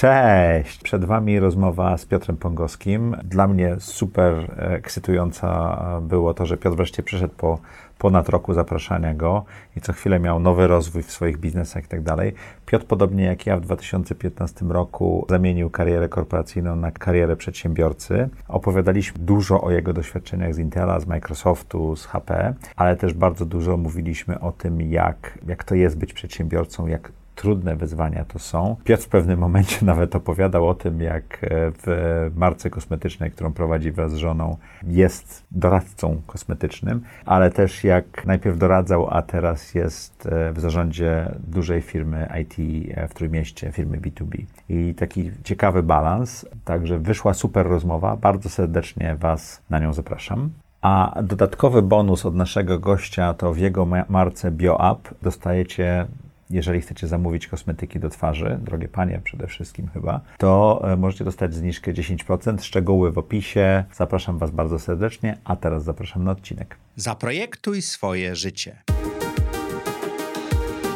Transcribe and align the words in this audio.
Cześć! 0.00 0.82
Przed 0.82 1.04
Wami 1.04 1.40
rozmowa 1.40 1.98
z 1.98 2.06
Piotrem 2.06 2.36
Pongowskim. 2.36 3.16
Dla 3.24 3.48
mnie 3.48 3.76
super 3.78 4.34
ekscytująca 4.56 5.78
było 6.02 6.34
to, 6.34 6.46
że 6.46 6.56
Piotr 6.56 6.76
wreszcie 6.76 7.02
przyszedł 7.02 7.34
po 7.36 7.58
ponad 7.98 8.28
roku 8.28 8.54
zapraszania 8.54 9.14
go 9.14 9.44
i 9.76 9.80
co 9.80 9.92
chwilę 9.92 10.20
miał 10.20 10.40
nowy 10.40 10.66
rozwój 10.66 11.02
w 11.02 11.12
swoich 11.12 11.38
biznesach 11.38 11.84
i 11.84 11.88
tak 11.88 12.02
dalej. 12.02 12.34
Piotr, 12.66 12.86
podobnie 12.86 13.24
jak 13.24 13.46
ja 13.46 13.56
w 13.56 13.60
2015 13.60 14.66
roku, 14.66 15.26
zamienił 15.28 15.70
karierę 15.70 16.08
korporacyjną 16.08 16.76
na 16.76 16.90
karierę 16.90 17.36
przedsiębiorcy. 17.36 18.28
Opowiadaliśmy 18.48 19.24
dużo 19.24 19.60
o 19.60 19.70
jego 19.70 19.92
doświadczeniach 19.92 20.54
z 20.54 20.58
Intela, 20.58 21.00
z 21.00 21.06
Microsoftu, 21.06 21.96
z 21.96 22.06
HP, 22.06 22.54
ale 22.76 22.96
też 22.96 23.14
bardzo 23.14 23.46
dużo 23.46 23.76
mówiliśmy 23.76 24.40
o 24.40 24.52
tym, 24.52 24.80
jak, 24.82 25.38
jak 25.46 25.64
to 25.64 25.74
jest 25.74 25.98
być 25.98 26.12
przedsiębiorcą, 26.12 26.86
jak 26.86 27.12
trudne 27.40 27.76
wyzwania 27.76 28.24
to 28.24 28.38
są. 28.38 28.76
Piotr 28.84 29.02
w 29.02 29.08
pewnym 29.08 29.38
momencie 29.38 29.86
nawet 29.92 30.16
opowiadał 30.16 30.68
o 30.68 30.74
tym, 30.74 31.00
jak 31.00 31.44
e, 31.44 31.48
w 31.50 32.30
marce 32.36 32.70
kosmetycznej, 32.70 33.30
którą 33.30 33.52
prowadzi 33.52 33.92
wraz 33.92 34.12
z 34.12 34.16
żoną, 34.16 34.56
jest 34.86 35.46
doradcą 35.50 36.20
kosmetycznym, 36.26 37.02
ale 37.26 37.50
też 37.50 37.84
jak 37.84 38.26
najpierw 38.26 38.58
doradzał, 38.58 39.08
a 39.10 39.22
teraz 39.22 39.74
jest 39.74 40.26
e, 40.26 40.52
w 40.52 40.60
zarządzie 40.60 41.34
dużej 41.48 41.82
firmy 41.82 42.28
IT 42.42 42.54
e, 42.94 43.08
w 43.08 43.14
Trójmieście, 43.14 43.72
firmy 43.72 43.98
B2B. 43.98 44.44
I 44.68 44.94
taki 44.94 45.30
ciekawy 45.44 45.82
balans, 45.82 46.46
także 46.64 46.98
wyszła 46.98 47.34
super 47.34 47.66
rozmowa. 47.66 48.16
Bardzo 48.16 48.48
serdecznie 48.48 49.16
Was 49.16 49.62
na 49.70 49.78
nią 49.78 49.92
zapraszam. 49.92 50.50
A 50.82 51.22
dodatkowy 51.22 51.82
bonus 51.82 52.26
od 52.26 52.34
naszego 52.34 52.78
gościa 52.78 53.34
to 53.34 53.52
w 53.52 53.58
jego 53.58 53.86
marce 54.08 54.50
BioUp 54.50 55.14
dostajecie 55.22 56.06
jeżeli 56.50 56.80
chcecie 56.80 57.06
zamówić 57.06 57.46
kosmetyki 57.46 58.00
do 58.00 58.10
twarzy, 58.10 58.58
drogie 58.62 58.88
panie 58.88 59.20
przede 59.24 59.46
wszystkim 59.46 59.88
chyba, 59.88 60.20
to 60.38 60.80
e, 60.84 60.96
możecie 60.96 61.24
dostać 61.24 61.54
zniżkę 61.54 61.92
10%. 61.92 62.62
Szczegóły 62.62 63.12
w 63.12 63.18
opisie. 63.18 63.84
Zapraszam 63.94 64.38
Was 64.38 64.50
bardzo 64.50 64.78
serdecznie, 64.78 65.38
a 65.44 65.56
teraz 65.56 65.84
zapraszam 65.84 66.24
na 66.24 66.30
odcinek. 66.30 66.76
Zaprojektuj 66.96 67.82
swoje 67.82 68.36
życie. 68.36 68.76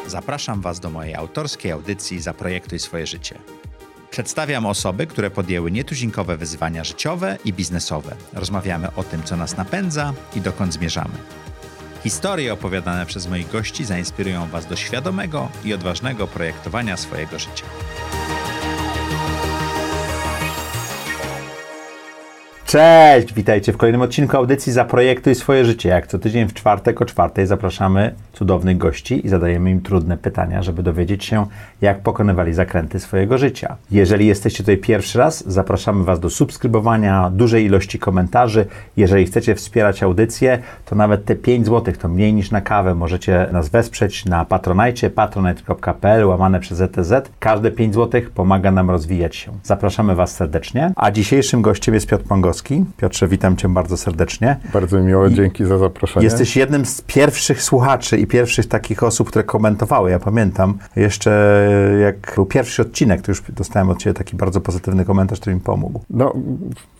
Zapraszam 0.07 0.61
Was 0.61 0.79
do 0.79 0.89
mojej 0.89 1.15
autorskiej 1.15 1.71
audycji 1.71 2.19
Zaprojektuj 2.19 2.79
swoje 2.79 3.07
życie. 3.07 3.35
Przedstawiam 4.09 4.65
osoby, 4.65 5.07
które 5.07 5.31
podjęły 5.31 5.71
nietuzinkowe 5.71 6.37
wyzwania 6.37 6.83
życiowe 6.83 7.37
i 7.45 7.53
biznesowe. 7.53 8.15
Rozmawiamy 8.33 8.95
o 8.95 9.03
tym, 9.03 9.23
co 9.23 9.37
nas 9.37 9.57
napędza 9.57 10.13
i 10.35 10.41
dokąd 10.41 10.73
zmierzamy. 10.73 11.13
Historie 12.05 12.53
opowiadane 12.53 13.05
przez 13.05 13.27
moich 13.27 13.51
gości 13.51 13.85
zainspirują 13.85 14.47
Was 14.47 14.65
do 14.65 14.75
świadomego 14.75 15.49
i 15.63 15.73
odważnego 15.73 16.27
projektowania 16.27 16.97
swojego 16.97 17.39
życia. 17.39 17.65
Cześć, 22.75 23.33
witajcie 23.33 23.73
w 23.73 23.77
kolejnym 23.77 24.01
odcinku 24.01 24.37
audycji 24.37 24.71
Zaprojektuj 24.71 25.35
swoje 25.35 25.65
życie. 25.65 25.89
Jak 25.89 26.07
co 26.07 26.19
tydzień 26.19 26.47
w 26.47 26.53
czwartek 26.53 27.01
o 27.01 27.05
czwartej 27.05 27.47
zapraszamy 27.47 28.15
cudownych 28.33 28.77
gości 28.77 29.25
i 29.25 29.29
zadajemy 29.29 29.71
im 29.71 29.81
trudne 29.81 30.17
pytania, 30.17 30.63
żeby 30.63 30.83
dowiedzieć 30.83 31.25
się, 31.25 31.45
jak 31.81 31.99
pokonywali 32.01 32.53
zakręty 32.53 32.99
swojego 32.99 33.37
życia. 33.37 33.75
Jeżeli 33.91 34.27
jesteście 34.27 34.57
tutaj 34.57 34.77
pierwszy 34.77 35.17
raz, 35.19 35.43
zapraszamy 35.47 36.03
Was 36.03 36.19
do 36.19 36.29
subskrybowania, 36.29 37.29
dużej 37.29 37.65
ilości 37.65 37.99
komentarzy. 37.99 38.65
Jeżeli 38.97 39.25
chcecie 39.25 39.55
wspierać 39.55 40.03
audycję, 40.03 40.59
to 40.85 40.95
nawet 40.95 41.25
te 41.25 41.35
5 41.35 41.65
zł, 41.65 41.93
to 41.99 42.07
mniej 42.07 42.33
niż 42.33 42.51
na 42.51 42.61
kawę, 42.61 42.95
możecie 42.95 43.47
nas 43.51 43.69
wesprzeć 43.69 44.25
na 44.25 44.45
patronajcie, 44.45 45.09
patronite.pl, 45.09 46.25
łamane 46.25 46.59
przez 46.59 46.81
ETZ. 46.81 47.13
Każde 47.39 47.71
5 47.71 47.95
zł 47.95 48.21
pomaga 48.33 48.71
nam 48.71 48.89
rozwijać 48.89 49.35
się. 49.35 49.51
Zapraszamy 49.63 50.15
Was 50.15 50.35
serdecznie. 50.35 50.91
A 50.95 51.11
dzisiejszym 51.11 51.61
gościem 51.61 51.93
jest 51.93 52.07
Piotr 52.07 52.23
Pongowski. 52.23 52.64
Piotrze, 52.97 53.27
witam 53.27 53.57
Cię 53.57 53.69
bardzo 53.69 53.97
serdecznie. 53.97 54.57
Bardzo 54.73 54.99
mi 54.99 55.05
miło, 55.05 55.29
dzięki 55.29 55.65
za 55.65 55.77
zaproszenie. 55.77 56.23
Jesteś 56.23 56.57
jednym 56.57 56.85
z 56.85 57.01
pierwszych 57.01 57.63
słuchaczy 57.63 58.17
i 58.17 58.27
pierwszych 58.27 58.65
takich 58.65 59.03
osób, 59.03 59.29
które 59.29 59.43
komentowały. 59.43 60.11
Ja 60.11 60.19
pamiętam 60.19 60.77
jeszcze 60.95 61.31
jak 62.01 62.31
był 62.35 62.45
pierwszy 62.45 62.81
odcinek, 62.81 63.21
to 63.21 63.31
już 63.31 63.43
dostałem 63.49 63.89
od 63.89 63.97
Ciebie 63.97 64.13
taki 64.13 64.35
bardzo 64.35 64.61
pozytywny 64.61 65.05
komentarz, 65.05 65.39
który 65.39 65.55
mi 65.55 65.61
pomógł. 65.61 66.01
No, 66.09 66.33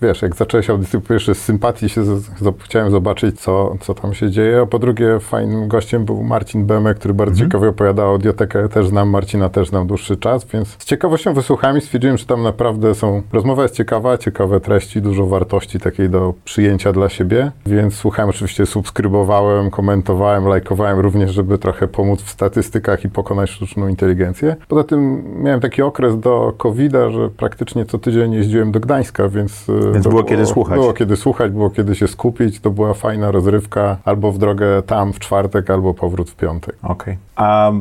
wiesz, 0.02 0.22
jak 0.22 0.36
zacząłeś 0.36 0.70
audycję, 0.70 1.02
po 1.02 1.10
pierwsze 1.10 1.36
z 1.36 1.42
sympatii 1.42 1.90
się 1.90 2.04
z, 2.04 2.24
z, 2.24 2.64
chciałem 2.64 2.92
zobaczyć, 2.92 3.40
co, 3.40 3.76
co 3.82 3.94
tam 3.94 4.14
się 4.14 4.32
dzieje, 4.32 4.62
a 4.62 4.66
po 4.66 4.80
drugie 4.80 5.20
fajnym 5.20 5.68
gościem 5.68 6.06
był 6.06 6.24
Marcin 6.24 6.66
Bemek, 6.66 6.98
który 7.00 7.14
bardzo 7.14 7.34
mhm. 7.34 7.50
ciekawie 7.50 7.70
opowiadał 7.70 8.08
o 8.08 8.12
audiotekę. 8.12 8.70
Też 8.70 8.88
znam 8.88 9.10
Marcina, 9.10 9.50
też 9.50 9.70
znam 9.70 9.88
dłuższy 9.88 10.18
czas, 10.18 10.46
więc 10.46 10.68
z 10.80 10.86
ciekawością 10.86 11.34
wysłuchałem 11.34 11.78
i 11.78 11.82
stwierdziłem, 11.82 12.18
że 12.18 12.26
tam 12.26 12.44
naprawdę 12.44 12.96
są, 12.96 13.22
rozmowa 13.34 13.64
jest 13.64 13.76
ciekawa, 13.76 14.18
ciekawe 14.18 14.60
treści, 14.60 15.02
dużo 15.02 15.26
wartości 15.26 15.45
takiej 15.84 16.10
do 16.10 16.34
przyjęcia 16.46 16.94
dla 16.94 17.10
siebie, 17.10 17.52
więc 17.66 17.94
słuchałem, 17.94 18.30
oczywiście 18.30 18.66
subskrybowałem, 18.66 19.72
komentowałem, 19.72 20.46
lajkowałem 20.48 21.00
również, 21.00 21.34
żeby 21.34 21.58
trochę 21.58 21.88
pomóc 21.88 22.22
w 22.22 22.30
statystykach 22.30 23.06
i 23.06 23.10
pokonać 23.10 23.50
sztuczną 23.50 23.88
inteligencję. 23.88 24.56
Poza 24.68 24.84
tym 24.84 25.24
miałem 25.44 25.60
taki 25.60 25.82
okres 25.82 26.20
do 26.20 26.54
COVID-a, 26.58 27.10
że 27.10 27.30
praktycznie 27.30 27.86
co 27.86 27.98
tydzień 27.98 28.34
jeździłem 28.34 28.72
do 28.72 28.80
Gdańska, 28.80 29.30
więc... 29.30 29.70
E, 29.70 29.92
więc 29.94 30.04
było, 30.04 30.14
było 30.14 30.24
kiedy 30.24 30.46
słuchać. 30.46 30.80
Było 30.80 30.94
kiedy 30.94 31.16
słuchać, 31.16 31.52
było 31.52 31.70
kiedy 31.70 31.96
się 31.96 32.08
skupić. 32.08 32.60
To 32.60 32.72
była 32.72 32.94
fajna 32.94 33.32
rozrywka, 33.32 33.98
albo 34.06 34.32
w 34.32 34.38
drogę 34.38 34.82
tam 34.82 35.14
w 35.14 35.20
czwartek, 35.20 35.70
albo 35.70 35.94
powrót 35.94 36.30
w 36.30 36.36
piątek. 36.36 36.76
Okej. 36.84 36.94
Okay. 36.94 37.18
A 37.36 37.72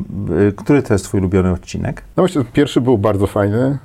y, 0.49 0.53
który 0.53 0.83
to 0.83 0.93
jest 0.93 1.05
twój 1.05 1.19
ulubiony 1.19 1.51
odcinek? 1.51 2.03
No 2.17 2.23
myślę, 2.23 2.43
pierwszy 2.53 2.81
był 2.81 2.97
bardzo 2.97 3.27
fajny 3.27 3.77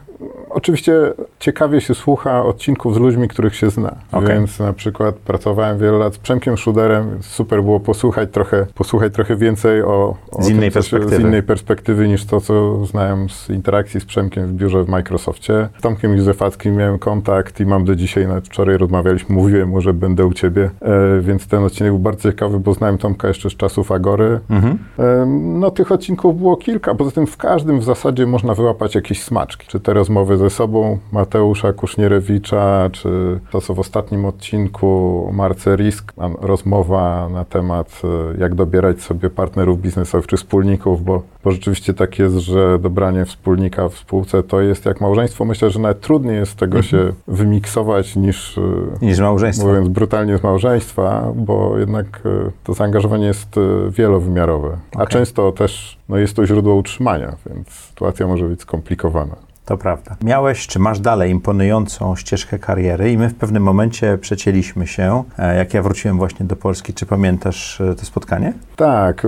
oczywiście 0.51 0.93
ciekawie 1.39 1.81
się 1.81 1.95
słucha 1.95 2.45
odcinków 2.45 2.95
z 2.95 2.99
ludźmi, 2.99 3.29
których 3.29 3.57
się 3.57 3.71
zna. 3.71 3.97
Okay. 4.13 4.35
Więc 4.35 4.59
na 4.59 4.73
przykład 4.73 5.15
pracowałem 5.15 5.79
wiele 5.79 5.99
lat 5.99 6.15
z 6.15 6.19
Przemkiem 6.19 6.57
Szuderem, 6.57 7.19
super 7.21 7.63
było 7.63 7.81
posłuchać 7.81 8.29
trochę, 8.33 8.67
posłuchać 8.75 9.15
trochę 9.15 9.37
więcej 9.37 9.83
o, 9.83 10.17
o 10.31 10.43
z, 10.43 10.49
innej 10.49 10.71
tym, 10.71 10.73
perspektywy. 10.73 11.17
z 11.17 11.21
innej 11.21 11.43
perspektywy 11.43 12.09
niż 12.09 12.25
to, 12.25 12.41
co 12.41 12.87
znałem 12.87 13.29
z 13.29 13.51
interakcji 13.51 14.01
z 14.01 14.05
Przemkiem 14.05 14.47
w 14.47 14.53
biurze 14.53 14.85
w 14.85 14.89
Microsoftie. 14.89 15.69
Z 15.79 15.83
Tomkiem 15.83 16.17
Józefackim 16.17 16.77
miałem 16.77 16.99
kontakt 16.99 17.61
i 17.61 17.67
mam 17.67 17.85
do 17.85 17.97
dzisiaj, 17.97 18.27
nawet 18.27 18.47
wczoraj 18.47 18.77
rozmawialiśmy, 18.77 19.35
mówiłem 19.35 19.69
mu, 19.69 19.81
że 19.81 19.95
będę 19.95 20.27
u 20.27 20.33
ciebie, 20.33 20.71
e, 20.81 21.21
więc 21.21 21.47
ten 21.47 21.65
odcinek 21.65 21.93
był 21.93 21.99
bardzo 21.99 22.31
ciekawy, 22.31 22.61
bo 22.61 22.75
znałem 22.75 22.99
Tomka 22.99 23.29
jeszcze 23.29 23.51
z 23.51 23.57
czasów 23.57 23.93
Agory. 23.93 24.41
Mhm. 24.51 24.79
E, 24.99 25.27
no 25.43 25.71
tych 25.71 25.93
odcinków 25.93 26.37
było 26.37 26.57
kilka, 26.57 26.95
poza 26.95 27.11
tym 27.11 27.27
w 27.27 27.37
każdym 27.37 27.81
w 27.81 27.85
zasadzie 27.85 28.27
można 28.27 28.55
wyłapać 28.55 28.95
jakieś 28.95 29.23
smaczki. 29.23 29.67
Czy 29.67 29.81
te 29.81 29.95
rozmowy 29.95 30.37
ze 30.41 30.51
sobą 30.51 30.99
Mateusza 31.13 31.73
Kusznierewicza, 31.73 32.91
czy 32.93 33.41
to, 33.51 33.61
co 33.61 33.75
w 33.75 33.79
ostatnim 33.79 34.25
odcinku 34.25 35.31
Marce 35.33 35.77
Risk, 35.77 36.13
rozmowa 36.41 37.29
na 37.29 37.45
temat, 37.45 38.03
e, 38.05 38.41
jak 38.41 38.55
dobierać 38.55 39.03
sobie 39.03 39.31
partnerów 39.31 39.81
biznesowych 39.81 40.27
czy 40.27 40.37
wspólników, 40.37 41.05
bo, 41.05 41.23
bo 41.45 41.51
rzeczywiście 41.51 41.95
tak 41.95 42.19
jest, 42.19 42.37
że 42.37 42.79
dobranie 42.79 43.25
wspólnika 43.25 43.89
w 43.89 43.99
spółce 43.99 44.43
to 44.43 44.61
jest 44.61 44.85
jak 44.87 45.01
małżeństwo. 45.01 45.45
Myślę, 45.45 45.71
że 45.71 45.81
nawet 45.81 46.01
trudniej 46.01 46.37
jest 46.37 46.57
tego 46.57 46.79
mhm. 46.79 46.85
się 46.85 47.13
wymiksować 47.29 48.17
niż, 48.17 48.59
e, 48.59 48.63
niż 49.03 49.21
małżeństwo. 49.21 49.67
Mówiąc 49.67 49.89
brutalnie 49.89 50.39
z 50.39 50.43
małżeństwa, 50.43 51.33
bo 51.37 51.79
jednak 51.79 52.07
e, 52.25 52.51
to 52.65 52.75
zaangażowanie 52.75 53.27
jest 53.27 53.57
wielowymiarowe, 53.91 54.69
okay. 54.69 55.03
a 55.03 55.07
często 55.07 55.53
też 55.53 55.99
no, 56.09 56.17
jest 56.17 56.37
to 56.37 56.47
źródło 56.47 56.75
utrzymania, 56.75 57.37
więc 57.47 57.69
sytuacja 57.69 58.27
może 58.27 58.49
być 58.49 58.61
skomplikowana. 58.61 59.50
To 59.71 59.77
prawda. 59.77 60.17
Miałeś, 60.23 60.67
czy 60.67 60.79
masz 60.79 61.01
dalej 61.01 61.31
imponującą 61.31 62.17
ścieżkę 62.17 62.59
kariery 62.59 63.13
i 63.13 63.19
my 63.19 63.29
w 63.29 63.35
pewnym 63.35 63.63
momencie 63.63 64.19
przecięliśmy 64.19 64.87
się, 64.87 65.25
e, 65.39 65.57
jak 65.57 65.75
ja 65.75 65.83
wróciłem 65.83 66.19
właśnie 66.19 66.47
do 66.47 66.57
Polski. 66.57 66.95
Czy 66.95 67.07
pamiętasz 67.07 67.81
e, 67.81 67.95
to 67.95 68.07
spotkanie? 68.07 68.53
Tak. 68.77 69.27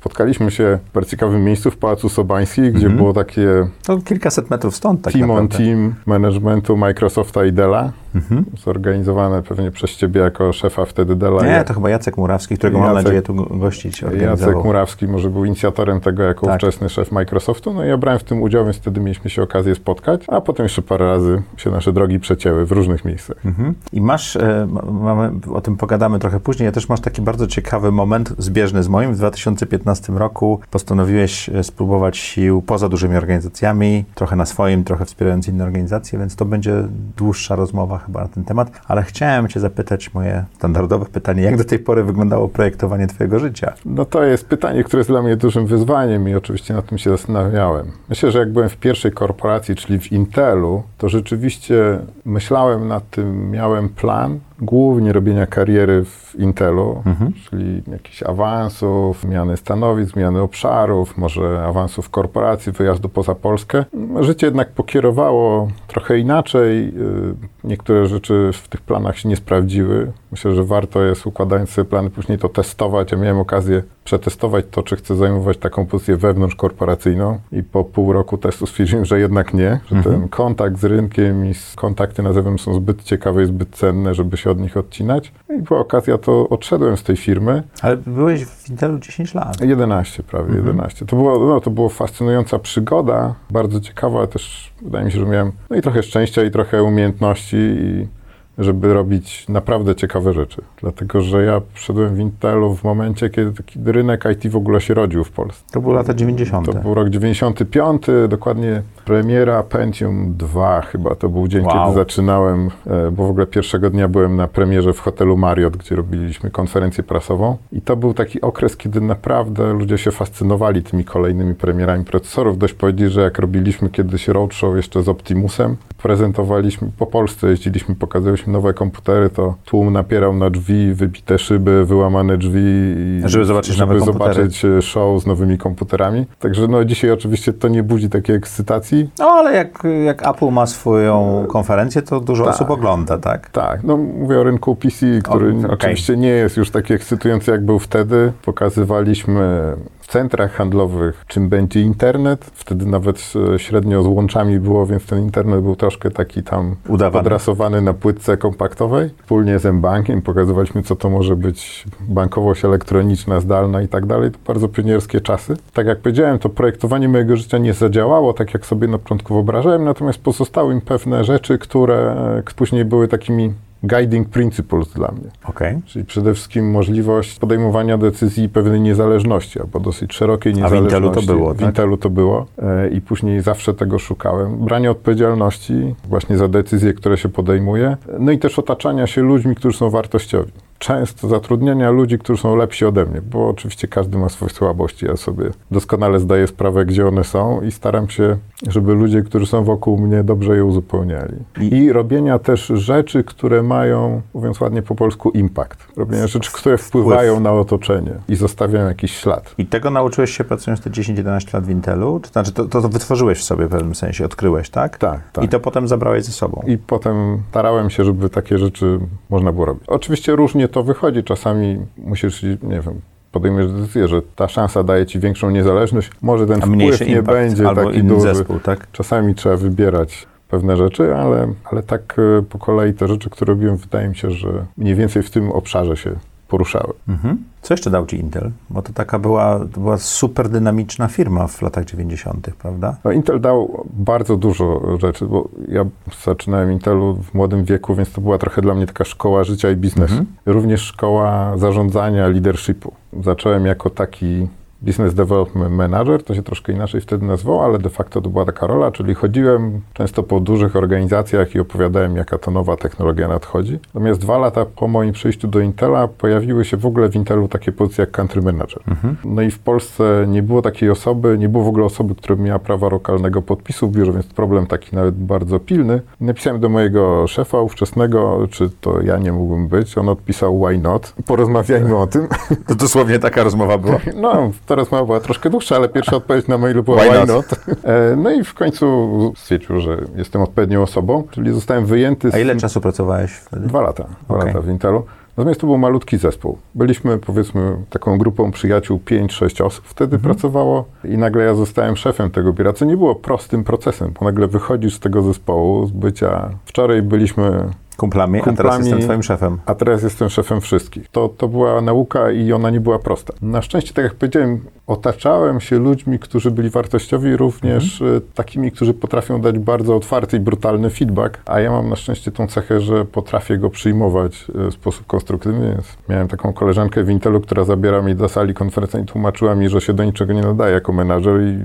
Spotkaliśmy 0.00 0.50
się 0.50 0.78
w 0.90 0.92
bardzo 0.92 1.10
ciekawym 1.10 1.44
miejscu 1.44 1.70
w 1.70 1.76
Pałacu 1.76 2.08
Sobański, 2.08 2.72
gdzie 2.72 2.86
mm 2.86 2.92
-hmm. 2.92 2.96
było 2.96 3.12
takie... 3.12 3.48
To 3.82 3.98
kilkaset 3.98 4.50
metrów 4.50 4.76
stąd 4.76 5.02
tak 5.02 5.12
Team 5.12 5.28
naprawdę. 5.28 5.56
on 5.56 5.64
team 5.64 5.94
managementu 6.06 6.76
Microsofta 6.76 7.44
i 7.44 7.52
Della. 7.52 7.92
Mhm. 8.14 8.44
Zorganizowane 8.64 9.42
pewnie 9.42 9.70
przez 9.70 9.96
ciebie 9.96 10.20
jako 10.20 10.52
szefa 10.52 10.84
wtedy 10.84 11.16
Dela. 11.16 11.46
Nie, 11.46 11.64
to 11.64 11.74
chyba 11.74 11.90
Jacek 11.90 12.16
Murawski, 12.16 12.56
którego 12.56 12.78
Jacek, 12.78 12.94
mam 12.94 13.04
nadzieję 13.04 13.22
tu 13.22 13.34
gościć. 13.34 14.04
Jacek 14.20 14.64
Murawski 14.64 15.08
może 15.08 15.30
był 15.30 15.44
inicjatorem 15.44 16.00
tego 16.00 16.22
jako 16.22 16.46
tak. 16.46 16.54
ówczesny 16.54 16.88
szef 16.88 17.12
Microsoftu. 17.12 17.72
No 17.72 17.84
i 17.84 17.88
ja 17.88 17.96
brałem 17.96 18.18
w 18.18 18.24
tym 18.24 18.42
udział, 18.42 18.64
więc 18.64 18.76
wtedy 18.76 19.00
mieliśmy 19.00 19.30
się 19.30 19.42
okazję 19.42 19.74
spotkać, 19.74 20.24
a 20.28 20.40
potem 20.40 20.64
jeszcze 20.64 20.82
parę 20.82 21.06
razy 21.06 21.42
się 21.56 21.70
nasze 21.70 21.92
drogi 21.92 22.20
przecięły 22.20 22.66
w 22.66 22.72
różnych 22.72 23.04
miejscach. 23.04 23.46
Mhm. 23.46 23.74
I 23.92 24.00
masz, 24.00 24.36
e, 24.36 24.68
mamy, 24.90 25.30
o 25.52 25.60
tym 25.60 25.76
pogadamy 25.76 26.18
trochę 26.18 26.40
później, 26.40 26.66
ja 26.66 26.72
też 26.72 26.88
masz 26.88 27.00
taki 27.00 27.22
bardzo 27.22 27.46
ciekawy 27.46 27.92
moment 27.92 28.34
zbieżny 28.38 28.82
z 28.82 28.88
moim. 28.88 29.14
W 29.14 29.16
2015 29.16 30.12
roku 30.12 30.60
postanowiłeś 30.70 31.48
e, 31.48 31.64
spróbować 31.64 32.18
sił 32.18 32.62
poza 32.62 32.88
dużymi 32.88 33.16
organizacjami, 33.16 34.04
trochę 34.14 34.36
na 34.36 34.46
swoim, 34.46 34.84
trochę 34.84 35.04
wspierając 35.04 35.48
inne 35.48 35.64
organizacje, 35.64 36.18
więc 36.18 36.36
to 36.36 36.44
będzie 36.44 36.74
dłuższa 37.16 37.56
rozmowa 37.56 37.99
chyba 38.06 38.20
na 38.20 38.28
ten 38.28 38.44
temat, 38.44 38.70
ale 38.88 39.02
chciałem 39.02 39.48
Cię 39.48 39.60
zapytać 39.60 40.14
moje 40.14 40.44
standardowe 40.54 41.06
pytanie, 41.06 41.42
jak 41.42 41.56
do 41.56 41.64
tej 41.64 41.78
pory 41.78 42.04
wyglądało 42.04 42.48
projektowanie 42.48 43.06
Twojego 43.06 43.38
życia? 43.38 43.72
No 43.84 44.04
to 44.04 44.22
jest 44.22 44.46
pytanie, 44.46 44.84
które 44.84 45.00
jest 45.00 45.10
dla 45.10 45.22
mnie 45.22 45.36
dużym 45.36 45.66
wyzwaniem 45.66 46.28
i 46.28 46.34
oczywiście 46.34 46.74
nad 46.74 46.86
tym 46.86 46.98
się 46.98 47.10
zastanawiałem. 47.10 47.90
Myślę, 48.08 48.30
że 48.30 48.38
jak 48.38 48.52
byłem 48.52 48.68
w 48.68 48.76
pierwszej 48.76 49.12
korporacji, 49.12 49.74
czyli 49.74 49.98
w 49.98 50.12
Intelu, 50.12 50.82
to 50.98 51.08
rzeczywiście 51.08 51.98
myślałem 52.24 52.88
nad 52.88 53.10
tym, 53.10 53.50
miałem 53.50 53.88
plan, 53.88 54.40
głównie 54.60 55.12
robienia 55.12 55.46
kariery 55.46 56.04
w 56.04 56.34
Intelu, 56.38 57.02
mhm. 57.06 57.32
czyli 57.32 57.82
jakichś 57.92 58.22
awansów, 58.22 59.20
zmiany 59.20 59.56
stanowisk, 59.56 60.12
zmiany 60.12 60.40
obszarów, 60.40 61.18
może 61.18 61.62
awansów 61.66 62.10
korporacji, 62.10 62.72
wyjazdu 62.72 63.08
poza 63.08 63.34
Polskę. 63.34 63.84
Życie 64.20 64.46
jednak 64.46 64.72
pokierowało 64.72 65.68
trochę 65.86 66.18
inaczej. 66.18 66.88
Y, 66.88 67.34
niektóre 67.64 68.06
rzeczy 68.06 68.50
w 68.52 68.68
tych 68.68 68.80
planach 68.80 69.18
się 69.18 69.28
nie 69.28 69.36
sprawdziły. 69.36 70.12
Myślę, 70.30 70.54
że 70.54 70.64
warto 70.64 71.02
jest 71.02 71.26
układając 71.26 71.70
sobie 71.70 71.84
plany 71.84 72.10
później 72.10 72.38
to 72.38 72.48
testować. 72.48 73.12
Ja 73.12 73.18
miałem 73.18 73.38
okazję 73.38 73.82
przetestować 74.04 74.64
to, 74.70 74.82
czy 74.82 74.96
chcę 74.96 75.16
zajmować 75.16 75.56
taką 75.56 75.86
pozycję 75.86 76.16
wewnątrzkorporacyjną 76.16 77.38
i 77.52 77.62
po 77.62 77.84
pół 77.84 78.12
roku 78.12 78.38
testu 78.38 78.66
stwierdziłem, 78.66 79.04
że 79.04 79.20
jednak 79.20 79.54
nie, 79.54 79.80
że 79.86 79.96
mhm. 79.96 80.20
ten 80.20 80.28
kontakt 80.28 80.78
z 80.78 80.84
rynkiem 80.84 81.46
i 81.46 81.52
kontakty 81.76 82.22
na 82.22 82.32
zewnątrz 82.32 82.64
są 82.64 82.74
zbyt 82.74 83.02
ciekawe 83.02 83.42
i 83.42 83.46
zbyt 83.46 83.68
cenne, 83.70 84.14
żeby 84.14 84.36
się 84.36 84.49
od 84.50 84.60
nich 84.60 84.76
odcinać. 84.76 85.32
I 85.58 85.62
była 85.62 85.80
okazja, 85.80 86.18
to 86.18 86.48
odszedłem 86.48 86.96
z 86.96 87.02
tej 87.02 87.16
firmy. 87.16 87.62
Ale 87.82 87.96
byłeś 87.96 88.44
w 88.44 88.70
Intelu 88.70 88.98
10 88.98 89.34
lat. 89.34 89.60
11 89.60 90.22
prawie, 90.22 90.44
mhm. 90.44 90.66
11. 90.66 91.06
To 91.06 91.16
było, 91.16 91.46
no, 91.46 91.60
to 91.60 91.70
było 91.70 91.88
fascynująca 91.88 92.58
przygoda, 92.58 93.34
bardzo 93.50 93.80
ciekawa, 93.80 94.18
ale 94.18 94.28
też 94.28 94.72
wydaje 94.82 95.04
mi 95.04 95.12
się, 95.12 95.18
że 95.18 95.26
miałem 95.26 95.52
no 95.70 95.76
i 95.76 95.82
trochę 95.82 96.02
szczęścia 96.02 96.42
i 96.42 96.50
trochę 96.50 96.82
umiejętności 96.82 97.56
i 97.56 98.19
żeby 98.60 98.94
robić 98.94 99.48
naprawdę 99.48 99.94
ciekawe 99.94 100.32
rzeczy. 100.32 100.62
Dlatego, 100.80 101.20
że 101.20 101.44
ja 101.44 101.60
przyszedłem 101.74 102.14
w 102.14 102.18
Intelu 102.18 102.74
w 102.74 102.84
momencie, 102.84 103.30
kiedy 103.30 103.52
taki 103.52 103.80
rynek 103.84 104.24
IT 104.32 104.52
w 104.52 104.56
ogóle 104.56 104.80
się 104.80 104.94
rodził 104.94 105.24
w 105.24 105.30
Polsce. 105.30 105.64
To 105.72 105.80
były 105.80 105.94
lata 105.94 106.14
90. 106.14 106.66
To 106.66 106.72
był 106.72 106.94
rok 106.94 107.08
95, 107.08 108.02
dokładnie 108.28 108.82
premiera 109.04 109.62
Pentium 109.62 110.34
2 110.36 110.80
chyba. 110.80 111.14
To 111.14 111.28
był 111.28 111.48
dzień, 111.48 111.64
wow. 111.64 111.72
kiedy 111.72 111.94
zaczynałem, 111.94 112.70
e, 112.86 113.10
bo 113.10 113.26
w 113.26 113.30
ogóle 113.30 113.46
pierwszego 113.46 113.90
dnia 113.90 114.08
byłem 114.08 114.36
na 114.36 114.48
premierze 114.48 114.92
w 114.92 115.00
hotelu 115.00 115.36
Marriott, 115.36 115.76
gdzie 115.76 115.96
robiliśmy 115.96 116.50
konferencję 116.50 117.04
prasową. 117.04 117.56
I 117.72 117.80
to 117.80 117.96
był 117.96 118.14
taki 118.14 118.40
okres, 118.40 118.76
kiedy 118.76 119.00
naprawdę 119.00 119.72
ludzie 119.72 119.98
się 119.98 120.10
fascynowali 120.10 120.82
tymi 120.82 121.04
kolejnymi 121.04 121.54
premierami 121.54 122.04
procesorów. 122.04 122.58
Dość 122.58 122.74
powiedzieć, 122.74 123.12
że 123.12 123.20
jak 123.20 123.38
robiliśmy 123.38 123.90
kiedyś 123.90 124.28
roadshow 124.28 124.76
jeszcze 124.76 125.02
z 125.02 125.08
Optimusem, 125.08 125.76
prezentowaliśmy 126.02 126.90
po 126.98 127.06
Polsce, 127.06 127.50
jeździliśmy, 127.50 127.94
pokazywaliśmy 127.94 128.49
nowe 128.50 128.74
komputery, 128.74 129.30
to 129.30 129.54
tłum 129.64 129.92
napierał 129.92 130.34
na 130.34 130.50
drzwi, 130.50 130.94
wybite 130.94 131.38
szyby, 131.38 131.84
wyłamane 131.84 132.38
drzwi. 132.38 132.60
I 132.60 133.22
żeby 133.24 133.44
zobaczyć 133.44 133.74
żeby 133.74 133.94
nowe 133.94 134.12
zobaczyć 134.12 134.64
e, 134.64 134.82
show 134.82 135.22
z 135.22 135.26
nowymi 135.26 135.58
komputerami. 135.58 136.26
Także 136.38 136.68
no 136.68 136.84
dzisiaj 136.84 137.10
oczywiście 137.10 137.52
to 137.52 137.68
nie 137.68 137.82
budzi 137.82 138.08
takiej 138.08 138.36
ekscytacji. 138.36 139.10
No 139.18 139.26
ale 139.26 139.54
jak, 139.54 139.82
jak 140.04 140.28
Apple 140.28 140.50
ma 140.50 140.66
swoją 140.66 141.44
konferencję, 141.48 142.02
to 142.02 142.20
dużo 142.20 142.44
tak, 142.44 142.54
osób 142.54 142.70
ogląda, 142.70 143.18
tak? 143.18 143.50
Tak. 143.50 143.84
No 143.84 143.96
mówię 143.96 144.40
o 144.40 144.44
rynku 144.44 144.76
PC, 144.76 145.06
który 145.24 145.54
o, 145.54 145.58
okay. 145.58 145.70
oczywiście 145.70 146.16
nie 146.16 146.28
jest 146.28 146.56
już 146.56 146.70
taki 146.70 146.92
ekscytujący 146.92 147.50
jak 147.50 147.64
był 147.64 147.78
wtedy. 147.78 148.32
Pokazywaliśmy 148.42 149.76
centrach 150.10 150.52
handlowych, 150.52 151.24
czym 151.26 151.48
będzie 151.48 151.80
internet. 151.80 152.50
Wtedy 152.54 152.86
nawet 152.86 153.32
e, 153.54 153.58
średnio 153.58 154.02
z 154.02 154.06
łączami 154.06 154.60
było, 154.60 154.86
więc 154.86 155.06
ten 155.06 155.18
internet 155.18 155.60
był 155.60 155.76
troszkę 155.76 156.10
taki 156.10 156.42
tam 156.42 156.76
Udawany. 156.88 157.22
podrasowany 157.24 157.82
na 157.82 157.94
płytce 157.94 158.36
kompaktowej. 158.36 159.10
Wspólnie 159.22 159.58
z 159.58 159.66
M-Bankiem 159.66 160.22
pokazywaliśmy, 160.22 160.82
co 160.82 160.96
to 160.96 161.10
może 161.10 161.36
być 161.36 161.84
bankowość 162.00 162.64
elektroniczna, 162.64 163.40
zdalna 163.40 163.82
i 163.82 163.88
tak 163.88 164.06
dalej. 164.06 164.30
To 164.30 164.38
bardzo 164.46 164.68
pionierskie 164.68 165.20
czasy. 165.20 165.56
Tak 165.72 165.86
jak 165.86 165.98
powiedziałem, 165.98 166.38
to 166.38 166.48
projektowanie 166.48 167.08
mojego 167.08 167.36
życia 167.36 167.58
nie 167.58 167.72
zadziałało 167.72 168.32
tak, 168.32 168.54
jak 168.54 168.66
sobie 168.66 168.88
na 168.88 168.98
początku 168.98 169.34
wyobrażałem, 169.34 169.84
natomiast 169.84 170.18
pozostały 170.18 170.74
mi 170.74 170.80
pewne 170.80 171.24
rzeczy, 171.24 171.58
które 171.58 172.16
e, 172.38 172.54
później 172.56 172.84
były 172.84 173.08
takimi 173.08 173.52
guiding 173.82 174.28
principles 174.28 174.88
dla 174.88 175.08
mnie. 175.12 175.30
Okay. 175.44 175.80
Czyli 175.86 176.04
przede 176.04 176.34
wszystkim 176.34 176.70
możliwość 176.70 177.38
podejmowania 177.38 177.98
decyzji 177.98 178.48
pewnej 178.48 178.80
niezależności, 178.80 179.60
albo 179.60 179.80
dosyć 179.80 180.14
szerokiej 180.14 180.54
niezależności. 180.54 180.96
A 180.96 181.00
w 181.00 181.02
Intelu 181.02 181.26
to 181.26 181.34
było, 181.34 181.54
tak? 181.54 181.58
W 181.58 181.66
Intelu 181.66 181.96
to 181.96 182.10
było 182.10 182.46
e, 182.58 182.88
i 182.88 183.00
później 183.00 183.40
zawsze 183.40 183.74
tego 183.74 183.98
szukałem. 183.98 184.56
Branie 184.56 184.90
odpowiedzialności 184.90 185.94
właśnie 186.04 186.38
za 186.38 186.48
decyzje, 186.48 186.94
które 186.94 187.18
się 187.18 187.28
podejmuje, 187.28 187.96
no 188.18 188.32
i 188.32 188.38
też 188.38 188.58
otaczania 188.58 189.06
się 189.06 189.22
ludźmi, 189.22 189.54
którzy 189.54 189.78
są 189.78 189.90
wartościowi 189.90 190.52
często 190.80 191.28
zatrudniania 191.28 191.90
ludzi, 191.90 192.18
którzy 192.18 192.42
są 192.42 192.56
lepsi 192.56 192.84
ode 192.84 193.06
mnie, 193.06 193.22
bo 193.22 193.48
oczywiście 193.48 193.88
każdy 193.88 194.18
ma 194.18 194.28
swoje 194.28 194.50
słabości. 194.50 195.06
Ja 195.06 195.16
sobie 195.16 195.44
doskonale 195.70 196.20
zdaję 196.20 196.46
sprawę, 196.46 196.84
gdzie 196.84 197.08
one 197.08 197.24
są 197.24 197.62
i 197.62 197.72
staram 197.72 198.08
się, 198.08 198.36
żeby 198.68 198.94
ludzie, 198.94 199.22
którzy 199.22 199.46
są 199.46 199.64
wokół 199.64 199.98
mnie, 199.98 200.24
dobrze 200.24 200.56
je 200.56 200.64
uzupełniali. 200.64 201.34
I, 201.60 201.76
I 201.76 201.92
robienia 201.92 202.38
też 202.38 202.66
rzeczy, 202.66 203.24
które 203.24 203.62
mają, 203.62 204.22
mówiąc 204.34 204.60
ładnie 204.60 204.82
po 204.82 204.94
polsku, 204.94 205.30
impact. 205.30 205.86
Robienia 205.96 206.26
rzeczy, 206.26 206.52
które 206.52 206.78
wpływają 206.78 207.32
Wpływ. 207.32 207.44
na 207.44 207.52
otoczenie 207.52 208.12
i 208.28 208.36
zostawiają 208.36 208.88
jakiś 208.88 209.16
ślad. 209.16 209.54
I 209.58 209.66
tego 209.66 209.90
nauczyłeś 209.90 210.36
się 210.36 210.44
pracując 210.44 210.80
te 210.80 210.90
10-11 210.90 211.54
lat 211.54 211.64
w 211.64 211.70
Intelu? 211.70 212.20
To 212.20 212.28
znaczy, 212.28 212.52
to, 212.52 212.64
to, 212.64 212.88
wytworzyłeś 212.88 213.38
w 213.38 213.42
sobie 213.42 213.66
w 213.66 213.70
pewnym 213.70 213.94
sensie, 213.94 214.24
odkryłeś, 214.24 214.70
tak? 214.70 214.98
Tak, 214.98 215.20
tak. 215.32 215.44
I 215.44 215.48
to 215.48 215.60
potem 215.60 215.88
zabrałeś 215.88 216.24
ze 216.24 216.32
sobą? 216.32 216.62
I 216.66 216.78
potem 216.78 217.42
starałem 217.50 217.90
się, 217.90 218.04
żeby 218.04 218.30
takie 218.30 218.58
rzeczy 218.58 218.98
można 219.30 219.52
było 219.52 219.64
robić. 219.64 219.84
Oczywiście 219.86 220.36
różnie 220.36 220.69
to 220.70 220.82
wychodzi. 220.82 221.24
Czasami 221.24 221.78
musisz, 221.98 222.42
nie 222.42 222.80
wiem, 222.80 223.00
podejmiesz 223.32 223.72
decyzję, 223.72 224.08
że 224.08 224.22
ta 224.36 224.48
szansa 224.48 224.82
daje 224.82 225.06
ci 225.06 225.20
większą 225.20 225.50
niezależność, 225.50 226.10
może 226.22 226.46
ten 226.46 226.60
wpływ 226.60 227.08
nie 227.08 227.22
będzie 227.22 227.64
taki 227.64 228.04
duży. 228.04 228.34
Zespół, 228.34 228.60
tak? 228.60 228.86
Czasami 228.92 229.34
trzeba 229.34 229.56
wybierać 229.56 230.26
pewne 230.48 230.76
rzeczy, 230.76 231.14
ale, 231.14 231.52
ale 231.64 231.82
tak 231.82 232.16
e, 232.38 232.42
po 232.42 232.58
kolei 232.58 232.94
te 232.94 233.08
rzeczy, 233.08 233.30
które 233.30 233.54
robiłem, 233.54 233.76
wydaje 233.76 234.08
mi 234.08 234.16
się, 234.16 234.30
że 234.30 234.66
mniej 234.76 234.94
więcej 234.94 235.22
w 235.22 235.30
tym 235.30 235.50
obszarze 235.52 235.96
się 235.96 236.10
poruszały. 236.50 236.92
Mhm. 237.08 237.44
Co 237.62 237.74
jeszcze 237.74 237.90
dał 237.90 238.06
Ci 238.06 238.16
Intel? 238.16 238.50
Bo 238.70 238.82
to 238.82 238.92
taka 238.92 239.18
była, 239.18 239.58
to 239.58 239.80
była 239.80 239.98
super 239.98 240.48
dynamiczna 240.48 241.08
firma 241.08 241.46
w 241.46 241.62
latach 241.62 241.84
90., 241.84 242.50
prawda? 242.58 242.96
No, 243.04 243.12
Intel 243.12 243.40
dał 243.40 243.86
bardzo 243.92 244.36
dużo 244.36 244.98
rzeczy, 244.98 245.26
bo 245.26 245.48
ja 245.68 245.84
zaczynałem 246.24 246.72
Intelu 246.72 247.14
w 247.14 247.34
młodym 247.34 247.64
wieku, 247.64 247.94
więc 247.94 248.12
to 248.12 248.20
była 248.20 248.38
trochę 248.38 248.62
dla 248.62 248.74
mnie 248.74 248.86
taka 248.86 249.04
szkoła 249.04 249.44
życia 249.44 249.70
i 249.70 249.76
biznesu. 249.76 250.14
Mhm. 250.14 250.26
Również 250.46 250.80
szkoła 250.80 251.58
zarządzania, 251.58 252.28
leadershipu. 252.28 252.92
Zacząłem 253.24 253.66
jako 253.66 253.90
taki 253.90 254.48
Business 254.82 255.14
Development 255.14 255.74
Manager, 255.74 256.22
to 256.22 256.34
się 256.34 256.42
troszkę 256.42 256.72
inaczej 256.72 257.00
wtedy 257.00 257.26
nazywało, 257.26 257.64
ale 257.64 257.78
de 257.78 257.90
facto 257.90 258.20
to 258.20 258.30
była 258.30 258.44
taka 258.44 258.66
rola, 258.66 258.90
czyli 258.90 259.14
chodziłem 259.14 259.80
często 259.92 260.22
po 260.22 260.40
dużych 260.40 260.76
organizacjach 260.76 261.54
i 261.54 261.60
opowiadałem, 261.60 262.16
jaka 262.16 262.38
to 262.38 262.50
nowa 262.50 262.76
technologia 262.76 263.28
nadchodzi. 263.28 263.78
Natomiast 263.94 264.20
dwa 264.20 264.38
lata 264.38 264.66
po 264.66 264.88
moim 264.88 265.12
przyjściu 265.12 265.48
do 265.48 265.60
Intela 265.60 266.08
pojawiły 266.08 266.64
się 266.64 266.76
w 266.76 266.86
ogóle 266.86 267.08
w 267.08 267.14
Intelu 267.14 267.48
takie 267.48 267.72
pozycje 267.72 268.02
jak 268.02 268.10
Country 268.10 268.42
Manager. 268.42 268.82
Mhm. 268.88 269.16
No 269.24 269.42
i 269.42 269.50
w 269.50 269.58
Polsce 269.58 270.24
nie 270.28 270.42
było 270.42 270.62
takiej 270.62 270.90
osoby, 270.90 271.38
nie 271.38 271.48
było 271.48 271.64
w 271.64 271.68
ogóle 271.68 271.84
osoby, 271.84 272.14
która 272.14 272.36
miała 272.36 272.58
prawa 272.58 272.88
lokalnego 272.88 273.42
podpisu 273.42 273.88
w 273.88 273.92
biurze, 273.92 274.12
więc 274.12 274.26
problem 274.26 274.66
taki 274.66 274.96
nawet 274.96 275.14
bardzo 275.14 275.60
pilny. 275.60 276.00
Napisałem 276.20 276.60
do 276.60 276.68
mojego 276.68 277.26
szefa 277.26 277.60
ówczesnego, 277.60 278.48
czy 278.50 278.70
to 278.80 279.02
ja 279.02 279.18
nie 279.18 279.32
mógłbym 279.32 279.68
być. 279.68 279.98
On 279.98 280.08
odpisał 280.08 280.64
why 280.64 280.78
not. 280.78 281.14
Porozmawiajmy 281.26 281.96
o 281.96 282.06
tym. 282.06 282.28
To 282.66 282.74
dosłownie 282.74 283.18
taka 283.18 283.44
rozmowa 283.44 283.78
była? 283.78 283.98
No, 284.20 284.50
ta 284.70 284.74
rozmowa 284.74 285.04
była 285.04 285.20
troszkę 285.20 285.50
dłuższa, 285.50 285.76
ale 285.76 285.88
pierwsza 285.88 286.16
odpowiedź 286.16 286.48
na 286.48 286.58
mailu 286.58 286.82
była 286.82 286.98
why, 286.98 287.10
why 287.10 287.18
not? 287.18 287.28
not? 287.28 287.46
E, 287.84 288.16
no 288.16 288.30
i 288.30 288.44
w 288.44 288.54
końcu 288.54 289.32
stwierdził, 289.36 289.80
że 289.80 289.96
jestem 290.16 290.42
odpowiednią 290.42 290.82
osobą, 290.82 291.24
czyli 291.30 291.52
zostałem 291.52 291.86
wyjęty 291.86 292.30
z... 292.30 292.34
A 292.34 292.38
ile 292.38 292.56
czasu 292.56 292.80
pracowałeś 292.80 293.30
wtedy? 293.30 293.66
Dwa 293.66 293.80
lata. 293.80 294.06
Dwa 294.24 294.34
okay. 294.34 294.46
lata 294.46 294.60
w 294.60 294.68
Intelu. 294.68 295.04
Natomiast 295.36 295.60
to 295.60 295.66
był 295.66 295.78
malutki 295.78 296.18
zespół. 296.18 296.58
Byliśmy, 296.74 297.18
powiedzmy, 297.18 297.76
taką 297.90 298.18
grupą 298.18 298.50
przyjaciół, 298.50 299.00
5-6 299.06 299.64
osób 299.64 299.84
wtedy 299.86 300.16
mhm. 300.16 300.34
pracowało 300.34 300.84
i 301.04 301.18
nagle 301.18 301.44
ja 301.44 301.54
zostałem 301.54 301.96
szefem 301.96 302.30
tego 302.30 302.52
biura, 302.52 302.72
co 302.72 302.84
nie 302.84 302.96
było 302.96 303.14
prostym 303.14 303.64
procesem, 303.64 304.12
bo 304.20 304.24
nagle 304.24 304.46
wychodzisz 304.46 304.94
z 304.94 305.00
tego 305.00 305.22
zespołu, 305.22 305.86
z 305.86 305.90
bycia... 305.90 306.50
Wczoraj 306.64 307.02
byliśmy 307.02 307.64
kumplami, 308.00 308.40
kumplami, 308.40 308.68
a 308.68 308.72
teraz 308.72 308.86
jestem 308.86 309.00
twoim 309.00 309.22
szefem. 309.22 309.58
A 309.66 309.74
teraz 309.74 310.02
jestem 310.02 310.28
szefem 310.28 310.60
wszystkich. 310.60 311.08
To, 311.08 311.28
to 311.28 311.48
była 311.48 311.80
nauka 311.80 312.30
i 312.30 312.52
ona 312.52 312.70
nie 312.70 312.80
była 312.80 312.98
prosta. 312.98 313.32
Na 313.42 313.62
szczęście, 313.62 313.94
tak 313.94 314.04
jak 314.04 314.14
powiedziałem, 314.14 314.60
otaczałem 314.86 315.60
się 315.60 315.78
ludźmi, 315.78 316.18
którzy 316.18 316.50
byli 316.50 316.70
wartościowi, 316.70 317.36
również 317.36 318.02
mhm. 318.02 318.18
E, 318.18 318.20
takimi, 318.34 318.72
którzy 318.72 318.94
potrafią 318.94 319.40
dać 319.40 319.58
bardzo 319.58 319.96
otwarty 319.96 320.36
i 320.36 320.40
brutalny 320.40 320.90
feedback, 320.90 321.38
a 321.46 321.60
ja 321.60 321.70
mam 321.70 321.88
na 321.88 321.96
szczęście 321.96 322.32
tą 322.32 322.46
cechę, 322.46 322.80
że 322.80 323.04
potrafię 323.04 323.58
go 323.58 323.70
przyjmować 323.70 324.46
e, 324.66 324.70
w 324.70 324.74
sposób 324.74 325.06
konstruktywny. 325.06 325.68
Więc 325.74 325.96
miałem 326.08 326.28
taką 326.28 326.52
koleżankę 326.52 327.04
w 327.04 327.10
Intelu, 327.10 327.40
która 327.40 327.64
zabiera 327.64 328.02
mnie 328.02 328.14
do 328.14 328.28
sali 328.28 328.54
konferencyjnej 328.54 329.04
i 329.04 329.12
tłumaczyła 329.12 329.54
mi, 329.54 329.68
że 329.68 329.80
się 329.80 329.92
do 329.92 330.04
niczego 330.04 330.32
nie 330.32 330.42
nadaje 330.42 330.74
jako 330.74 330.92
menadżer 330.92 331.40
i 331.42 331.58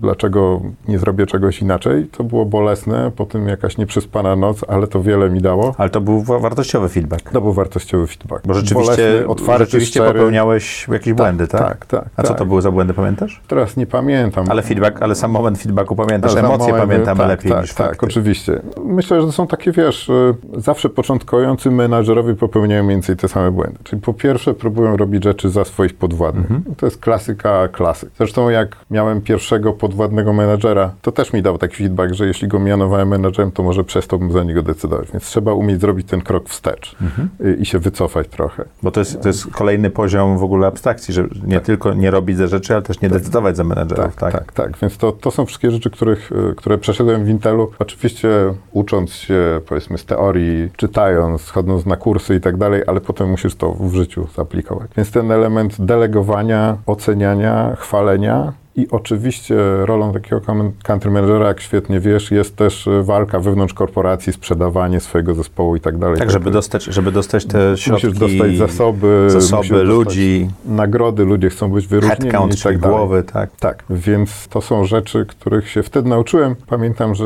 dlaczego 0.00 0.60
nie 0.88 0.98
zrobię 0.98 1.26
czegoś 1.26 1.62
inaczej. 1.62 2.06
To 2.06 2.24
było 2.24 2.44
bolesne, 2.44 3.10
potem 3.16 3.48
jakaś 3.48 3.78
nieprzespana 3.78 4.36
noc, 4.36 4.64
ale 4.68 4.86
to 4.86 5.02
wiele 5.02 5.30
mi 5.30 5.40
dało. 5.40 5.74
Ale 5.82 5.90
to 5.90 6.00
był 6.00 6.22
wa- 6.22 6.38
wartościowy 6.38 6.88
feedback. 6.88 7.30
To 7.30 7.40
był 7.40 7.52
wartościowy 7.52 8.06
feedback. 8.06 8.46
Bo 8.46 8.54
rzeczywiście, 8.54 8.96
Bolesny, 8.96 9.28
otwarty, 9.28 9.64
rzeczywiście 9.64 10.00
szczery. 10.00 10.12
popełniałeś 10.18 10.88
jakieś 10.88 11.12
błędy, 11.12 11.48
tak? 11.48 11.60
Tak, 11.60 11.86
tak. 11.86 12.04
A 12.16 12.22
co 12.22 12.28
tak. 12.28 12.38
to 12.38 12.46
były 12.46 12.62
za 12.62 12.70
błędy, 12.70 12.94
pamiętasz? 12.94 13.40
Teraz 13.48 13.76
nie 13.76 13.86
pamiętam. 13.86 14.44
Ale 14.48 14.62
feedback, 14.62 15.02
ale 15.02 15.14
sam 15.14 15.30
moment 15.30 15.58
feedbacku 15.58 15.96
pamiętasz, 15.96 16.32
Ale 16.32 16.40
emocje 16.40 16.72
moment, 16.72 16.88
pamiętamy 16.90 17.18
tak, 17.20 17.28
lepiej 17.28 17.52
tak, 17.52 17.62
niż 17.62 17.74
Tak, 17.74 17.86
fakty. 17.88 18.06
oczywiście. 18.06 18.60
Myślę, 18.84 19.20
że 19.20 19.26
to 19.26 19.32
są 19.32 19.46
takie, 19.46 19.72
wiesz, 19.72 20.08
y, 20.08 20.34
zawsze 20.56 20.88
początkujący 20.88 21.70
menadżerowie 21.70 22.34
popełniają 22.34 22.82
mniej 22.84 22.96
więcej 22.96 23.16
te 23.16 23.28
same 23.28 23.50
błędy. 23.50 23.78
Czyli 23.84 24.02
po 24.02 24.14
pierwsze 24.14 24.54
próbują 24.54 24.96
robić 24.96 25.24
rzeczy 25.24 25.50
za 25.50 25.64
swoich 25.64 25.94
podwładnych. 25.94 26.50
Mhm. 26.50 26.74
To 26.76 26.86
jest 26.86 27.00
klasyka 27.00 27.68
klasyk. 27.68 28.10
Zresztą 28.18 28.48
jak 28.50 28.76
miałem 28.90 29.20
pierwszego 29.20 29.72
podwładnego 29.72 30.32
menadżera, 30.32 30.90
to 31.02 31.12
też 31.12 31.32
mi 31.32 31.42
dał 31.42 31.58
taki 31.58 31.76
feedback, 31.76 32.14
że 32.14 32.26
jeśli 32.26 32.48
go 32.48 32.58
mianowałem 32.60 33.08
menadżerem, 33.08 33.52
to 33.52 33.62
może 33.62 33.84
przestałbym 33.84 34.32
za 34.32 34.44
niego 34.44 34.62
decydować. 34.62 35.10
Więc 35.12 35.24
trzeba 35.24 35.52
umieć 35.52 35.71
zrobić 35.76 36.08
ten 36.08 36.20
krok 36.20 36.48
wstecz 36.48 36.96
Mhm. 37.02 37.28
i 37.60 37.66
się 37.66 37.78
wycofać 37.78 38.28
trochę. 38.28 38.64
Bo 38.82 38.90
to 38.90 39.00
jest, 39.00 39.20
to 39.22 39.28
jest 39.28 39.46
kolejny 39.46 39.90
poziom 39.90 40.38
w 40.38 40.42
ogóle 40.42 40.66
abstrakcji, 40.66 41.14
że 41.14 41.24
nie 41.46 41.60
tylko 41.60 41.94
nie 41.94 42.10
robić 42.10 42.36
za 42.36 42.46
rzeczy, 42.46 42.72
ale 42.74 42.82
też 42.82 43.00
nie 43.00 43.08
decydować 43.08 43.56
za 43.56 43.64
menedżerów, 43.64 44.16
Tak, 44.16 44.32
tak? 44.32 44.32
tak, 44.32 44.52
tak. 44.52 44.78
Więc 44.82 44.96
to, 44.98 45.12
to 45.12 45.30
są 45.30 45.46
wszystkie 45.46 45.70
rzeczy, 45.70 45.90
których, 45.90 46.32
y, 46.50 46.54
które 46.56 46.78
przeszedłem 46.78 47.24
w 47.24 47.28
Intelu. 47.28 47.70
Oczywiście 47.78 48.28
ucząc 48.72 49.12
się, 49.12 49.60
powiedzmy, 49.68 49.98
z 49.98 50.04
teorii, 50.04 50.70
czytając, 50.76 51.50
chodząc 51.50 51.86
na 51.86 51.96
kursy 51.96 52.34
i 52.34 52.40
tak 52.40 52.56
dalej, 52.56 52.82
ale 52.86 53.00
potem 53.00 53.30
musisz 53.30 53.54
to 53.54 53.72
w 53.72 53.94
życiu 53.94 54.26
zaaplikować. 54.36 54.90
Więc 54.96 55.10
ten 55.10 55.32
element 55.32 55.84
delegowania, 55.84 56.76
oceniania, 56.86 57.76
chwalenia 57.78 58.52
i 58.76 58.86
oczywiście 58.90 59.56
rolą 59.84 60.12
takiego 60.12 60.40
country 60.82 61.10
managera, 61.10 61.48
jak 61.48 61.60
świetnie 61.60 62.00
wiesz, 62.00 62.30
jest 62.30 62.56
też 62.56 62.86
y, 62.86 63.02
walka 63.02 63.40
wewnątrz 63.40 63.74
korporacji, 63.74 64.32
sprzedawanie 64.32 65.00
swojego 65.00 65.34
zespołu 65.34 65.76
i 65.76 65.80
tak 65.80 65.98
dalej. 65.98 66.18
Tak, 66.18 66.30
żeby 66.30 66.50
dostać, 66.50 66.84
żeby 66.84 67.12
dostać 67.12 67.44
te 67.46 67.76
środki, 67.76 68.06
Musisz 68.06 68.20
dostać 68.20 68.56
zasoby, 68.56 69.26
zasoby 69.28 69.82
ludzi, 69.82 70.48
nagrody, 70.64 71.24
ludzie 71.24 71.50
chcą 71.50 71.70
być 71.70 71.86
wyróżnieni 71.86 72.20
headcount, 72.22 72.58
i 72.58 72.62
tak 72.62 72.78
dalej. 72.78 72.96
głowy, 72.96 73.22
tak? 73.22 73.50
Tak, 73.56 73.84
więc 73.90 74.48
to 74.48 74.60
są 74.60 74.84
rzeczy, 74.84 75.26
których 75.26 75.70
się 75.70 75.82
wtedy 75.82 76.08
nauczyłem. 76.08 76.56
Pamiętam, 76.66 77.14
że 77.14 77.24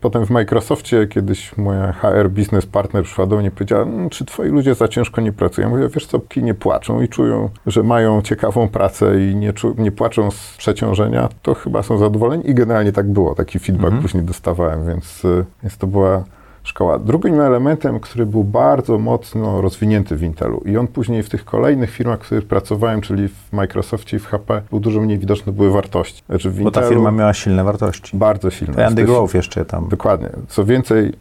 potem 0.00 0.26
w 0.26 0.30
Microsoftie 0.30 1.06
kiedyś 1.06 1.56
moja 1.56 1.92
HR 1.92 2.28
business 2.30 2.66
partner 2.66 3.04
przyszła 3.04 3.26
do 3.26 3.36
mnie 3.36 3.48
i 3.48 3.50
powiedziała, 3.50 3.82
"Mm, 3.82 4.10
czy 4.10 4.24
twoi 4.24 4.48
ludzie 4.48 4.74
za 4.74 4.88
ciężko 4.88 5.20
nie 5.20 5.32
pracują? 5.32 5.68
Ja 5.68 5.74
mówię, 5.74 5.88
wiesz 5.88 6.06
co, 6.06 6.20
nie 6.36 6.54
płaczą 6.54 7.02
i 7.02 7.08
czują, 7.08 7.48
że 7.66 7.82
mają 7.82 8.22
ciekawą 8.22 8.68
pracę 8.68 9.20
i 9.20 9.36
nie, 9.36 9.52
nie 9.78 9.92
płaczą 9.92 10.30
z 10.30 10.56
przeciążenia, 10.92 11.28
to 11.42 11.54
chyba 11.54 11.82
są 11.82 11.98
zadowoleni 11.98 12.50
i 12.50 12.54
generalnie 12.54 12.92
tak 12.92 13.06
było. 13.06 13.34
Taki 13.34 13.58
feedback 13.58 13.96
później 14.02 14.24
dostawałem, 14.24 14.86
więc, 14.86 15.24
y, 15.24 15.44
więc 15.62 15.76
to 15.76 15.86
była 15.86 16.24
szkoła. 16.66 16.98
Drugim 16.98 17.40
elementem, 17.40 18.00
który 18.00 18.26
był 18.26 18.44
bardzo 18.44 18.98
mocno 18.98 19.60
rozwinięty 19.60 20.16
w 20.16 20.22
Intelu 20.22 20.62
i 20.66 20.76
on 20.76 20.86
później 20.86 21.22
w 21.22 21.28
tych 21.28 21.44
kolejnych 21.44 21.90
firmach, 21.90 22.18
w 22.18 22.22
których 22.26 22.44
pracowałem, 22.44 23.00
czyli 23.00 23.28
w 23.28 23.52
Microsoftie 23.52 24.16
i 24.16 24.20
w 24.20 24.26
HP, 24.26 24.62
był 24.70 24.80
dużo 24.80 25.00
mniej 25.00 25.18
widoczny, 25.18 25.52
były 25.52 25.70
wartości. 25.70 26.22
Znaczy 26.28 26.50
w 26.50 26.62
Bo 26.62 26.70
ta 26.70 26.80
Intelu 26.80 26.94
firma 26.96 27.10
miała 27.10 27.34
silne 27.34 27.64
wartości. 27.64 28.16
bardzo 28.16 28.50
silne. 28.50 28.86
Andy 28.86 29.04
Grove 29.04 29.34
jeszcze 29.34 29.64
tam. 29.64 29.88
Dokładnie. 29.88 30.28
Co 30.48 30.64
więcej, 30.64 31.06
y, 31.06 31.12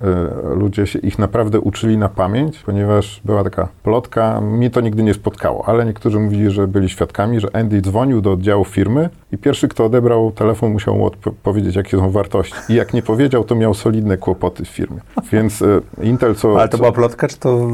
ludzie 0.56 0.88
się 0.88 1.00
ich 1.00 1.20
naprawdę 1.20 1.60
uczyli 1.60 1.98
na 1.98 2.10
pamięć, 2.10 2.60
ponieważ 2.66 3.22
była 3.26 3.44
taka 3.44 3.68
plotka, 3.84 4.42
mnie 4.42 4.70
to 4.70 4.82
nigdy 4.82 5.04
nie 5.04 5.14
spotkało, 5.14 5.68
ale 5.68 5.86
niektórzy 5.86 6.20
mówili, 6.20 6.52
że 6.52 6.68
byli 6.68 6.90
świadkami, 6.90 7.40
że 7.40 7.56
Andy 7.56 7.82
dzwonił 7.82 8.22
do 8.22 8.32
oddziału 8.32 8.66
firmy 8.66 9.10
i 9.32 9.38
pierwszy, 9.38 9.68
kto 9.68 9.86
odebrał 9.86 10.32
telefon, 10.32 10.72
musiał 10.72 10.96
mu 10.96 11.08
odpo- 11.08 11.32
powiedzieć, 11.44 11.76
jakie 11.76 11.98
są 11.98 12.10
wartości. 12.12 12.54
I 12.70 12.74
jak 12.74 12.94
nie 12.94 13.02
powiedział, 13.02 13.44
to 13.44 13.56
miał 13.56 13.74
solidne 13.74 14.18
kłopoty 14.18 14.66
w 14.66 14.68
firmie. 14.68 15.00
Więc 15.36 15.62
y, 15.62 15.82
Intel 16.02 16.36
co... 16.36 16.60
Ale 16.60 16.70
to 16.70 16.78
co, 16.78 16.78
była 16.78 16.92
plotka, 16.92 17.28
czy 17.28 17.38
to... 17.38 17.68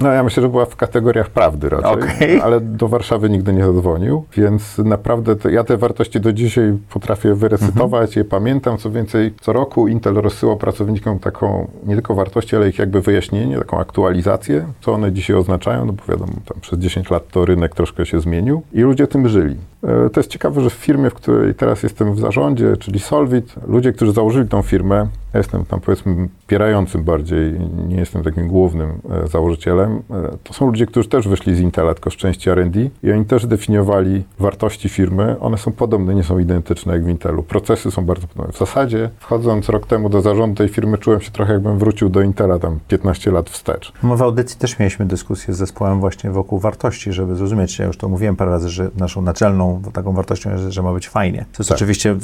No 0.00 0.12
ja 0.12 0.22
myślę, 0.22 0.42
że 0.42 0.48
była 0.48 0.66
w 0.66 0.76
kategoriach 0.76 1.30
prawdy 1.30 1.68
raczej, 1.68 1.92
Okej. 1.92 2.40
ale 2.40 2.60
do 2.60 2.88
Warszawy 2.88 3.30
nigdy 3.30 3.52
nie 3.52 3.64
zadzwonił, 3.64 4.24
więc 4.36 4.78
naprawdę 4.78 5.36
te, 5.36 5.52
ja 5.52 5.64
te 5.64 5.76
wartości 5.76 6.20
do 6.20 6.32
dzisiaj 6.32 6.78
potrafię 6.90 7.34
wyrecytować, 7.34 8.16
je 8.16 8.24
pamiętam. 8.24 8.78
Co 8.78 8.90
więcej, 8.90 9.34
co 9.40 9.52
roku 9.52 9.88
Intel 9.88 10.14
rozsyłał 10.14 10.56
pracownikom 10.56 11.18
taką 11.18 11.68
nie 11.86 11.94
tylko 11.94 12.14
wartości, 12.14 12.56
ale 12.56 12.68
ich 12.68 12.78
jakby 12.78 13.00
wyjaśnienie, 13.00 13.58
taką 13.58 13.78
aktualizację, 13.78 14.66
co 14.80 14.92
one 14.92 15.12
dzisiaj 15.12 15.36
oznaczają, 15.36 15.84
no 15.84 15.92
bo 15.92 16.02
wiadomo, 16.08 16.32
tam 16.44 16.60
przez 16.60 16.78
10 16.78 17.10
lat 17.10 17.28
to 17.28 17.44
rynek 17.44 17.74
troszkę 17.74 18.06
się 18.06 18.20
zmienił 18.20 18.62
i 18.72 18.80
ludzie 18.80 19.06
tym 19.06 19.28
żyli. 19.28 19.56
E, 19.84 20.10
To 20.10 20.20
jest 20.20 20.30
ciekawe, 20.30 20.60
że 20.60 20.70
w 20.70 20.72
firmie, 20.72 21.10
w 21.10 21.14
której 21.14 21.54
teraz 21.54 21.82
jestem 21.82 22.14
w 22.14 22.20
zarządzie, 22.20 22.76
czyli 22.76 22.98
Solvit, 22.98 23.54
ludzie, 23.68 23.92
którzy 23.92 24.12
założyli 24.12 24.48
tą 24.48 24.62
firmę, 24.62 25.08
ja 25.34 25.38
jestem 25.38 25.64
tam 25.64 25.80
powiedzmy 25.80 26.28
wspierającym 26.38 27.04
bardziej, 27.04 27.60
nie 27.88 27.96
jestem 27.96 28.22
takim 28.22 28.48
głównym 28.48 29.00
e, 29.24 29.28
założycielem, 29.28 30.02
e, 30.10 30.36
to 30.44 30.52
są 30.52 30.66
ludzie, 30.66 30.86
którzy 30.86 31.08
też 31.08 31.28
wyszli 31.28 31.54
z 31.54 31.60
Intela, 31.60 31.94
tylko 31.94 32.10
z 32.10 32.16
części 32.16 32.50
R&D 32.50 32.90
i 33.02 33.12
oni 33.12 33.24
też 33.24 33.46
definiowali 33.46 34.24
wartości 34.38 34.88
firmy. 34.88 35.36
One 35.40 35.58
są 35.58 35.72
podobne, 35.72 36.14
nie 36.14 36.24
są 36.24 36.38
identyczne 36.38 36.92
jak 36.92 37.04
w 37.04 37.08
Intelu. 37.08 37.42
Procesy 37.42 37.90
są 37.90 38.04
bardzo 38.04 38.26
podobne. 38.26 38.52
W 38.52 38.58
zasadzie 38.58 39.10
wchodząc 39.18 39.68
rok 39.68 39.86
temu 39.86 40.08
do 40.08 40.20
zarządu 40.20 40.56
tej 40.56 40.68
firmy 40.68 40.98
czułem 40.98 41.20
się 41.20 41.30
trochę 41.30 41.52
jakbym 41.52 41.78
wrócił 41.78 42.08
do 42.08 42.22
Intela 42.22 42.58
tam 42.58 42.78
15 42.88 43.30
lat 43.30 43.50
wstecz. 43.50 43.92
W 44.02 44.22
audycji 44.22 44.58
też 44.58 44.78
mieliśmy 44.78 45.06
dyskusję 45.06 45.54
z 45.54 45.56
zespołem 45.56 46.00
właśnie 46.00 46.30
wokół 46.30 46.58
wartości, 46.58 47.12
żeby 47.12 47.34
zrozumieć, 47.36 47.78
ja 47.78 47.86
już 47.86 47.96
to 47.96 48.08
mówiłem 48.08 48.36
parę 48.36 48.50
razy, 48.50 48.68
że 48.68 48.90
naszą 48.98 49.22
naczelną 49.22 49.67
taką 49.92 50.12
wartością 50.12 50.50
jest, 50.50 50.64
że 50.64 50.82
ma 50.82 50.92
być 50.92 51.08
fajnie. 51.08 51.44
To 51.52 51.64
Tak. 51.64 51.76
oczywiście, 51.76 52.14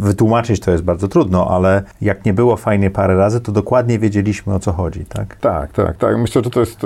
wytłumaczyć 0.00 0.60
to 0.60 0.70
jest 0.70 0.84
bardzo 0.84 1.08
trudno, 1.08 1.48
ale 1.50 1.82
jak 2.00 2.24
nie 2.24 2.32
było 2.34 2.56
fajnie 2.56 2.90
parę 2.90 3.16
razy, 3.16 3.40
to 3.40 3.52
dokładnie 3.52 3.98
wiedzieliśmy 3.98 4.54
o 4.54 4.58
co 4.58 4.72
chodzi, 4.72 5.04
tak? 5.04 5.36
Tak, 5.36 5.72
tak, 5.72 5.96
tak. 5.96 6.18
Myślę, 6.18 6.42
że 6.44 6.50
to 6.50 6.60
jest 6.60 6.80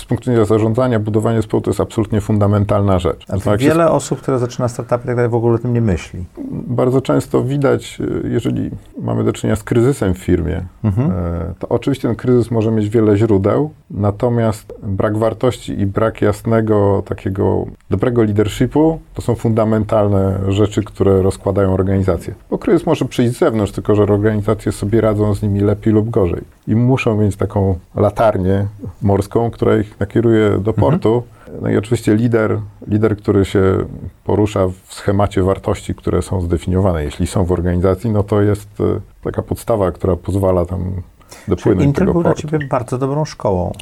z 0.00 0.04
punktu 0.04 0.30
widzenia 0.30 0.44
zarządzania, 0.44 1.00
budowanie 1.00 1.36
zespołu 1.36 1.60
to 1.60 1.70
jest 1.70 1.80
absolutnie 1.80 2.20
fundamentalna 2.20 2.98
rzecz. 2.98 3.26
Się 3.44 3.56
wiele 3.56 3.90
osób, 3.90 4.20
które 4.20 4.38
zaczyna 4.38 4.68
startupy 4.68 5.06
tak 5.06 5.16
dalej, 5.16 5.30
w 5.30 5.34
ogóle 5.34 5.54
o 5.54 5.58
tym 5.58 5.72
nie 5.74 5.80
myśli. 5.80 6.24
bardzo 6.66 7.00
często 7.00 7.42
widać, 7.44 7.98
jeżeli 8.24 8.70
mamy 8.98 9.24
do 9.24 9.32
czynienia 9.32 9.56
z 9.56 9.62
kryzysem 9.64 10.14
w 10.14 10.18
firmie, 10.18 10.62
Mhm. 10.84 11.10
e, 11.10 11.14
to 11.58 11.68
oczywiście 11.68 12.08
ten 12.08 12.16
kryzys 12.16 12.50
może 12.50 12.70
mieć 12.70 12.88
wiele 12.88 13.16
źródeł, 13.16 13.70
natomiast 13.90 14.74
brak 14.82 15.18
wartości 15.18 15.80
i 15.80 15.86
brak 15.86 16.22
jasnego, 16.22 17.02
takiego 17.06 17.64
dobrego 17.90 18.22
leadershipu 18.22 19.00
to 19.14 19.22
są 19.22 19.34
fundamentalne 19.34 19.49
rzeczy, 20.48 20.82
które 20.82 21.22
rozkładają 21.22 21.74
organizację. 21.74 22.34
Bo 22.50 22.58
kryzys 22.58 22.86
może 22.86 23.04
przyjść 23.04 23.34
z 23.34 23.38
zewnątrz, 23.38 23.72
tylko 23.72 23.94
że 23.94 24.02
organizacje 24.02 24.72
sobie 24.72 25.00
radzą 25.00 25.34
z 25.34 25.42
nimi 25.42 25.60
lepiej 25.60 25.92
lub 25.92 26.10
gorzej. 26.10 26.42
I 26.68 26.76
muszą 26.76 27.16
mieć 27.16 27.36
taką 27.36 27.78
latarnię 27.94 28.66
morską, 29.02 29.50
która 29.50 29.76
ich 29.76 30.00
nakieruje 30.00 30.58
do 30.58 30.72
portu. 30.72 31.22
No 31.62 31.70
i 31.70 31.76
oczywiście 31.76 32.14
lider, 32.14 32.58
lider, 32.86 33.16
który 33.16 33.44
się 33.44 33.62
porusza 34.24 34.68
w 34.68 34.94
schemacie 34.94 35.42
wartości, 35.42 35.94
które 35.94 36.22
są 36.22 36.40
zdefiniowane. 36.40 37.04
Jeśli 37.04 37.26
są 37.26 37.44
w 37.44 37.52
organizacji, 37.52 38.10
no 38.10 38.22
to 38.22 38.42
jest 38.42 38.68
e, 38.80 39.00
taka 39.22 39.42
podstawa, 39.42 39.92
która 39.92 40.16
pozwala 40.16 40.66
tam 40.66 40.92
dopłynąć 41.48 41.86
Intel 41.86 42.00
tego 42.00 42.12
był 42.12 42.22
dla 42.22 42.30
portu. 42.30 42.48
Ciebie 42.48 42.66
bardzo 42.66 42.98
dobrą 42.98 43.24
szkołą. 43.24 43.72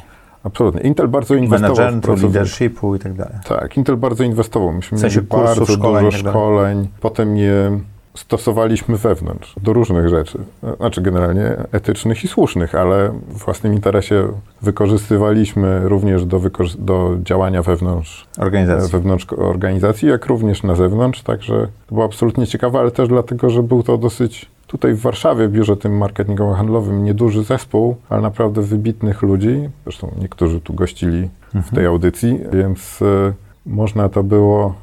Absolutnie. 0.43 0.81
Intel 0.81 1.07
bardzo 1.07 1.35
inwestował 1.35 1.75
w 1.75 1.77
Managementu, 1.79 2.05
pracowników. 2.07 2.35
leadershipu 2.35 2.95
i 2.95 2.99
tak 2.99 3.13
dalej. 3.13 3.33
Tak, 3.47 3.77
Intel 3.77 3.97
bardzo 3.97 4.23
inwestował. 4.23 4.71
Myśmy 4.71 4.97
W 4.97 5.01
sensie 5.01 5.17
mieli 5.17 5.27
kursów, 5.27 5.57
bardzo 5.57 5.73
szkoleń 5.73 6.05
dużo 6.05 6.17
tak 6.17 6.23
dalej. 6.25 6.39
szkoleń. 6.41 6.87
Potem 7.01 7.37
je 7.37 7.79
stosowaliśmy 8.19 8.97
wewnątrz 8.97 9.55
do 9.63 9.73
różnych 9.73 10.09
rzeczy. 10.09 10.39
Znaczy 10.77 11.01
generalnie 11.01 11.57
etycznych 11.71 12.23
i 12.23 12.27
słusznych, 12.27 12.75
ale 12.75 13.09
w 13.09 13.45
własnym 13.45 13.73
interesie 13.73 14.27
wykorzystywaliśmy 14.61 15.89
również 15.89 16.25
do, 16.25 16.39
wykorzy- 16.39 16.77
do 16.79 17.17
działania 17.23 17.63
wewnątrz 17.63 18.27
Organizacji. 18.37 18.91
wewnątrz 18.91 19.27
organizacji, 19.37 20.09
jak 20.09 20.25
również 20.25 20.63
na 20.63 20.75
zewnątrz, 20.75 21.21
także 21.21 21.67
to 21.87 21.95
było 21.95 22.05
absolutnie 22.05 22.47
ciekawe, 22.47 22.79
ale 22.79 22.91
też 22.91 23.07
dlatego, 23.09 23.49
że 23.49 23.63
był 23.63 23.83
to 23.83 23.97
dosyć 23.97 24.45
tutaj 24.67 24.93
w 24.93 25.01
Warszawie, 25.01 25.47
w 25.47 25.51
biurze 25.51 25.77
tym 25.77 25.99
marketingowo-handlowym, 25.99 27.03
nieduży 27.03 27.43
zespół, 27.43 27.95
ale 28.09 28.21
naprawdę 28.21 28.61
wybitnych 28.61 29.21
ludzi, 29.21 29.69
zresztą 29.83 30.11
niektórzy 30.21 30.61
tu 30.61 30.73
gościli 30.73 31.29
w 31.53 31.75
tej 31.75 31.85
audycji, 31.85 32.39
więc 32.53 33.01
e, 33.01 33.33
można 33.65 34.09
to 34.09 34.23
było, 34.23 34.75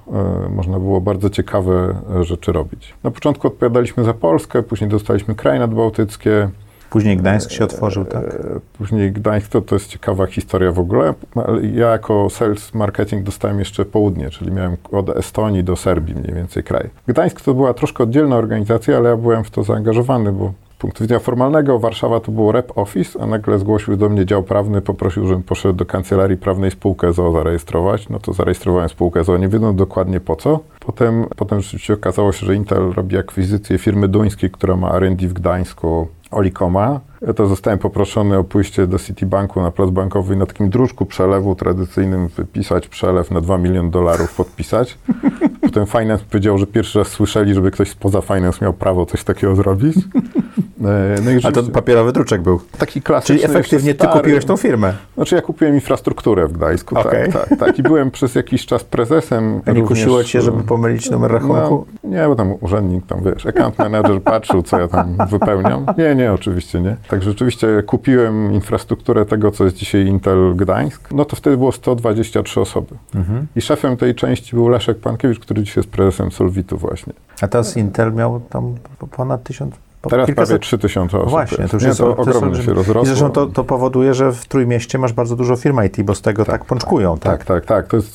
e, 0.46 0.48
można 0.48 0.78
było 0.78 1.00
bardzo 1.00 1.30
ciekawe 1.30 1.96
e, 2.20 2.24
rzeczy 2.24 2.52
robić. 2.52 2.94
Na 3.04 3.10
początku 3.10 3.46
odpowiadaliśmy 3.46 4.04
za 4.04 4.14
Polskę, 4.14 4.62
później 4.62 4.90
dostaliśmy 4.90 5.34
kraje 5.34 5.60
nadbałtyckie, 5.60 6.48
Później 6.90 7.16
Gdańsk 7.16 7.50
się 7.50 7.64
otworzył, 7.64 8.04
tak? 8.04 8.24
E, 8.24 8.60
Później 8.78 9.12
Gdańsk 9.12 9.48
to, 9.48 9.60
to 9.60 9.74
jest 9.74 9.88
ciekawa 9.88 10.26
historia 10.26 10.72
w 10.72 10.78
ogóle, 10.78 11.14
ale 11.34 11.66
ja 11.66 11.90
jako 11.90 12.30
sales 12.30 12.74
marketing 12.74 13.22
dostałem 13.22 13.58
jeszcze 13.58 13.84
południe, 13.84 14.30
czyli 14.30 14.52
miałem 14.52 14.76
od 14.92 15.08
Estonii 15.08 15.64
do 15.64 15.76
Serbii 15.76 16.14
mniej 16.14 16.34
więcej 16.34 16.62
kraj. 16.62 16.90
Gdańsk 17.06 17.40
to 17.40 17.54
była 17.54 17.74
troszkę 17.74 18.04
oddzielna 18.04 18.36
organizacja, 18.36 18.96
ale 18.96 19.08
ja 19.08 19.16
byłem 19.16 19.44
w 19.44 19.50
to 19.50 19.64
zaangażowany, 19.64 20.32
bo 20.32 20.52
punktu 20.86 21.04
widzenia 21.04 21.20
formalnego 21.20 21.78
Warszawa 21.78 22.20
to 22.20 22.32
było 22.32 22.52
rep 22.52 22.78
office, 22.78 23.22
a 23.22 23.26
nagle 23.26 23.58
zgłosił 23.58 23.96
do 23.96 24.08
mnie 24.08 24.26
dział 24.26 24.42
prawny, 24.42 24.80
poprosił, 24.80 25.26
żebym 25.26 25.42
poszedł 25.42 25.74
do 25.74 25.86
kancelarii 25.86 26.36
prawnej 26.36 26.70
spółkę 26.70 27.12
ZOO 27.12 27.32
zarejestrować. 27.32 28.08
No 28.08 28.18
to 28.18 28.32
zarejestrowałem 28.32 28.88
spółkę 28.88 29.24
ZOO, 29.24 29.36
nie 29.36 29.48
wiedząc 29.48 29.78
dokładnie 29.78 30.20
po 30.20 30.36
co. 30.36 30.60
Potem, 30.80 31.26
potem 31.36 31.60
rzeczywiście 31.60 31.94
okazało 31.94 32.32
się, 32.32 32.46
że 32.46 32.54
Intel 32.54 32.92
robi 32.92 33.18
akwizycję 33.18 33.78
firmy 33.78 34.08
duńskiej, 34.08 34.50
która 34.50 34.76
ma 34.76 34.90
R&D 34.90 35.28
w 35.28 35.32
Gdańsku, 35.32 36.08
Olikoma. 36.30 37.00
To 37.36 37.46
zostałem 37.46 37.78
poproszony 37.78 38.38
o 38.38 38.44
pójście 38.44 38.86
do 38.86 38.98
Citibanku 38.98 39.62
na 39.62 39.70
plac 39.70 39.90
bankowy 39.90 40.34
i 40.34 40.36
na 40.36 40.46
takim 40.46 40.70
dróżku 40.70 41.06
przelewu 41.06 41.54
tradycyjnym 41.54 42.28
wypisać 42.28 42.88
przelew 42.88 43.30
na 43.30 43.40
2 43.40 43.58
miliony 43.58 43.90
dolarów, 43.90 44.34
podpisać. 44.34 44.98
Potem 45.62 45.86
finance 45.86 46.24
powiedział, 46.30 46.58
że 46.58 46.66
pierwszy 46.66 46.98
raz 46.98 47.08
słyszeli, 47.08 47.54
żeby 47.54 47.70
ktoś 47.70 47.90
spoza 47.90 48.20
finance 48.20 48.64
miał 48.64 48.72
prawo 48.72 49.06
coś 49.06 49.24
takiego 49.24 49.56
zrobić. 49.56 49.96
E, 50.84 51.16
no 51.24 51.30
i 51.30 51.40
A 51.42 51.52
to 51.52 51.62
papierowy 51.62 52.12
druczek 52.12 52.42
był. 52.42 52.60
Taki 52.78 53.02
klasyczny. 53.02 53.36
Czyli 53.36 53.50
efektywnie 53.50 53.94
ty 53.94 54.06
kupiłeś 54.06 54.44
tą 54.44 54.56
firmę. 54.56 54.92
Znaczy 55.14 55.34
ja 55.34 55.42
kupiłem 55.42 55.74
infrastrukturę 55.74 56.48
w 56.48 56.52
Gdańsku, 56.52 56.98
okay. 56.98 57.28
tak, 57.32 57.48
tak, 57.48 57.58
tak. 57.58 57.78
I 57.78 57.82
byłem 57.82 58.10
przez 58.10 58.34
jakiś 58.34 58.66
czas 58.66 58.84
prezesem. 58.84 59.60
A 59.66 59.70
nie 59.70 59.80
również, 59.80 59.98
kusiło 59.98 60.24
cię, 60.24 60.42
żeby 60.42 60.62
pomylić 60.62 61.10
numer 61.10 61.32
rachunku? 61.32 61.86
No, 62.04 62.10
nie, 62.10 62.28
bo 62.28 62.36
tam 62.36 62.54
urzędnik, 62.60 63.06
tam 63.06 63.22
wiesz, 63.22 63.46
account 63.46 63.78
manager 63.78 64.22
patrzył, 64.22 64.62
co 64.62 64.80
ja 64.80 64.88
tam 64.88 65.16
wypełniam. 65.30 65.86
Nie, 65.98 66.14
nie, 66.14 66.32
oczywiście 66.32 66.80
nie. 66.80 66.96
Tak 67.08 67.22
rzeczywiście 67.22 67.82
kupiłem 67.86 68.52
infrastrukturę 68.52 69.26
tego, 69.26 69.50
co 69.50 69.64
jest 69.64 69.76
dzisiaj 69.76 70.06
Intel 70.06 70.54
Gdańsk. 70.56 71.10
No 71.10 71.24
to 71.24 71.36
wtedy 71.36 71.56
było 71.56 71.72
123 71.72 72.60
osoby. 72.60 72.94
Mhm. 73.14 73.46
I 73.56 73.60
szefem 73.60 73.96
tej 73.96 74.14
części 74.14 74.56
był 74.56 74.68
Leszek 74.68 74.98
Pankiewicz, 74.98 75.38
który 75.38 75.62
dzisiaj 75.62 75.82
jest 75.82 75.90
prezesem 75.90 76.30
Solvitu 76.30 76.78
właśnie. 76.78 77.12
A 77.40 77.48
teraz 77.48 77.76
Intel 77.76 78.12
miał 78.12 78.40
tam 78.40 78.74
ponad 79.10 79.42
tysiąc 79.42 79.74
Teraz 80.10 80.26
kilkaset... 80.26 80.48
prawie 80.48 80.60
3000 80.60 81.18
osób. 81.18 81.30
Właśnie, 81.30 81.68
to 81.68 81.76
już 81.76 81.82
jest, 81.82 81.98
to 81.98 82.16
ogromnie 82.16 82.62
się 82.62 82.74
rozrosło. 82.74 83.02
I 83.02 83.06
zresztą 83.06 83.30
to, 83.30 83.46
to, 83.46 83.64
powoduje, 83.64 84.14
że 84.14 84.32
w 84.32 84.46
Trójmieście 84.46 84.98
masz 84.98 85.12
bardzo 85.12 85.36
dużo 85.36 85.56
firm 85.56 85.84
IT, 85.84 86.02
bo 86.02 86.14
z 86.14 86.22
tego 86.22 86.44
tak, 86.44 86.52
tak 86.52 86.64
pączkują. 86.64 87.18
Tak, 87.18 87.44
tak, 87.44 87.46
tak. 87.46 87.66
tak. 87.66 87.88
To, 87.88 87.96
jest, 87.96 88.14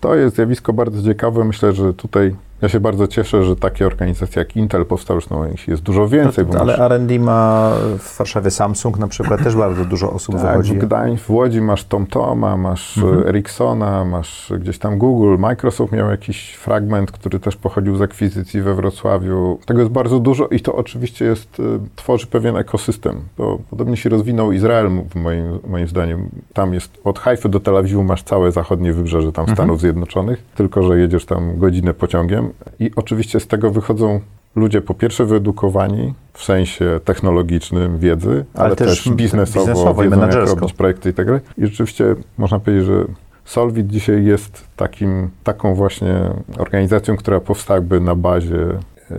to 0.00 0.14
jest 0.14 0.36
zjawisko 0.36 0.72
bardzo 0.72 1.02
ciekawe. 1.02 1.44
Myślę, 1.44 1.72
że 1.72 1.94
tutaj 1.94 2.34
ja 2.62 2.68
się 2.68 2.80
bardzo 2.80 3.06
cieszę, 3.06 3.44
że 3.44 3.56
takie 3.56 3.86
organizacje 3.86 4.40
jak 4.40 4.56
Intel 4.56 4.86
powstały, 4.86 5.20
no 5.30 5.46
ich 5.48 5.68
jest 5.68 5.82
dużo 5.82 6.08
więcej. 6.08 6.44
Ale 6.58 6.64
masz... 6.64 6.80
R&D 6.80 7.18
ma 7.18 7.72
w 7.98 8.18
Warszawie 8.18 8.50
Samsung 8.50 8.98
na 8.98 9.08
przykład, 9.08 9.44
też 9.44 9.56
bardzo 9.56 9.84
dużo 9.84 10.12
osób 10.12 10.34
tak, 10.34 10.44
wychodzi. 10.44 10.74
w 10.74 10.78
Gdańsku, 10.78 11.32
w 11.32 11.36
Łodzi 11.36 11.60
masz 11.60 11.84
TomToma, 11.84 12.56
masz 12.56 12.98
mhm. 12.98 13.28
Ericssona, 13.28 14.04
masz 14.04 14.52
gdzieś 14.60 14.78
tam 14.78 14.98
Google, 14.98 15.36
Microsoft 15.38 15.92
miał 15.92 16.10
jakiś 16.10 16.54
fragment, 16.54 17.12
który 17.12 17.40
też 17.40 17.56
pochodził 17.56 17.96
z 17.96 18.02
akwizycji 18.02 18.62
we 18.62 18.74
Wrocławiu. 18.74 19.58
Tego 19.66 19.80
jest 19.80 19.92
bardzo 19.92 20.20
dużo 20.20 20.48
i 20.48 20.60
to 20.60 20.74
oczywiście 20.76 21.24
jest, 21.24 21.60
y, 21.60 21.62
tworzy 21.96 22.26
pewien 22.26 22.56
ekosystem. 22.56 23.20
To 23.36 23.58
podobnie 23.70 23.96
się 23.96 24.08
rozwinął 24.08 24.52
Izrael, 24.52 24.90
moim, 25.14 25.58
moim 25.68 25.88
zdaniem. 25.88 26.28
Tam 26.52 26.74
jest, 26.74 27.00
od 27.04 27.18
Haify 27.18 27.48
do 27.48 27.60
Tel 27.60 27.76
Awiwu 27.76 28.02
masz 28.02 28.22
całe 28.22 28.52
zachodnie 28.52 28.92
wybrzeże 28.92 29.32
tam 29.32 29.42
mhm. 29.42 29.56
Stanów 29.56 29.80
Zjednoczonych, 29.80 30.42
tylko 30.54 30.82
że 30.82 30.98
jedziesz 30.98 31.26
tam 31.26 31.58
godzinę 31.58 31.94
pociągiem 31.94 32.51
i 32.78 32.90
oczywiście 32.96 33.40
z 33.40 33.46
tego 33.46 33.70
wychodzą 33.70 34.20
ludzie 34.56 34.80
po 34.80 34.94
pierwsze 34.94 35.24
wyedukowani 35.24 36.14
w 36.32 36.44
sensie 36.44 37.00
technologicznym 37.04 37.98
wiedzy, 37.98 38.44
ale, 38.54 38.64
ale 38.64 38.76
też, 38.76 38.88
też 38.88 39.14
biznesowo, 39.14 39.66
biznesowo 39.66 40.02
wiedzą 40.02 40.20
jak 40.20 40.34
robić 40.34 40.72
projekty 40.72 41.10
i 41.10 41.14
tak 41.14 41.26
dalej. 41.26 41.40
I 41.58 41.66
rzeczywiście 41.66 42.14
można 42.38 42.58
powiedzieć, 42.60 42.86
że 42.86 43.04
Solvit 43.44 43.86
dzisiaj 43.86 44.24
jest 44.24 44.64
takim, 44.76 45.30
taką 45.44 45.74
właśnie 45.74 46.14
organizacją, 46.58 47.16
która 47.16 47.40
powstała 47.40 47.80
na 48.00 48.14
bazie 48.14 48.66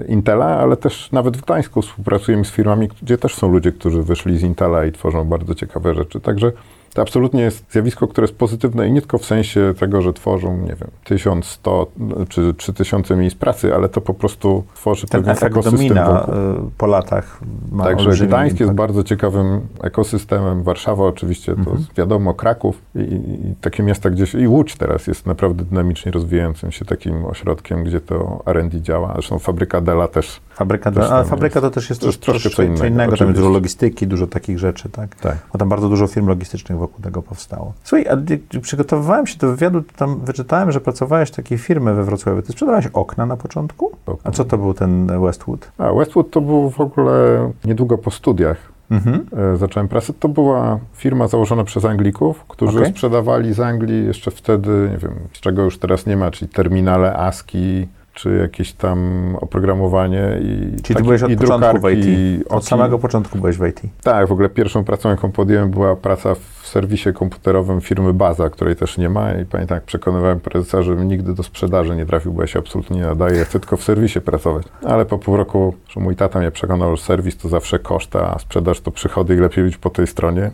Intela, 0.08 0.46
ale 0.46 0.78
też 0.78 1.12
nawet 1.12 1.38
w 1.38 1.42
Gdańsku 1.42 1.82
współpracujemy 1.82 2.46
z 2.46 2.52
firmami, 2.52 2.90
gdzie 3.02 3.18
też 3.18 3.36
są 3.36 3.52
ludzie, 3.52 3.72
którzy 3.72 4.04
wyszli 4.04 4.38
z 4.38 4.44
Intela 4.44 4.86
i 4.86 4.92
tworzą 4.92 5.26
bardzo 5.26 5.56
ciekawe 5.56 5.96
rzeczy. 5.96 6.20
Także 6.22 6.52
to 6.94 7.02
absolutnie 7.02 7.42
jest 7.42 7.72
zjawisko, 7.72 8.08
które 8.08 8.26
jest 8.26 8.38
pozytywne 8.38 8.88
i 8.88 8.92
nie 8.92 9.02
tylko 9.02 9.18
w 9.18 9.26
sensie 9.26 9.74
tego, 9.80 10.02
że 10.02 10.14
tworzą, 10.14 10.58
nie 10.58 10.76
wiem, 10.76 10.90
1100 11.04 11.88
czy 12.30 12.54
3000 12.54 13.16
miejsc 13.16 13.36
pracy, 13.36 13.76
ale 13.76 13.90
to 13.90 14.02
po 14.02 14.14
prostu 14.14 14.64
tworzy 14.76 15.08
Ten 15.08 15.22
pewien 15.22 15.36
efekt 15.36 15.52
ekosystem. 15.52 15.78
domina 15.78 16.06
wokół. 16.06 16.34
Y, 16.34 16.38
po 16.78 16.88
latach 16.88 17.40
ma 17.72 17.84
Także 17.84 18.10
Gdańsk 18.10 18.28
impact. 18.28 18.60
jest 18.60 18.74
bardzo 18.74 19.04
ciekawym 19.04 19.62
ekosystemem. 19.82 20.64
Warszawa 20.64 21.04
oczywiście, 21.04 21.54
to 21.54 21.60
mhm. 21.60 21.86
wiadomo, 21.98 22.34
Kraków 22.34 22.82
i, 22.96 23.00
i, 23.00 23.56
takie 23.62 23.84
miasta 23.84 24.10
gdzieś, 24.10 24.34
i 24.34 24.48
Łódź 24.48 24.76
teraz 24.76 25.08
jest 25.08 25.26
naprawdę 25.26 25.64
dynamicznie 25.64 26.12
rozwijającym 26.12 26.72
się 26.72 26.86
takim 26.86 27.26
ośrodkiem, 27.26 27.84
gdzie 27.84 28.00
to 28.00 28.44
R&D 28.46 28.82
działa. 28.82 29.14
Zresztą 29.14 29.40
fabryka 29.40 29.82
Dela 29.82 30.08
też 30.08 30.42
Fabryka, 30.56 30.92
a 31.12 31.24
fabryka 31.24 31.60
jest, 31.60 31.64
to 31.64 31.72
też 31.72 31.90
jest 31.90 32.02
to 32.02 32.12
troszkę, 32.12 32.50
co 32.50 32.64
innego. 32.64 33.18
Tam 33.18 33.28
jest 33.28 33.40
dużo 33.40 33.50
logistyki, 33.50 34.08
dużo 34.08 34.28
takich 34.28 34.60
rzeczy, 34.60 34.90
tak? 34.90 35.16
tak. 35.16 35.38
Bo 35.54 35.60
tam 35.60 35.70
bardzo 35.70 35.90
dużo 35.90 36.08
firm 36.08 36.28
logistycznych 36.28 36.78
wokół 36.78 37.04
tego 37.04 37.22
powstało. 37.22 37.74
Słuchaj, 37.84 38.08
a 38.08 38.18
przygotowywałem 38.62 39.28
się 39.28 39.38
do 39.38 39.48
wywiadu, 39.48 39.82
tam 39.96 40.20
wyczytałem, 40.20 40.72
że 40.72 40.82
pracowałeś 40.82 41.30
w 41.30 41.36
takiej 41.36 41.58
firmy 41.58 41.94
we 41.94 42.04
Wrocławiu. 42.04 42.42
Ty 42.42 42.52
sprzedawałeś 42.52 42.88
okna 42.88 43.26
na 43.26 43.38
początku? 43.38 43.92
A 44.24 44.32
co 44.32 44.46
to 44.46 44.58
był 44.58 44.74
ten 44.74 45.22
Westwood? 45.22 45.72
A 45.78 45.94
Westwood 45.94 46.32
to 46.32 46.42
był 46.42 46.70
w 46.70 46.82
ogóle 46.82 47.52
niedługo 47.66 47.98
po 47.98 48.12
studiach. 48.12 48.74
Mhm. 48.92 49.26
E, 49.54 49.58
zacząłem 49.58 49.88
pracę. 49.88 50.14
To 50.20 50.30
była 50.30 50.80
firma 50.96 51.28
założona 51.28 51.64
przez 51.64 51.86
Anglików, 51.86 52.46
którzy 52.48 52.78
okay. 52.78 52.92
sprzedawali 52.92 53.54
z 53.54 53.60
Anglii 53.60 54.06
jeszcze 54.06 54.32
wtedy, 54.32 54.90
nie 54.92 54.98
wiem, 54.98 55.14
z 55.34 55.40
czego 55.40 55.64
już 55.64 55.78
teraz 55.78 56.06
nie 56.06 56.18
ma, 56.18 56.32
czyli 56.32 56.52
terminale 56.52 57.18
ASCII, 57.18 57.88
czy 58.14 58.38
jakieś 58.38 58.74
tam 58.74 59.00
oprogramowanie 59.42 60.40
i 60.42 60.82
Czyli 60.82 60.98
ty 60.98 61.04
byłeś 61.04 61.24
od 61.24 61.36
początku 61.36 61.80
w 61.80 61.92
IT? 61.92 62.08
Od 62.50 62.66
samego 62.66 63.00
początku 63.00 63.38
byłeś 63.38 63.58
w 63.58 63.66
IT? 63.66 63.82
Tak, 64.04 64.28
w 64.28 64.32
ogóle 64.32 64.50
pierwszą 64.50 64.84
pracą, 64.84 65.10
jaką 65.10 65.32
podjąłem, 65.32 65.70
była 65.70 65.96
praca 65.96 66.36
w 66.36 66.68
serwisie 66.68 67.14
komputerowym 67.14 67.82
firmy 67.82 68.14
Baza, 68.14 68.50
której 68.50 68.76
też 68.76 68.98
nie 68.98 69.10
ma 69.10 69.32
i 69.34 69.46
pamiętam, 69.46 69.76
jak 69.76 69.84
przekonywałem 69.84 70.40
prezesa, 70.40 70.84
żebym 70.84 71.08
nigdy 71.08 71.34
do 71.34 71.44
sprzedaży 71.44 71.96
nie 71.96 72.06
trafił, 72.06 72.34
bo 72.34 72.42
ja 72.42 72.48
się 72.48 72.60
absolutnie 72.60 72.98
nie 72.98 73.04
nadaję, 73.04 73.38
ja 73.38 73.46
chcę 73.46 73.60
tylko 73.60 73.78
w 73.78 73.84
serwisie 73.84 74.22
pracować. 74.22 74.66
Ale 74.84 75.06
po 75.06 75.18
pół 75.18 75.38
roku, 75.38 75.76
że 75.90 76.00
mój 76.00 76.16
tata 76.16 76.40
mnie 76.40 76.52
przekonał, 76.52 76.96
że 76.96 77.04
serwis 77.04 77.38
to 77.38 77.50
zawsze 77.50 77.80
koszta, 77.80 78.34
a 78.36 78.40
sprzedaż 78.40 78.82
to 78.82 78.92
przychody 78.92 79.36
i 79.36 79.38
lepiej 79.38 79.64
być 79.64 79.78
po 79.78 79.90
tej 79.90 80.08
stronie. 80.08 80.52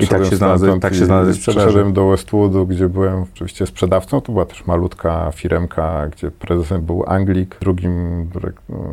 I, 0.00 0.04
I 0.04 0.08
tak 0.08 0.24
się 0.24 0.36
znalazłem, 0.36 0.80
tak 0.80 0.94
się 0.94 1.04
znalazłem 1.04 1.36
Przeszedłem 1.36 1.92
do 1.92 2.08
Westwoodu, 2.08 2.66
gdzie 2.66 2.88
byłem 2.88 3.24
oczywiście 3.34 3.66
sprzedawcą, 3.66 4.20
to 4.20 4.32
była 4.32 4.44
też 4.44 4.66
malutka 4.66 5.30
firemka, 5.34 6.08
gdzie 6.08 6.30
prezesem 6.30 6.82
był 6.82 6.99
Anglik, 7.06 7.56
drugim 7.60 8.26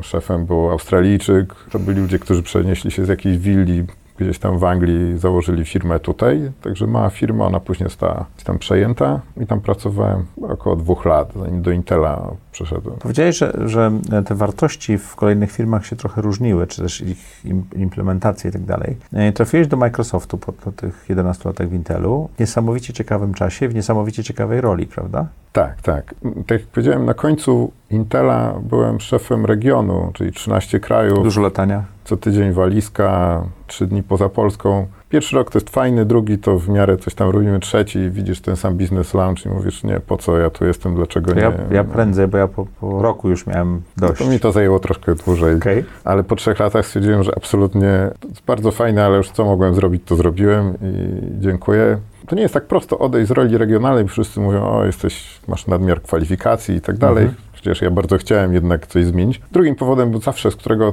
szefem 0.02 0.46
był 0.46 0.70
Australijczyk. 0.70 1.56
To 1.72 1.80
byli 1.80 2.02
ludzie, 2.02 2.20
którzy 2.20 2.44
przenieśli 2.44 2.92
się 2.92 3.06
z 3.06 3.08
jakiejś 3.08 3.38
willi 3.38 3.84
gdzieś 4.18 4.40
tam 4.40 4.58
w 4.58 4.64
Anglii 4.64 5.18
założyli 5.18 5.66
firmę 5.66 6.00
tutaj, 6.00 6.52
także 6.62 6.88
mała 6.88 7.10
firma, 7.10 7.46
ona 7.46 7.60
później 7.60 7.90
została 7.90 8.26
tam 8.44 8.60
przejęta 8.60 9.20
i 9.42 9.46
tam 9.46 9.62
pracowałem 9.62 10.26
około 10.42 10.76
dwóch 10.76 11.06
lat, 11.06 11.34
zanim 11.36 11.62
do 11.62 11.72
Intela 11.72 12.32
przeszedłem. 12.52 12.98
Powiedziałeś, 13.00 13.38
że, 13.38 13.54
że 13.66 13.92
te 14.26 14.36
wartości 14.36 14.98
w 14.98 15.16
kolejnych 15.16 15.52
firmach 15.52 15.86
się 15.86 15.96
trochę 15.96 16.22
różniły, 16.22 16.68
czy 16.68 16.82
też 16.82 17.02
ich 17.02 17.46
implementacje 17.76 18.50
i 18.50 18.54
tak 18.54 18.64
dalej. 18.64 18.98
E, 19.14 19.32
trafiłeś 19.32 19.68
do 19.68 19.78
Microsoftu 19.78 20.38
po, 20.38 20.54
po 20.54 20.72
tych 20.72 21.06
11 21.10 21.50
latach 21.50 21.70
w 21.70 21.74
Intelu 21.74 22.30
w 22.36 22.40
niesamowicie 22.40 22.94
ciekawym 22.94 23.34
czasie, 23.34 23.68
w 23.70 23.76
niesamowicie 23.76 24.24
ciekawej 24.24 24.62
roli, 24.62 24.88
prawda? 24.88 25.28
Tak, 25.54 25.82
tak. 25.82 26.16
Tak 26.48 26.60
jak 26.60 26.70
powiedziałem, 26.70 27.06
na 27.06 27.14
końcu 27.14 27.72
Intela 27.90 28.54
byłem 28.70 29.00
szefem 29.00 29.46
regionu, 29.46 30.12
czyli 30.14 30.32
13 30.32 30.80
krajów. 30.80 31.24
Dużo 31.24 31.42
latania. 31.42 31.84
Co 32.08 32.18
tydzień 32.18 32.52
walizka, 32.52 33.44
trzy 33.68 33.88
dni 33.88 34.04
poza 34.04 34.30
Polską. 34.30 34.88
Pierwszy 35.10 35.36
rok 35.36 35.52
to 35.52 35.58
jest 35.58 35.70
fajny, 35.70 36.06
drugi 36.06 36.38
to 36.38 36.60
w 36.60 36.70
miarę 36.70 36.98
coś 36.98 37.16
tam 37.16 37.30
robimy, 37.30 37.60
trzeci 37.60 38.10
widzisz 38.10 38.42
ten 38.42 38.56
sam 38.56 38.78
biznes 38.78 39.14
launch 39.14 39.46
i 39.46 39.50
mówisz, 39.50 39.84
nie, 39.84 40.00
po 40.00 40.18
co 40.18 40.38
ja 40.38 40.50
tu 40.50 40.66
jestem, 40.66 40.96
dlaczego 40.96 41.34
nie. 41.34 41.42
Ja, 41.42 41.54
ja 41.72 41.84
prędzej, 41.84 42.28
bo 42.28 42.38
ja 42.38 42.48
po, 42.48 42.66
po, 42.66 43.02
roku 43.02 43.30
już 43.30 43.48
miałem 43.48 43.82
dość. 43.98 44.20
No 44.20 44.26
to 44.26 44.32
mi 44.32 44.40
to 44.40 44.52
zajęło 44.52 44.80
troszkę 44.80 45.16
dłużej, 45.16 45.56
okay. 45.56 45.84
ale 46.04 46.24
po 46.24 46.36
trzech 46.36 46.60
latach 46.60 46.86
stwierdziłem, 46.86 47.24
że 47.24 47.32
absolutnie 47.36 48.10
to 48.20 48.28
jest 48.28 48.46
bardzo 48.46 48.72
fajne, 48.72 49.06
ale 49.06 49.18
już 49.18 49.32
co 49.32 49.46
mogłem 49.46 49.76
zrobić, 49.76 50.04
to 50.06 50.16
zrobiłem 50.16 50.74
i 50.82 51.22
dziękuję. 51.40 51.98
To 52.28 52.36
nie 52.36 52.42
jest 52.42 52.54
tak 52.54 52.66
prosto 52.66 53.00
odejść 53.00 53.28
z 53.28 53.32
roli 53.32 53.58
regionalnej, 53.58 54.08
wszyscy 54.08 54.40
mówią, 54.40 54.64
o, 54.64 54.86
jesteś, 54.86 55.40
masz 55.48 55.68
nadmiar 55.68 56.02
kwalifikacji 56.02 56.76
i 56.76 56.82
tak 56.82 56.98
dalej. 56.98 57.24
Mhm. 57.24 57.47
Przecież 57.68 57.82
ja 57.82 57.92
bardzo 57.92 58.18
chciałem 58.18 58.54
jednak 58.54 58.88
coś 58.88 59.06
zmienić. 59.06 59.42
Drugim 59.52 59.76
powodem 59.76 60.12
był 60.12 60.22
zawsze, 60.22 60.52
z 60.52 60.56
którego 60.56 60.92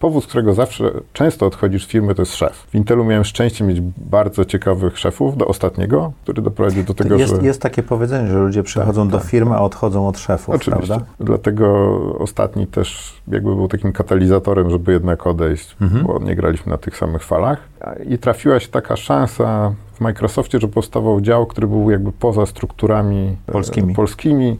powód, 0.00 0.24
z 0.24 0.26
którego 0.26 0.54
zawsze 0.54 0.90
często 1.12 1.46
odchodzisz 1.46 1.84
z 1.84 1.88
firmy, 1.88 2.14
to 2.14 2.22
jest 2.22 2.34
szef. 2.34 2.66
W 2.70 2.74
Intelu 2.74 3.04
miałem 3.04 3.24
szczęście 3.24 3.64
mieć 3.64 3.80
bardzo 3.96 4.44
ciekawych 4.44 4.98
szefów 4.98 5.36
do 5.36 5.46
ostatniego, 5.46 6.12
który 6.22 6.42
doprowadził 6.42 6.84
do 6.84 6.94
tego, 6.94 7.16
jest, 7.16 7.36
że... 7.36 7.42
Jest 7.42 7.62
takie 7.62 7.82
powiedzenie, 7.82 8.28
że 8.28 8.38
ludzie 8.38 8.62
przychodzą 8.62 9.02
tak, 9.02 9.12
do 9.12 9.18
tak, 9.18 9.26
firmy, 9.26 9.54
a 9.54 9.60
odchodzą 9.60 10.08
od 10.08 10.18
szefów, 10.18 10.54
Oczywiście. 10.54 10.86
prawda? 10.86 11.06
Dlatego 11.20 11.98
ostatni 12.18 12.66
też 12.66 13.20
jakby 13.28 13.54
był 13.54 13.68
takim 13.68 13.92
katalizatorem, 13.92 14.70
żeby 14.70 14.92
jednak 14.92 15.26
odejść, 15.26 15.76
mhm. 15.80 16.06
bo 16.06 16.18
nie 16.18 16.36
graliśmy 16.36 16.72
na 16.72 16.78
tych 16.78 16.96
samych 16.96 17.22
falach. 17.22 17.58
I 18.08 18.18
trafiła 18.18 18.60
się 18.60 18.68
taka 18.68 18.96
szansa 18.96 19.74
w 19.94 20.00
Microsoftie, 20.00 20.58
że 20.60 20.68
powstawał 20.68 21.20
dział, 21.20 21.46
który 21.46 21.66
był 21.66 21.90
jakby 21.90 22.12
poza 22.12 22.46
strukturami 22.46 23.36
polskimi. 23.46 23.94
polskimi 23.94 24.58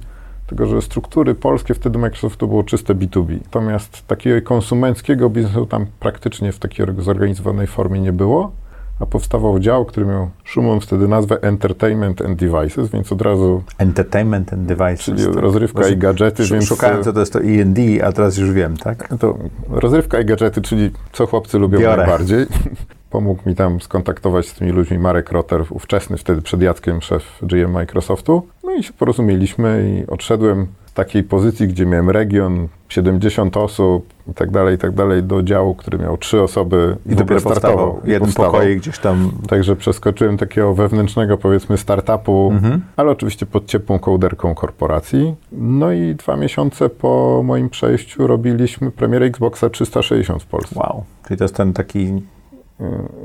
tylko, 0.56 0.66
że 0.66 0.82
struktury 0.82 1.34
polskie 1.34 1.74
wtedy 1.74 1.98
Microsoftu 1.98 2.48
było 2.48 2.64
czyste 2.64 2.94
B2B. 2.94 3.38
Natomiast 3.44 4.06
takiego 4.06 4.48
konsumenckiego 4.48 5.30
biznesu 5.30 5.66
tam 5.66 5.86
praktycznie 6.00 6.52
w 6.52 6.58
takiej 6.58 6.86
zorganizowanej 6.98 7.66
formie 7.66 8.00
nie 8.00 8.12
było, 8.12 8.52
a 9.00 9.06
powstawał 9.06 9.58
dział, 9.58 9.84
który 9.84 10.06
miał 10.06 10.30
szumą 10.44 10.80
wtedy 10.80 11.08
nazwę 11.08 11.42
Entertainment 11.42 12.22
and 12.22 12.38
Devices, 12.38 12.90
więc 12.90 13.12
od 13.12 13.22
razu... 13.22 13.62
Entertainment 13.78 14.52
and 14.52 14.62
Devices. 14.66 15.04
Czyli 15.04 15.24
tak. 15.24 15.34
rozrywka 15.36 15.88
i 15.88 15.96
gadżety, 15.96 16.44
więc... 16.44 16.64
Szukałem, 16.64 17.04
co 17.04 17.12
to 17.12 17.20
jest 17.20 17.32
to 17.32 17.40
E&D, 17.40 18.04
a 18.04 18.12
teraz 18.12 18.38
już 18.38 18.52
wiem, 18.52 18.76
tak? 18.76 19.08
To 19.20 19.38
rozrywka 19.70 20.20
i 20.20 20.24
gadżety, 20.24 20.62
czyli 20.62 20.90
co 21.12 21.26
chłopcy 21.26 21.58
lubią 21.58 21.80
Biorę. 21.80 21.96
najbardziej. 21.96 22.46
pomógł 23.12 23.48
mi 23.48 23.54
tam 23.54 23.80
skontaktować 23.80 24.46
z 24.48 24.54
tymi 24.54 24.70
ludźmi 24.72 24.98
Marek 24.98 25.32
Rotter, 25.32 25.64
ówczesny 25.70 26.16
wtedy 26.16 26.42
przed 26.42 26.62
Jackiem 26.62 27.02
szef 27.02 27.38
GM 27.42 27.72
Microsoftu. 27.72 28.46
No 28.64 28.74
i 28.74 28.82
się 28.82 28.92
porozumieliśmy 28.92 30.00
i 30.06 30.10
odszedłem 30.10 30.66
z 30.86 30.92
takiej 30.92 31.22
pozycji, 31.24 31.68
gdzie 31.68 31.86
miałem 31.86 32.10
region, 32.10 32.68
70 32.88 33.56
osób 33.56 34.06
i 34.30 34.34
tak 34.34 34.50
dalej, 34.50 34.74
i 34.74 34.78
tak 34.78 34.92
dalej, 34.94 35.22
do 35.22 35.42
działu, 35.42 35.74
który 35.74 35.98
miał 35.98 36.16
trzy 36.16 36.42
osoby 36.42 36.96
I 37.06 37.14
dopiero 37.14 37.40
powstawał 37.40 38.00
jeden 38.04 38.20
powstawał. 38.20 38.52
pokoik 38.52 38.78
gdzieś 38.78 38.98
tam. 38.98 39.30
Także 39.48 39.76
przeskoczyłem 39.76 40.36
takiego 40.36 40.74
wewnętrznego, 40.74 41.38
powiedzmy, 41.38 41.78
startupu, 41.78 42.50
Mhm. 42.52 42.82
ale 42.96 43.10
oczywiście 43.10 43.46
pod 43.46 43.66
ciepłą 43.66 43.98
kołderką 43.98 44.54
korporacji. 44.54 45.34
No 45.52 45.92
i 45.92 46.14
dwa 46.14 46.36
miesiące 46.36 46.88
po 46.88 47.42
moim 47.44 47.70
przejściu 47.70 48.26
robiliśmy 48.26 48.90
premierę 48.90 49.26
Xboxa 49.26 49.70
360 49.70 50.42
w 50.42 50.46
Polsce. 50.46 50.74
Wow. 50.80 51.04
Czyli 51.26 51.38
to 51.38 51.44
jest 51.44 51.54
ten 51.56 51.72
taki 51.72 52.22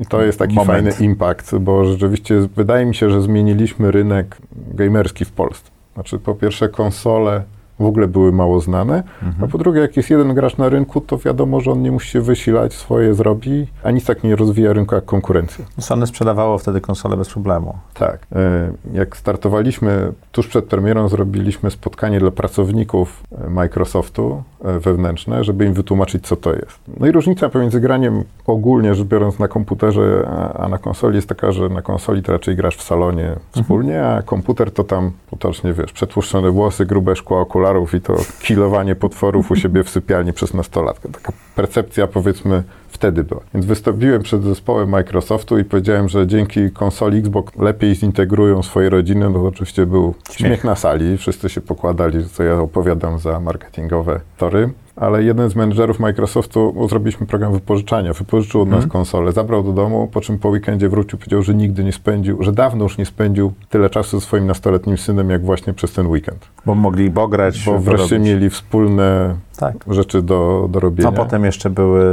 to 0.09 0.21
jest 0.21 0.39
taki 0.39 0.55
Moment. 0.55 0.95
fajny 0.95 1.05
impact, 1.05 1.57
bo 1.57 1.85
rzeczywiście 1.85 2.47
wydaje 2.55 2.85
mi 2.85 2.95
się, 2.95 3.09
że 3.09 3.21
zmieniliśmy 3.21 3.91
rynek 3.91 4.37
gamerski 4.73 5.25
w 5.25 5.31
Polsce. 5.31 5.71
Znaczy, 5.93 6.19
po 6.19 6.35
pierwsze, 6.35 6.69
konsole 6.69 7.43
w 7.79 7.85
ogóle 7.85 8.07
były 8.07 8.31
mało 8.31 8.59
znane, 8.59 9.03
a 9.43 9.47
po 9.47 9.57
drugie, 9.57 9.81
jak 9.81 9.97
jest 9.97 10.09
jeden 10.09 10.33
gracz 10.33 10.57
na 10.57 10.69
rynku, 10.69 11.01
to 11.01 11.17
wiadomo, 11.17 11.61
że 11.61 11.71
on 11.71 11.81
nie 11.81 11.91
musi 11.91 12.09
się 12.09 12.21
wysilać, 12.21 12.73
swoje 12.73 13.13
zrobi, 13.13 13.67
a 13.83 13.91
nic 13.91 14.05
tak 14.05 14.23
nie 14.23 14.35
rozwija 14.35 14.73
rynku 14.73 14.95
jak 14.95 15.05
konkurencja. 15.05 15.65
Sony 15.79 16.07
sprzedawało 16.07 16.57
wtedy 16.57 16.81
konsole 16.81 17.17
bez 17.17 17.29
problemu. 17.29 17.77
Tak. 17.93 18.27
E, 18.35 18.71
Jak 18.93 19.17
startowaliśmy, 19.17 20.13
tuż 20.31 20.47
przed 20.47 20.65
premierą 20.65 21.07
zrobiliśmy 21.07 21.71
spotkanie 21.71 22.19
dla 22.19 22.31
pracowników 22.31 23.23
e, 23.45 23.49
Microsoftu 23.49 24.43
wewnętrzne, 24.61 25.43
żeby 25.43 25.65
im 25.65 25.73
wytłumaczyć, 25.73 26.27
co 26.27 26.35
to 26.35 26.53
jest. 26.53 26.79
No 26.99 27.07
i 27.07 27.11
różnica 27.11 27.49
pomiędzy 27.49 27.79
graniem 27.79 28.23
ogólnie 28.47 28.95
rzecz 28.95 29.07
biorąc 29.07 29.39
na 29.39 29.47
komputerze, 29.47 30.27
a, 30.57 30.67
na 30.69 30.77
konsoli 30.77 31.15
jest 31.15 31.29
taka, 31.29 31.51
że 31.51 31.69
na 31.69 31.81
konsoli 31.81 32.23
to 32.23 32.31
raczej 32.31 32.55
grasz 32.55 32.75
w 32.75 32.83
salonie 32.83 33.35
wspólnie, 33.51 34.05
a 34.05 34.21
komputer 34.21 34.71
to 34.71 34.83
tam 34.83 35.11
potocznie, 35.29 35.73
wiesz, 35.73 35.93
przetłuszczone 35.93 36.51
włosy, 36.51 36.85
grube 36.85 37.15
szkła 37.15 37.39
okularów 37.39 37.93
i 37.93 38.01
to 38.01 38.15
kilowanie 38.41 38.95
potworów 38.95 39.51
u 39.51 39.55
siebie 39.55 39.83
w 39.83 39.89
sypialni 39.89 40.33
przez 40.33 40.53
nastolatkę. 40.53 41.09
Taka 41.09 41.31
percepcja, 41.55 42.07
powiedzmy, 42.07 42.63
wtedy 42.87 43.23
była. 43.23 43.41
Więc 43.53 43.65
wystąpiłem 43.65 44.21
przed 44.21 44.43
zespołem 44.43 44.89
Microsoftu 44.89 45.59
i 45.59 45.63
powiedziałem, 45.63 46.09
że 46.09 46.27
dzięki 46.27 46.71
konsoli 46.71 47.19
Xbox 47.19 47.55
lepiej 47.55 47.95
zintegrują 47.95 48.63
swoje 48.63 48.89
rodziny. 48.89 49.29
No 49.29 49.45
oczywiście 49.45 49.85
był 49.85 50.13
śmiech, 50.31 50.63
na 50.63 50.75
sali. 50.75 51.17
Wszyscy 51.17 51.49
się 51.49 51.61
pokładali, 51.61 52.29
co 52.29 52.43
ja 52.43 52.59
opowiadam 52.59 53.19
za 53.19 53.39
marketingowe 53.39 54.19
tory. 54.37 54.69
Ale 54.97 55.23
jeden 55.23 55.49
z 55.49 55.55
menedżerów 55.55 55.99
Microsoftu, 55.99 56.87
zrobiliśmy 56.89 57.27
program 57.27 57.53
wypożyczania, 57.53 58.13
wypożyczył 58.13 58.61
od 58.61 58.69
nas 58.69 58.87
konsolę, 58.87 59.31
zabrał 59.31 59.63
do 59.63 59.71
domu, 59.73 60.09
po 60.13 60.21
czym 60.21 60.39
po 60.39 60.49
weekendzie 60.49 60.89
wrócił, 60.89 61.19
powiedział, 61.19 61.41
że 61.41 61.53
nigdy 61.55 61.83
nie 61.83 61.93
spędził, 61.93 62.43
że 62.43 62.51
dawno 62.51 62.83
już 62.83 62.97
nie 62.97 63.05
spędził 63.05 63.51
tyle 63.69 63.89
czasu 63.89 64.19
ze 64.19 64.25
swoim 64.25 64.47
nastoletnim 64.47 64.97
synem, 64.97 65.29
jak 65.29 65.45
właśnie 65.45 65.73
przez 65.73 65.93
ten 65.93 66.07
weekend. 66.07 66.45
Bo 66.65 66.75
mogli 66.75 67.09
bograć. 67.09 67.65
Bo 67.65 67.79
wreszcie 67.79 68.19
mieli 68.19 68.49
wspólne 68.49 69.35
Tak. 69.57 69.75
rzeczy 69.87 70.21
do, 70.21 70.67
do 70.71 70.79
robienia. 70.79 71.09
A 71.09 71.11
potem 71.11 71.45
jeszcze 71.45 71.69
były 71.69 72.03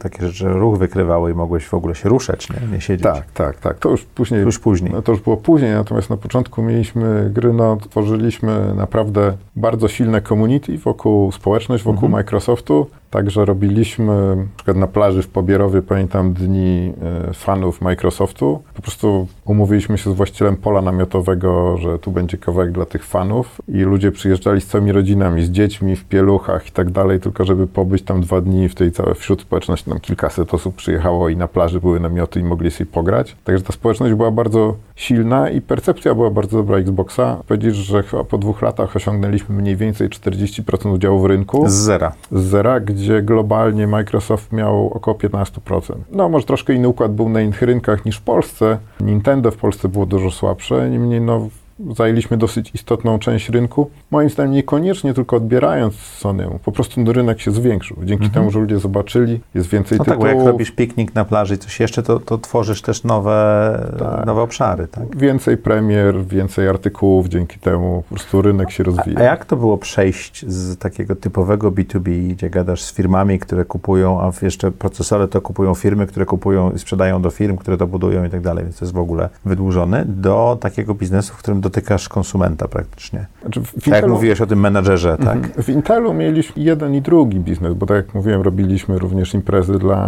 takie 0.00 0.26
rzeczy, 0.26 0.38
że 0.38 0.52
ruch 0.52 0.78
wykrywały 0.78 1.30
i 1.30 1.34
mogłeś 1.34 1.66
w 1.66 1.74
ogóle 1.74 1.94
się 1.94 2.08
ruszać, 2.08 2.48
nie, 2.50 2.68
nie 2.72 2.80
siedzieć. 2.80 3.04
Tak, 3.04 3.30
tak, 3.34 3.60
tak. 3.60 3.78
To 3.78 3.90
już 3.90 4.04
później. 4.04 4.40
Już 4.40 4.58
później. 4.58 4.92
No 4.92 5.02
to 5.02 5.12
już 5.12 5.20
było 5.20 5.36
później, 5.36 5.72
natomiast 5.72 6.10
na 6.10 6.16
początku 6.16 6.62
mieliśmy 6.62 7.30
gry, 7.34 7.52
no 7.52 7.76
tworzyliśmy 7.76 8.74
naprawdę 8.74 9.32
bardzo 9.56 9.88
silne 9.88 10.22
community 10.22 10.78
wokół, 10.78 11.32
społeczność 11.32 11.84
wokół 11.84 11.97
Mhm. 12.06 12.16
Microsoftu. 12.16 12.90
Także 13.10 13.44
robiliśmy, 13.44 14.36
na 14.36 14.46
przykład 14.56 14.76
na 14.76 14.86
plaży 14.86 15.22
w 15.22 15.28
Pobierowie, 15.28 15.82
pamiętam 15.82 16.32
dni 16.32 16.92
e, 17.28 17.34
fanów 17.34 17.80
Microsoftu. 17.80 18.62
Po 18.74 18.82
prostu 18.82 19.26
umówiliśmy 19.44 19.98
się 19.98 20.10
z 20.10 20.14
właścicielem 20.14 20.56
pola 20.56 20.82
namiotowego, 20.82 21.76
że 21.76 21.98
tu 21.98 22.10
będzie 22.10 22.38
kawałek 22.38 22.72
dla 22.72 22.86
tych 22.86 23.04
fanów 23.04 23.60
i 23.68 23.78
ludzie 23.78 24.12
przyjeżdżali 24.12 24.60
z 24.60 24.66
całymi 24.66 24.92
rodzinami, 24.92 25.44
z 25.44 25.50
dziećmi 25.50 25.96
w 25.96 26.04
pieluchach 26.04 26.68
i 26.68 26.70
tak 26.70 26.90
dalej, 26.90 27.20
tylko 27.20 27.44
żeby 27.44 27.66
pobyć 27.66 28.02
tam 28.02 28.20
dwa 28.20 28.40
dni 28.40 28.68
w 28.68 28.74
tej 28.74 28.92
całej, 28.92 29.14
wśród 29.14 29.40
społeczności, 29.42 29.90
tam 29.90 30.00
kilkaset 30.00 30.54
osób 30.54 30.74
przyjechało 30.74 31.28
i 31.28 31.36
na 31.36 31.48
plaży 31.48 31.80
były 31.80 32.00
namioty 32.00 32.40
i 32.40 32.44
mogli 32.44 32.70
sobie 32.70 32.90
pograć. 32.90 33.36
Także 33.44 33.64
ta 33.64 33.72
społeczność 33.72 34.14
była 34.14 34.30
bardzo 34.30 34.74
silna 34.96 35.50
i 35.50 35.60
percepcja 35.60 36.14
była 36.14 36.30
bardzo 36.30 36.56
dobra 36.56 36.76
Xboxa. 36.78 37.36
Powiedzieć, 37.48 37.74
że 37.76 38.02
chyba 38.02 38.24
po 38.24 38.38
dwóch 38.38 38.62
latach 38.62 38.96
osiągnęliśmy 38.96 39.54
mniej 39.54 39.76
więcej 39.76 40.08
40% 40.08 40.94
udziału 40.94 41.20
w 41.20 41.24
rynku 41.26 41.64
Z 41.68 41.72
zera. 41.72 42.12
z 42.32 42.42
zera, 42.42 42.80
gdzie 42.80 42.97
globalnie 43.22 43.86
Microsoft 43.86 44.52
miał 44.52 44.86
około 44.86 45.16
15%. 45.16 45.94
No, 46.12 46.28
może 46.28 46.46
troszkę 46.46 46.74
inny 46.74 46.88
układ 46.88 47.14
był 47.14 47.28
na 47.28 47.40
innych 47.40 47.62
rynkach 47.62 48.04
niż 48.04 48.16
w 48.16 48.22
Polsce. 48.22 48.78
Nintendo 49.00 49.50
w 49.50 49.56
Polsce 49.56 49.88
było 49.88 50.06
dużo 50.06 50.30
słabsze, 50.30 50.90
niemniej 50.90 51.20
no, 51.20 51.48
zajęliśmy 51.96 52.36
dosyć 52.36 52.70
istotną 52.74 53.18
część 53.18 53.48
rynku. 53.48 53.90
Moim 54.10 54.30
zdaniem 54.30 54.52
niekoniecznie 54.52 55.14
tylko 55.14 55.36
odbierając 55.36 55.94
Sony'emu, 55.94 56.58
po 56.58 56.72
prostu 56.72 57.00
no, 57.00 57.12
rynek 57.12 57.40
się 57.40 57.50
zwiększył. 57.50 57.96
Dzięki 58.04 58.30
temu, 58.30 58.50
że 58.50 58.58
ludzie 58.58 58.78
zobaczyli, 58.78 59.40
jest 59.54 59.68
więcej 59.68 59.98
No 59.98 60.04
tak, 60.04 60.18
bo 60.18 60.24
tytułów, 60.24 60.44
jak 60.44 60.52
robisz 60.52 60.70
piknik 60.70 61.14
na 61.14 61.24
plaży 61.24 61.54
i 61.54 61.58
coś 61.58 61.80
jeszcze, 61.80 62.02
to, 62.02 62.20
to 62.20 62.38
tworzysz 62.38 62.82
też 62.82 63.04
nowe, 63.04 63.88
Tak. 63.98 64.26
nowe 64.26 64.42
obszary, 64.42 64.86
tak? 64.86 65.16
więcej 65.16 65.56
premier, 65.56 66.24
więcej 66.26 66.68
artykułów, 66.68 67.28
dzięki 67.28 67.58
temu 67.58 68.02
po 68.08 68.14
prostu 68.14 68.42
rynek 68.42 68.70
się 68.70 68.84
rozwija. 68.84 69.20
A 69.20 69.22
jak 69.22 69.44
to 69.44 69.56
było 69.56 69.78
przejść 69.78 70.44
z 70.48 70.76
takiego 70.76 71.16
typowego 71.16 71.72
B2B, 71.72 72.28
gdzie 72.28 72.50
gadasz 72.50 72.82
z 72.82 72.94
firmami, 72.94 73.38
które 73.38 73.64
kupują, 73.64 74.20
a 74.20 74.32
jeszcze 74.42 74.70
procesory 74.70 75.28
to 75.28 75.40
kupują 75.40 75.74
firmy, 75.74 76.06
które 76.06 76.26
kupują 76.26 76.70
i 76.70 76.78
sprzedają 76.78 77.22
do 77.22 77.30
firm, 77.30 77.56
które 77.56 77.76
to 77.76 77.86
budują 77.86 78.24
i 78.24 78.30
tak 78.30 78.40
dalej, 78.40 78.64
więc 78.64 78.78
to 78.78 78.84
jest 78.84 78.94
w 78.94 78.98
ogóle 78.98 79.28
wydłużone, 79.44 80.04
do 80.06 80.58
takiego 80.60 80.94
biznesu, 80.94 81.34
w 81.34 81.36
którym 81.36 81.60
dotykasz 81.72 82.08
konsumenta 82.08 82.68
praktycznie. 82.68 83.26
Znaczy, 83.42 83.60
Tak 83.62 83.86
jak 83.86 84.04
Intelu- 84.04 84.08
mówiłeś 84.12 84.40
o 84.40 84.46
tym 84.46 84.60
menadżerze, 84.60 85.16
tak? 85.16 85.36
Mhm. 85.36 85.62
W 85.62 85.68
Intelu 85.68 86.14
mieliśmy 86.14 86.62
jeden 86.62 86.94
i 86.94 87.00
drugi 87.02 87.40
biznes, 87.40 87.74
bo 87.74 87.86
tak 87.86 87.96
jak 87.96 88.14
mówiłem, 88.14 88.42
robiliśmy 88.42 88.98
również 88.98 89.34
imprezy 89.34 89.78
dla 89.78 89.98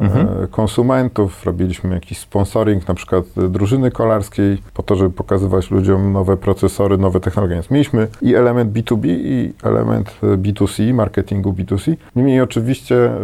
Mhm. 0.00 0.26
e, 0.44 0.46
konsumentów, 0.46 1.46
robiliśmy 1.46 1.94
jakiś 1.94 2.18
sponsoring, 2.18 2.88
na 2.88 2.94
przykład 2.94 3.24
drużyny 3.50 3.90
kolarskiej, 3.90 4.62
po 4.74 4.82
to, 4.82 4.96
żeby 4.96 5.10
pokazywać 5.10 5.70
ludziom 5.70 6.12
nowe 6.12 6.36
procesory, 6.36 6.98
nowe 6.98 7.20
technologie. 7.20 7.54
Więc 7.54 7.70
mieliśmy 7.70 8.06
i 8.22 8.34
element 8.34 8.72
B2B, 8.72 9.06
i 9.06 9.52
element 9.62 10.14
e, 10.22 10.26
B2C, 10.36 10.94
marketingu 10.94 11.52
B2C. 11.52 11.96
Niemniej 12.16 12.40
oczywiście 12.40 12.96
e, 13.06 13.18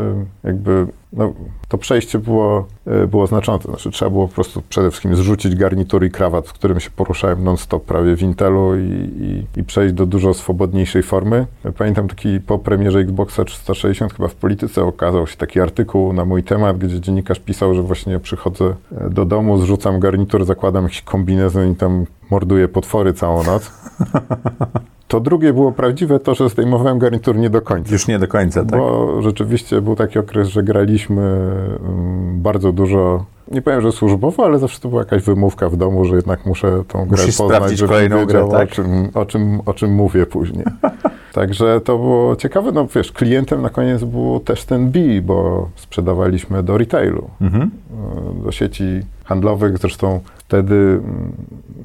jakby 0.44 0.86
no, 1.12 1.32
to 1.68 1.78
przejście 1.78 2.18
było, 2.18 2.66
e, 2.86 3.06
było 3.06 3.26
znaczące. 3.26 3.68
Znaczy, 3.68 3.90
trzeba 3.90 4.10
było 4.10 4.28
po 4.28 4.34
prostu 4.34 4.62
przede 4.68 4.90
wszystkim 4.90 5.16
zrzucić 5.16 5.54
garnitur 5.56 6.04
i 6.04 6.10
krawat, 6.10 6.48
w 6.48 6.52
którym 6.52 6.80
się 6.80 6.90
poruszałem 6.90 7.44
non-stop 7.44 7.84
prawie 7.84 8.16
w 8.16 8.22
Intelu 8.22 8.76
i, 8.76 8.82
i, 9.20 9.60
i 9.60 9.64
przejść 9.64 9.94
do 9.94 10.06
dużo 10.06 10.34
swobodniejszej 10.34 11.02
formy. 11.02 11.46
Pamiętam 11.78 12.08
taki 12.08 12.40
po 12.40 12.58
premierze 12.58 12.98
Xboxa 12.98 13.44
360 13.44 14.12
chyba 14.12 14.28
w 14.28 14.34
Polityce 14.34 14.84
okazał 14.84 15.26
się 15.26 15.36
taki 15.36 15.60
artykuł 15.60 16.12
na 16.12 16.24
mój 16.24 16.42
temat, 16.42 16.78
gdzie 16.78 17.00
dziennikarz 17.00 17.40
pisał, 17.40 17.74
że 17.74 17.82
właśnie 17.82 18.20
przychodzę 18.20 18.74
e, 18.92 19.10
do 19.10 19.24
domu, 19.24 19.58
zrzucam 19.58 20.00
garnitur, 20.00 20.44
zakładam 20.44 20.84
jakiś 20.84 21.02
kombinezon 21.02 21.72
i 21.72 21.76
tam 21.76 22.06
morduję 22.30 22.68
potwory 22.68 23.12
całą 23.14 23.44
noc. 23.44 23.70
To 25.18 25.22
drugie 25.22 25.52
było 25.52 25.72
prawdziwe, 25.72 26.20
to, 26.20 26.34
że 26.34 26.48
zdejmowałem 26.48 26.98
garnitur 26.98 27.36
nie 27.36 27.50
do 27.50 27.62
końca. 27.62 27.92
Już 27.92 28.08
nie 28.08 28.18
do 28.18 28.28
końca, 28.28 28.64
tak? 28.64 28.80
Bo 28.80 29.22
rzeczywiście 29.22 29.80
był 29.80 29.96
taki 29.96 30.18
okres, 30.18 30.48
że 30.48 30.62
graliśmy 30.62 31.22
mm, 31.22 32.42
bardzo 32.42 32.72
dużo. 32.72 33.24
Nie 33.52 33.62
powiem, 33.62 33.80
że 33.80 33.92
służbowo, 33.92 34.44
ale 34.44 34.58
zawsze 34.58 34.80
to 34.80 34.88
była 34.88 35.00
jakaś 35.00 35.22
wymówka 35.22 35.68
w 35.68 35.76
domu, 35.76 36.04
że 36.04 36.16
jednak 36.16 36.46
muszę 36.46 36.82
tą 36.88 37.06
grę 37.06 37.22
Musisz 37.22 37.36
poznać, 37.36 37.56
sprawdzić 37.56 37.78
żebym 37.78 37.94
kolejną 37.94 38.26
grę, 38.26 38.48
tak? 38.50 38.70
o, 38.70 38.74
czym, 38.74 39.08
o, 39.14 39.26
czym, 39.26 39.60
o 39.66 39.74
czym 39.74 39.94
mówię 39.94 40.26
później. 40.26 40.64
Także 41.32 41.80
to 41.80 41.98
było 41.98 42.36
ciekawe. 42.36 42.72
No 42.72 42.86
wiesz, 42.94 43.12
klientem 43.12 43.62
na 43.62 43.70
koniec 43.70 44.04
był 44.04 44.40
też 44.40 44.64
ten 44.64 44.90
B, 44.90 45.00
bo 45.22 45.68
sprzedawaliśmy 45.76 46.62
do 46.62 46.78
retailu, 46.78 47.30
Mhm. 47.40 47.70
e, 48.40 48.44
do 48.44 48.52
sieci 48.52 48.84
handlowych. 49.24 49.78
Zresztą 49.78 50.20
wtedy 50.38 50.74
mm, 50.74 51.32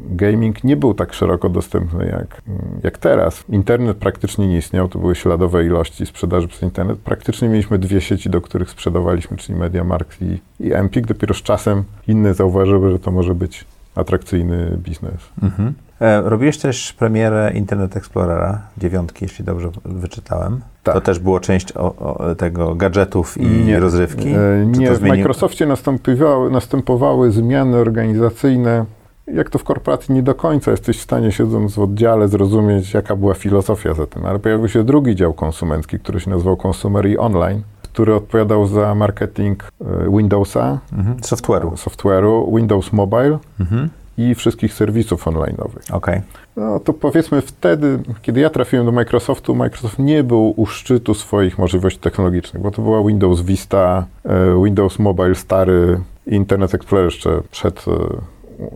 gaming 0.10 0.63
nie 0.63 0.77
był 0.77 0.93
tak 0.93 1.13
szeroko 1.13 1.49
dostępny 1.49 2.06
jak, 2.06 2.41
mm, 2.47 2.62
jak 2.84 2.97
teraz. 2.97 3.43
Internet 3.49 3.97
praktycznie 3.97 4.47
nie 4.47 4.58
istniał, 4.58 4.88
to 4.88 4.99
były 4.99 5.15
śladowe 5.15 5.65
ilości 5.65 6.06
sprzedaży 6.06 6.47
przez 6.47 6.62
internet. 6.62 6.99
Praktycznie 6.99 7.49
mieliśmy 7.49 7.79
dwie 7.79 8.01
sieci, 8.01 8.29
do 8.29 8.41
których 8.41 8.69
sprzedawaliśmy, 8.69 9.38
czyli 9.38 9.60
MediaMarkt 9.60 10.21
i, 10.21 10.39
i 10.60 10.73
Empik. 10.73 11.06
Dopiero 11.08 11.34
z 11.34 11.41
czasem 11.41 11.84
inne 12.08 12.34
zauważyły, 12.34 12.91
że 12.91 12.99
to 12.99 13.12
może 13.12 13.36
być 13.36 13.65
atrakcyjny 13.95 14.77
biznes. 14.77 15.13
Mhm. 15.43 15.73
E, 16.01 16.21
robiłeś 16.21 16.58
też 16.58 16.93
premierę 16.93 17.51
Internet 17.56 17.97
Explorera, 17.97 18.62
dziewiątki, 18.77 19.25
jeśli 19.25 19.45
dobrze 19.45 19.69
wyczytałem. 19.86 20.62
Tak. 20.84 20.95
To 20.95 21.01
też 21.01 21.19
było 21.19 21.39
część 21.39 21.71
o, 21.71 21.95
o, 21.95 22.36
tego 22.36 22.75
gadżetów 22.75 23.38
i 23.38 23.75
rozrywki? 23.75 24.29
E, 24.29 24.65
Nie, 24.65 24.91
w 24.91 25.01
Microsoftie 25.01 25.65
następowały, 25.65 26.51
następowały 26.51 27.32
zmiany 27.32 27.77
organizacyjne. 27.77 28.86
Jak 29.27 29.49
to 29.49 29.60
w 29.60 29.63
korporacji 29.63 30.15
nie 30.15 30.23
do 30.23 30.36
końca 30.36 30.71
jesteś 30.71 30.97
w 30.97 31.01
stanie, 31.01 31.32
siedząc 31.32 31.75
w 31.75 31.79
oddziale, 31.79 32.27
zrozumieć, 32.27 32.93
jaka 32.93 33.15
była 33.15 33.34
filozofia 33.34 33.93
za 33.93 34.08
tym. 34.08 34.25
Ale 34.25 34.39
pojawił 34.39 34.67
się 34.67 34.84
drugi 34.84 35.15
dział 35.15 35.34
konsumencki, 35.34 35.99
który 35.99 36.19
się 36.19 36.29
nazywał 36.29 36.58
Consumer 36.67 37.08
i 37.08 37.17
Online. 37.17 37.62
Który 37.93 38.15
odpowiadał 38.15 38.67
za 38.67 38.95
marketing 38.95 39.63
e, 39.82 40.10
Windowsa, 40.17 40.79
Mhm. 40.93 41.17
Software'u. 41.21 41.77
software'u, 41.77 42.56
Windows 42.56 42.93
Mobile 42.93 43.39
Mhm. 43.60 43.89
i 44.17 44.36
wszystkich 44.36 44.73
serwisów 44.73 45.25
online'owych. 45.27 45.91
Okej. 45.95 46.21
No 46.58 46.79
to 46.79 46.93
powiedzmy 46.93 47.41
wtedy, 47.41 47.99
kiedy 48.21 48.39
ja 48.39 48.49
trafiłem 48.49 48.86
do 48.86 48.91
Microsoftu, 48.91 49.56
Microsoft 49.56 49.99
nie 49.99 50.23
był 50.23 50.53
u 50.58 50.65
szczytu 50.65 51.13
swoich 51.13 51.58
możliwości 51.58 51.99
technologicznych, 51.99 52.63
bo 52.63 52.71
to 52.71 52.82
była 52.82 53.03
Windows 53.03 53.41
Vista, 53.41 54.06
e, 54.25 54.63
Windows 54.63 54.99
Mobile 54.99 55.36
stary, 55.36 55.99
Internet 56.27 56.73
Explorer 56.73 57.06
jeszcze 57.06 57.41
przed, 57.51 57.86
e, 57.88 57.91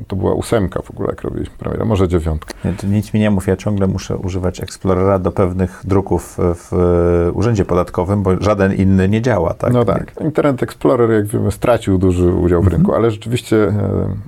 to 0.08 0.15
była 0.15 0.34
ósemka 0.34 0.82
w 0.82 0.91
ogóle, 0.91 1.10
jak 1.10 1.21
robiliśmy 1.21 1.58
premierę, 1.58 1.86
może 1.86 2.08
dziewiątka. 2.08 2.54
Nie, 2.65 2.89
Nic 2.89 3.13
mi 3.13 3.19
nie 3.19 3.32
mów, 3.32 3.47
ja 3.47 3.56
ciągle 3.56 3.88
muszę 3.88 4.17
używać 4.17 4.62
Explorera 4.62 5.19
do 5.19 5.32
pewnych 5.32 5.82
druków 5.84 6.38
w 6.39 6.71
urzędzie 7.34 7.65
podatkowym, 7.65 8.23
bo 8.23 8.41
żaden 8.43 8.73
inny 8.73 9.10
nie 9.10 9.21
działa, 9.21 9.54
tak? 9.54 9.73
No 9.73 9.86
tak. 9.86 10.13
Internet 10.21 10.63
Explorer, 10.63 11.12
jak 11.12 11.26
wiemy, 11.26 11.52
stracił 11.52 11.97
duży 11.97 12.34
udział 12.34 12.62
w 12.62 12.67
rynku, 12.67 12.93
ale 12.93 13.12
rzeczywiście 13.12 13.58
e, 13.58 13.69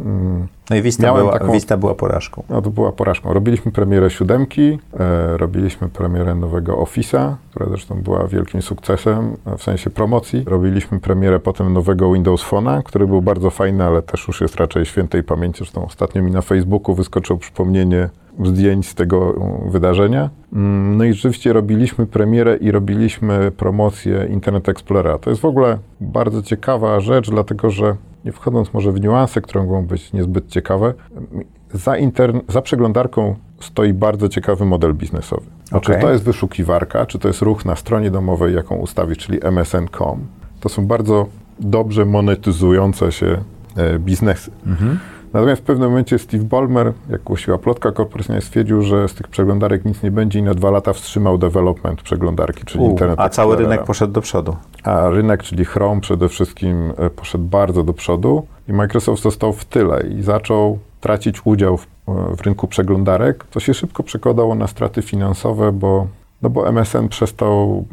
mm, 0.06 0.48
No 0.70 0.76
i 0.76 0.82
Vista 0.82 1.04
Miałem 1.04 1.22
była, 1.22 1.40
taką- 1.40 1.52
Vista 1.52 1.78
była 1.78 1.96
porażką. 1.96 2.44
no, 2.50 2.62
to 2.62 2.70
była 2.70 2.92
porażką. 2.92 3.34
Robiliśmy 3.34 3.72
premierę 3.72 4.10
siódemki, 4.10 4.80
e, 5.00 5.38
robiliśmy 5.38 5.90
premierę 5.90 6.36
nowego 6.36 6.74
Office'a, 6.84 7.34
która 7.52 7.70
zresztą 7.70 8.02
była 8.02 8.28
wielkim 8.28 8.62
sukcesem 8.62 9.36
e, 9.46 9.58
w 9.58 9.64
sensie 9.64 9.90
promocji. 9.90 10.44
Robiliśmy 10.48 11.00
premierę 11.00 11.40
potem 11.40 11.74
nowego 11.74 12.14
Windows 12.14 12.44
Phone'a, 12.44 12.84
który 12.84 13.08
był 13.08 13.22
bardzo 13.22 13.50
fajny, 13.50 13.84
ale 13.84 14.02
też 14.02 14.28
już 14.28 14.42
jest 14.42 14.56
raczej 14.56 14.86
świętej 14.86 15.24
pamięci. 15.24 15.58
Zresztą 15.58 15.86
ostatnio 15.86 16.24
mi 16.24 16.32
na 16.32 16.42
Facebooku 16.42 16.96
wyskoczyło 16.96 17.40
przypomnienie 17.40 18.10
zdjęć 18.44 18.88
z 18.88 18.96
tego 18.96 19.36
mm, 19.36 19.72
wydarzenia. 19.72 20.30
Mm, 20.54 20.98
No 20.98 21.04
i 21.04 21.14
rzeczywiście 21.14 21.54
robiliśmy 21.54 22.06
premierę 22.06 22.58
i 22.58 22.72
robiliśmy 22.72 23.52
promocję 23.52 24.28
Internet 24.30 24.70
Explorera. 24.70 25.18
To 25.18 25.30
jest 25.30 25.42
w 25.42 25.46
ogóle 25.46 25.78
bardzo 26.02 26.42
ciekawa 26.42 27.00
rzecz, 27.00 27.30
dlatego 27.30 27.70
że 27.70 27.96
nie 28.26 28.32
wchodząc 28.32 28.74
może 28.74 28.92
w 28.92 29.02
niuanse, 29.02 29.42
które 29.42 29.64
mogą 29.64 29.86
być 29.86 30.14
niezbyt 30.14 30.48
ciekawe, 30.48 30.94
za, 31.74 31.92
intern- 31.92 32.42
za 32.48 32.62
przeglądarką 32.62 33.36
stoi 33.60 33.94
bardzo 33.94 34.30
ciekawy 34.30 34.66
model 34.66 34.94
biznesowy. 34.94 35.46
Czy 35.70 35.76
Okej. 35.76 36.02
to 36.02 36.12
jest 36.12 36.24
wyszukiwarka, 36.24 37.06
czy 37.06 37.20
to 37.20 37.28
jest 37.28 37.42
ruch 37.42 37.66
na 37.66 37.76
stronie 37.76 38.12
domowej, 38.12 38.56
jaką 38.56 38.76
ustawisz, 38.76 39.18
czyli 39.18 39.40
msn.com. 39.44 40.20
To 40.60 40.70
są 40.70 40.86
bardzo 40.88 41.28
dobrze 41.60 42.06
monetyzujące 42.06 43.12
się 43.12 43.38
e, 43.78 44.00
biznesy. 44.00 44.52
Natomiast 45.34 45.62
w 45.62 45.66
pewnym 45.66 45.90
momencie 45.90 46.20
Steve 46.20 46.44
Ballmer, 46.44 46.94
jak 47.10 47.24
głosiła 47.24 47.58
plotka 47.58 47.92
korporacyjna, 47.92 48.42
stwierdził, 48.42 48.82
że 48.82 49.08
z 49.08 49.14
tych 49.14 49.28
przeglądarek 49.28 49.86
nic 49.86 50.04
nie 50.04 50.12
będzie 50.12 50.40
i 50.40 50.44
na 50.44 50.54
dwa 50.54 50.72
lata 50.72 50.94
wstrzymał 50.94 51.38
development 51.38 52.02
przeglądarki, 52.02 52.66
czyli 52.66 52.84
U, 52.84 52.90
Internet 52.90 53.20
a 53.20 53.30
cały 53.30 53.56
rynek 53.56 53.84
poszedł 53.84 54.14
do 54.14 54.22
przodu. 54.22 54.56
A 54.84 55.10
rynek, 55.10 55.44
czyli 55.44 55.66
Chrome 55.66 56.02
przede 56.02 56.30
wszystkim 56.30 56.94
e, 56.98 57.10
poszedł 57.10 57.44
bardzo 57.44 57.84
do 57.84 57.94
przodu 57.94 58.48
i 58.68 58.74
Microsoft 58.74 59.24
został 59.24 59.54
w 59.54 59.66
tyle 59.66 60.04
i 60.08 60.22
zaczął 60.22 60.80
tracić 61.02 61.42
udział 61.46 61.78
w, 61.78 61.88
e, 62.08 62.36
w 62.36 62.42
rynku 62.42 62.68
przeglądarek, 62.68 63.46
co 63.52 63.60
się 63.60 63.74
szybko 63.74 64.04
przekładało 64.04 64.56
na 64.56 64.68
straty 64.68 65.02
finansowe, 65.02 65.72
bo, 65.72 66.08
no 66.42 66.50
bo 66.50 66.68
MSN 66.68 67.10
przestał 67.10 67.86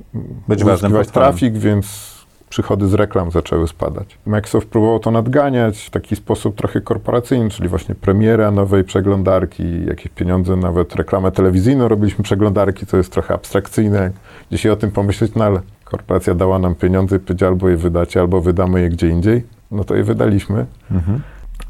Być 0.49 0.65
ważnym 0.65 1.05
trafik, 1.05 1.59
więc 1.59 2.16
przychody 2.49 2.89
z 2.89 2.95
reklam 2.95 3.31
zaczęły 3.31 3.69
spadać. 3.69 4.19
Microsoft 4.27 4.69
próbował 4.69 4.99
to 4.99 5.11
nadganiać 5.11 5.79
w 5.79 5.91
taki 5.91 6.17
sposób 6.17 6.57
trochę 6.57 6.81
korporacyjny, 6.81 7.51
czyli 7.51 7.69
właśnie 7.69 7.95
premiera 7.95 8.51
nowej 8.51 8.85
przeglądarki, 8.85 9.87
jakieś 9.87 10.09
pieniądze, 10.09 10.57
nawet 10.57 10.95
reklamę 10.95 11.33
telewizyjną 11.33 11.89
robiliśmy 11.89 12.25
przeglądarki, 12.25 12.87
to 12.87 12.97
jest 12.97 13.13
trochę 13.13 13.35
abstrakcyjne, 13.35 14.11
dzisiaj 14.53 14.73
o 14.73 14.77
tym 14.77 14.91
pomyśleć, 14.91 15.33
no 15.35 15.45
ale 15.45 15.61
korporacja 15.85 16.35
dała 16.35 16.59
nam 16.59 16.75
pieniądze 16.75 17.17
i 17.17 17.19
powiedziała 17.19 17.53
albo 17.53 17.69
je 17.69 17.77
wydacie, 17.77 18.21
albo 18.21 18.41
wydamy 18.41 18.81
je 18.81 18.89
gdzie 18.89 19.09
indziej, 19.09 19.45
no 19.71 19.85
to 19.85 19.95
je 19.95 20.05
wydaliśmy. 20.05 20.67
Mhm. 20.91 21.21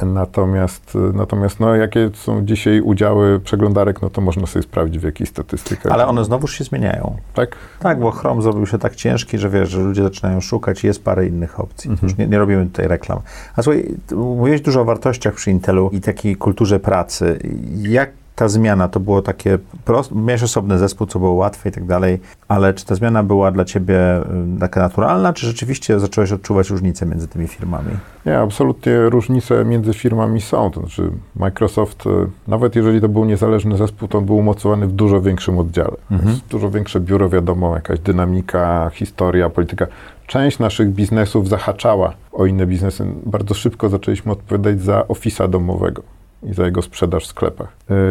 Natomiast, 0.03 0.99
natomiast 1.15 1.61
no, 1.61 1.75
jakie 1.75 2.11
są 2.15 2.45
dzisiaj 2.45 2.81
udziały 2.81 3.41
przeglądarek, 3.41 4.03
no 4.03 4.11
to 4.11 4.21
można 4.21 4.47
sobie 4.47 4.63
sprawdzić 4.63 4.99
w 4.99 5.05
jakichś 5.05 5.31
statystykach. 5.31 5.93
Ale 5.93 6.07
one 6.07 6.25
znowuż 6.25 6.55
się 6.59 6.65
zmieniają. 6.65 7.17
Tak? 7.35 7.57
Tak, 7.81 8.01
bo 8.01 8.11
Chrome 8.11 8.43
zrobił 8.43 8.67
się 8.67 8.79
tak 8.79 8.95
ciężki, 8.95 9.39
że 9.39 9.51
wiesz, 9.51 9.69
że 9.69 9.81
ludzie 9.81 10.03
zaczynają 10.03 10.41
szukać 10.41 10.85
i 10.85 10.87
jest 10.87 11.05
parę 11.05 11.27
innych 11.27 11.61
opcji. 11.61 11.91
Już 12.03 12.17
nie, 12.17 12.27
nie 12.27 12.39
robimy 12.39 12.67
tutaj 12.67 12.89
reklam. 12.89 13.19
A 13.57 13.63
słuchaj, 13.63 13.95
mówiłeś 14.13 14.61
dużo 14.61 14.81
o 14.81 14.85
wartościach 14.85 15.35
przy 15.35 15.51
Intelu 15.51 15.91
i 15.93 16.01
takiej 16.01 16.37
kulturze 16.37 16.81
pracy. 16.81 17.39
Jak 17.77 18.11
ta 18.37 18.49
zmiana 18.49 18.89
to 18.89 19.01
było 19.01 19.23
takie 19.23 19.59
proste? 19.85 20.15
Miałeś 20.15 20.43
osobny 20.43 20.79
zespół, 20.79 21.07
co 21.07 21.19
było 21.19 21.33
łatwe 21.33 21.69
i 21.69 21.73
tak 21.73 21.87
dalej, 21.87 22.21
ale 22.49 22.75
czy 22.75 22.85
ta 22.85 22.95
zmiana 22.95 23.23
była 23.23 23.51
dla 23.51 23.65
ciebie 23.65 24.21
y, 24.57 24.61
taka 24.61 24.81
naturalna, 24.81 25.33
czy 25.33 25.47
rzeczywiście 25.47 26.01
zacząłeś 26.01 26.33
odczuwać 26.33 26.71
różnice 26.71 27.07
między 27.07 27.29
tymi 27.29 27.49
firmami? 27.49 27.91
Nie, 28.27 28.39
absolutnie 28.39 28.99
różnice 28.99 29.65
między 29.65 29.95
firmami 29.95 30.41
są. 30.41 30.71
To 30.71 30.81
znaczy 30.81 31.11
Microsoft, 31.37 32.07
e, 32.07 32.11
nawet 32.49 32.77
jeżeli 32.77 33.01
to 33.01 33.09
był 33.09 33.25
niezależny 33.25 33.77
zespół, 33.77 34.09
to 34.09 34.19
on 34.19 34.25
był 34.25 34.37
umocowany 34.37 34.87
w 34.87 34.93
dużo 34.93 35.21
większym 35.21 35.59
oddziale. 35.59 35.97
Jest 36.11 36.47
dużo 36.47 36.71
większe 36.71 37.01
biuro, 37.01 37.29
wiadomo, 37.29 37.75
jakaś 37.75 38.01
dynamika, 38.01 38.91
historia, 38.95 39.51
polityka. 39.51 39.87
Część 40.27 40.59
naszych 40.59 40.91
biznesów 40.91 41.49
zahaczała 41.49 42.13
o 42.33 42.47
inne 42.47 42.67
biznesy. 42.67 43.07
Bardzo 43.27 43.55
szybko 43.55 43.89
zaczęliśmy 43.89 44.33
odpowiadać 44.33 44.81
za 44.81 45.01
Office'a 45.01 45.51
domowego 45.51 46.16
i 46.51 46.55
za 46.55 46.65
jego 46.65 46.83
sprzedaż 46.83 47.25
w 47.25 47.27
sklepach. 47.27 47.69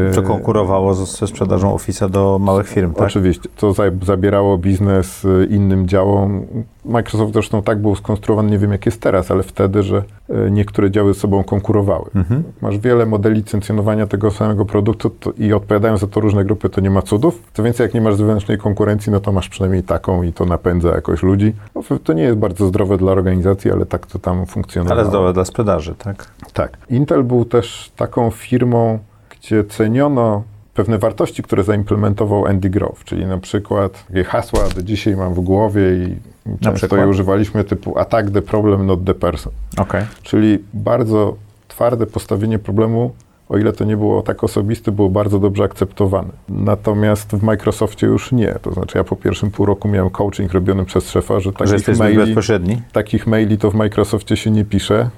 E, 0.10 0.14
To 0.14 0.22
konkurowało 0.22 0.94
z- 0.94 1.20
ze 1.20 1.28
sprzedażą 1.28 1.76
Office'a 1.76 2.10
do 2.10 2.40
małych 2.40 2.68
firm, 2.68 2.94
tak? 2.94 3.08
Oczywiście, 3.08 3.50
to 3.58 3.74
za, 3.74 3.84
zabierało 4.06 4.58
biznes 4.58 5.26
y, 5.26 5.48
innym 5.50 5.88
działom. 5.88 6.46
Microsoft 6.86 7.34
zresztą 7.34 7.62
tak 7.62 7.82
był 7.82 7.96
skonstruowany, 7.96 8.52
nie 8.52 8.58
wiem 8.58 8.72
jak 8.72 8.86
jest 8.86 9.02
teraz, 9.02 9.32
ale 9.32 9.44
wtedy, 9.44 9.84
że 9.84 10.04
y, 10.30 10.52
niektóre 10.52 10.92
działy 10.92 11.14
ze 11.14 11.20
sobą 11.20 11.44
konkurowały. 11.44 12.06
Mhm. 12.16 12.44
Masz 12.62 12.78
wiele 12.78 13.06
modeli 13.06 13.36
licencjonowania 13.36 14.08
tego 14.08 14.32
samego 14.32 14.66
produktu 14.66 15.10
to, 15.10 15.32
i 15.38 15.54
odpowiadają 15.54 15.98
za 15.98 16.08
to 16.08 16.20
różne 16.20 16.46
grupy, 16.46 16.70
to 16.70 16.82
nie 16.82 16.90
ma 16.90 17.02
cudów. 17.02 17.42
Co 17.54 17.64
więcej, 17.64 17.84
jak 17.84 17.94
nie 17.94 18.02
masz 18.02 18.16
zewnętrznej 18.16 18.58
konkurencji, 18.58 19.12
no 19.12 19.20
to 19.20 19.32
masz 19.32 19.50
przynajmniej 19.50 19.84
taką 19.84 20.24
i 20.24 20.34
to 20.34 20.46
napędza 20.46 20.90
jakoś 20.90 21.24
ludzi. 21.24 21.54
No, 21.76 21.82
to 22.04 22.14
nie 22.14 22.24
jest 22.24 22.38
bardzo 22.38 22.68
zdrowe 22.68 22.98
dla 22.98 23.12
organizacji, 23.12 23.72
ale 23.72 23.86
tak 23.86 24.06
to 24.08 24.20
tam 24.20 24.46
funkcjonuje. 24.46 24.94
Ale 24.94 25.06
zdrowe 25.06 25.34
dla 25.34 25.46
sprzedaży, 25.46 25.96
tak? 25.98 26.32
Tak. 26.54 26.78
Intel 26.90 27.24
był 27.24 27.46
też 27.46 27.92
taką 27.96 28.25
firmą, 28.32 29.00
gdzie 29.30 29.64
ceniono 29.64 30.44
pewne 30.74 30.98
wartości, 30.98 31.44
które 31.44 31.64
zaimplementował 31.64 32.46
Andy 32.46 32.70
Grove, 32.70 33.04
czyli 33.06 33.26
na 33.26 33.38
przykład 33.38 34.06
takie 34.08 34.24
hasła 34.24 34.70
do 34.76 34.84
dzisiaj 34.84 35.16
mam 35.16 35.34
w 35.34 35.40
głowie 35.40 35.82
i 35.96 36.16
często 36.62 36.98
je 36.98 37.08
używaliśmy 37.08 37.64
typu 37.64 38.00
attack 38.00 38.32
the 38.32 38.42
problem, 38.42 38.86
not 38.86 39.06
the 39.06 39.14
person. 39.14 39.54
Okej. 39.78 40.02
Czyli 40.24 40.60
bardzo 40.74 41.36
twarde 41.68 42.06
postawienie 42.06 42.60
problemu, 42.60 43.12
o 43.50 43.58
ile 43.58 43.74
to 43.74 43.84
nie 43.86 43.98
było 43.98 44.22
tak 44.22 44.44
osobiste, 44.44 44.92
było 44.92 45.10
bardzo 45.10 45.40
dobrze 45.40 45.64
akceptowane. 45.64 46.30
Natomiast 46.50 47.36
w 47.36 47.44
Microsoftie 47.44 48.08
już 48.08 48.32
nie. 48.32 48.56
To 48.62 48.72
znaczy 48.72 48.98
ja 48.98 49.04
po 49.04 49.16
pierwszym 49.16 49.52
pół 49.52 49.66
roku 49.66 49.88
miałem 49.88 50.10
coaching 50.10 50.54
robiony 50.54 50.86
przez 50.86 51.10
szefa, 51.10 51.40
że 51.40 51.44
Że 51.44 51.52
takich 51.52 51.80
zbyt 51.80 52.00
maili, 52.00 52.18
bezpośredni? 52.18 52.82
takich 52.92 53.28
maili 53.28 53.58
to 53.58 53.72
w 53.72 53.76
Microsoftie 53.76 54.38
się 54.38 54.52
nie 54.52 54.66
pisze. 54.66 55.10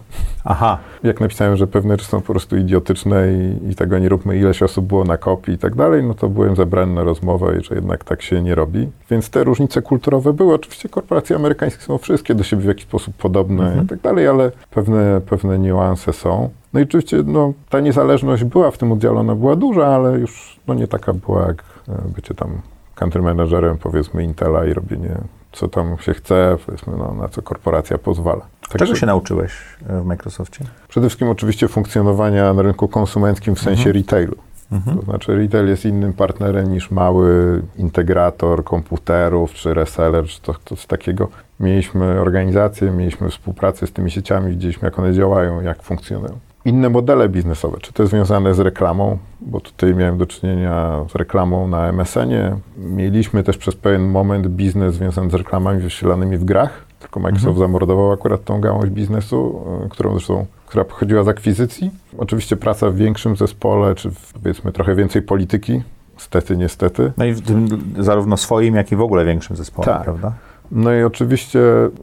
Aha. 0.45 0.77
Jak 1.03 1.21
napisałem, 1.21 1.57
że 1.57 1.67
pewne 1.67 1.93
rzeczy 1.93 2.05
są 2.05 2.21
po 2.21 2.33
prostu 2.33 2.57
idiotyczne 2.57 3.27
i, 3.33 3.71
i 3.71 3.75
tego 3.75 3.99
nie 3.99 4.09
róbmy, 4.09 4.37
ileś 4.37 4.63
osób 4.63 4.85
było 4.85 5.03
na 5.03 5.17
kopii 5.17 5.53
i 5.53 5.57
tak 5.57 5.75
dalej, 5.75 6.03
no 6.03 6.13
to 6.13 6.29
byłem 6.29 6.55
zabrany 6.55 6.93
na 6.93 7.03
rozmowę 7.03 7.57
i 7.59 7.63
że 7.63 7.75
jednak 7.75 8.03
tak 8.03 8.21
się 8.21 8.41
nie 8.41 8.55
robi. 8.55 8.89
Więc 9.09 9.29
te 9.29 9.43
różnice 9.43 9.81
kulturowe 9.81 10.33
były. 10.33 10.53
Oczywiście 10.53 10.89
korporacje 10.89 11.35
amerykańskie 11.35 11.83
są 11.83 11.97
wszystkie 11.97 12.35
do 12.35 12.43
siebie 12.43 12.61
w 12.61 12.65
jakiś 12.65 12.83
sposób 12.83 13.15
podobne 13.15 13.81
i 13.83 13.87
tak 13.87 14.01
dalej, 14.01 14.27
ale 14.27 14.51
pewne, 14.71 15.21
pewne 15.29 15.59
niuanse 15.59 16.13
są. 16.13 16.49
No 16.77 16.81
i 16.81 16.83
oczywiście 16.83 17.23
no, 17.25 17.53
ta 17.69 17.79
niezależność 17.79 18.43
była 18.43 18.71
w 18.71 18.77
tym 18.77 18.91
oddziale, 18.91 19.19
ona 19.19 19.35
była 19.35 19.55
duża, 19.55 19.87
ale 19.87 20.19
już 20.19 20.59
no, 20.67 20.73
nie 20.73 20.87
taka 20.87 21.13
była 21.13 21.47
jak 21.47 21.63
e, 21.89 22.01
bycie 22.15 22.33
tam 22.33 22.61
country 22.95 23.21
managerem 23.21 23.77
powiedzmy 23.77 24.23
Intela 24.23 24.65
i 24.65 24.73
robienie 24.73 25.17
co 25.51 25.67
tam 25.67 25.97
się 25.99 26.13
chce, 26.13 26.57
powiedzmy, 26.65 26.93
no, 26.97 27.13
na 27.13 27.29
co 27.29 27.41
korporacja 27.41 27.97
pozwala. 27.97 28.45
Czego 28.61 28.79
Także- 28.79 28.95
się 28.95 29.05
nauczyłeś 29.05 29.51
e, 29.89 30.01
w 30.01 30.05
Microsoftie? 30.05 30.65
Przede 30.87 31.07
wszystkim 31.07 31.29
oczywiście 31.29 31.67
funkcjonowania 31.67 32.53
na 32.53 32.61
rynku 32.61 32.87
konsumenckim 32.87 33.55
w 33.55 33.59
sensie 33.59 33.91
retailu. 33.91 34.35
To 34.95 35.01
znaczy 35.01 35.35
retail 35.35 35.67
jest 35.67 35.85
innym 35.85 36.13
partnerem 36.13 36.71
niż 36.71 36.91
mały 36.91 37.61
integrator 37.77 38.63
komputerów 38.63 39.53
czy 39.53 39.73
reseller, 39.73 40.25
czy 40.25 40.41
to 40.41 40.55
coś 40.65 40.85
takiego. 40.85 41.27
Mieliśmy 41.59 42.21
organizację, 42.21 42.91
mieliśmy 42.91 43.29
współpracę 43.29 43.87
z 43.87 43.91
tymi 43.91 44.11
sieciami, 44.11 44.51
widzieliśmy 44.51 44.85
jak 44.85 44.99
one 44.99 45.13
działają, 45.13 45.61
jak 45.61 45.83
funkcjonują. 45.83 46.39
Inne 46.67 46.89
modele 46.89 47.29
biznesowe, 47.29 47.77
czy 47.81 47.93
to 47.93 48.03
jest 48.03 48.11
związane 48.11 48.53
z 48.53 48.59
reklamą, 48.59 49.17
bo 49.41 49.59
tutaj 49.59 49.95
miałem 49.95 50.17
do 50.17 50.25
czynienia 50.25 51.05
z 51.11 51.15
reklamą 51.15 51.67
na 51.67 51.87
MSN-ie. 51.87 52.57
Mieliśmy 52.77 53.43
też 53.43 53.57
przez 53.57 53.75
pewien 53.75 54.01
moment 54.09 54.47
biznes 54.47 54.95
związany 54.95 55.29
z 55.29 55.33
reklamami 55.33 55.81
wyświetlanymi 55.81 56.37
w 56.37 56.43
grach, 56.45 56.85
tylko 56.99 57.19
Microsoft 57.19 57.59
zamordował 57.59 58.11
akurat 58.11 58.43
tą 58.43 58.61
gałąź 58.61 58.89
biznesu, 58.89 59.61
y, 59.85 59.89
którą 59.89 60.11
zresztą, 60.11 60.45
która 60.65 60.83
pochodziła 60.83 61.23
z 61.23 61.27
akwizycji. 61.27 61.91
Oczywiście 62.17 62.57
praca 62.57 62.89
w 62.89 62.95
większym 62.95 63.35
zespole, 63.35 63.95
czy 63.95 64.11
w, 64.11 64.33
powiedzmy 64.33 64.71
trochę 64.71 64.95
więcej 64.95 65.21
polityki, 65.21 65.81
stety, 66.17 66.57
niestety. 66.57 67.11
No 67.17 67.25
i 67.25 67.33
w 67.33 67.41
tym 67.41 67.67
zarówno 67.99 68.37
swoim, 68.37 68.75
jak 68.75 68.91
i 68.91 68.95
w 68.95 69.01
ogóle 69.01 69.25
większym 69.25 69.55
zespole, 69.55 69.85
Tak. 69.85 70.03
prawda? 70.03 70.33
No 70.71 70.93
i 70.93 71.03
oczywiście 71.03 71.59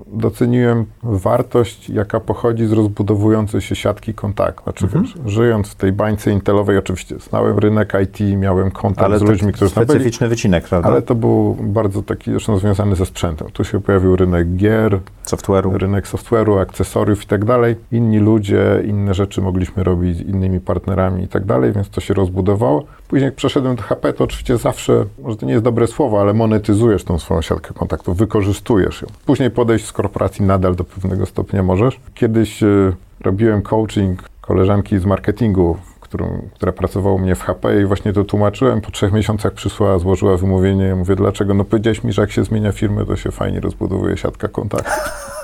doceniłem 0.06 0.84
wartość, 1.02 1.90
jaka 1.90 2.20
pochodzi 2.20 2.66
z 2.66 2.72
rozbudowującej 2.72 3.60
się 3.60 3.76
siatki 3.76 4.14
kontaktu. 4.14 4.62
Znaczy, 4.64 4.84
Mhm. 4.84 5.04
wiesz, 5.04 5.14
żyjąc 5.26 5.68
w 5.68 5.74
tej 5.74 5.92
bańce 5.92 6.30
intelowej, 6.30 6.78
oczywiście 6.78 7.16
znałem 7.18 7.58
rynek 7.58 7.92
IT, 8.04 8.36
miałem 8.38 8.70
kontakt 8.70 9.04
Ale 9.04 9.18
z 9.18 9.22
ludźmi, 9.22 9.52
którzy 9.52 9.74
tam 9.74 9.84
byli, 9.84 9.94
specyficzny 9.98 10.28
wycinek, 10.28 10.64
prawda? 10.68 10.88
ale 10.88 11.02
to 11.02 11.14
był 11.14 11.56
bardzo 11.60 12.02
taki 12.02 12.30
zresztą 12.30 12.58
związany 12.58 12.96
ze 12.96 13.06
sprzętem. 13.06 13.48
Tu 13.52 13.64
się 13.64 13.80
pojawił 13.80 14.16
rynek 14.16 14.56
gier, 14.56 14.98
Software'u. 15.26 15.76
rynek 15.76 16.06
software'u, 16.06 16.58
akcesoriów 16.60 17.24
i 17.24 17.26
tak 17.26 17.44
dalej. 17.44 17.76
Inni 17.92 18.18
ludzie, 18.18 18.82
inne 18.84 19.14
rzeczy 19.14 19.40
mogliśmy 19.42 19.84
robić 19.84 20.16
z 20.16 20.20
innymi 20.20 20.60
partnerami 20.60 21.22
i 21.24 21.28
tak 21.28 21.44
dalej, 21.44 21.72
więc 21.72 21.88
to 21.90 22.00
się 22.00 22.14
rozbudowało. 22.14 22.84
Później 23.14 23.26
jak 23.26 23.34
przeszedłem 23.34 23.76
do 23.76 23.82
HP, 23.82 24.12
to 24.12 24.24
oczywiście 24.24 24.58
zawsze, 24.58 25.04
może 25.18 25.36
to 25.36 25.46
nie 25.46 25.52
jest 25.52 25.64
dobre 25.64 25.86
słowo, 25.86 26.20
ale 26.20 26.34
monetyzujesz 26.34 27.04
tą 27.04 27.18
swoją 27.18 27.42
siatkę 27.42 27.74
kontaktów, 27.74 28.16
wykorzystujesz 28.16 29.02
ją. 29.02 29.08
Później 29.26 29.50
podejść 29.50 29.86
z 29.86 29.92
korporacji 29.92 30.44
nadal 30.44 30.74
do 30.74 30.84
pewnego 30.84 31.26
stopnia 31.26 31.62
możesz. 31.62 32.00
Kiedyś 32.14 32.62
y, 32.62 32.92
robiłem 33.20 33.62
coaching 33.62 34.22
koleżanki 34.40 34.98
z 34.98 35.04
marketingu, 35.04 35.76
którą, 36.00 36.48
która 36.54 36.72
pracowała 36.72 37.16
u 37.16 37.18
mnie 37.18 37.34
w 37.34 37.42
HP 37.42 37.80
i 37.80 37.84
właśnie 37.84 38.12
to 38.12 38.24
tłumaczyłem. 38.24 38.80
Po 38.80 38.90
trzech 38.90 39.12
miesiącach 39.12 39.52
przysłała, 39.52 39.98
złożyła 39.98 40.36
wymówienie. 40.36 40.84
Ja 40.84 40.96
mówię, 40.96 41.16
dlaczego? 41.16 41.54
No 41.54 41.64
powiedziałeś 41.64 42.04
mi, 42.04 42.12
że 42.12 42.22
jak 42.22 42.32
się 42.32 42.44
zmienia 42.44 42.72
firmy, 42.72 43.06
to 43.06 43.16
się 43.16 43.30
fajnie 43.30 43.60
rozbudowuje 43.60 44.16
siatka 44.16 44.48
kontaktów. 44.48 44.94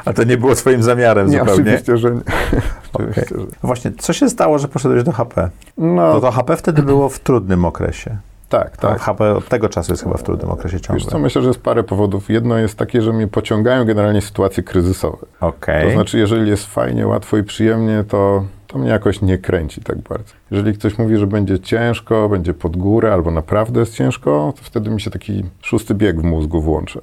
A 0.06 0.14
to 0.14 0.24
nie 0.24 0.38
było 0.38 0.56
twoim 0.56 0.84
zamiarem 0.84 1.28
Nie, 1.30 1.40
zupełnie. 1.40 1.62
oczywiście, 1.62 1.98
że 1.98 2.12
nie. 2.12 2.18
Okej. 2.94 3.08
oczywiście, 3.10 3.26
że... 3.30 3.42
No 3.42 3.48
Właśnie, 3.64 3.92
co 3.98 4.14
się 4.14 4.30
stało, 4.30 4.60
że 4.60 4.68
poszedłeś 4.68 5.04
do 5.04 5.12
HP? 5.12 5.50
No, 5.78 6.14
No 6.14 6.22
to 6.22 6.32
HP 6.32 6.58
wtedy 6.58 6.82
było 6.84 7.10
w 7.10 7.20
trudnym 7.20 7.66
okresie. 7.66 8.18
tak, 8.50 8.78
Tak. 8.78 9.00
HP 9.02 9.32
od 9.36 9.48
tego 9.50 9.70
czasu 9.70 9.92
jest 9.92 10.04
chyba 10.04 10.18
w 10.18 10.24
trudnym 10.24 10.52
okresie 10.52 10.78
Wiesz 10.78 10.82
co, 10.82 10.88
ciągle. 11.12 11.20
myślę, 11.20 11.42
że 11.42 11.48
jest 11.48 11.62
parę 11.62 11.84
powodów. 11.84 12.30
Jedno 12.30 12.58
jest 12.58 12.78
takie, 12.78 13.02
że 13.02 13.14
mnie 13.14 13.28
pociągają 13.28 13.86
generalnie 13.86 14.22
sytuacje 14.22 14.64
kryzysowe. 14.64 15.18
Okej. 15.42 15.88
To 15.88 15.92
znaczy, 15.94 16.18
jeżeli 16.20 16.50
jest 16.50 16.66
fajnie, 16.66 17.08
łatwo 17.08 17.38
i 17.38 17.44
przyjemnie, 17.44 18.04
to, 18.08 18.44
to 18.68 18.78
mnie 18.78 18.90
jakoś 18.90 19.22
nie 19.22 19.38
kręci 19.38 19.82
tak 19.82 19.98
bardzo. 19.98 20.34
Jeżeli 20.52 20.74
ktoś 20.74 20.98
mówi, 20.98 21.18
że 21.18 21.28
będzie 21.28 21.60
ciężko, 21.60 22.30
będzie 22.30 22.54
pod 22.54 22.78
górę, 22.78 23.14
albo 23.14 23.32
naprawdę 23.32 23.80
jest 23.80 23.94
ciężko, 23.96 24.54
to 24.58 24.64
wtedy 24.64 24.90
mi 24.90 25.02
się 25.02 25.12
taki 25.12 25.44
szósty 25.62 25.96
bieg 25.96 26.22
w 26.22 26.24
mózgu 26.24 26.62
włącza. 26.62 27.00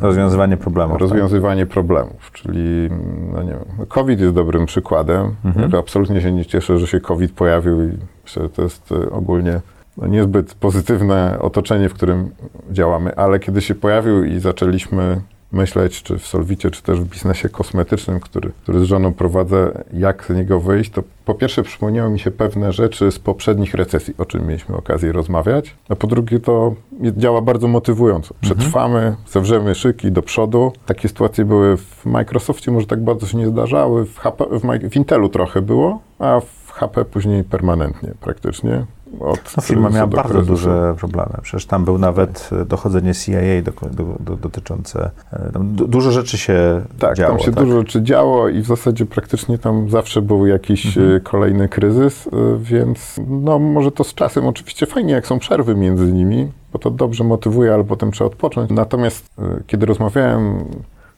Rozwiązywanie 0.00 0.56
problemów. 0.56 0.92
tak? 0.92 1.00
Rozwiązywanie 1.00 1.66
problemów, 1.66 2.30
czyli, 2.32 2.90
no 3.32 3.42
nie 3.42 3.50
wiem, 3.50 3.86
COVID 3.88 4.20
jest 4.20 4.34
dobrym 4.34 4.66
przykładem. 4.66 5.34
Mhm. 5.44 5.74
Absolutnie 5.74 6.20
się 6.20 6.32
nie 6.32 6.46
cieszę, 6.46 6.78
że 6.78 6.86
się 6.86 7.00
COVID 7.00 7.32
pojawił 7.32 7.84
i 7.84 7.98
myślę, 8.24 8.42
że 8.42 8.48
to 8.48 8.62
jest 8.62 8.92
e, 8.92 9.10
ogólnie 9.10 9.60
no, 9.96 10.06
niezbyt 10.06 10.54
pozytywne 10.54 11.38
otoczenie, 11.40 11.88
w 11.88 11.94
którym 11.94 12.30
działamy, 12.70 13.16
ale 13.16 13.38
kiedy 13.38 13.60
się 13.60 13.74
pojawił 13.74 14.24
i 14.24 14.38
zaczęliśmy 14.38 15.20
myśleć, 15.52 16.02
czy 16.02 16.18
w 16.18 16.26
Solwicie, 16.26 16.70
czy 16.70 16.82
też 16.82 17.00
w 17.00 17.04
biznesie 17.04 17.48
kosmetycznym, 17.48 18.20
który, 18.20 18.52
który 18.62 18.80
z 18.80 18.82
żoną 18.82 19.12
prowadzę, 19.12 19.84
jak 19.92 20.24
z 20.24 20.30
niego 20.30 20.60
wyjść, 20.60 20.90
to 20.90 21.02
po 21.24 21.34
pierwsze 21.34 21.62
przypomniały 21.62 22.10
mi 22.10 22.18
się 22.18 22.30
pewne 22.30 22.72
rzeczy 22.72 23.10
z 23.10 23.18
poprzednich 23.18 23.74
recesji, 23.74 24.14
o 24.18 24.24
czym 24.24 24.46
mieliśmy 24.46 24.76
okazję 24.76 25.12
rozmawiać, 25.12 25.76
a 25.88 25.96
po 25.96 26.06
drugie 26.06 26.40
to 26.40 26.74
działa 27.16 27.40
bardzo 27.40 27.68
motywująco. 27.68 28.34
Przetrwamy, 28.40 29.16
zawrzemy 29.30 29.74
szyki 29.74 30.12
do 30.12 30.22
przodu. 30.22 30.72
Takie 30.86 31.08
sytuacje 31.08 31.44
były 31.44 31.76
w 31.76 32.06
Microsoftie, 32.06 32.70
może 32.70 32.86
tak 32.86 33.04
bardzo 33.04 33.26
się 33.26 33.38
nie 33.38 33.46
zdarzały, 33.46 34.06
w, 34.06 34.18
HP, 34.18 34.44
w, 34.50 34.90
w 34.90 34.96
Intelu 34.96 35.28
trochę 35.28 35.62
było, 35.62 36.00
a 36.18 36.40
w 36.40 36.70
HP 36.72 37.04
później 37.04 37.44
permanentnie 37.44 38.14
praktycznie. 38.20 38.86
Od 39.20 39.54
No, 39.56 39.62
firma 39.62 39.90
miała 39.90 40.06
bardzo 40.06 40.28
kryzysu. 40.34 40.52
duże 40.52 40.94
problemy. 40.98 41.32
Przecież 41.42 41.66
tam 41.66 41.84
był 41.84 41.98
nawet 41.98 42.50
e, 42.52 42.64
dochodzenie 42.64 43.14
CIA 43.14 43.62
do, 43.64 43.72
do, 43.90 44.04
do, 44.20 44.36
dotyczące. 44.36 45.10
e, 45.32 45.50
du, 45.60 45.88
dużo 45.88 46.10
rzeczy 46.10 46.38
się 46.38 46.82
Tak, 46.98 47.16
działo. 47.16 47.30
tam 47.36 47.38
się 47.46 47.52
tak? 47.52 47.64
dużo 47.64 47.78
rzeczy 47.78 48.02
działo 48.02 48.48
i 48.48 48.60
w 48.62 48.66
zasadzie 48.66 49.06
praktycznie 49.06 49.58
tam 49.58 49.90
zawsze 49.90 50.22
był 50.22 50.46
jakiś 50.46 50.86
Mhm. 50.96 51.16
e, 51.16 51.20
kolejny 51.20 51.68
kryzys, 51.68 52.28
więc 52.58 53.20
no 53.28 53.58
może 53.58 53.90
to 53.92 54.04
z 54.04 54.14
czasem 54.14 54.46
oczywiście 54.46 54.86
fajnie, 54.86 55.12
jak 55.12 55.26
są 55.26 55.38
przerwy 55.38 55.74
między 55.74 56.12
nimi, 56.12 56.52
bo 56.72 56.78
to 56.78 56.90
dobrze 56.90 57.24
motywuje, 57.24 57.74
ale 57.74 57.84
potem 57.84 58.12
trzeba 58.12 58.30
odpocząć. 58.30 58.70
Natomiast 58.70 59.26
kiedy 59.66 59.86
rozmawiałem, 59.86 60.64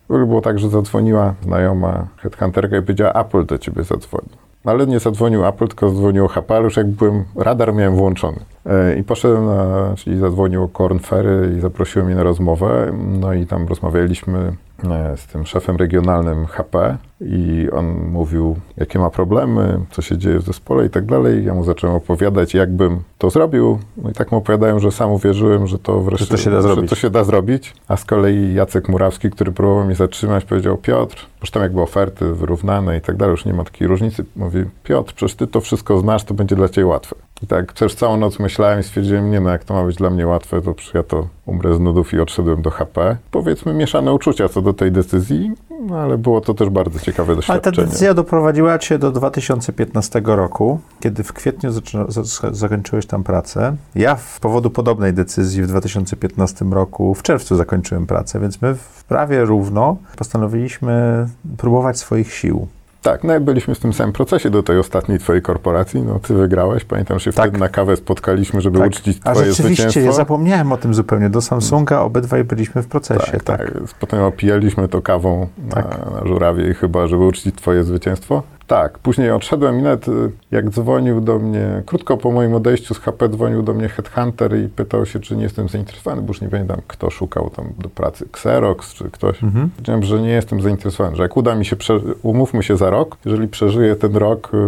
było 0.09 0.41
tak, 0.41 0.59
że 0.59 0.69
zadzwoniła 0.69 1.35
znajoma 1.43 2.07
headhunterka 2.17 2.77
i 2.77 2.81
powiedziała, 2.83 3.13
Apple 3.13 3.47
do 3.47 3.59
ciebie 3.59 3.85
zadzwoni. 3.85 4.29
Ale 4.65 4.87
nie 4.87 5.01
zadzwonił 5.01 5.47
Apple, 5.47 5.69
tylko 5.69 5.89
zadzwonił 5.89 6.29
HP, 6.29 6.61
już 6.61 6.77
jak 6.77 6.87
byłem, 6.87 7.25
radar 7.37 7.75
miałem 7.75 7.95
włączony. 7.95 8.39
E, 8.67 8.97
I 8.97 9.03
poszedłem 9.03 9.47
na, 9.47 9.95
czyli 9.97 10.19
zadzwonił 10.19 10.69
Korn 10.69 10.99
Ferry 10.99 11.55
i 11.59 11.61
zaprosiłem 11.61 12.07
mnie 12.07 12.17
na 12.17 12.23
rozmowę. 12.23 12.93
No 13.21 13.33
i 13.33 13.47
tam 13.47 13.69
rozmawialiśmy 13.69 14.53
z 15.17 15.27
tym 15.27 15.47
szefem 15.47 15.77
regionalnym 15.77 16.47
HP 16.47 16.97
i 17.21 17.69
on 17.73 17.87
mówił, 18.11 18.57
jakie 18.77 18.99
ma 18.99 19.11
problemy, 19.11 19.81
co 19.91 20.03
się 20.03 20.19
dzieje 20.19 20.39
w 20.39 20.43
zespole 20.43 20.87
i 20.87 20.91
tak 20.91 21.07
dalej. 21.07 21.45
Ja 21.45 21.55
mu 21.55 21.65
zacząłem 21.65 21.97
opowiadać, 21.97 22.55
jakbym 22.55 23.01
to 23.19 23.31
zrobił. 23.31 23.79
No 23.97 24.11
i 24.11 24.13
tak 24.13 24.33
mu 24.33 24.39
opowiadałem, 24.39 24.81
że 24.81 24.93
sam 24.93 25.11
uwierzyłem, 25.11 25.67
że 25.67 25.79
to 25.79 26.01
wreszcie 26.01 26.25
Że 26.25 26.31
to 26.31 26.37
się 26.37 26.51
da 26.51 26.63
zrobić. 26.63 26.91
to 26.91 26.97
się 26.97 27.11
da 27.11 27.25
zrobić. 27.25 27.75
A 27.89 27.97
z 27.97 28.05
kolei 28.05 28.55
Jacek 28.55 28.89
Murawski, 28.89 29.31
który 29.31 29.53
próbował 29.53 29.85
mnie 29.85 29.95
zatrzymać, 29.95 30.45
powiedział, 30.45 30.77
Piotr, 30.77 31.27
zresztą 31.39 31.61
jakby 31.61 31.81
oferty 31.81 32.35
wyrównane 32.35 32.97
i 32.97 33.01
tak 33.01 33.17
dalej, 33.17 33.31
już 33.31 33.45
nie 33.45 33.53
ma 33.55 33.65
takiej 33.65 33.89
różnicy. 33.89 34.25
Mówi, 34.37 34.65
Piotr, 34.85 35.15
przecież 35.15 35.35
ty 35.37 35.47
to 35.47 35.61
wszystko 35.61 35.99
znasz, 35.99 36.25
to 36.25 36.35
będzie 36.35 36.57
dla 36.57 36.69
ciebie 36.69 36.87
łatwe. 36.87 37.17
I 37.43 37.47
tak 37.47 37.73
też 37.73 37.95
całą 37.95 38.17
noc 38.17 38.39
myślałem 38.39 38.81
i 38.81 38.83
stwierdziłem, 38.83 39.31
nie 39.31 39.41
no, 39.41 39.51
jak 39.51 39.65
to 39.65 39.75
ma 39.75 39.85
być 39.85 39.97
dla 39.97 40.11
mnie 40.11 40.27
łatwe, 40.27 40.63
to 40.63 40.75
ja 40.95 41.03
to 41.03 41.29
umrę 41.47 41.77
z 41.77 41.81
nudów 41.81 42.13
i 42.13 42.21
odszedłem 42.21 42.63
do 42.63 42.71
HP. 42.71 43.17
Powiedzmy 43.31 43.75
mieszane 43.75 44.13
uczucia 44.13 44.49
co 44.49 44.63
do 44.63 44.73
tej 44.73 44.93
decyzji, 44.93 45.53
no, 45.81 45.99
ale 45.99 46.19
było 46.19 46.41
to 46.41 46.55
też 46.55 46.69
bardzo 46.69 47.01
ciekawe 47.01 47.33
Ale 47.33 47.43
ta 47.43 47.55
doświadczenie. 47.55 47.87
decyzja 47.87 48.15
doprowadziła 48.15 48.79
cię 48.79 48.99
do 48.99 49.11
2015 49.13 50.23
roku, 50.25 50.81
kiedy 51.01 51.25
w 51.25 51.33
kwietniu 51.33 51.71
zakończyłeś 52.53 53.07
tam 53.07 53.25
pracę. 53.25 53.77
Ja 53.95 54.17
z 54.17 54.41
powodu 54.41 54.71
podobnej 54.71 55.13
decyzji 55.13 55.63
w 55.63 55.67
2015 55.67 56.65
roku, 56.65 57.15
w 57.15 57.23
czerwcu 57.23 57.57
zakończyłem 57.57 58.07
pracę, 58.07 58.41
więc 58.41 58.63
my 58.63 58.75
w 58.75 59.05
prawie 59.05 59.45
równo 59.45 59.97
postanowiliśmy 60.17 61.27
próbować 61.57 61.99
swoich 61.99 62.35
sił. 62.35 62.69
Tak, 63.05 63.25
no 63.25 63.37
i 63.37 63.41
byliśmy 63.41 63.75
w 63.75 63.79
tym 63.79 63.93
samym 63.93 64.13
procesie 64.13 64.51
do 64.51 64.63
tej 64.63 64.79
ostatniej 64.79 65.19
twojej 65.19 65.43
korporacji. 65.43 66.03
No 66.03 66.19
ty 66.19 66.35
wygrałeś. 66.35 66.85
Pamiętam, 66.85 67.19
że 67.19 67.25
się 67.25 67.33
Tak. 67.33 67.45
wtedy 67.45 67.61
na 67.61 67.69
kawę 67.69 67.97
spotkaliśmy, 67.97 68.61
żeby 68.61 68.79
Tak. 68.79 68.89
uczcić 68.89 69.19
A 69.25 69.33
twoje 69.33 69.51
rzeczywiście, 69.51 69.83
zwycięstwo. 69.83 70.01
ja 70.01 70.13
zapomniałem 70.13 70.73
o 70.73 70.77
tym 70.77 70.95
zupełnie. 70.95 71.31
Do 71.31 71.41
Samsunga 71.43 72.01
obydwaj 72.01 72.45
byliśmy 72.45 72.83
w 72.83 72.87
procesie. 72.87 73.33
Tak, 73.33 73.43
tak. 73.45 73.73
Potem 74.01 74.23
opijaliśmy 74.23 74.89
to 74.89 75.03
kawą 75.03 75.47
Tak. 75.71 75.85
na, 76.05 76.21
na 76.21 76.27
żurawie 76.27 76.75
chyba, 76.75 77.07
żeby 77.07 77.25
uczcić 77.25 77.55
twoje 77.57 77.85
zwycięstwo. 77.85 78.43
Tak, 78.67 78.99
później 78.99 79.31
odszedłem 79.31 79.79
i 79.81 79.83
nawet 79.83 80.09
y, 80.09 80.13
jak 80.51 80.71
dzwonił 80.71 81.21
do 81.21 81.39
mnie, 81.39 81.83
krótko 81.87 82.17
po 82.17 82.31
moim 82.31 82.55
odejściu 82.55 82.95
z 82.95 82.99
HP 82.99 83.29
dzwonił 83.29 83.63
do 83.63 83.75
mnie 83.75 83.89
headhunter 83.89 84.57
i 84.59 84.69
pytał 84.69 85.07
się, 85.07 85.21
czy 85.21 85.37
nie 85.37 85.43
jestem 85.43 85.69
zainteresowany, 85.69 86.23
bo 86.23 86.29
już 86.29 86.41
nie 86.41 86.49
pamiętam, 86.49 86.81
kto 86.89 87.11
szukał 87.11 87.51
tam 87.51 87.65
do 87.79 87.89
pracy, 87.89 88.25
Xerox 88.25 88.95
czy 88.95 89.11
ktoś. 89.11 89.43
Mhm. 89.43 89.71
Powiedziałem, 89.77 90.03
że 90.03 90.21
nie 90.21 90.29
jestem 90.31 90.61
zainteresowany, 90.61 91.17
że 91.17 91.23
jak 91.23 91.37
uda 91.37 91.55
mi 91.55 91.65
się, 91.65 91.77
umówmy 92.23 92.63
się 92.63 92.77
za 92.77 92.91
rok, 92.95 93.17
jeżeli 93.25 93.49
przeżyję 93.49 93.97
ten 93.97 94.17
rok, 94.17 94.51
y, 94.55 94.59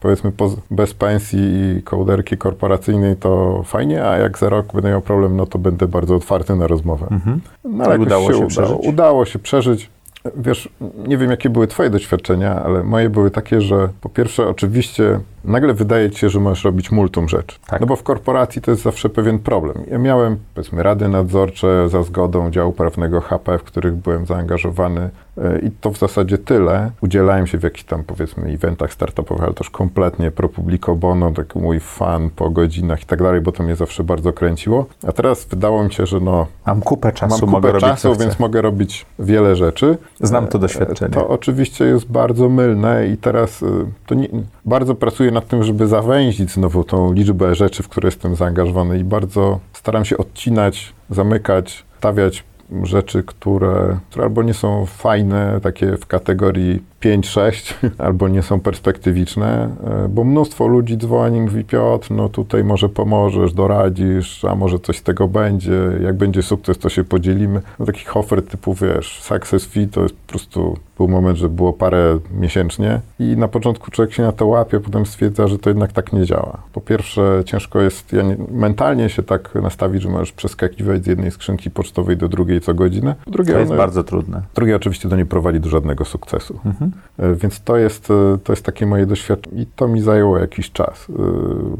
powiedzmy 0.00 0.32
bez 0.70 0.94
pensji 0.94 1.40
i 1.40 1.82
kołderki 1.82 2.36
korporacyjnej, 2.36 3.16
to 3.16 3.62
fajnie, 3.64 4.04
a 4.04 4.16
jak 4.16 4.38
za 4.38 4.48
rok 4.48 4.72
będę 4.72 4.88
miał 4.88 5.02
problem, 5.02 5.36
no 5.36 5.46
to 5.46 5.58
będę 5.58 5.88
bardzo 5.88 6.16
otwarty 6.16 6.56
na 6.56 6.66
rozmowę. 6.66 7.06
Mhm. 7.10 7.40
No, 7.64 7.84
ale 7.84 7.98
udało 7.98 8.32
się 8.32 8.36
udało, 8.36 8.48
przeżyć? 8.48 8.76
udało 8.86 9.24
się 9.24 9.38
przeżyć. 9.38 9.90
Wiesz, 10.36 10.68
nie 11.08 11.18
wiem, 11.18 11.30
jakie 11.30 11.50
były 11.50 11.66
Twoje 11.66 11.90
doświadczenia, 11.90 12.62
ale 12.62 12.84
moje 12.84 13.10
były 13.10 13.30
takie, 13.30 13.60
że 13.60 13.88
po 14.00 14.08
pierwsze, 14.08 14.48
oczywiście, 14.48 15.20
nagle 15.48 15.74
wydaje 15.74 16.10
Ci 16.10 16.18
się, 16.18 16.28
że 16.28 16.40
możesz 16.40 16.64
robić 16.64 16.90
multum 16.90 17.28
rzeczy. 17.28 17.58
Tak. 17.66 17.80
No 17.80 17.86
bo 17.86 17.96
w 17.96 18.02
korporacji 18.02 18.62
to 18.62 18.70
jest 18.70 18.82
zawsze 18.82 19.08
pewien 19.08 19.38
problem. 19.38 19.76
Ja 19.90 19.98
miałem, 19.98 20.36
powiedzmy, 20.54 20.82
rady 20.82 21.08
nadzorcze 21.08 21.88
za 21.88 22.02
zgodą 22.02 22.50
działu 22.50 22.72
prawnego 22.72 23.20
HP, 23.20 23.58
w 23.58 23.62
których 23.62 23.94
byłem 23.94 24.26
zaangażowany 24.26 25.10
e, 25.38 25.58
i 25.58 25.70
to 25.70 25.90
w 25.90 25.98
zasadzie 25.98 26.38
tyle. 26.38 26.90
Udzielałem 27.02 27.46
się 27.46 27.58
w 27.58 27.62
jakichś 27.62 27.84
tam, 27.84 28.04
powiedzmy, 28.04 28.52
eventach 28.52 28.92
startupowych, 28.92 29.44
ale 29.44 29.54
też 29.54 29.70
kompletnie 29.70 30.30
pro 30.30 30.48
publico 30.48 30.94
bono, 30.94 31.30
taki 31.30 31.58
mój 31.58 31.80
fan 31.80 32.30
po 32.30 32.50
godzinach 32.50 33.02
i 33.02 33.06
tak 33.06 33.22
dalej, 33.22 33.40
bo 33.40 33.52
to 33.52 33.62
mnie 33.62 33.76
zawsze 33.76 34.04
bardzo 34.04 34.32
kręciło. 34.32 34.86
A 35.08 35.12
teraz 35.12 35.44
wydało 35.44 35.84
mi 35.84 35.92
się, 35.92 36.06
że 36.06 36.20
no, 36.20 36.46
Mam 36.66 36.80
kupę 36.80 37.12
czasu, 37.12 37.46
Mam 37.46 37.50
mogę 37.50 37.68
kupę 37.68 37.72
robić 37.80 37.88
czasu, 37.88 38.14
chcę. 38.14 38.24
więc 38.24 38.38
mogę 38.38 38.62
robić 38.62 39.06
wiele 39.18 39.56
rzeczy. 39.56 39.98
Znam 40.20 40.46
to 40.46 40.58
E, 40.58 40.60
doświadczenie. 40.60 41.14
To 41.14 41.28
oczywiście 41.28 41.84
jest 41.84 42.06
bardzo 42.10 42.48
mylne 42.48 43.08
i 43.08 43.16
teraz 43.16 43.64
to 44.06 44.14
nie, 44.14 44.28
bardzo 44.64 44.94
pracuję 44.94 45.30
nad 45.38 45.48
tym, 45.48 45.62
żeby 45.64 45.86
zawęzić 45.86 46.50
znowu 46.50 46.84
tą 46.84 47.12
liczbę 47.12 47.54
rzeczy, 47.54 47.82
w 47.82 47.88
które 47.88 48.06
jestem 48.06 48.36
zaangażowany 48.36 48.98
i 48.98 49.04
bardzo 49.04 49.60
staram 49.72 50.04
się 50.04 50.18
odcinać, 50.18 50.92
zamykać, 51.10 51.84
stawiać 51.98 52.44
rzeczy, 52.82 53.22
które, 53.22 53.98
które 54.10 54.24
albo 54.24 54.42
nie 54.42 54.54
są 54.54 54.86
fajne, 54.86 55.60
takie 55.62 55.96
w 55.96 56.06
kategorii 56.06 56.82
5-6, 57.00 57.74
albo 57.98 58.28
nie 58.28 58.42
są 58.42 58.60
perspektywiczne, 58.60 59.70
e, 60.04 60.08
bo 60.08 60.24
mnóstwo 60.24 60.66
ludzi 60.66 60.96
dzwoni, 60.96 61.40
mówi 61.40 61.64
Piotr, 61.64 62.10
no 62.10 62.28
tutaj 62.28 62.64
może 62.64 62.88
pomożesz, 62.88 63.52
doradzisz, 63.52 64.44
a 64.44 64.54
może 64.54 64.78
coś 64.78 64.96
z 64.98 65.02
tego 65.02 65.28
będzie, 65.28 65.80
jak 66.02 66.16
będzie 66.16 66.42
sukces, 66.42 66.78
to 66.78 66.88
się 66.88 67.04
podzielimy. 67.04 67.62
No 67.78 67.86
takich 67.86 68.16
ofert 68.16 68.50
typu, 68.50 68.74
wiesz, 68.74 69.20
success 69.22 69.66
fee 69.66 69.88
to 69.88 70.02
jest 70.02 70.16
po 70.28 70.32
prostu 70.32 70.76
był 70.96 71.08
moment, 71.08 71.38
że 71.38 71.48
było 71.48 71.72
parę 71.72 72.18
miesięcznie 72.40 73.00
i 73.18 73.36
na 73.36 73.48
początku 73.48 73.90
człowiek 73.90 74.14
się 74.14 74.22
na 74.22 74.32
to 74.32 74.46
łapie, 74.46 74.80
potem 74.80 75.06
stwierdza, 75.06 75.48
że 75.48 75.58
to 75.58 75.70
jednak 75.70 75.92
tak 75.92 76.12
nie 76.12 76.24
działa. 76.26 76.58
Po 76.72 76.80
pierwsze, 76.80 77.42
ciężko 77.44 77.80
jest 77.80 78.12
ja 78.12 78.22
nie, 78.22 78.36
mentalnie 78.50 79.08
się 79.08 79.22
tak 79.22 79.54
nastawić, 79.54 80.02
że 80.02 80.08
możesz 80.08 80.32
przeskakiwać 80.32 81.04
z 81.04 81.06
jednej 81.06 81.30
skrzynki 81.30 81.70
pocztowej 81.70 82.16
do 82.16 82.28
drugiej 82.28 82.60
co 82.60 82.74
godzinę. 82.74 83.14
Po 83.24 83.30
drugie, 83.30 83.52
To 83.52 83.58
jest 83.58 83.70
one- 83.70 83.78
bardzo 83.78 84.04
trudne. 84.04 84.42
Drugie 84.54 84.76
oczywiście 84.76 85.08
to 85.08 85.16
nie 85.16 85.26
prowadzi 85.26 85.60
do 85.60 85.68
żadnego 85.68 86.04
sukcesu. 86.04 86.58
Mhm. 86.64 86.90
E, 87.18 87.34
Więc 87.34 87.60
to 87.60 87.76
jest, 87.76 88.10
e, 88.10 88.38
to 88.44 88.52
jest 88.52 88.64
takie 88.64 88.86
moje 88.86 89.06
doświadczenie 89.06 89.62
i 89.62 89.66
to 89.66 89.88
mi 89.88 90.00
zajęło 90.00 90.38
jakiś 90.38 90.72
czas. 90.72 91.06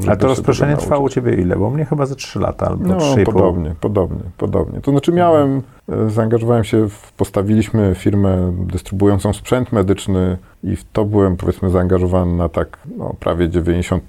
e, 0.05 0.07
Ale 0.09 0.17
to 0.17 0.27
rozproszenie 0.27 0.77
trwało 0.77 1.03
u 1.05 1.09
ciebie 1.09 1.35
ile? 1.35 1.57
Bo 1.57 1.71
mnie 1.71 1.85
chyba 1.85 2.07
ze 2.07 2.15
3 2.17 2.41
lata 2.41 2.67
albo 2.67 2.85
No, 2.89 2.97
3,5. 2.97 3.25
podobnie, 3.25 3.75
podobnie, 3.81 4.21
podobnie. 4.39 4.81
To 4.81 4.91
znaczy 4.91 5.13
miałem, 5.13 5.57
e, 5.59 5.63
zaangażowałem 6.09 6.65
się, 6.65 6.89
w, 6.89 7.13
postawiliśmy 7.13 7.95
firmę 7.95 8.53
dystrybuującą 8.67 9.33
sprzęt 9.33 9.73
medyczny 9.73 10.39
i 10.63 10.77
w 10.77 10.85
to 10.93 11.05
byłem 11.05 11.37
powiedzmy 11.37 11.71
zaangażowany 11.71 12.33
na 12.37 12.49
tak 12.49 12.79
no, 12.97 13.15
prawie 13.21 13.49
90% 13.49 14.01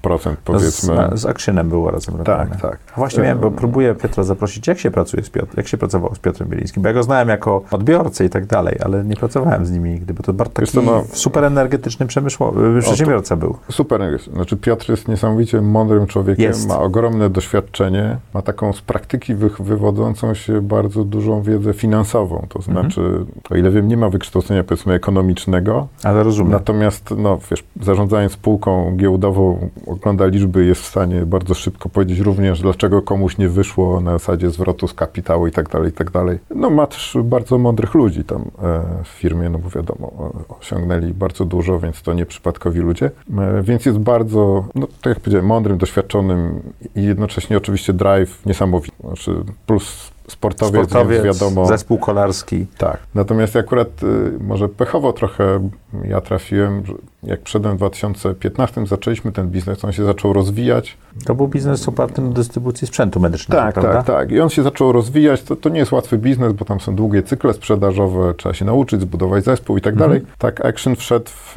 powiedzmy. 0.44 0.94
Z, 1.14 1.20
z 1.20 1.26
Actionem 1.26 1.68
było 1.68 1.90
razem 1.90 2.16
robione. 2.16 2.46
Tak, 2.46 2.60
tak. 2.60 2.78
A 2.92 2.96
Właśnie 2.96 3.22
miałem, 3.22 3.38
bo 3.38 3.50
próbuję 3.50 3.94
Piotra 3.94 4.24
zaprosić, 4.24 4.66
jak 4.66 4.78
się 4.78 4.90
pracuje 4.90 5.22
z 5.22 5.30
Piotrem, 5.30 5.54
jak 5.56 5.68
się 5.68 5.78
pracowało 5.78 6.14
z 6.14 6.18
Piotrem 6.18 6.48
Bielińskim, 6.48 6.82
bo 6.82 6.88
ja 6.88 6.92
go 6.94 7.02
znałem 7.02 7.28
jako 7.28 7.62
odbiorcę 7.70 8.24
i 8.24 8.30
tak 8.30 8.46
dalej, 8.46 8.76
ale 8.84 9.04
nie 9.04 9.16
pracowałem 9.16 9.66
z 9.66 9.70
nimi 9.70 9.90
nigdy, 9.90 10.14
bo 10.14 10.22
to 10.22 10.32
bardzo 10.32 10.52
taki 10.54 10.72
co, 10.72 10.82
no- 10.82 11.04
super 11.12 11.44
energetyczny 11.44 12.06
przemysłowy, 12.06 12.80
przedsiębiorca 12.80 13.36
był. 13.36 13.56
Super, 13.70 14.00
znaczy 14.32 14.56
Piotr 14.56 14.90
jest 14.90 15.08
niesamowicie 15.08 15.60
mądrym 15.60 16.06
człowiekiem, 16.06 16.44
Jest. 16.44 16.68
ma 16.68 16.78
ogromne 16.78 17.30
doświadczenie, 17.30 18.16
ma 18.34 18.42
taką 18.42 18.72
z 18.72 18.80
praktyki 18.80 19.34
wy, 19.34 19.50
wywodzącą 19.60 20.34
się 20.34 20.60
bardzo 20.60 21.04
dużą 21.04 21.42
wiedzę 21.42 21.72
finansową. 21.72 22.46
To 22.48 22.58
Mhm. 22.58 22.78
znaczy, 22.90 23.24
o 23.50 23.56
ile 23.56 23.70
wiem, 23.70 23.88
nie 23.88 23.96
ma 23.96 24.08
wykształcenia 24.08 24.64
powiedzmy 24.64 24.94
ekonomicznego, 24.94 25.88
Ale 26.02 26.22
rozumiem. 26.22 26.39
Natomiast 26.44 27.10
no, 27.16 27.38
wiesz, 27.50 27.64
zarządzając 27.82 28.32
spółką 28.32 28.96
giełdową, 28.96 29.68
ogląda 29.86 30.26
liczby, 30.26 30.64
jest 30.64 30.82
w 30.82 30.86
stanie 30.86 31.26
bardzo 31.26 31.54
szybko 31.54 31.88
powiedzieć 31.88 32.18
również, 32.18 32.60
dlaczego 32.60 33.02
komuś 33.02 33.38
nie 33.38 33.48
wyszło 33.48 34.00
na 34.00 34.12
zasadzie 34.12 34.50
zwrotu 34.50 34.88
z 34.88 34.94
kapitału 34.94 35.46
i 35.46 35.52
tak 35.52 35.68
dalej, 35.68 35.88
i 35.88 35.92
tak 35.92 36.10
dalej. 36.10 36.38
No 36.54 36.70
ma 36.70 36.86
też 36.86 37.16
bardzo 37.24 37.58
mądrych 37.58 37.94
ludzi 37.94 38.24
tam 38.24 38.42
e, 38.42 38.82
w 39.04 39.08
firmie, 39.08 39.50
no 39.50 39.58
bo 39.58 39.70
wiadomo, 39.70 40.06
o- 40.06 40.56
osiągnęli 40.60 41.12
bardzo 41.14 41.44
dużo, 41.44 41.78
więc 41.78 42.02
to 42.02 42.14
nieprzypadkowi 42.14 42.80
ludzie. 42.80 43.10
E, 43.38 43.62
więc 43.62 43.86
jest 43.86 43.98
bardzo, 43.98 44.64
no 44.74 44.86
tak 44.86 45.06
jak 45.06 45.20
powiedziałem, 45.20 45.46
mądrym, 45.46 45.78
doświadczonym 45.78 46.60
i 46.96 47.02
jednocześnie 47.02 47.56
oczywiście 47.56 47.92
drive 47.92 48.46
niesamowity. 48.46 48.96
Znaczy 49.04 49.34
plus 49.66 50.10
sportowiec, 50.30 50.90
Sportowiec, 50.90 51.24
wiadomo... 51.24 51.66
zespół 51.66 51.98
kolarski. 51.98 52.66
Tak. 52.78 52.98
Natomiast 53.14 53.56
akurat 53.56 54.02
y, 54.02 54.38
może 54.40 54.68
pechowo 54.68 55.12
trochę 55.12 55.68
ja 56.04 56.20
trafiłem, 56.20 56.82
jak 57.22 57.40
przedem 57.40 57.72
w 57.74 57.76
2015 57.76 58.86
zaczęliśmy 58.86 59.32
ten 59.32 59.48
biznes, 59.48 59.84
on 59.84 59.92
się 59.92 60.04
zaczął 60.04 60.32
rozwijać. 60.32 60.96
To 61.26 61.34
był 61.34 61.48
biznes 61.48 61.88
oparty 61.88 62.22
na 62.22 62.30
dystrybucji 62.30 62.86
sprzętu 62.86 63.20
medycznego, 63.20 63.62
Tak, 63.62 63.74
prawda? 63.74 63.92
tak, 63.94 64.06
tak. 64.06 64.30
I 64.30 64.40
on 64.40 64.48
się 64.48 64.62
zaczął 64.62 64.92
rozwijać. 64.92 65.42
To, 65.42 65.56
to 65.56 65.68
nie 65.68 65.78
jest 65.78 65.92
łatwy 65.92 66.18
biznes, 66.18 66.52
bo 66.52 66.64
tam 66.64 66.80
są 66.80 66.94
długie 66.96 67.22
cykle 67.22 67.52
sprzedażowe, 67.54 68.34
trzeba 68.34 68.54
się 68.54 68.64
nauczyć, 68.64 69.00
zbudować 69.00 69.44
zespół 69.44 69.76
i 69.76 69.80
tak 69.80 69.92
Mhm. 69.92 70.10
dalej. 70.10 70.26
Tak, 70.38 70.64
Action 70.64 70.96
wszedł 70.96 71.30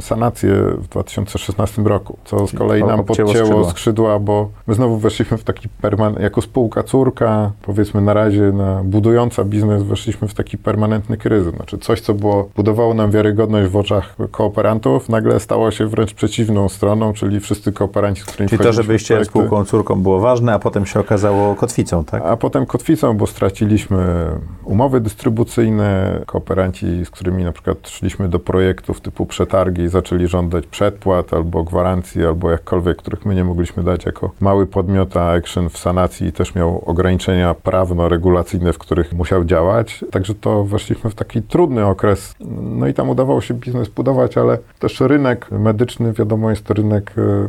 sanację 0.00 0.52
w 0.78 0.88
2016 0.88 1.82
roku, 1.82 2.18
co 2.24 2.46
z 2.46 2.52
kolei 2.52 2.84
nam 2.84 3.04
podcięło 3.04 3.28
skrzydła. 3.34 3.70
skrzydła, 3.70 4.18
bo 4.18 4.50
my 4.66 4.74
znowu 4.74 4.98
weszliśmy 4.98 5.38
w 5.38 5.44
taki 5.44 5.68
permanent, 5.68 6.20
jako 6.20 6.42
spółka 6.42 6.82
córka, 6.82 7.52
powiedzmy 7.62 8.00
na 8.00 8.14
razie 8.14 8.42
na 8.52 8.82
budująca 8.84 9.44
biznes, 9.44 9.82
weszliśmy 9.82 10.28
w 10.28 10.34
taki 10.34 10.58
permanentny 10.58 11.16
kryzys. 11.16 11.54
Znaczy 11.54 11.78
coś, 11.78 12.00
co 12.00 12.14
było, 12.14 12.48
budowało 12.56 12.94
nam 12.94 13.10
wiarygodność 13.10 13.70
w 13.70 13.76
oczach 13.76 14.14
kooperantów, 14.60 15.08
nagle 15.08 15.40
stało 15.40 15.70
się 15.70 15.86
wręcz 15.86 16.14
przeciwną 16.14 16.68
stroną, 16.68 17.12
czyli 17.12 17.40
wszyscy 17.40 17.72
kooperanci, 17.72 18.22
z 18.22 18.24
którymi 18.24 18.48
Czyli 18.48 18.64
to, 18.64 18.72
że 18.72 18.82
w 18.82 18.86
wyjście 18.86 19.14
projekty- 19.14 19.24
spółką 19.24 19.64
córką 19.64 20.02
było 20.02 20.20
ważne, 20.20 20.54
a 20.54 20.58
potem 20.58 20.86
się 20.86 21.00
okazało 21.00 21.54
kotwicą, 21.54 22.04
tak? 22.04 22.22
a 22.24 22.36
potem 22.36 22.66
kotwicą, 22.66 23.16
bo 23.16 23.26
straciliśmy 23.26 24.26
umowy 24.64 25.00
dystrybucyjne. 25.00 26.20
Kooperanci, 26.26 27.04
z 27.04 27.10
którymi 27.10 27.44
na 27.44 27.52
przykład 27.52 27.88
szliśmy 27.88 28.28
do 28.28 28.38
projektów 28.38 29.00
typu 29.00 29.26
przetargi, 29.26 29.88
zaczęli 29.88 30.26
żądać 30.26 30.66
przedpłat 30.66 31.34
albo 31.34 31.64
gwarancji, 31.64 32.24
albo 32.24 32.50
jakkolwiek, 32.50 32.96
których 32.96 33.26
my 33.26 33.34
nie 33.34 33.44
mogliśmy 33.44 33.82
dać 33.82 34.06
jako 34.06 34.30
mały 34.40 34.66
podmiot, 34.66 35.16
a 35.16 35.30
Action 35.32 35.68
w 35.68 35.78
sanacji 35.78 36.32
też 36.32 36.54
miał 36.54 36.82
ograniczenia 36.86 37.54
prawno-regulacyjne, 37.54 38.72
w 38.72 38.78
których 38.78 39.12
musiał 39.12 39.44
działać. 39.44 40.04
Także 40.10 40.34
to 40.34 40.64
weszliśmy 40.64 41.10
w 41.10 41.14
taki 41.14 41.42
trudny 41.42 41.86
okres. 41.86 42.34
No 42.60 42.86
i 42.86 42.94
tam 42.94 43.08
udawało 43.08 43.40
się 43.40 43.54
biznes 43.54 43.88
budować, 43.88 44.36
ale 44.38 44.49
też 44.78 45.00
rynek 45.00 45.50
medyczny, 45.50 46.12
wiadomo, 46.12 46.50
jest 46.50 46.64
to 46.64 46.74
rynek 46.74 47.12
e, 47.18 47.48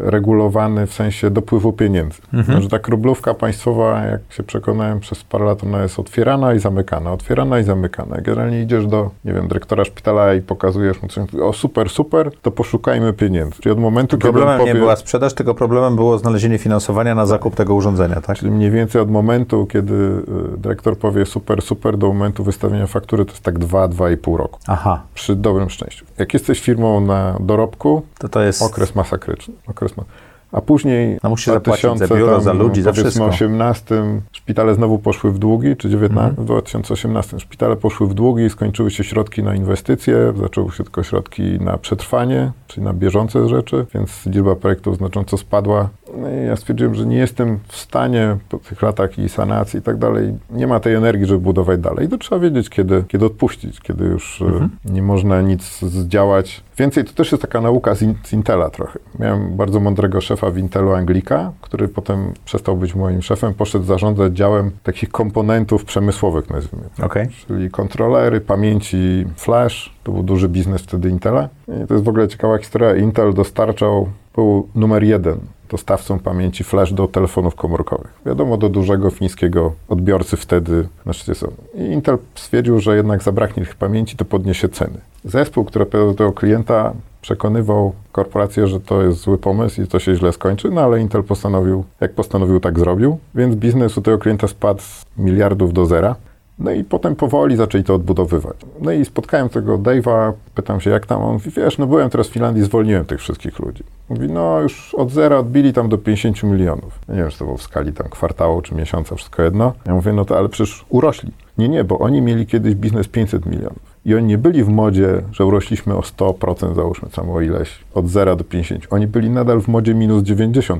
regulowany 0.00 0.86
w 0.86 0.94
sensie 0.94 1.30
dopływu 1.30 1.72
pieniędzy. 1.72 2.18
Mhm. 2.34 2.62
Że 2.62 2.68
tak 2.68 2.88
rublówka 2.88 3.34
państwowa, 3.34 4.04
jak 4.04 4.20
się 4.30 4.42
przekonałem 4.42 5.00
przez 5.00 5.24
parę 5.24 5.44
lat, 5.44 5.64
ona 5.64 5.82
jest 5.82 5.98
otwierana 5.98 6.54
i 6.54 6.58
zamykana, 6.58 7.12
otwierana 7.12 7.58
i 7.58 7.64
zamykana. 7.64 8.16
Generalnie 8.20 8.62
idziesz 8.62 8.86
do, 8.86 9.10
nie 9.24 9.32
wiem, 9.32 9.48
dyrektora 9.48 9.84
szpitala 9.84 10.34
i 10.34 10.40
pokazujesz 10.40 11.02
mu 11.02 11.08
coś, 11.08 11.34
o 11.34 11.52
super, 11.52 11.90
super, 11.90 12.30
to 12.42 12.50
poszukajmy 12.50 13.12
pieniędzy. 13.12 13.56
Czyli 13.60 13.72
od 13.72 13.78
momentu, 13.78 14.18
kiedy 14.18 14.28
on 14.28 14.34
Problemem 14.34 14.58
powie, 14.58 14.72
nie 14.72 14.78
była 14.80 14.96
sprzedaż, 14.96 15.34
tylko 15.34 15.54
problemem 15.54 15.96
było 15.96 16.18
znalezienie 16.18 16.58
finansowania 16.58 17.14
na 17.14 17.26
zakup 17.26 17.54
tego 17.54 17.74
urządzenia, 17.74 18.20
tak? 18.20 18.36
Czyli 18.36 18.50
mniej 18.50 18.70
więcej 18.70 19.00
od 19.00 19.10
momentu, 19.10 19.66
kiedy 19.66 19.94
y, 19.94 20.22
dyrektor 20.58 20.98
powie 20.98 21.26
super, 21.26 21.62
super, 21.62 21.98
do 21.98 22.06
momentu 22.06 22.44
wystawienia 22.44 22.86
faktury, 22.86 23.24
to 23.24 23.30
jest 23.30 23.42
tak 23.42 23.58
2-2,5 23.58 24.36
roku. 24.36 24.58
Aha, 24.66 25.02
Przy 25.14 25.36
dobrym 25.36 25.70
szczęściu. 25.70 26.04
Jak 26.18 26.34
jesteś 26.34 26.60
firmą 26.60 27.00
na 27.00 27.36
dorobku, 27.40 28.02
to 28.18 28.28
to 28.28 28.42
jest... 28.42 28.62
okres 28.62 28.94
masakryczny. 28.94 29.54
Okres 29.66 29.96
ma... 29.96 30.04
A 30.52 30.60
później 30.60 31.18
musisz 31.22 31.46
w 31.48 31.52
zapłacić 31.52 31.82
za 31.82 31.88
2000 31.88 32.14
biuro, 32.16 32.32
tam, 32.32 32.42
za 32.42 32.52
ludzi, 32.52 32.82
za 32.82 32.92
wszystko. 32.92 33.24
18 33.24 33.94
szpitale 34.32 34.74
znowu 34.74 34.98
poszły 34.98 35.32
w 35.32 35.38
długi, 35.38 35.76
czy 35.76 35.90
19, 35.90 36.28
Mhm. 36.28 36.44
w 36.44 36.46
2018 36.46 37.38
szpitale 37.40 37.76
poszły 37.76 38.06
w 38.08 38.14
długi, 38.14 38.50
skończyły 38.50 38.90
się 38.90 39.04
środki 39.04 39.42
na 39.42 39.54
inwestycje, 39.54 40.32
zaczęły 40.40 40.72
się 40.72 40.84
tylko 40.84 41.02
środki 41.02 41.42
na 41.60 41.78
przetrwanie, 41.78 42.52
czyli 42.66 42.84
na 42.84 42.92
bieżące 42.92 43.48
rzeczy, 43.48 43.86
więc 43.94 44.26
liczba 44.26 44.56
projektów 44.56 44.96
znacząco 44.96 45.36
spadła. 45.36 45.88
No 46.20 46.30
i 46.30 46.46
ja 46.46 46.56
stwierdziłem, 46.56 46.94
że 46.94 47.06
nie 47.06 47.16
jestem 47.16 47.58
w 47.68 47.76
stanie 47.76 48.36
po 48.48 48.58
tych 48.58 48.82
latach 48.82 49.18
i 49.18 49.28
sanacji 49.28 49.78
i 49.78 49.82
tak 49.82 49.96
dalej, 49.98 50.34
nie 50.50 50.66
ma 50.66 50.80
tej 50.80 50.94
energii, 50.94 51.26
żeby 51.26 51.40
budować 51.40 51.80
dalej. 51.80 52.06
I 52.06 52.08
to 52.08 52.18
trzeba 52.18 52.38
wiedzieć, 52.40 52.68
kiedy, 52.70 53.04
kiedy 53.08 53.24
odpuścić, 53.26 53.80
kiedy 53.80 54.04
już 54.04 54.42
e, 54.42 54.44
Mhm. 54.44 54.70
nie 54.84 55.02
można 55.02 55.40
nic 55.42 55.80
zdziałać. 55.82 56.62
Więcej 56.78 57.04
to 57.04 57.12
też 57.12 57.32
jest 57.32 57.42
taka 57.42 57.60
nauka 57.60 57.94
z, 57.94 58.02
in, 58.02 58.14
z 58.24 58.32
Intela 58.32 58.70
trochę. 58.70 58.98
Miałem 59.18 59.56
bardzo 59.56 59.80
mądrego 59.80 60.20
szefa 60.20 60.50
w 60.50 60.58
Intelu 60.58 60.92
Anglika, 60.92 61.52
który 61.60 61.88
potem 61.88 62.32
przestał 62.44 62.76
być 62.76 62.94
moim 62.94 63.22
szefem, 63.22 63.54
poszedł 63.54 63.84
zarządzać 63.84 64.32
działem 64.32 64.70
takich 64.82 65.10
komponentów 65.10 65.84
przemysłowych, 65.84 66.50
nazwijmy. 66.50 66.88
Okej. 67.02 67.28
Czyli 67.46 67.70
kontrolery, 67.70 68.40
pamięci 68.40 69.24
flash, 69.36 69.94
to 70.04 70.12
był 70.12 70.22
duży 70.22 70.48
biznes 70.48 70.82
wtedy 70.82 71.08
Intela. 71.08 71.48
I 71.68 71.86
to 71.86 71.94
jest 71.94 72.04
w 72.04 72.08
ogóle 72.08 72.28
ciekawa 72.28 72.58
historia. 72.58 72.96
Intel 72.96 73.34
dostarczał, 73.34 74.08
był 74.34 74.68
numer 74.74 75.04
jeden 75.04 75.38
dostawcą 75.70 76.18
pamięci 76.18 76.64
flash 76.64 76.92
do 76.92 77.08
telefonów 77.08 77.54
komórkowych. 77.54 78.14
Wiadomo, 78.26 78.56
do 78.56 78.68
dużego 78.68 79.10
fińskiego 79.10 79.72
odbiorcy 79.88 80.36
wtedy 80.36 80.88
na 81.06 81.12
szczycie 81.12 81.34
są. 81.34 81.52
I 81.74 81.80
Intel 81.80 82.18
stwierdził, 82.34 82.80
że 82.80 82.96
jednak 82.96 83.22
zabraknie 83.22 83.64
tych 83.64 83.74
pamięci, 83.74 84.16
to 84.16 84.24
podniesie 84.24 84.68
ceny. 84.68 84.98
Zespół, 85.24 85.64
który 85.64 85.82
opowiadał 85.82 86.14
do 86.14 86.32
klienta, 86.32 86.92
przekonywał 87.20 87.92
korporację, 88.12 88.66
że 88.66 88.80
to 88.80 89.02
jest 89.02 89.18
zły 89.18 89.38
pomysł 89.38 89.82
i 89.82 89.86
to 89.86 89.98
się 89.98 90.14
źle 90.14 90.32
skończy, 90.32 90.70
no 90.70 90.80
ale 90.80 91.00
Intel 91.00 91.24
postanowił, 91.24 91.84
jak 92.00 92.12
postanowił, 92.12 92.60
tak 92.60 92.78
zrobił. 92.78 93.18
Więc 93.34 93.56
biznes 93.56 93.98
u 93.98 94.02
tego 94.02 94.18
klienta 94.18 94.48
spadł 94.48 94.80
z 94.80 95.04
miliardów 95.16 95.72
do 95.72 95.86
zera. 95.86 96.14
No 96.58 96.70
i 96.70 96.84
potem 96.84 97.16
powoli 97.16 97.56
zaczęli 97.56 97.84
to 97.84 97.94
odbudowywać. 97.94 98.56
No 98.80 98.92
i 98.92 99.04
spotkałem 99.04 99.48
tego 99.48 99.78
Dave'a, 99.78 100.32
pytam 100.54 100.80
się 100.80 100.90
jak 100.90 101.06
tam, 101.06 101.22
on 101.22 101.32
mówi, 101.32 101.50
wiesz, 101.50 101.78
no 101.78 101.86
byłem 101.86 102.10
teraz 102.10 102.28
w 102.28 102.32
Finlandii, 102.32 102.64
zwolniłem 102.64 103.04
tych 103.04 103.20
wszystkich 103.20 103.58
ludzi. 103.58 103.84
Mówi, 104.08 104.28
no 104.28 104.60
już 104.60 104.94
od 104.94 105.10
zera 105.10 105.38
odbili 105.38 105.72
tam 105.72 105.88
do 105.88 105.98
50 105.98 106.42
milionów. 106.42 106.98
Ja 107.08 107.14
nie 107.14 107.20
wiem, 107.20 107.30
czy 107.30 107.38
to 107.38 107.44
było 107.44 107.56
w 107.56 107.62
skali 107.62 107.92
tam 107.92 108.08
kwartału 108.08 108.62
czy 108.62 108.74
miesiąca, 108.74 109.14
wszystko 109.14 109.42
jedno. 109.42 109.72
Ja 109.86 109.94
mówię, 109.94 110.12
no 110.12 110.24
to 110.24 110.38
ale 110.38 110.48
przecież 110.48 110.84
urośli. 110.88 111.32
Nie, 111.58 111.68
nie, 111.68 111.84
bo 111.84 111.98
oni 111.98 112.22
mieli 112.22 112.46
kiedyś 112.46 112.74
biznes 112.74 113.08
500 113.08 113.46
milionów. 113.46 113.95
I 114.06 114.14
oni 114.14 114.26
nie 114.26 114.38
byli 114.38 114.64
w 114.64 114.68
modzie, 114.68 115.22
że 115.32 115.46
urośliśmy 115.46 115.94
o 115.94 116.00
100%, 116.00 116.74
załóżmy 116.74 117.08
tam 117.10 117.30
o 117.30 117.40
ileś, 117.40 117.78
od 117.94 118.08
0 118.08 118.36
do 118.36 118.44
50. 118.44 118.86
Oni 118.90 119.06
byli 119.06 119.30
nadal 119.30 119.60
w 119.60 119.68
modzie 119.68 119.94
minus 119.94 120.22
90%. 120.22 120.78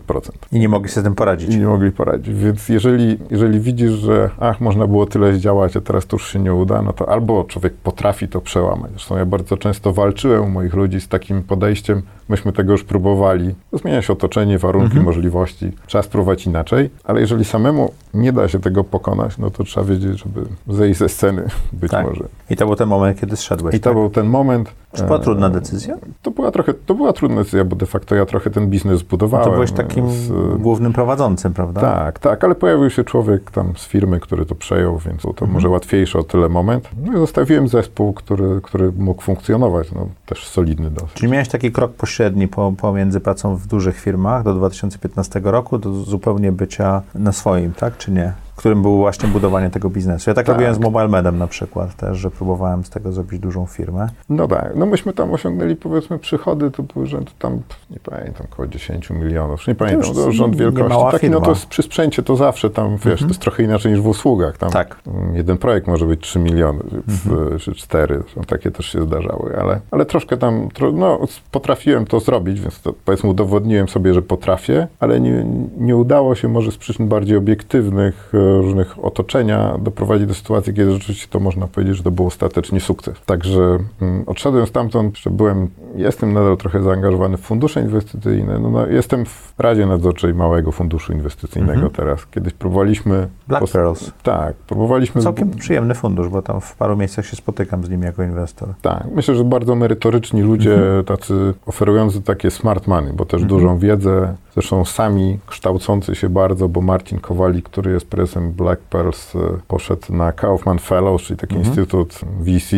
I 0.53 0.59
nie 0.59 0.69
mogli 0.69 0.91
sobie 0.91 1.03
z 1.03 1.05
tym 1.05 1.15
poradzić. 1.15 1.55
I 1.55 1.59
nie 1.59 1.67
mogli 1.67 1.93
poradzić. 1.93 2.35
Więc 2.35 2.69
jeżeli, 2.69 3.19
jeżeli 3.31 3.61
widzisz, 3.61 3.93
że 3.93 4.31
ach, 4.41 4.61
można 4.61 4.87
było 4.87 5.07
tyle 5.07 5.33
zdziałać, 5.33 5.77
a 5.77 5.81
teraz 5.81 6.07
to 6.07 6.17
już 6.17 6.33
się 6.33 6.39
nie 6.39 6.55
uda, 6.55 6.83
no 6.83 6.93
to 6.93 7.09
albo 7.09 7.45
człowiek 7.45 7.75
potrafi 7.75 8.29
to 8.29 8.41
przełamać. 8.41 8.91
Zresztą 8.91 9.17
ja 9.17 9.27
bardzo 9.27 9.57
często 9.57 9.93
walczyłem 9.93 10.45
u 10.45 10.49
moich 10.49 10.75
ludzi 10.75 11.01
z 11.01 11.09
takim 11.09 11.43
podejściem, 11.43 12.03
myśmy 12.29 12.53
tego 12.53 12.73
już 12.73 12.85
próbowali. 12.85 13.55
Zmienia 13.73 14.03
się 14.03 14.13
otoczenie, 14.13 14.59
warunki, 14.59 14.87
Mhm. 14.87 15.05
możliwości. 15.05 15.73
Trzeba 15.87 16.03
spróbować 16.03 16.47
inaczej, 16.47 16.91
ale 17.05 17.21
jeżeli 17.21 17.45
samemu 17.45 17.93
nie 18.15 18.33
da 18.33 18.49
się 18.49 18.59
tego 18.59 18.85
pokonać, 18.85 19.39
no 19.39 19.51
to 19.51 19.65
trzeba 19.65 19.87
wiedzieć, 19.87 20.19
żeby 20.25 20.43
zejść 20.69 20.99
ze 20.99 21.09
sceny 21.09 21.43
być 21.73 21.91
Tak. 21.91 22.07
może. 22.07 22.25
I 22.51 22.57
to 22.57 22.67
był 22.67 22.77
ten 22.77 22.89
moment, 22.89 23.21
kiedy 23.21 23.37
zszedłeś. 23.37 23.75
I 23.75 23.81
to 23.81 23.85
tak? 23.91 23.95
był 23.99 24.11
ten 24.11 24.27
moment. 24.27 24.71
Czy 24.93 25.03
była 25.05 25.19
e, 25.19 25.23
trudna 25.23 25.51
decyzja? 25.51 25.95
To 26.23 26.31
była 26.31 26.51
trochę, 26.51 26.75
to 26.75 26.95
była 26.95 27.13
trudna 27.13 27.37
decyzja, 27.37 27.65
bo 27.65 27.77
de 27.77 27.87
facto 27.87 28.15
ja 28.15 28.27
trochę 28.27 28.51
ten 28.51 28.67
biznes 28.71 29.01
zbudowałem. 29.01 29.47
To 29.47 29.53
byłeś 29.53 29.73
takim 29.73 30.11
z- 30.11 30.59
głównym 30.61 30.93
prowadzącym, 30.93 31.55
prawda? 31.55 31.81
tak, 31.81 32.19
tak, 32.19 32.45
ale 32.45 32.55
pojawił 32.55 32.91
się 32.91 33.05
człowiek 33.05 33.51
tam 33.51 33.73
z 33.77 33.87
firmy, 33.87 34.21
który 34.21 34.47
to 34.47 34.55
przejął, 34.55 34.99
więc 34.99 35.23
to 35.23 35.29
Mhm. 35.29 35.51
może 35.51 35.69
łatwiejszy 35.69 36.19
o 36.19 36.23
tyle 36.25 36.49
moment. 36.49 36.89
No 37.05 37.13
i 37.13 37.17
zostawiłem 37.17 37.69
zespół, 37.69 38.13
który, 38.13 38.61
który 38.63 38.93
mógł 38.99 39.23
funkcjonować, 39.23 39.93
no 39.93 40.09
też 40.27 40.47
solidny 40.47 40.91
dosyć. 40.91 41.13
Czyli 41.15 41.33
miałeś 41.33 41.49
taki 41.49 41.73
krok 41.73 41.93
pośredni 42.17 42.49
po, 42.49 42.73
pomiędzy 42.73 43.21
pracą 43.21 43.57
w 43.57 43.67
dużych 43.67 44.01
firmach 44.01 44.43
do 44.43 44.55
2015 44.55 45.41
roku, 45.45 45.79
do 45.79 45.93
zupełnie 45.93 46.53
bycia 46.53 47.03
na 47.15 47.33
swoim, 47.33 47.73
tak? 47.73 47.97
Czy 47.97 48.13
nie? 48.13 48.33
Którym 48.57 48.83
było 48.83 48.97
właśnie 48.97 49.29
budowanie 49.29 49.71
tego 49.71 49.91
biznesu. 49.91 50.31
Ja 50.31 50.35
tak, 50.35 50.47
Tak. 50.47 50.55
robiłem 50.55 50.75
z 50.75 50.79
Mobile 50.79 51.09
Medem 51.09 51.39
na 51.39 51.47
przykład 51.47 51.95
też, 51.97 52.19
że 52.19 52.31
próbowałem 52.31 52.85
z 52.85 52.91
tego 52.91 53.13
zrobić 53.13 53.41
dużą 53.41 53.67
firmę. 53.67 54.09
No 54.29 54.49
tak, 54.49 54.73
no 54.77 54.87
myśmy 54.87 55.13
tam 55.13 55.33
osiągnęli 55.33 55.77
powiedzmy 55.77 56.19
przychody, 56.19 56.71
to 56.71 56.83
były 56.83 57.07
rzęd 57.07 57.39
tam, 57.39 57.61
nie 57.91 57.99
pamiętam, 58.03 58.47
około 58.53 58.69
10 58.69 59.11
milionów, 59.11 59.67
nie 59.69 59.75
pamiętam, 59.75 60.15
to 60.15 60.33
rząd 60.33 60.57
wielkości. 60.57 60.99
Taki, 61.13 61.31
no 61.31 61.37
firma. 61.37 61.41
to 61.45 61.51
jest 61.51 61.67
przy 61.67 61.83
sprzęcie 61.83 62.23
to 62.23 62.37
zawsze 62.37 62.71
tam, 62.71 62.91
wiesz, 62.93 63.07
Mhm. 63.07 63.19
to 63.19 63.27
jest 63.27 63.41
trochę 63.41 63.63
inaczej 63.63 63.93
niż 63.93 64.01
w 64.01 64.07
usługach. 64.07 64.59
Tam 64.59 64.71
Tak. 64.71 64.97
mm, 65.07 65.37
jeden 65.37 65.59
projekt 65.59 65.87
może 65.87 66.07
być 66.07 66.21
3 66.21 66.39
miliony, 66.39 66.81
Mhm. 67.09 67.59
czy 67.59 67.75
4, 67.75 68.19
zresztą 68.23 68.41
takie 68.43 68.71
też 68.71 68.87
się 68.87 69.03
zdarzały, 69.03 69.57
ale, 69.61 69.81
ale 69.91 70.05
troszkę 70.05 70.37
tam, 70.37 70.69
no 70.93 71.19
potrafiłem 71.51 72.07
to 72.07 72.21
zrobić, 72.21 72.61
więc 72.61 72.81
to 72.81 72.95
powiedzmy 73.05 73.31
udowodniłem 73.31 73.89
sobie, 73.89 74.15
że 74.15 74.23
potrafię, 74.23 74.89
ale 75.01 75.21
nie, 75.21 75.47
nie 75.79 75.97
udało 75.97 76.35
się 76.35 76.49
może 76.49 76.73
z 76.73 76.77
przyczyn 76.77 77.09
bardziej 77.09 77.37
obiektywnych, 77.37 78.33
e, 78.35 78.46
różnych 78.47 79.05
otoczenia 79.05 79.79
doprowadzić 79.79 80.27
do 80.27 80.35
sytuacji, 80.35 80.75
kiedy 80.75 80.93
rzeczywiście 80.93 81.27
to 81.31 81.41
można 81.41 81.67
powiedzieć, 81.67 81.97
że 81.97 82.03
to 82.03 82.11
był 82.11 82.27
ostatecznie 82.27 82.81
sukces. 82.81 83.21
Także 83.27 83.79
mm, 84.03 84.25
odszedłem 84.27 84.67
stamtąd, 84.67 85.19
byłem, 85.31 85.71
jestem 85.97 86.33
nadal 86.33 86.57
trochę 86.57 86.83
zaangażowany 86.83 87.37
w 87.37 87.41
fundusze 87.41 87.81
inwestycyjne, 87.81 88.59
no, 88.59 88.71
no, 88.71 88.87
jestem 88.87 89.25
w 89.27 89.55
Radzie 89.59 89.87
Nadzorczej 89.87 90.35
małego 90.35 90.73
funduszu 90.73 91.13
inwestycyjnego 91.13 91.73
Mhm. 91.75 91.93
teraz. 91.93 92.27
Kiedyś 92.27 92.53
próbowaliśmy... 92.53 93.29
Black 93.49 93.63
pos- 93.65 93.73
Pearls. 93.73 94.11
Tak, 94.23 94.57
próbowaliśmy... 94.57 95.23
Całkiem 95.23 95.51
przyjemny 95.51 95.95
fundusz, 95.95 96.29
bo 96.29 96.43
tam 96.43 96.61
w 96.61 96.77
paru 96.77 96.97
miejscach 96.97 97.27
się 97.27 97.37
spotykam 97.37 97.85
z 97.85 97.91
nim 97.91 98.03
jako 98.03 98.23
inwestor. 98.23 98.69
Tak, 98.83 99.05
myślę, 99.15 99.35
że 99.35 99.45
bardzo 99.45 99.75
merytoryczni 99.75 100.43
ludzie, 100.43 100.75
Mhm. 100.75 101.05
tacy 101.05 101.55
oferujący 101.67 102.23
takie 102.23 102.51
smart 102.51 102.87
money, 102.87 103.13
bo 103.13 103.25
też 103.25 103.43
Mhm. 103.43 103.49
dużą 103.61 103.79
wiedzę, 103.79 104.35
zresztą 104.55 104.85
sami 104.85 105.39
kształcący 105.47 106.15
się 106.15 106.29
bardzo, 106.29 106.69
bo 106.69 106.81
Marcin 106.81 107.19
Kowalik, 107.21 107.65
który 107.69 107.93
jest 107.93 108.07
prezesem 108.11 108.53
Black 108.53 108.81
Pearls, 108.83 109.37
e, 109.37 109.39
poszedł 109.69 110.13
na 110.15 110.33
Kaufman 110.33 110.79
Fellows, 110.79 111.23
czyli 111.23 111.37
taki 111.39 111.55
instytut 111.57 112.21
VC, 112.41 112.77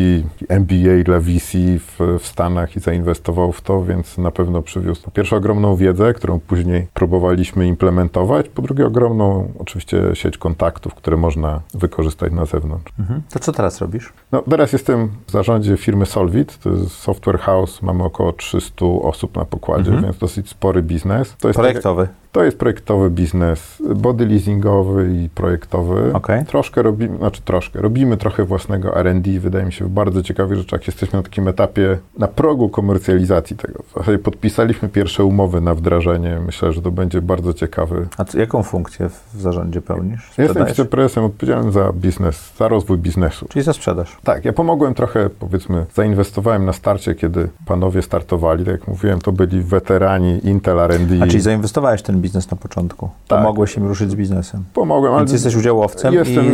MBA 0.49 1.05
dla 1.05 1.21
VC 1.21 1.59
w, 1.79 2.19
w 2.21 2.27
Stanach 2.27 2.77
i 2.77 2.81
zainwestował 2.81 3.08
w 3.53 3.61
to, 3.61 3.85
więc 3.85 4.19
na 4.19 4.31
pewno 4.31 4.63
przywiózł 4.63 5.03
po 5.03 5.11
pierwsze 5.11 5.37
ogromną 5.37 5.77
wiedzę, 5.77 6.15
którą 6.15 6.41
później 6.41 6.87
próbowaliśmy 6.95 7.67
implementować, 7.67 8.49
po 8.49 8.63
drugie 8.63 8.87
ogromną 8.87 9.53
oczywiście 9.59 10.03
sieć 10.15 10.39
kontaktów, 10.39 10.95
które 10.95 11.17
można 11.17 11.61
wykorzystać 11.75 12.33
na 12.33 12.45
zewnątrz. 12.45 12.93
Mhm. 12.99 13.23
To 13.31 13.39
co 13.39 13.53
teraz 13.53 13.81
robisz? 13.81 14.13
No, 14.33 14.43
teraz 14.51 14.73
jestem 14.73 15.09
w 15.27 15.31
zarządzie 15.31 15.77
firmy 15.77 16.07
Solvit, 16.07 16.59
to 16.59 16.71
jest 16.71 16.91
software 16.91 17.39
house, 17.39 17.83
mamy 17.83 18.05
około 18.05 18.33
300 18.33 18.87
osób 19.03 19.37
na 19.37 19.45
pokładzie, 19.45 19.89
Mhm. 19.91 20.05
więc 20.05 20.19
dosyć 20.19 20.49
spory 20.49 20.83
biznes. 20.83 21.37
To 21.41 21.49
jest, 21.49 21.59
Projektowy. 21.61 22.09
To 22.39 22.45
jest 22.45 22.59
projektowy 22.59 23.11
biznes, 23.11 23.83
body 23.95 24.27
leasingowy 24.27 25.13
i 25.13 25.29
projektowy. 25.29 26.15
Okej. 26.15 26.45
Troszkę 26.45 26.83
robimy, 26.83 27.19
znaczy 27.19 27.43
troszkę, 27.43 27.81
robimy 27.81 28.17
trochę 28.17 28.45
własnego 28.45 28.97
R&D, 28.97 29.41
wydaje 29.41 29.65
mi 29.65 29.73
się, 29.73 29.85
w 29.85 29.89
bardzo 29.89 30.23
ciekawych 30.23 30.59
rzeczach. 30.59 30.87
Jesteśmy 30.87 31.17
na 31.17 31.23
takim 31.23 31.49
etapie, 31.49 31.99
na 32.19 32.29
progu 32.29 32.69
komercjalizacji 32.69 33.57
tego. 33.57 33.83
W 33.83 33.99
zasadzie 33.99 34.19
podpisaliśmy 34.19 34.89
pierwsze 34.89 35.25
umowy 35.25 35.61
na 35.61 35.75
wdrażanie. 35.75 36.41
Myślę, 36.47 36.73
że 36.73 36.83
to 36.83 36.91
będzie 36.91 37.23
bardzo 37.23 37.55
ciekawy. 37.55 38.09
A 38.17 38.25
co, 38.25 38.39
jaką 38.39 38.63
funkcję 38.63 39.09
w 39.09 39.41
zarządzie 39.41 39.81
pełnisz? 39.81 40.29
Jestem 40.29 40.47
Sprzedajesz? 40.47 40.71
wiceprezesem 40.71 41.25
odpowiedzialnym 41.25 41.73
za 41.73 41.93
biznes, 41.93 42.53
za 42.59 42.69
rozwój 42.69 42.99
biznesu. 42.99 43.47
Czyli 43.49 43.63
za 43.63 43.73
sprzedaż. 43.73 44.17
Tak, 44.25 44.45
ja 44.45 44.53
pomogłem 44.53 44.95
trochę, 44.95 45.31
powiedzmy, 45.31 45.87
zainwestowałem 45.95 46.65
na 46.65 46.73
starcie, 46.73 47.15
kiedy 47.15 47.49
panowie 47.67 48.03
startowali. 48.03 48.65
Tak 48.65 48.73
jak 48.73 48.89
mówiłem, 48.89 49.19
to 49.19 49.33
byli 49.33 49.63
weterani 49.63 50.47
Intel 50.47 50.81
R&D. 50.81 51.15
A 51.23 51.27
czyli 51.27 51.41
zainwestowałeś 51.41 52.03
ten 52.03 52.21
biznes 52.21 52.28
na 52.35 52.57
początku. 52.57 53.11
Tak. 53.29 53.39
Pomogłeś 53.39 53.77
im 53.77 53.87
ruszyć 53.87 54.11
z 54.11 54.15
biznesem. 54.15 54.65
Pomogłem, 54.75 55.13
ale 55.13 55.21
Więc 55.21 55.33
jesteś 55.33 55.57
udziałowcem 55.57 56.15
jestem 56.15 56.45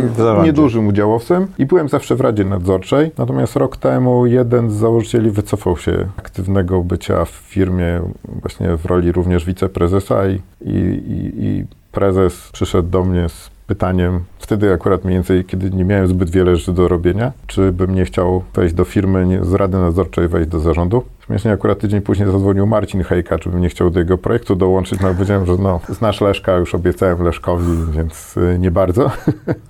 niedużym 0.43 0.87
udziałowcem 0.87 1.47
i 1.57 1.65
byłem 1.65 1.89
zawsze 1.89 2.15
w 2.15 2.21
Radzie 2.21 2.45
Nadzorczej. 2.45 3.11
Natomiast 3.17 3.55
rok 3.55 3.77
temu 3.77 4.25
jeden 4.25 4.69
z 4.69 4.73
założycieli 4.73 5.31
wycofał 5.31 5.77
się 5.77 6.07
aktywnego 6.17 6.83
bycia 6.83 7.25
w 7.25 7.29
firmie, 7.29 8.01
właśnie 8.41 8.77
w 8.77 8.85
roli 8.85 9.11
również 9.11 9.45
wiceprezesa 9.45 10.27
i, 10.27 10.41
i, 10.61 10.71
i, 10.71 11.45
i 11.45 11.65
prezes 11.91 12.49
przyszedł 12.53 12.89
do 12.89 13.03
mnie 13.03 13.29
z 13.29 13.49
pytaniem, 13.67 14.19
wtedy 14.39 14.73
akurat 14.73 15.05
mniej 15.05 15.17
więcej, 15.17 15.45
kiedy 15.45 15.71
nie 15.71 15.85
miałem 15.85 16.07
zbyt 16.07 16.29
wiele 16.29 16.55
rzeczy 16.55 16.73
do 16.73 16.87
robienia, 16.87 17.31
czy 17.47 17.71
bym 17.71 17.95
nie 17.95 18.05
chciał 18.05 18.43
wejść 18.53 18.75
do 18.75 18.83
firmy, 18.83 19.25
nie, 19.25 19.45
z 19.45 19.53
Rady 19.53 19.77
Nadzorczej 19.77 20.27
wejść 20.27 20.49
do 20.49 20.59
zarządu. 20.59 21.03
Śmiesznie 21.25 21.51
akurat 21.51 21.79
tydzień 21.79 22.01
później 22.01 22.31
zadzwonił 22.31 22.67
Marcin 22.67 23.03
Hejka, 23.03 23.39
czy 23.39 23.49
bym 23.49 23.61
nie 23.61 23.69
chciał 23.69 23.89
do 23.89 23.99
jego 23.99 24.17
projektu 24.17 24.55
dołączyć, 24.55 24.99
no 24.99 25.07
powiedziałem, 25.13 25.45
że 25.45 25.55
no, 25.59 25.79
znasz 25.89 26.21
Leszka, 26.21 26.57
już 26.57 26.75
obiecałem 26.75 27.23
Leszkowi, 27.23 27.65
więc 27.91 28.37
y, 28.37 28.59
nie 28.59 28.71
bardzo. 28.71 29.05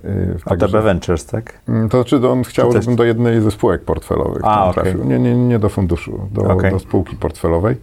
Y, 0.04 0.36
ATB 0.44 0.60
także- 0.60 0.82
Ventures, 0.82 1.26
tak? 1.26 1.60
Mm, 1.68 1.88
To 1.88 1.96
znaczy, 2.02 2.28
on 2.28 2.42
chciał, 2.44 2.72
też- 2.72 2.84
żebym 2.84 2.96
do 2.96 3.04
jednej 3.04 3.40
ze 3.40 3.50
spółek 3.50 3.82
portfelowych 3.84 4.42
A, 4.44 4.72
trafił. 4.72 5.04
Nie, 5.04 5.18
nie, 5.18 5.36
nie 5.36 5.58
do 5.58 5.68
funduszu, 5.68 6.28
do, 6.32 6.42
Okej. 6.42 6.70
do 6.70 6.78
spółki 6.78 7.16
portfelowej. 7.16 7.76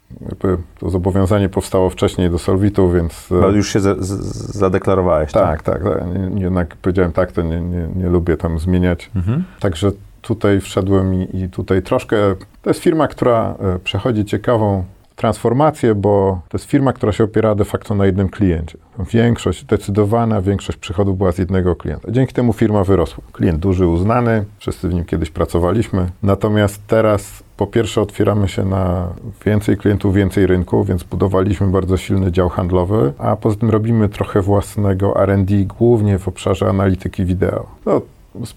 To 0.80 0.90
zobowiązanie 0.90 1.50
powstało 1.50 1.90
wcześniej 1.90 2.30
do 2.30 2.40
Solvitu, 2.40 2.92
więc... 2.92 3.32
e, 3.32 3.42
Bo 3.42 3.50
już 3.50 3.74
się 3.74 3.80
z, 3.80 4.00
z, 4.06 4.10
zadeklarowałeś, 4.58 5.32
tak? 5.32 5.64
tak, 5.64 5.82
tak, 5.84 5.94
tak. 5.94 6.04
Jednak 6.36 6.76
powiedziałem 6.76 7.12
tak, 7.12 7.32
to 7.32 7.42
nie, 7.42 7.62
nie, 7.62 7.88
nie 7.96 8.10
lubię 8.10 8.38
tam 8.38 8.60
zmieniać. 8.60 9.12
Mhm. 9.16 9.44
Także 9.60 9.92
tutaj 10.22 10.62
wszedłem 10.62 11.14
i, 11.14 11.38
i 11.38 11.50
tutaj 11.50 11.82
troszkę... 11.82 12.18
To 12.64 12.70
jest 12.70 12.80
firma, 12.80 13.08
która 13.08 13.56
e, 13.60 13.80
przechodzi 13.80 14.26
ciekawą 14.26 14.84
transformację, 15.16 15.96
bo 15.96 16.42
to 16.50 16.58
jest 16.58 16.70
firma, 16.70 16.94
która 16.94 17.12
się 17.12 17.24
opiera 17.24 17.56
de 17.56 17.66
facto 17.66 17.96
na 17.96 18.06
jednym 18.06 18.30
kliencie. 18.30 18.78
Większość, 19.14 19.62
zdecydowana 19.62 20.42
większość 20.42 20.78
przychodów 20.78 21.18
była 21.18 21.32
z 21.32 21.38
jednego 21.38 21.76
klienta. 21.76 22.12
Dzięki 22.12 22.34
temu 22.34 22.54
firma 22.54 22.84
wyrosła. 22.84 23.24
Klient 23.32 23.60
duży, 23.60 23.88
uznany, 23.88 24.46
wszyscy 24.58 24.90
w 24.90 24.94
nim 24.94 25.06
kiedyś 25.06 25.30
pracowaliśmy. 25.30 26.10
Natomiast 26.24 26.82
teraz 26.88 27.44
po 27.58 27.68
pierwsze 27.68 28.02
otwieramy 28.02 28.48
się 28.48 28.66
na 28.66 29.08
więcej 29.46 29.78
klientów, 29.78 30.16
więcej 30.16 30.48
rynku, 30.48 30.84
więc 30.84 31.04
budowaliśmy 31.04 31.68
bardzo 31.68 31.98
silny 31.98 32.32
dział 32.32 32.50
handlowy, 32.50 33.14
a 33.18 33.36
poza 33.36 33.56
tym 33.56 33.70
robimy 33.70 34.10
trochę 34.10 34.42
własnego 34.42 35.22
R&D, 35.24 35.56
głównie 35.80 36.20
w 36.20 36.28
obszarze 36.28 36.70
analityki 36.70 37.26
wideo. 37.26 37.66
No, 37.86 38.02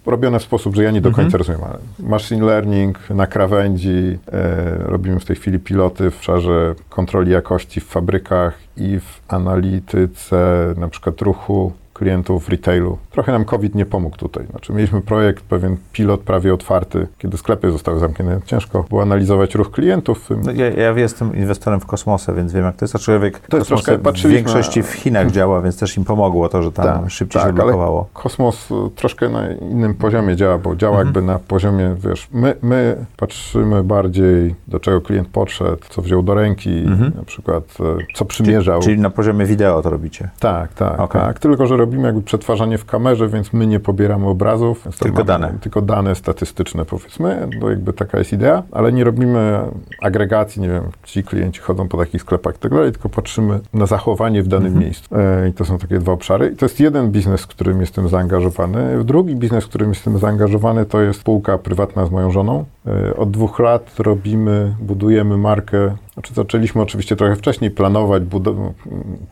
robione 0.07 0.39
w 0.39 0.43
sposób, 0.43 0.77
że 0.77 0.85
ja 0.85 0.91
nie 0.91 1.01
do 1.01 1.09
Mhm. 1.09 1.24
końca 1.27 1.39
rozumiem, 1.39 1.61
ale 1.64 1.79
machine 2.09 2.47
learning 2.47 3.11
na 3.11 3.27
krawędzi, 3.27 4.18
e, 4.33 4.77
robimy 4.79 5.20
w 5.20 5.24
tej 5.24 5.37
chwili 5.37 5.59
piloty 5.59 6.11
w 6.11 6.16
obszarze 6.16 6.74
kontroli 6.89 7.33
jakości 7.33 7.81
w 7.81 7.85
fabrykach 7.85 8.59
i 8.77 9.01
w 9.01 9.20
analityce 9.29 10.74
na 10.77 10.89
przykład 10.89 11.20
ruchu 11.20 11.72
klientów 11.97 12.44
w 12.44 12.49
retailu. 12.49 12.99
Trochę 13.11 13.32
nam 13.32 13.44
COVID 13.44 13.74
nie 13.74 13.86
pomógł 13.86 14.16
tutaj. 14.16 14.47
Znaczy 14.51 14.72
mieliśmy 14.72 15.01
projekt, 15.03 15.44
pewien 15.44 15.76
pilot 15.92 16.20
prawie 16.20 16.55
otwarty, 16.55 17.07
kiedy 17.18 17.36
sklepy 17.38 17.70
zostały 17.72 17.99
zamknięte. 17.99 18.40
Ciężko 18.47 18.84
było 18.88 19.03
analizować 19.03 19.55
ruch 19.55 19.70
klientów. 19.70 20.28
No, 20.44 20.53
ja, 20.53 20.70
ja 20.70 20.90
jestem 20.92 21.36
inwestorem 21.36 21.80
w 21.80 21.86
kosmosę, 21.86 22.34
więc 22.34 22.53
wiem, 22.53 22.64
jak 22.64 22.76
to 22.76 22.84
jest. 22.84 22.97
A 22.97 22.99
człowiek 22.99 23.38
To 23.38 23.57
jest 23.57 23.68
troszkę- 23.68 23.99
w 23.99 24.26
większości 24.26 24.82
w 24.82 24.92
Chinach 24.92 25.30
działa, 25.30 25.61
więc 25.61 25.78
też 25.78 25.97
im 25.97 26.05
pomogło 26.05 26.49
to, 26.49 26.62
że 26.62 26.72
tam 26.72 26.84
Tak, 27.03 27.11
szybciej 27.11 27.42
tak, 27.42 27.49
się 27.51 27.55
ale- 27.55 27.64
blokowało. 27.64 28.09
Kosmos 28.12 28.70
y, 28.70 28.74
troszkę 28.97 29.28
na 29.28 29.51
innym 29.53 29.94
poziomie 29.94 30.36
działa, 30.36 30.59
bo 30.59 30.76
działa 30.76 30.92
Mhm. 30.92 31.07
jakby 31.07 31.22
na 31.22 31.38
poziomie, 31.38 31.94
wiesz, 31.99 32.28
my, 32.32 32.55
my 32.62 32.97
patrzymy 33.16 33.84
bardziej, 33.84 34.55
do 34.68 34.80
czego 34.80 35.01
klient 35.01 35.28
podszedł, 35.28 35.82
co 35.88 36.03
wziął 36.03 36.22
do 36.22 36.34
ręki, 36.34 36.78
Mhm. 36.78 37.12
na 37.16 37.22
przykład, 37.24 37.62
e, 37.80 38.14
co 38.14 38.24
przymierzał. 38.24 38.80
Czyli 38.80 39.01
na 39.01 39.11
poziomie 39.11 39.47
wideo 39.47 39.82
to 39.82 39.90
robicie. 39.90 40.28
Tak, 40.40 40.72
tak, 40.74 41.01
Okej. 41.01 41.20
tak. 41.20 41.38
Tylko, 41.38 41.66
że 41.66 41.76
robimy 41.87 42.07
jakby 42.07 42.22
przetwarzanie 42.22 42.78
w 42.78 42.84
kamerze, 42.84 43.28
więc 43.28 43.53
my 43.53 43.66
nie 43.66 43.80
pobieramy 43.80 44.28
obrazów. 44.28 44.89
Tylko 44.99 45.24
dane. 45.24 45.55
Tylko 45.61 45.82
dane 45.82 46.14
statystyczne 46.14 46.84
powiedzmy, 46.84 47.49
to 47.61 47.70
jakby 47.70 47.93
taka 47.93 48.18
jest 48.18 48.32
idea, 48.32 48.62
ale 48.72 48.93
nie 48.93 49.05
robimy 49.05 49.61
agregacji, 50.03 50.62
nie 50.62 50.68
wiem, 50.68 50.82
ci 51.05 51.22
klienci 51.22 51.61
chodzą 51.61 51.89
po 51.89 51.97
takich 51.99 52.20
sklepach 52.22 52.57
i 52.57 52.59
tak 52.59 52.72
dalej, 52.72 52.93
tylko 52.93 53.09
patrzymy 53.09 53.61
na 53.74 53.87
zachowanie 53.87 54.43
w 54.43 54.49
danym 54.49 54.78
miejscu. 54.78 55.16
E, 55.16 55.49
I 55.49 55.53
to 55.53 55.64
są 55.64 55.78
takie 55.78 55.99
dwa 55.99 56.12
obszary. 56.12 56.51
I 56.55 56.57
to 56.57 56.64
jest 56.66 56.80
jeden 56.80 57.11
biznes, 57.11 57.43
w 57.43 57.47
którym 57.47 57.80
jestem 57.80 58.09
zaangażowany. 58.09 59.05
Drugi 59.05 59.37
biznes, 59.37 59.64
w 59.64 59.68
którym 59.68 59.89
jestem 59.89 60.18
zaangażowany, 60.18 60.87
to 60.87 61.01
jest 61.01 61.20
spółka 61.20 61.59
prywatna 61.59 62.07
z 62.07 62.11
moją 62.11 62.30
żoną. 62.30 62.64
E, 62.87 63.16
Od 63.16 63.30
dwóch 63.30 63.59
lat 63.59 63.95
robimy, 63.99 64.76
budujemy 64.80 65.37
markę. 65.37 65.97
Znaczy 66.14 66.34
zaczęliśmy 66.34 66.82
oczywiście 66.82 67.16
trochę 67.16 67.37
wcześniej 67.37 67.70
planować, 67.70 68.22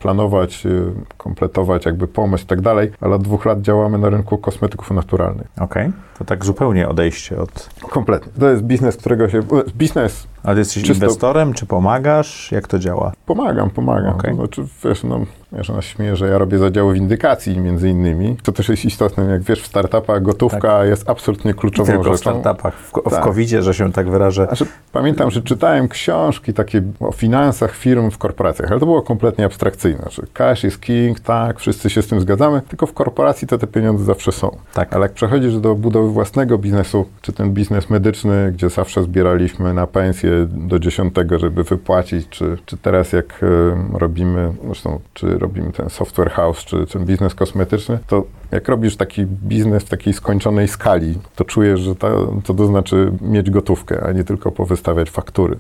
planować, 0.00 0.66
y, 0.66 0.82
kompletować 1.16 1.86
jakby 1.86 2.08
pomysł 2.08 2.44
i 2.44 2.46
tak 2.46 2.60
dalej, 2.60 2.90
ale 3.00 3.14
od 3.14 3.22
dwóch 3.22 3.44
lat 3.44 3.60
działamy 3.60 3.98
na 3.98 4.08
rynku 4.08 4.38
kosmetyków 4.38 4.90
naturalnych. 4.90 5.46
Okej, 5.60 5.92
to 6.18 6.24
tak 6.24 6.44
zupełnie 6.44 6.88
odejście 6.88 7.40
od... 7.40 7.70
Kompletnie. 7.90 8.32
To 8.40 8.50
jest 8.50 8.62
biznes, 8.62 8.96
którego 8.96 9.28
się... 9.28 9.40
Biznes 9.76 10.26
Ale 10.44 10.58
jesteś 10.58 10.82
Czysto- 10.82 10.94
inwestorem, 10.94 11.52
czy 11.54 11.66
pomagasz? 11.66 12.52
Jak 12.52 12.68
to 12.68 12.78
działa? 12.78 13.12
Pomagam, 13.26 13.70
pomagam. 13.70 14.18
To 14.20 14.34
znaczy, 14.34 14.64
wiesz, 14.84 15.04
no, 15.04 15.20
wiesz, 15.52 15.70
ona 15.70 15.82
śmieje, 15.82 16.16
że 16.16 16.28
ja 16.28 16.38
robię 16.38 16.58
zadziały 16.58 16.94
windykacji 16.94 17.58
między 17.58 17.88
innymi. 17.88 18.36
To 18.42 18.52
też 18.52 18.68
jest 18.68 18.84
istotne, 18.84 19.24
jak 19.24 19.42
wiesz, 19.42 19.62
w 19.62 19.66
startupach 19.66 20.22
gotówka 20.22 20.84
jest 20.84 21.10
absolutnie 21.10 21.54
kluczową 21.54 21.86
Tak. 21.86 21.94
Tylko 21.96 22.10
w 22.14 22.16
rzeczą. 22.18 22.40
startupach, 22.40 22.74
w, 22.74 22.92
w 23.06 23.10
Tak. 23.10 23.24
covid 23.24 23.48
że 23.48 23.74
się 23.74 23.92
tak 23.92 24.10
wyrażę. 24.10 24.46
Znaczy, 24.46 24.66
pamiętam, 24.92 25.30
że 25.30 25.42
czytałem 25.42 25.88
książki 25.88 26.52
takie 26.54 26.82
o 27.00 27.12
finansach 27.12 27.74
firm 27.74 28.10
w 28.10 28.18
korporacjach, 28.18 28.70
ale 28.70 28.80
to 28.80 28.86
było 28.86 29.02
kompletnie 29.02 29.44
abstrakcyjne. 29.44 30.04
Że 30.10 30.22
cash 30.32 30.64
is 30.64 30.78
king, 30.78 31.20
tak, 31.20 31.58
wszyscy 31.60 31.90
się 31.90 32.02
z 32.02 32.06
tym 32.06 32.20
zgadzamy, 32.20 32.62
tylko 32.68 32.86
w 32.86 32.92
korporacji 32.92 33.48
to 33.48 33.58
te 33.58 33.66
pieniądze 33.66 34.04
zawsze 34.04 34.32
są. 34.32 34.56
Tak. 34.74 34.92
Ale 34.92 35.02
jak 35.02 35.12
przechodzisz 35.12 35.56
do 35.56 35.74
budowy 35.74 36.08
własnego 36.10 36.58
biznesu, 36.58 37.06
czy 37.22 37.32
ten 37.32 37.52
biznes 37.52 37.90
medyczny, 37.90 38.52
gdzie 38.52 38.70
zawsze 38.70 39.02
zbieraliśmy 39.02 39.74
na 39.74 39.86
pensję 39.86 40.33
do 40.46 40.78
dziesiątego, 40.78 41.38
żeby 41.38 41.64
wypłacić, 41.64 42.28
czy, 42.28 42.58
czy 42.66 42.76
teraz 42.76 43.12
jak 43.12 43.40
e, 43.42 43.98
robimy, 43.98 44.52
zresztą, 44.64 45.00
czy 45.14 45.38
robimy 45.38 45.72
ten 45.72 45.90
software 45.90 46.30
house, 46.30 46.64
czy 46.64 46.86
ten 46.86 47.04
biznes 47.04 47.34
kosmetyczny, 47.34 47.98
to 48.06 48.24
jak 48.50 48.68
robisz 48.68 48.96
taki 48.96 49.26
biznes 49.26 49.82
w 49.84 49.88
takiej 49.88 50.12
skończonej 50.12 50.68
skali, 50.68 51.18
to 51.36 51.44
czujesz, 51.44 51.80
że 51.80 51.96
ta, 51.96 52.08
to, 52.44 52.54
to 52.54 52.66
znaczy 52.66 53.12
mieć 53.20 53.50
gotówkę, 53.50 54.04
a 54.06 54.12
nie 54.12 54.24
tylko 54.24 54.52
powystawiać 54.52 55.10
faktury. 55.10 55.56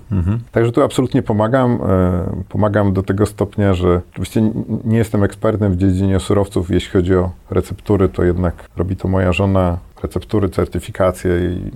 Także 0.52 0.72
tu 0.72 0.82
absolutnie 0.82 1.22
pomagam. 1.22 1.72
E, 1.72 2.42
pomagam 2.48 2.92
do 2.92 3.02
tego 3.02 3.26
stopnia, 3.26 3.74
że 3.74 4.00
oczywiście 4.12 4.52
nie 4.84 4.98
jestem 4.98 5.24
ekspertem 5.24 5.72
w 5.72 5.76
dziedzinie 5.76 6.20
surowców, 6.20 6.70
jeśli 6.70 6.90
chodzi 6.90 7.14
o 7.14 7.30
receptury, 7.50 8.08
to 8.08 8.24
jednak 8.24 8.54
robi 8.76 8.96
to 8.96 9.08
moja 9.08 9.32
żona, 9.32 9.78
receptury, 10.04 10.48
certyfikacje 10.48 11.30
i 11.38 11.70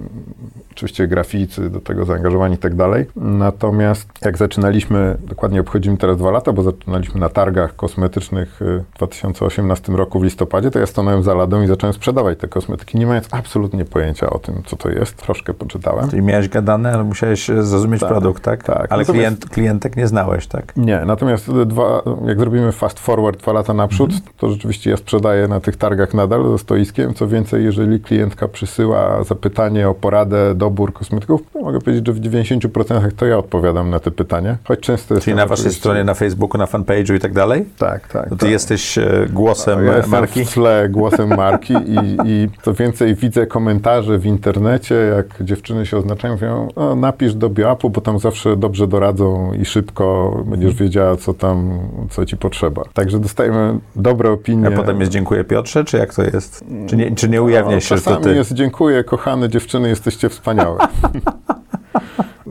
oczywiście 0.72 1.06
graficy, 1.06 1.70
do 1.70 1.80
tego 1.80 2.04
zaangażowani 2.04 2.54
i 2.54 2.58
tak 2.58 2.74
dalej. 2.74 3.06
Natomiast 3.16 4.08
jak 4.22 4.38
zaczynaliśmy, 4.38 5.16
dokładnie 5.20 5.60
obchodzimy 5.60 5.96
teraz 5.96 6.16
dwa 6.16 6.30
lata, 6.30 6.52
bo 6.52 6.62
zaczynaliśmy 6.62 7.20
na 7.20 7.28
targach 7.28 7.76
kosmetycznych 7.76 8.62
y, 8.62 8.84
w 8.94 8.96
2018 8.96 9.92
roku 9.92 10.20
w 10.20 10.24
listopadzie, 10.24 10.70
to 10.70 10.78
ja 10.78 10.86
stanąłem 10.86 11.22
za 11.22 11.34
ladą 11.34 11.62
i 11.62 11.66
zacząłem 11.66 11.94
sprzedawać 11.94 12.38
te 12.38 12.48
kosmetyki, 12.48 12.98
nie 12.98 13.06
mając 13.06 13.28
absolutnie 13.30 13.84
pojęcia 13.84 14.30
o 14.30 14.38
tym, 14.38 14.62
co 14.66 14.76
to 14.76 14.90
jest. 14.90 15.16
Troszkę 15.16 15.54
poczytałem. 15.54 16.10
Czyli 16.10 16.22
miałeś 16.22 16.48
gadane, 16.48 16.92
ale 16.92 17.04
musiałeś 17.04 17.50
e, 17.50 17.62
zrozumieć 17.62 18.00
Tak, 18.00 18.10
produkt, 18.10 18.42
tak? 18.42 18.64
tak. 18.64 18.92
Ale 18.92 19.04
klient, 19.04 19.48
klientek 19.48 19.96
nie 19.96 20.06
znałeś, 20.06 20.46
tak? 20.46 20.76
Nie, 20.76 21.02
natomiast 21.06 21.52
dwa, 21.52 22.02
jak 22.26 22.38
zrobimy 22.38 22.72
fast 22.72 22.98
forward 22.98 23.42
dwa 23.42 23.52
lata 23.52 23.74
naprzód, 23.74 24.10
to 24.36 24.50
rzeczywiście 24.50 24.90
ja 24.90 24.96
sprzedaję 24.96 25.48
na 25.48 25.60
tych 25.60 25.76
targach 25.76 26.14
nadal 26.14 26.50
ze 26.50 26.58
stoiskiem. 26.58 27.14
Co 27.14 27.28
więcej, 27.28 27.64
jeżeli 27.64 28.00
klientka 28.18 28.48
przysyła 28.48 29.24
zapytanie 29.24 29.88
o 29.88 29.94
poradę, 29.94 30.54
dobór 30.54 30.92
kosmetyków, 30.92 31.40
to 31.52 31.60
mogę 31.60 31.78
powiedzieć, 31.78 32.06
że 32.06 32.12
w 32.12 32.20
90% 32.20 33.12
to 33.16 33.26
ja 33.26 33.38
odpowiadam 33.38 33.90
na 33.90 34.00
te 34.00 34.10
pytania. 34.10 34.56
Choć 34.64 34.80
często 34.80 35.14
jest 35.14 35.24
Czyli 35.24 35.36
na 35.36 35.46
waszej 35.46 35.72
stronie, 35.72 36.04
na 36.04 36.14
Facebooku, 36.14 36.58
na 36.58 36.66
fanpage'u 36.66 37.14
i 37.14 37.20
tak 37.20 37.32
dalej? 37.32 37.64
Tak, 37.78 38.08
tak. 38.08 38.28
To 38.28 38.36
ty 38.36 38.40
tak. 38.40 38.50
jesteś 38.50 38.98
e, 38.98 39.26
głosem 39.32 39.86
Ja 39.86 40.06
marki? 40.06 40.44
w 40.44 40.54
tle 40.54 40.88
głosem 40.88 41.36
marki 41.36 41.74
i, 41.74 42.28
i 42.30 42.48
co 42.62 42.74
więcej 42.74 43.14
widzę 43.14 43.46
komentarze 43.46 44.18
w 44.18 44.26
internecie, 44.26 44.94
jak 44.94 45.26
dziewczyny 45.40 45.86
się 45.86 45.96
oznaczają, 45.96 46.34
mówią, 46.34 46.68
o, 46.76 46.94
napisz 46.94 47.34
do 47.34 47.50
bioapu, 47.50 47.90
bo 47.90 48.00
tam 48.00 48.18
zawsze 48.18 48.56
dobrze 48.56 48.86
doradzą 48.86 49.52
i 49.52 49.64
szybko 49.64 50.36
będziesz 50.46 50.74
wiedziała, 50.74 51.16
co 51.16 51.34
tam, 51.34 51.78
co 52.10 52.26
ci 52.26 52.36
potrzeba. 52.36 52.82
Także 52.94 53.18
dostajemy 53.18 53.78
dobre 53.96 54.30
opinie. 54.30 54.66
A 54.66 54.70
potem 54.70 55.00
jest 55.00 55.12
dziękuję 55.12 55.44
Piotrze, 55.44 55.84
czy 55.84 55.96
jak 55.96 56.14
to 56.14 56.22
jest? 56.22 56.64
Czy 56.86 56.96
nie, 56.96 57.14
czy 57.14 57.28
nie 57.28 57.42
ujawnia 57.42 57.74
No, 57.74 57.80
się, 57.80 57.96
że 57.96 58.02
Czasami 58.09 58.36
jest 58.36 58.52
dziękuję, 58.52 59.04
kochane 59.04 59.48
dziewczyny, 59.48 59.88
jesteście 59.88 60.28
wspaniałe. 60.28 60.78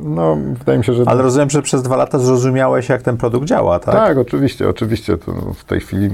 No, 0.03 0.37
wydaje 0.59 0.77
mi 0.77 0.83
się, 0.83 0.93
że... 0.93 1.03
Ale 1.05 1.21
rozumiem, 1.21 1.49
że 1.49 1.61
przez 1.61 1.81
dwa 1.81 1.95
lata 1.95 2.19
zrozumiałeś, 2.19 2.89
jak 2.89 3.01
ten 3.01 3.17
produkt 3.17 3.47
działa, 3.47 3.79
tak? 3.79 3.95
Tak, 3.95 4.17
oczywiście, 4.17 4.69
oczywiście. 4.69 5.17
To 5.17 5.31
w 5.53 5.63
tej 5.65 5.79
chwili 5.79 6.09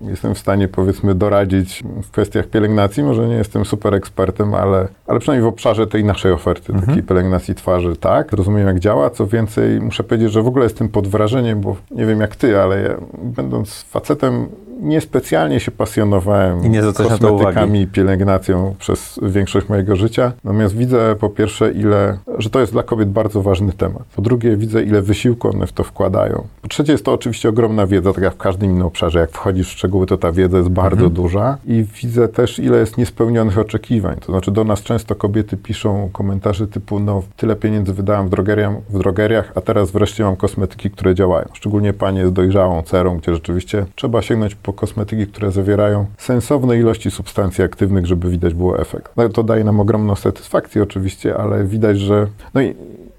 jestem 0.00 0.34
w 0.34 0.38
stanie, 0.38 0.68
powiedzmy, 0.68 1.14
doradzić 1.14 1.82
w 2.02 2.10
kwestiach 2.10 2.46
pielęgnacji. 2.46 3.02
Może 3.02 3.28
nie 3.28 3.34
jestem 3.34 3.64
super 3.64 3.94
ekspertem, 3.94 4.54
ale, 4.54 4.88
ale 5.06 5.20
przynajmniej 5.20 5.50
w 5.50 5.52
obszarze 5.54 5.86
tej 5.86 6.04
naszej 6.04 6.32
oferty, 6.32 6.72
takiej 6.86 7.02
pielęgnacji 7.02 7.54
twarzy, 7.54 7.96
tak. 7.96 8.32
Rozumiem, 8.32 8.66
jak 8.66 8.78
działa. 8.78 9.10
Co 9.10 9.26
więcej, 9.26 9.80
muszę 9.80 10.04
powiedzieć, 10.04 10.32
że 10.32 10.42
w 10.42 10.46
ogóle 10.46 10.64
jestem 10.64 10.88
pod 10.88 11.08
wrażeniem, 11.08 11.60
bo 11.60 11.76
nie 11.90 12.06
wiem 12.06 12.20
jak 12.20 12.36
ty, 12.36 12.60
ale 12.60 12.82
ja, 12.82 12.94
będąc 13.22 13.82
facetem, 13.82 14.48
niespecjalnie 14.82 15.60
się 15.60 15.70
pasjonowałem 15.70 16.64
I 16.64 16.70
nie 16.70 16.82
kosmetykami 16.82 17.80
i 17.80 17.86
pielęgnacją 17.86 18.74
przez 18.78 19.20
większość 19.22 19.68
mojego 19.68 19.96
życia. 19.96 20.32
Natomiast 20.44 20.76
widzę 20.76 21.16
po 21.20 21.28
pierwsze, 21.28 21.72
ile, 21.72 22.18
że 22.38 22.50
to 22.50 22.60
jest 22.60 22.72
dla 22.72 22.82
kobiet 22.82 23.10
bardzo 23.10 23.42
ważny 23.42 23.72
temat. 23.72 24.02
Po 24.16 24.22
drugie, 24.22 24.56
widzę, 24.56 24.82
ile 24.82 25.02
wysiłku 25.02 25.48
one 25.48 25.66
w 25.66 25.72
to 25.72 25.84
wkładają. 25.84 26.46
Po 26.62 26.68
trzecie, 26.68 26.92
jest 26.92 27.04
to 27.04 27.12
oczywiście 27.12 27.48
ogromna 27.48 27.86
wiedza, 27.86 28.12
tak 28.12 28.24
jak 28.24 28.34
w 28.34 28.36
każdym 28.36 28.70
innym 28.70 28.86
obszarze. 28.86 29.18
Jak 29.18 29.30
wchodzisz 29.30 29.68
w 29.68 29.70
szczegóły, 29.70 30.06
to 30.06 30.16
ta 30.16 30.32
wiedza 30.32 30.56
jest 30.56 30.68
bardzo 30.68 31.10
duża. 31.10 31.58
I 31.66 31.84
widzę 32.02 32.28
też, 32.28 32.58
ile 32.58 32.78
jest 32.78 32.98
niespełnionych 32.98 33.58
oczekiwań. 33.58 34.16
To 34.26 34.32
znaczy, 34.32 34.50
do 34.50 34.64
nas 34.64 34.82
często 34.82 35.14
kobiety 35.14 35.56
piszą 35.56 36.10
komentarze 36.12 36.66
typu, 36.66 37.00
no, 37.00 37.22
tyle 37.36 37.56
pieniędzy 37.56 37.92
wydałam 37.92 38.26
w, 38.26 38.30
drogeriam, 38.30 38.76
w 38.90 38.98
drogeriach, 38.98 39.52
a 39.54 39.60
teraz 39.60 39.90
wreszcie 39.90 40.24
mam 40.24 40.36
kosmetyki, 40.36 40.90
które 40.90 41.14
działają. 41.14 41.48
Szczególnie 41.52 41.92
panie 41.92 42.26
z 42.26 42.32
dojrzałą 42.32 42.82
cerą, 42.82 43.18
gdzie 43.18 43.34
rzeczywiście 43.34 43.86
trzeba 43.94 44.22
sięgnąć 44.22 44.54
po 44.54 44.69
kosmetyki, 44.72 45.26
które 45.26 45.50
zawierają 45.52 46.06
sensowne 46.18 46.78
ilości 46.78 47.10
substancji 47.10 47.64
aktywnych, 47.64 48.06
żeby 48.06 48.30
widać 48.30 48.54
było 48.54 48.80
efekt. 48.80 49.12
No, 49.16 49.28
to 49.28 49.42
daje 49.42 49.64
nam 49.64 49.80
ogromną 49.80 50.16
satysfakcję 50.16 50.82
oczywiście, 50.82 51.36
ale 51.36 51.64
widać, 51.64 51.98
że... 51.98 52.26
No 52.54 52.62
i, 52.62 52.74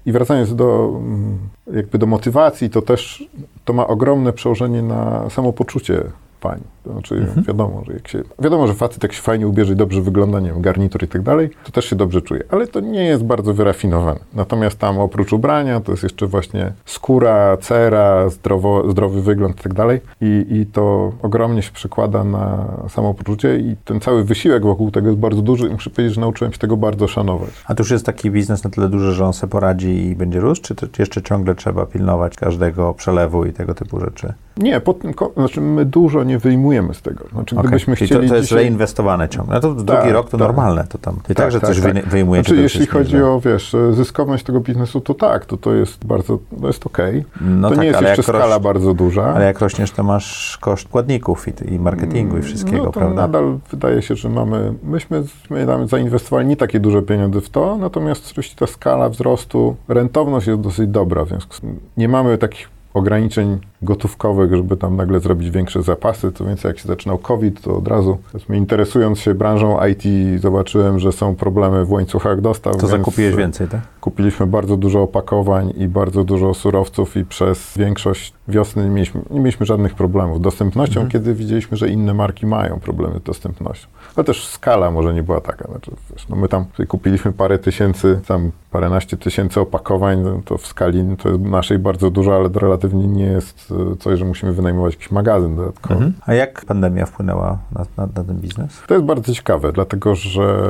i 0.06 0.12
wracając 0.12 0.54
do, 0.54 0.92
mm, 0.96 1.38
jakby 1.74 1.98
do 1.98 2.06
motywacji, 2.06 2.70
to 2.70 2.82
też 2.82 3.24
to 3.64 3.72
ma 3.72 3.86
ogromne 3.86 4.32
przełożenie 4.32 4.82
na 4.82 5.30
samopoczucie 5.30 6.04
pań. 6.42 6.60
To 6.84 6.92
znaczy, 6.92 7.26
wiadomo, 7.48 7.82
że 7.86 7.92
jak 7.92 8.08
się, 8.08 8.22
wiadomo, 8.38 8.66
że 8.66 8.74
facet 8.74 9.02
jak 9.02 9.12
się 9.12 9.22
fajnie 9.22 9.48
ubierze 9.48 9.72
i 9.72 9.76
dobrze 9.76 10.02
wygląda, 10.02 10.40
nie 10.40 10.48
wiem, 10.48 10.62
garnitur 10.62 11.02
i 11.04 11.08
tak 11.08 11.22
dalej, 11.22 11.50
to 11.64 11.72
też 11.72 11.84
się 11.84 11.96
dobrze 11.96 12.22
czuje. 12.22 12.44
Ale 12.50 12.66
to 12.66 12.80
nie 12.80 13.04
jest 13.04 13.24
bardzo 13.24 13.54
wyrafinowane. 13.54 14.20
Natomiast 14.34 14.78
tam 14.78 14.98
oprócz 14.98 15.32
ubrania, 15.32 15.80
to 15.80 15.92
jest 15.92 16.02
jeszcze 16.02 16.26
właśnie 16.26 16.72
skóra, 16.84 17.56
cera, 17.56 18.28
zdrowo, 18.28 18.90
zdrowy 18.90 19.22
wygląd 19.22 19.60
i 19.60 19.62
tak 19.62 19.74
dalej. 19.74 20.00
I, 20.20 20.46
I 20.50 20.66
to 20.66 21.12
ogromnie 21.22 21.62
się 21.62 21.72
przekłada 21.72 22.24
na 22.24 22.68
samopoczucie 22.88 23.58
i 23.58 23.76
ten 23.84 24.00
cały 24.00 24.24
wysiłek 24.24 24.62
wokół 24.62 24.90
tego 24.90 25.08
jest 25.08 25.20
bardzo 25.20 25.42
duży 25.42 25.68
i 25.68 25.70
muszę 25.70 25.90
powiedzieć, 25.90 26.14
że 26.14 26.20
nauczyłem 26.20 26.52
się 26.52 26.58
tego 26.58 26.76
bardzo 26.76 27.08
szanować. 27.08 27.50
A 27.66 27.74
to 27.74 27.82
już 27.82 27.90
jest 27.90 28.06
taki 28.06 28.30
biznes 28.30 28.64
na 28.64 28.70
tyle 28.70 28.88
duży, 28.88 29.12
że 29.12 29.26
on 29.26 29.32
se 29.32 29.48
poradzi 29.48 30.06
i 30.06 30.16
będzie 30.16 30.40
rósł, 30.40 30.62
czy 30.62 30.74
jeszcze 30.98 31.22
ciągle 31.22 31.54
trzeba 31.54 31.86
pilnować 31.86 32.36
każdego 32.36 32.94
przelewu 32.94 33.44
i 33.44 33.52
tego 33.52 33.74
typu 33.74 34.00
rzeczy? 34.00 34.34
Nie, 34.56 34.80
po 34.80 34.94
tym, 34.94 35.12
znaczy 35.36 35.60
my 35.60 35.84
dużo 35.84 36.24
nie 36.24 36.38
wyjmujemy 36.38 36.94
z 36.94 37.02
tego. 37.02 37.24
Znaczy, 37.32 37.54
Okej, 37.54 37.62
gdybyśmy 37.68 37.96
Czyli 37.96 38.06
chcieli 38.06 38.22
to, 38.26 38.28
to 38.28 38.36
jest 38.36 38.48
dzisiaj... 38.48 38.58
reinwestowane 38.58 39.28
ciągle. 39.28 39.54
No 39.54 39.60
to 39.60 39.74
Tak, 39.74 39.84
drugi 39.84 40.12
rok 40.12 40.30
to 40.30 40.38
tak. 40.38 40.46
normalne. 40.46 40.84
To 40.88 40.98
tam. 40.98 41.16
I 41.28 41.34
tak, 41.34 41.52
że 41.52 41.60
coś 41.60 41.80
tak. 41.80 41.94
wy- 41.94 42.02
wyjmujecie. 42.02 42.48
Znaczy, 42.48 42.62
jeśli 42.62 42.80
jest 42.80 42.92
chodzi 42.92 43.22
o, 43.22 43.40
wiesz, 43.44 43.76
zyskowność 43.92 44.44
tego 44.44 44.60
biznesu, 44.60 45.00
to 45.00 45.14
tak, 45.14 45.46
to, 45.46 45.56
to 45.56 45.74
jest 45.74 46.04
bardzo, 46.06 46.38
to 46.60 46.66
jest 46.66 46.86
okej. 46.86 47.24
No 47.40 47.68
to 47.68 47.74
tak, 47.74 47.82
nie 47.82 47.86
jest 47.88 47.98
ale 47.98 48.08
jeszcze 48.08 48.22
skala 48.22 48.54
roś- 48.56 48.62
bardzo 48.64 48.94
duża. 48.94 49.22
Ale 49.34 49.44
jak 49.44 49.60
rośniesz, 49.60 49.90
to 49.90 50.02
masz 50.02 50.58
koszt 50.60 50.84
składników 50.88 51.46
i, 51.48 51.74
i 51.74 51.78
marketingu 51.78 52.38
i 52.38 52.42
wszystkiego, 52.42 52.84
no 52.84 52.92
prawda? 52.92 53.14
nadal 53.22 53.58
wydaje 53.70 54.02
się, 54.02 54.16
że 54.16 54.28
mamy, 54.28 54.74
myśmy 54.82 55.22
my 55.50 55.66
zainwestowali 55.88 56.48
nie 56.48 56.56
takie 56.56 56.80
duże 56.80 57.02
pieniądze 57.02 57.40
w 57.40 57.48
to, 57.50 57.76
natomiast 57.76 58.26
oczywiście 58.26 58.56
ta 58.56 58.66
skala 58.66 59.08
wzrostu, 59.08 59.76
rentowność 59.88 60.46
jest 60.46 60.60
dosyć 60.60 60.88
dobra, 60.90 61.24
w 61.24 61.28
związku 61.28 61.54
z 61.54 61.60
tym 61.60 61.80
nie 61.96 62.08
mamy 62.08 62.38
takich 62.38 62.81
ograniczeń 62.94 63.58
gotówkowych, 63.82 64.54
żeby 64.54 64.76
tam 64.76 64.96
nagle 64.96 65.20
zrobić 65.20 65.50
większe 65.50 65.82
zapasy, 65.82 66.32
co 66.32 66.44
więcej 66.44 66.68
jak 66.68 66.78
się 66.78 66.88
zaczynał 66.88 67.18
COVID, 67.18 67.60
to 67.60 67.76
od 67.76 67.88
razu, 67.88 68.18
interesując 68.50 69.18
się 69.18 69.34
branżą 69.34 69.78
IT, 69.86 70.02
zobaczyłem, 70.40 70.98
że 70.98 71.12
są 71.12 71.34
problemy 71.34 71.84
w 71.84 71.92
łańcuchach 71.92 72.40
dostaw. 72.40 72.76
To 72.76 72.86
zakupiłeś 72.86 73.36
więcej, 73.36 73.68
tak? 73.68 73.80
Kupiliśmy 74.02 74.46
bardzo 74.46 74.76
dużo 74.76 75.02
opakowań 75.02 75.72
i 75.76 75.88
bardzo 75.88 76.24
dużo 76.24 76.54
surowców 76.54 77.16
i 77.16 77.24
przez 77.24 77.78
większość 77.78 78.32
wiosny 78.48 78.84
nie 78.84 78.90
mieliśmy, 78.90 79.20
nie 79.30 79.40
mieliśmy 79.40 79.66
żadnych 79.66 79.94
problemów 79.94 80.38
z 80.38 80.40
dostępnością, 80.40 81.00
Mhm. 81.00 81.10
kiedy 81.10 81.34
widzieliśmy, 81.34 81.76
że 81.76 81.88
inne 81.88 82.14
marki 82.14 82.46
mają 82.46 82.80
problemy 82.80 83.18
z 83.18 83.22
dostępnością. 83.22 83.88
Ale 84.16 84.24
też 84.24 84.46
skala 84.46 84.90
może 84.90 85.14
nie 85.14 85.22
była 85.22 85.40
taka. 85.40 85.68
Znaczy, 85.68 85.90
wiesz, 86.10 86.28
no 86.28 86.36
my 86.36 86.48
tam 86.48 86.64
kupiliśmy 86.88 87.32
parę 87.32 87.58
tysięcy, 87.58 88.20
tam 88.26 88.50
paręnaście 88.70 89.16
tysięcy 89.16 89.60
opakowań, 89.60 90.20
no 90.20 90.40
to 90.44 90.58
w 90.58 90.66
skali 90.66 91.16
to 91.22 91.28
jest 91.28 91.40
naszej 91.40 91.78
bardzo 91.78 92.10
dużo, 92.10 92.36
ale 92.36 92.48
relatywnie 92.54 93.06
nie 93.06 93.24
jest 93.24 93.74
e, 93.92 93.96
coś, 93.96 94.18
że 94.18 94.24
musimy 94.24 94.52
wynajmować 94.52 94.94
jakiś 94.94 95.10
magazyn 95.10 95.56
dodatkowy. 95.56 95.94
Mhm. 95.94 96.12
A 96.26 96.34
jak 96.34 96.64
pandemia 96.64 97.06
wpłynęła 97.06 97.58
na, 97.72 97.86
na, 97.96 98.06
na 98.16 98.24
ten 98.24 98.36
biznes? 98.36 98.82
To 98.88 98.94
jest 98.94 99.06
bardzo 99.06 99.34
ciekawe, 99.34 99.72
dlatego 99.72 100.14
że 100.14 100.62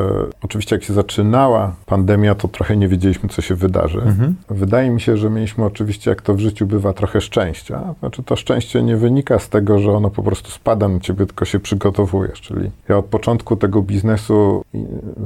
oczywiście 0.42 0.76
jak 0.76 0.84
się 0.84 0.92
zaczynała 0.92 1.72
pandemia, 1.86 2.34
to 2.34 2.48
trochę 2.48 2.76
nie 2.76 2.88
wiedzieliśmy, 2.88 3.21
co 3.28 3.42
się 3.42 3.54
wydarzy. 3.54 4.02
Mhm. 4.02 4.34
Wydaje 4.50 4.90
mi 4.90 5.00
się, 5.00 5.16
że 5.16 5.30
mieliśmy 5.30 5.64
oczywiście, 5.64 6.10
jak 6.10 6.22
to 6.22 6.34
w 6.34 6.38
życiu 6.40 6.66
bywa, 6.66 6.92
trochę 6.92 7.20
szczęścia. 7.20 7.94
Znaczy 8.00 8.22
to 8.22 8.36
szczęście 8.36 8.82
nie 8.82 8.96
wynika 8.96 9.38
z 9.38 9.48
tego, 9.48 9.78
że 9.78 9.92
ono 9.92 10.10
po 10.10 10.22
prostu 10.22 10.50
spada 10.50 10.88
na 10.88 11.00
ciebie, 11.00 11.26
tylko 11.26 11.44
się 11.44 11.60
przygotowujesz. 11.60 12.40
Czyli 12.40 12.70
ja 12.88 12.98
od 12.98 13.04
początku 13.04 13.56
tego 13.56 13.82
biznesu 13.82 14.64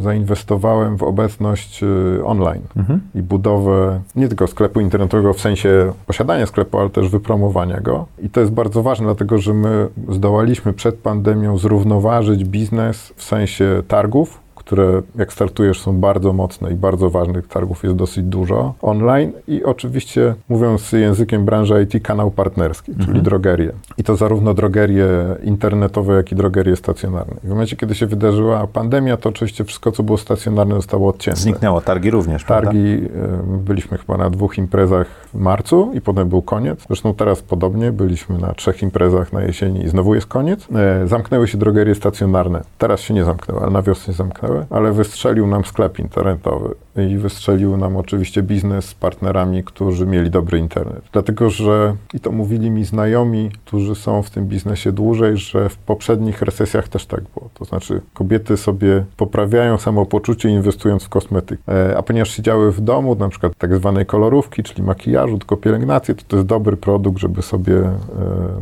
zainwestowałem 0.01 0.97
w 0.97 1.03
obecność 1.03 1.83
y, 1.83 2.25
online 2.25 2.63
Mhm. 2.77 3.01
i 3.15 3.23
budowę 3.23 4.01
nie 4.17 4.29
tylko 4.29 4.47
sklepu 4.47 4.81
internetowego 4.81 5.33
w 5.33 5.41
sensie 5.41 5.93
posiadania 6.07 6.47
sklepu, 6.47 6.79
ale 6.79 6.91
też 6.91 7.09
wypromowania 7.09 7.81
go. 7.81 8.07
I 8.23 8.31
to 8.31 8.41
jest 8.41 8.53
bardzo 8.53 8.83
ważne, 8.83 9.07
dlatego 9.07 9.39
że 9.39 9.55
my 9.55 9.89
zdołaliśmy 10.09 10.73
przed 10.73 10.95
pandemią 10.95 11.59
zrównoważyć 11.59 12.45
biznes 12.45 13.13
w 13.17 13.23
sensie 13.23 13.83
targów, 13.89 14.46
które 14.67 15.03
jak 15.17 15.33
startujesz 15.33 15.81
są 15.81 16.01
bardzo 16.01 16.33
mocne 16.33 16.71
i 16.73 16.75
bardzo 16.75 17.11
ważnych 17.11 17.49
targów 17.49 17.85
jest 17.85 17.97
dosyć 17.97 18.25
dużo 18.25 18.75
online 18.83 19.33
i 19.49 19.65
oczywiście 19.65 20.35
mówiąc 20.49 20.93
językiem 20.93 21.45
branży 21.45 21.83
IT 21.83 22.03
kanał 22.03 22.31
partnerski, 22.31 22.93
czyli 23.05 23.23
drogerie. 23.23 23.73
I 23.99 24.05
to 24.05 24.17
zarówno 24.17 24.55
drogerie 24.55 25.09
internetowe, 25.43 26.15
jak 26.15 26.33
i 26.33 26.35
drogerie 26.35 26.77
stacjonarne. 26.77 27.35
I 27.45 27.47
w 27.47 27.51
momencie, 27.51 27.77
kiedy 27.77 27.95
się 27.95 28.07
wydarzyła 28.07 28.67
pandemia, 28.67 29.17
to 29.17 29.29
oczywiście 29.29 29.65
wszystko, 29.65 29.93
co 29.93 30.03
było 30.03 30.19
stacjonarne 30.19 30.75
zostało 30.75 31.09
odcięte. 31.09 31.41
Zniknęło, 31.41 31.81
targi 31.81 32.11
również, 32.11 32.45
prawda? 32.45 32.71
Targi, 32.71 32.79
y, 32.79 33.59
byliśmy 33.59 33.99
chyba 33.99 34.17
na 34.17 34.31
dwóch 34.31 34.59
imprezach 34.59 35.07
w 35.35 35.39
marcu 35.39 35.91
i 35.95 36.01
potem 36.01 36.29
był 36.29 36.43
koniec. 36.43 36.85
Zresztą 36.87 37.15
teraz 37.15 37.43
podobnie, 37.43 37.93
byliśmy 37.93 38.39
na 38.39 38.55
trzech 38.55 38.83
imprezach 38.83 39.33
na 39.33 39.43
jesieni 39.43 39.85
i 39.85 39.89
znowu 39.89 40.15
jest 40.15 40.27
koniec. 40.27 40.69
E, 40.75 41.07
Zamknęły 41.07 41.49
się 41.49 41.59
drogerie 41.59 41.95
stacjonarne. 41.95 42.63
Teraz 42.79 43.01
się 43.01 43.15
nie 43.15 43.25
zamknęły, 43.25 43.61
ale 43.61 43.71
na 43.71 43.83
wiosnę 43.83 44.07
się 44.07 44.13
zamknęły. 44.13 44.56
Ale 44.71 44.93
wystrzelił 44.93 45.47
nam 45.47 45.65
sklep 45.65 45.99
internetowy 45.99 46.75
i 46.97 47.17
wystrzelił 47.17 47.77
nam 47.77 47.97
oczywiście 47.97 48.43
biznes 48.43 48.85
z 48.85 48.95
partnerami, 48.95 49.65
którzy 49.65 50.07
mieli 50.07 50.31
dobry 50.31 50.59
internet. 50.59 51.03
Dlatego, 51.13 51.51
że 51.51 51.95
i 52.15 52.21
to 52.21 52.33
mówili 52.33 52.71
mi 52.71 52.85
znajomi, 52.85 53.51
którzy 53.65 53.95
są 53.95 54.23
w 54.23 54.31
tym 54.31 54.47
biznesie 54.47 54.93
dłużej, 54.93 55.37
że 55.37 55.69
w 55.69 55.77
poprzednich 55.77 56.43
recesjach 56.43 56.89
też 56.89 57.07
tak 57.07 57.21
było. 57.35 57.51
To 57.55 57.65
znaczy 57.65 58.01
kobiety 58.15 58.57
sobie 58.57 59.05
poprawiają 59.17 59.79
samopoczucie 59.79 60.49
inwestując 60.49 61.05
w 61.05 61.09
kosmetyk. 61.09 61.61
E, 61.69 61.97
A 61.99 62.03
ponieważ 62.03 62.31
siedziały 62.31 62.73
w 62.73 62.81
domu, 62.81 63.15
na 63.15 63.29
przykład 63.29 63.53
tak 63.59 63.77
zwanej 63.77 64.07
kolorówki, 64.07 64.63
czyli 64.63 64.83
makijażu, 64.83 65.39
tylko 65.39 65.57
pielęgnację, 65.57 66.15
to 66.15 66.23
to 66.29 66.37
jest 66.37 66.49
dobry 66.49 66.77
produkt, 66.77 67.19
żeby 67.19 67.43
sobie 67.43 67.79
e, 67.79 67.93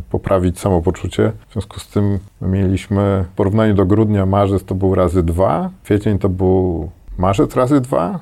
poprawić 0.09 0.59
samopoczucie. 0.59 1.31
W 1.49 1.53
związku 1.53 1.79
z 1.79 1.87
tym 1.87 2.19
mieliśmy 2.41 3.25
w 3.31 3.35
porównaniu 3.35 3.73
do 3.73 3.85
grudnia, 3.85 4.25
marzec 4.25 4.63
to 4.63 4.75
był 4.75 4.95
razy 4.95 5.23
dwa, 5.23 5.69
kwiecień 5.83 6.19
to 6.19 6.29
był 6.29 6.89
marzec 7.17 7.55
razy 7.55 7.81
dwa, 7.81 8.19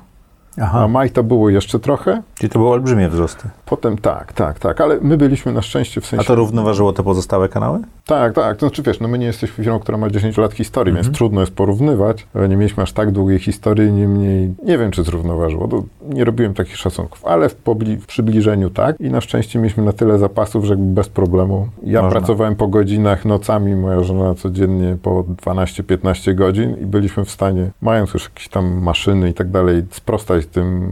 a 0.58 0.62
Aha, 0.62 0.88
maj 0.88 1.10
to 1.10 1.22
było 1.22 1.50
jeszcze 1.50 1.78
trochę. 1.78 2.22
czyli 2.34 2.50
to 2.50 2.58
były 2.58 2.70
olbrzymie 2.70 3.08
wzrosty. 3.08 3.48
Potem 3.66 3.98
tak, 3.98 4.32
tak, 4.32 4.58
tak, 4.58 4.80
ale 4.80 4.98
my 5.00 5.16
byliśmy 5.16 5.52
na 5.52 5.62
szczęście 5.62 6.00
w 6.00 6.04
A 6.04 6.06
sensie... 6.06 6.26
to 6.26 6.34
równoważyło 6.34 6.92
te 6.92 7.02
pozostałe 7.02 7.48
kanały? 7.48 7.78
Tak, 8.06 8.34
tak. 8.34 8.56
To 8.56 8.66
znaczy, 8.66 8.82
wiesz, 8.82 9.00
no 9.00 9.08
my 9.08 9.18
nie 9.18 9.26
jesteśmy 9.26 9.64
firmą, 9.64 9.78
która 9.78 9.98
ma 9.98 10.10
10 10.10 10.36
lat 10.36 10.52
historii, 10.52 10.94
więc 10.94 11.10
trudno 11.10 11.40
jest 11.40 11.52
porównywać. 11.52 12.26
Nie 12.48 12.56
mieliśmy 12.56 12.82
aż 12.82 12.92
tak 12.92 13.10
długiej 13.10 13.38
historii, 13.38 13.92
niemniej 13.92 14.54
nie 14.62 14.78
wiem, 14.78 14.90
czy 14.90 15.02
zrównoważyło. 15.02 15.68
To 15.68 15.82
nie 16.08 16.24
robiłem 16.24 16.54
takich 16.54 16.76
szacunków, 16.76 17.24
ale 17.24 17.48
w, 17.48 17.56
w 18.00 18.06
przybliżeniu 18.06 18.70
tak. 18.70 19.00
I 19.00 19.10
na 19.10 19.20
szczęście 19.20 19.58
mieliśmy 19.58 19.82
na 19.82 19.92
tyle 19.92 20.18
zapasów, 20.18 20.64
że 20.64 20.76
bez 20.76 21.08
problemu. 21.08 21.68
Ja 21.82 22.02
Można. 22.02 22.18
pracowałem 22.18 22.56
po 22.56 22.68
godzinach, 22.68 23.24
nocami, 23.24 23.76
moja 23.76 24.02
żona 24.02 24.34
codziennie 24.34 24.96
po 25.02 25.24
12-15 25.44 26.34
godzin 26.34 26.76
i 26.82 26.86
byliśmy 26.86 27.24
w 27.24 27.30
stanie, 27.30 27.70
mając 27.82 28.14
już 28.14 28.24
jakieś 28.24 28.48
tam 28.48 28.82
maszyny 28.82 29.30
i 29.30 29.34
tak 29.34 29.50
dalej, 29.50 29.82
sprostać 29.90 30.46
tym 30.46 30.90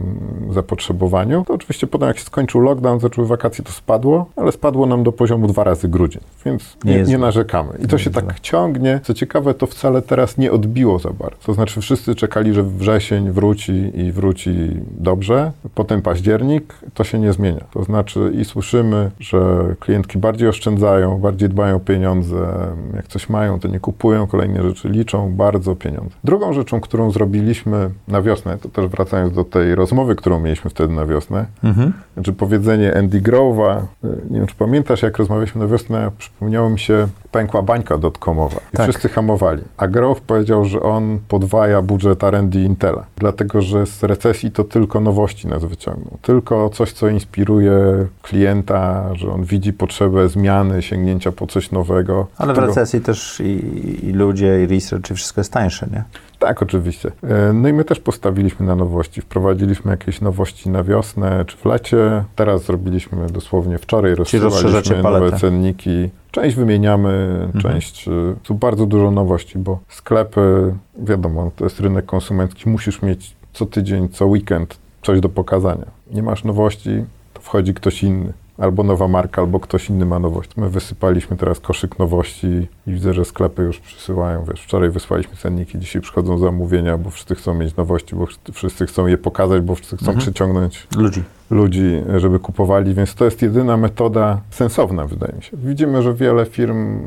zapotrzebowaniu. 0.49 1.43
To 1.47 1.53
oczywiście 1.53 1.87
potem, 1.87 2.07
jak 2.07 2.17
się 2.17 2.25
skończył 2.25 2.61
lockdown, 2.63 2.99
zaczęły 2.99 3.27
wakacje, 3.27 3.63
to 3.63 3.71
spadło, 3.71 4.25
ale 4.35 4.51
spadło 4.51 4.85
nam 4.85 5.03
do 5.03 5.11
poziomu 5.11 5.47
dwa 5.47 5.63
razy 5.63 5.87
grudzień, 5.87 6.21
więc 6.45 6.77
Nie 6.83 6.95
nie, 6.95 7.03
nie 7.03 7.17
narzekamy. 7.17 7.69
I 7.83 7.87
to 7.87 7.97
się 7.97 8.09
tak 8.09 8.39
ciągnie. 8.39 8.99
Co 9.03 9.13
ciekawe, 9.13 9.53
to 9.53 9.67
wcale 9.67 10.01
teraz 10.01 10.37
nie 10.37 10.51
odbiło 10.51 10.99
za 10.99 11.09
bardzo. 11.09 11.37
To 11.45 11.53
znaczy 11.53 11.81
wszyscy 11.81 12.15
czekali, 12.15 12.53
że 12.53 12.63
wrzesień 12.63 13.31
wróci 13.31 13.91
i 13.95 14.11
wróci 14.11 14.69
dobrze. 14.97 15.51
Potem 15.75 16.01
październik, 16.01 16.73
to 16.93 17.03
się 17.03 17.19
nie 17.19 17.33
zmienia. 17.33 17.63
To 17.73 17.83
znaczy 17.83 18.31
i 18.35 18.45
słyszymy, 18.45 19.11
że 19.19 19.39
klientki 19.79 20.17
bardziej 20.17 20.47
oszczędzają, 20.49 21.17
bardziej 21.17 21.49
dbają 21.49 21.75
o 21.75 21.79
pieniądze. 21.79 22.47
Jak 22.95 23.07
coś 23.07 23.29
mają, 23.29 23.59
to 23.59 23.67
nie 23.67 23.79
kupują 23.79 24.27
kolejne 24.27 24.63
rzeczy, 24.63 24.89
liczą 24.89 25.33
bardzo 25.33 25.75
pieniądze. 25.75 26.15
Drugą 26.23 26.53
rzeczą, 26.53 26.79
którą 26.81 27.11
zrobiliśmy 27.11 27.89
na 28.07 28.21
wiosnę, 28.21 28.57
to 28.57 28.69
też 28.69 28.87
wracając 28.87 29.33
do 29.33 29.43
tej 29.43 29.75
rozmowy, 29.75 30.15
którą 30.15 30.39
mieliśmy 30.39 30.69
wtedy 30.69 30.93
na 30.93 31.05
wiosnę, 31.05 31.45
Mhm. 31.63 31.93
znaczy 32.13 32.33
powiedzenie 32.53 32.97
Andy 32.97 33.21
Grove'a, 33.21 33.77
y, 34.03 34.07
nie 34.29 34.37
wiem 34.39 34.47
czy 34.47 34.55
pamiętasz, 34.55 35.01
jak 35.01 35.17
rozmawialiśmy 35.17 35.61
na 35.61 35.67
wiosnę, 35.67 36.11
przypomniało 36.17 36.69
mi 36.69 36.79
się 36.79 37.07
pękła 37.31 37.61
bańka 37.61 37.97
dotcomowa 37.97 38.59
i 38.73 38.77
Tak. 38.77 38.89
wszyscy 38.89 39.09
hamowali. 39.09 39.63
A 39.77 39.87
Grove 39.87 40.21
powiedział, 40.21 40.65
że 40.65 40.81
on 40.81 41.19
podwaja 41.27 41.81
budżet 41.81 42.23
R&D 42.23 42.59
Intela, 42.59 43.05
dlatego 43.17 43.61
że 43.61 43.85
z 43.85 44.03
recesji 44.03 44.51
to 44.51 44.63
tylko 44.63 44.99
nowości 44.99 45.47
nas 45.47 45.65
wyciągną. 45.65 46.17
Tylko 46.21 46.69
coś, 46.69 46.91
co 46.93 47.07
inspiruje 47.07 47.73
klienta, 48.21 49.09
że 49.15 49.31
on 49.31 49.43
widzi 49.43 49.73
potrzebę 49.73 50.29
zmiany, 50.29 50.81
sięgnięcia 50.81 51.31
po 51.31 51.47
coś 51.47 51.71
nowego. 51.71 52.27
Ale 52.37 52.53
w 52.53 52.57
recesji 52.57 53.01
też 53.01 53.39
i, 53.39 54.05
i 54.07 54.11
ludzie, 54.11 54.63
i 54.63 54.67
research, 54.67 55.11
i 55.11 55.13
wszystko 55.13 55.41
jest 55.41 55.53
tańsze, 55.53 55.87
nie? 55.91 56.03
Tak, 56.47 56.61
oczywiście. 56.61 57.11
E, 57.23 57.53
No 57.53 57.67
i 57.69 57.73
my 57.73 57.83
też 57.85 57.99
postawiliśmy 57.99 58.65
na 58.65 58.75
nowości. 58.75 59.21
Wprowadziliśmy 59.21 59.91
jakieś 59.91 60.21
nowości 60.21 60.69
na 60.69 60.83
wiosnę 60.83 61.45
czy 61.47 61.57
w 61.57 61.65
lecie. 61.65 62.23
Teraz 62.35 62.63
zrobiliśmy 62.65 63.27
dosłownie 63.27 63.77
wczoraj, 63.77 64.15
rozszerzacie 64.15 64.43
rozszerzaliśmy 64.49 65.03
nowe 65.03 65.31
cenniki. 65.39 66.09
Część 66.31 66.55
wymieniamy, 66.55 67.39
część... 67.61 68.07
e, 68.07 68.11
Tu 68.43 68.55
bardzo 68.55 68.85
dużo 68.85 69.11
nowości, 69.11 69.57
bo 69.59 69.79
sklepy, 69.89 70.73
wiadomo, 70.97 71.51
to 71.55 71.63
jest 71.63 71.79
rynek 71.79 72.05
konsumencki. 72.05 72.69
Musisz 72.69 73.01
mieć 73.01 73.35
co 73.53 73.65
tydzień, 73.65 74.09
co 74.09 74.25
weekend 74.25 74.77
coś 75.03 75.19
do 75.19 75.29
pokazania. 75.29 75.85
Nie 76.11 76.23
masz 76.23 76.43
nowości, 76.43 77.05
to 77.33 77.41
wchodzi 77.41 77.73
ktoś 77.73 78.03
inny. 78.03 78.33
Albo 78.57 78.83
nowa 78.83 79.07
marka, 79.07 79.41
albo 79.41 79.59
ktoś 79.59 79.89
inny 79.89 80.05
ma 80.05 80.19
nowość. 80.19 80.49
My 80.57 80.69
wysypaliśmy 80.69 81.37
teraz 81.37 81.59
koszyk 81.59 81.99
nowości 81.99 82.47
i 82.87 82.93
widzę, 82.93 83.13
że 83.13 83.25
sklepy 83.25 83.61
już 83.63 83.79
przysyłają. 83.79 84.43
Wiesz, 84.49 84.61
wczoraj 84.61 84.89
wysłaliśmy 84.89 85.35
cenniki, 85.35 85.79
dzisiaj 85.79 86.01
przychodzą 86.01 86.37
zamówienia, 86.37 86.97
bo 86.97 87.09
wszyscy 87.09 87.35
chcą 87.35 87.53
mieć 87.53 87.75
nowości, 87.75 88.15
bo 88.15 88.27
wszyscy- 88.53 88.85
chcą 88.85 89.07
je 89.07 89.17
pokazać, 89.17 89.61
bo 89.61 89.75
wszyscy 89.75 89.97
chcą 89.97 90.17
przyciągnąć 90.17 90.87
Ludzi. 90.97 91.23
ludzi, 91.49 92.01
żeby 92.17 92.39
kupowali, 92.39 92.93
więc 92.93 93.15
to 93.15 93.25
jest 93.25 93.41
jedyna 93.41 93.77
metoda 93.77 94.41
sensowna, 94.49 95.05
wydaje 95.07 95.33
mi 95.33 95.43
się. 95.43 95.57
Widzimy, 95.57 96.01
że 96.03 96.13
wiele 96.13 96.45
firm, 96.45 96.99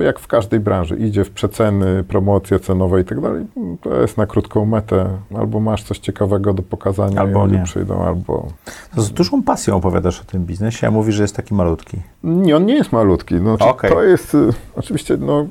jak 0.00 0.18
w 0.18 0.26
każdej 0.26 0.60
branży, 0.60 0.96
idzie 0.96 1.24
w 1.24 1.30
przeceny, 1.30 2.04
promocje 2.04 2.60
cenowe 2.60 3.00
i 3.00 3.04
tak 3.04 3.20
dalej. 3.20 3.46
To 3.82 4.00
jest 4.00 4.16
na 4.16 4.26
krótką 4.26 4.66
metę. 4.66 5.06
Albo 5.38 5.60
masz 5.60 5.82
coś 5.84 5.98
ciekawego 5.98 6.52
do 6.54 6.62
pokazania 6.62 7.20
Albo 7.20 7.46
nie. 7.46 7.62
przyjdą, 7.62 8.02
albo... 8.04 8.46
To 8.94 9.02
z 9.02 9.10
dużą 9.12 9.42
pasją 9.42 9.76
opowiadasz 9.76 10.20
o 10.20 10.24
tym 10.24 10.44
biznesie, 10.44 10.86
a 10.86 10.90
mówisz, 10.90 11.14
że 11.14 11.22
jest 11.24 11.36
taki 11.36 11.54
malutki. 11.54 11.96
Nie, 12.24 12.56
on 12.56 12.66
nie 12.66 12.74
jest 12.74 12.92
malutki. 12.92 13.34
No, 13.34 13.56
znaczy, 13.56 13.70
Okej. 13.72 13.90
To 13.90 14.02
jest, 14.02 14.34
y, 14.34 14.48
oczywiście, 14.76 15.16
no, 15.16 15.46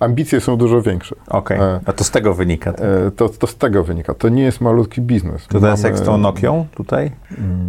ambicje 0.00 0.40
są 0.40 0.56
dużo 0.56 0.82
większe. 0.82 1.16
Okej, 1.28 1.58
E. 1.60 1.80
a 1.86 1.92
to 1.92 2.04
z 2.04 2.10
tego 2.10 2.34
wynika. 2.34 2.70
E, 2.70 3.10
To, 3.10 3.28
to 3.28 3.46
z 3.46 3.56
tego 3.56 3.84
wynika. 3.84 4.14
To 4.14 4.28
nie 4.28 4.42
jest 4.42 4.60
malutki 4.60 5.00
biznes. 5.00 5.46
To 5.46 5.60
teraz 5.60 5.82
jak 5.82 5.98
z 5.98 6.02
tą 6.02 6.10
Mamy- 6.10 6.22
Nokią 6.22 6.66
tutaj? 6.74 7.10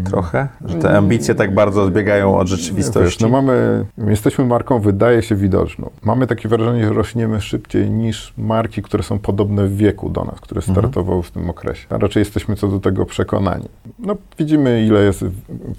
trochę? 0.06 0.48
Że 0.66 0.76
te 0.78 0.98
ambicje 0.98 1.36
tak 1.36 1.54
bardzo 1.54 1.84
odbiegają 1.84 2.38
od 2.38 2.48
rzeczywistości? 2.48 3.04
Wiesz, 3.04 3.20
no 3.20 3.30
mamy, 3.30 3.86
jesteśmy 4.08 4.46
marką, 4.46 4.80
wydaje 4.80 5.22
się 5.22 5.36
widoczną. 5.36 5.89
Mamy 6.04 6.28
takie 6.28 6.50
wrażenie, 6.50 6.88
że 6.88 6.94
rośniemy 6.94 7.42
szybciej 7.42 7.90
niż 7.90 8.34
marki, 8.38 8.82
które 8.82 9.04
są 9.04 9.20
podobne 9.20 9.68
w 9.68 9.78
wieku 9.78 10.10
do 10.10 10.24
nas, 10.24 10.42
które 10.42 10.62
startowały 10.62 11.24
w 11.24 11.32
tym 11.32 11.50
okresie. 11.50 11.88
A 11.90 11.98
raczej 11.98 12.22
jesteśmy 12.22 12.56
co 12.56 12.68
do 12.68 12.80
tego 12.80 13.06
przekonani. 13.06 13.70
No, 14.00 14.16
widzimy, 14.38 14.86
ile 14.86 15.04
jest 15.04 15.26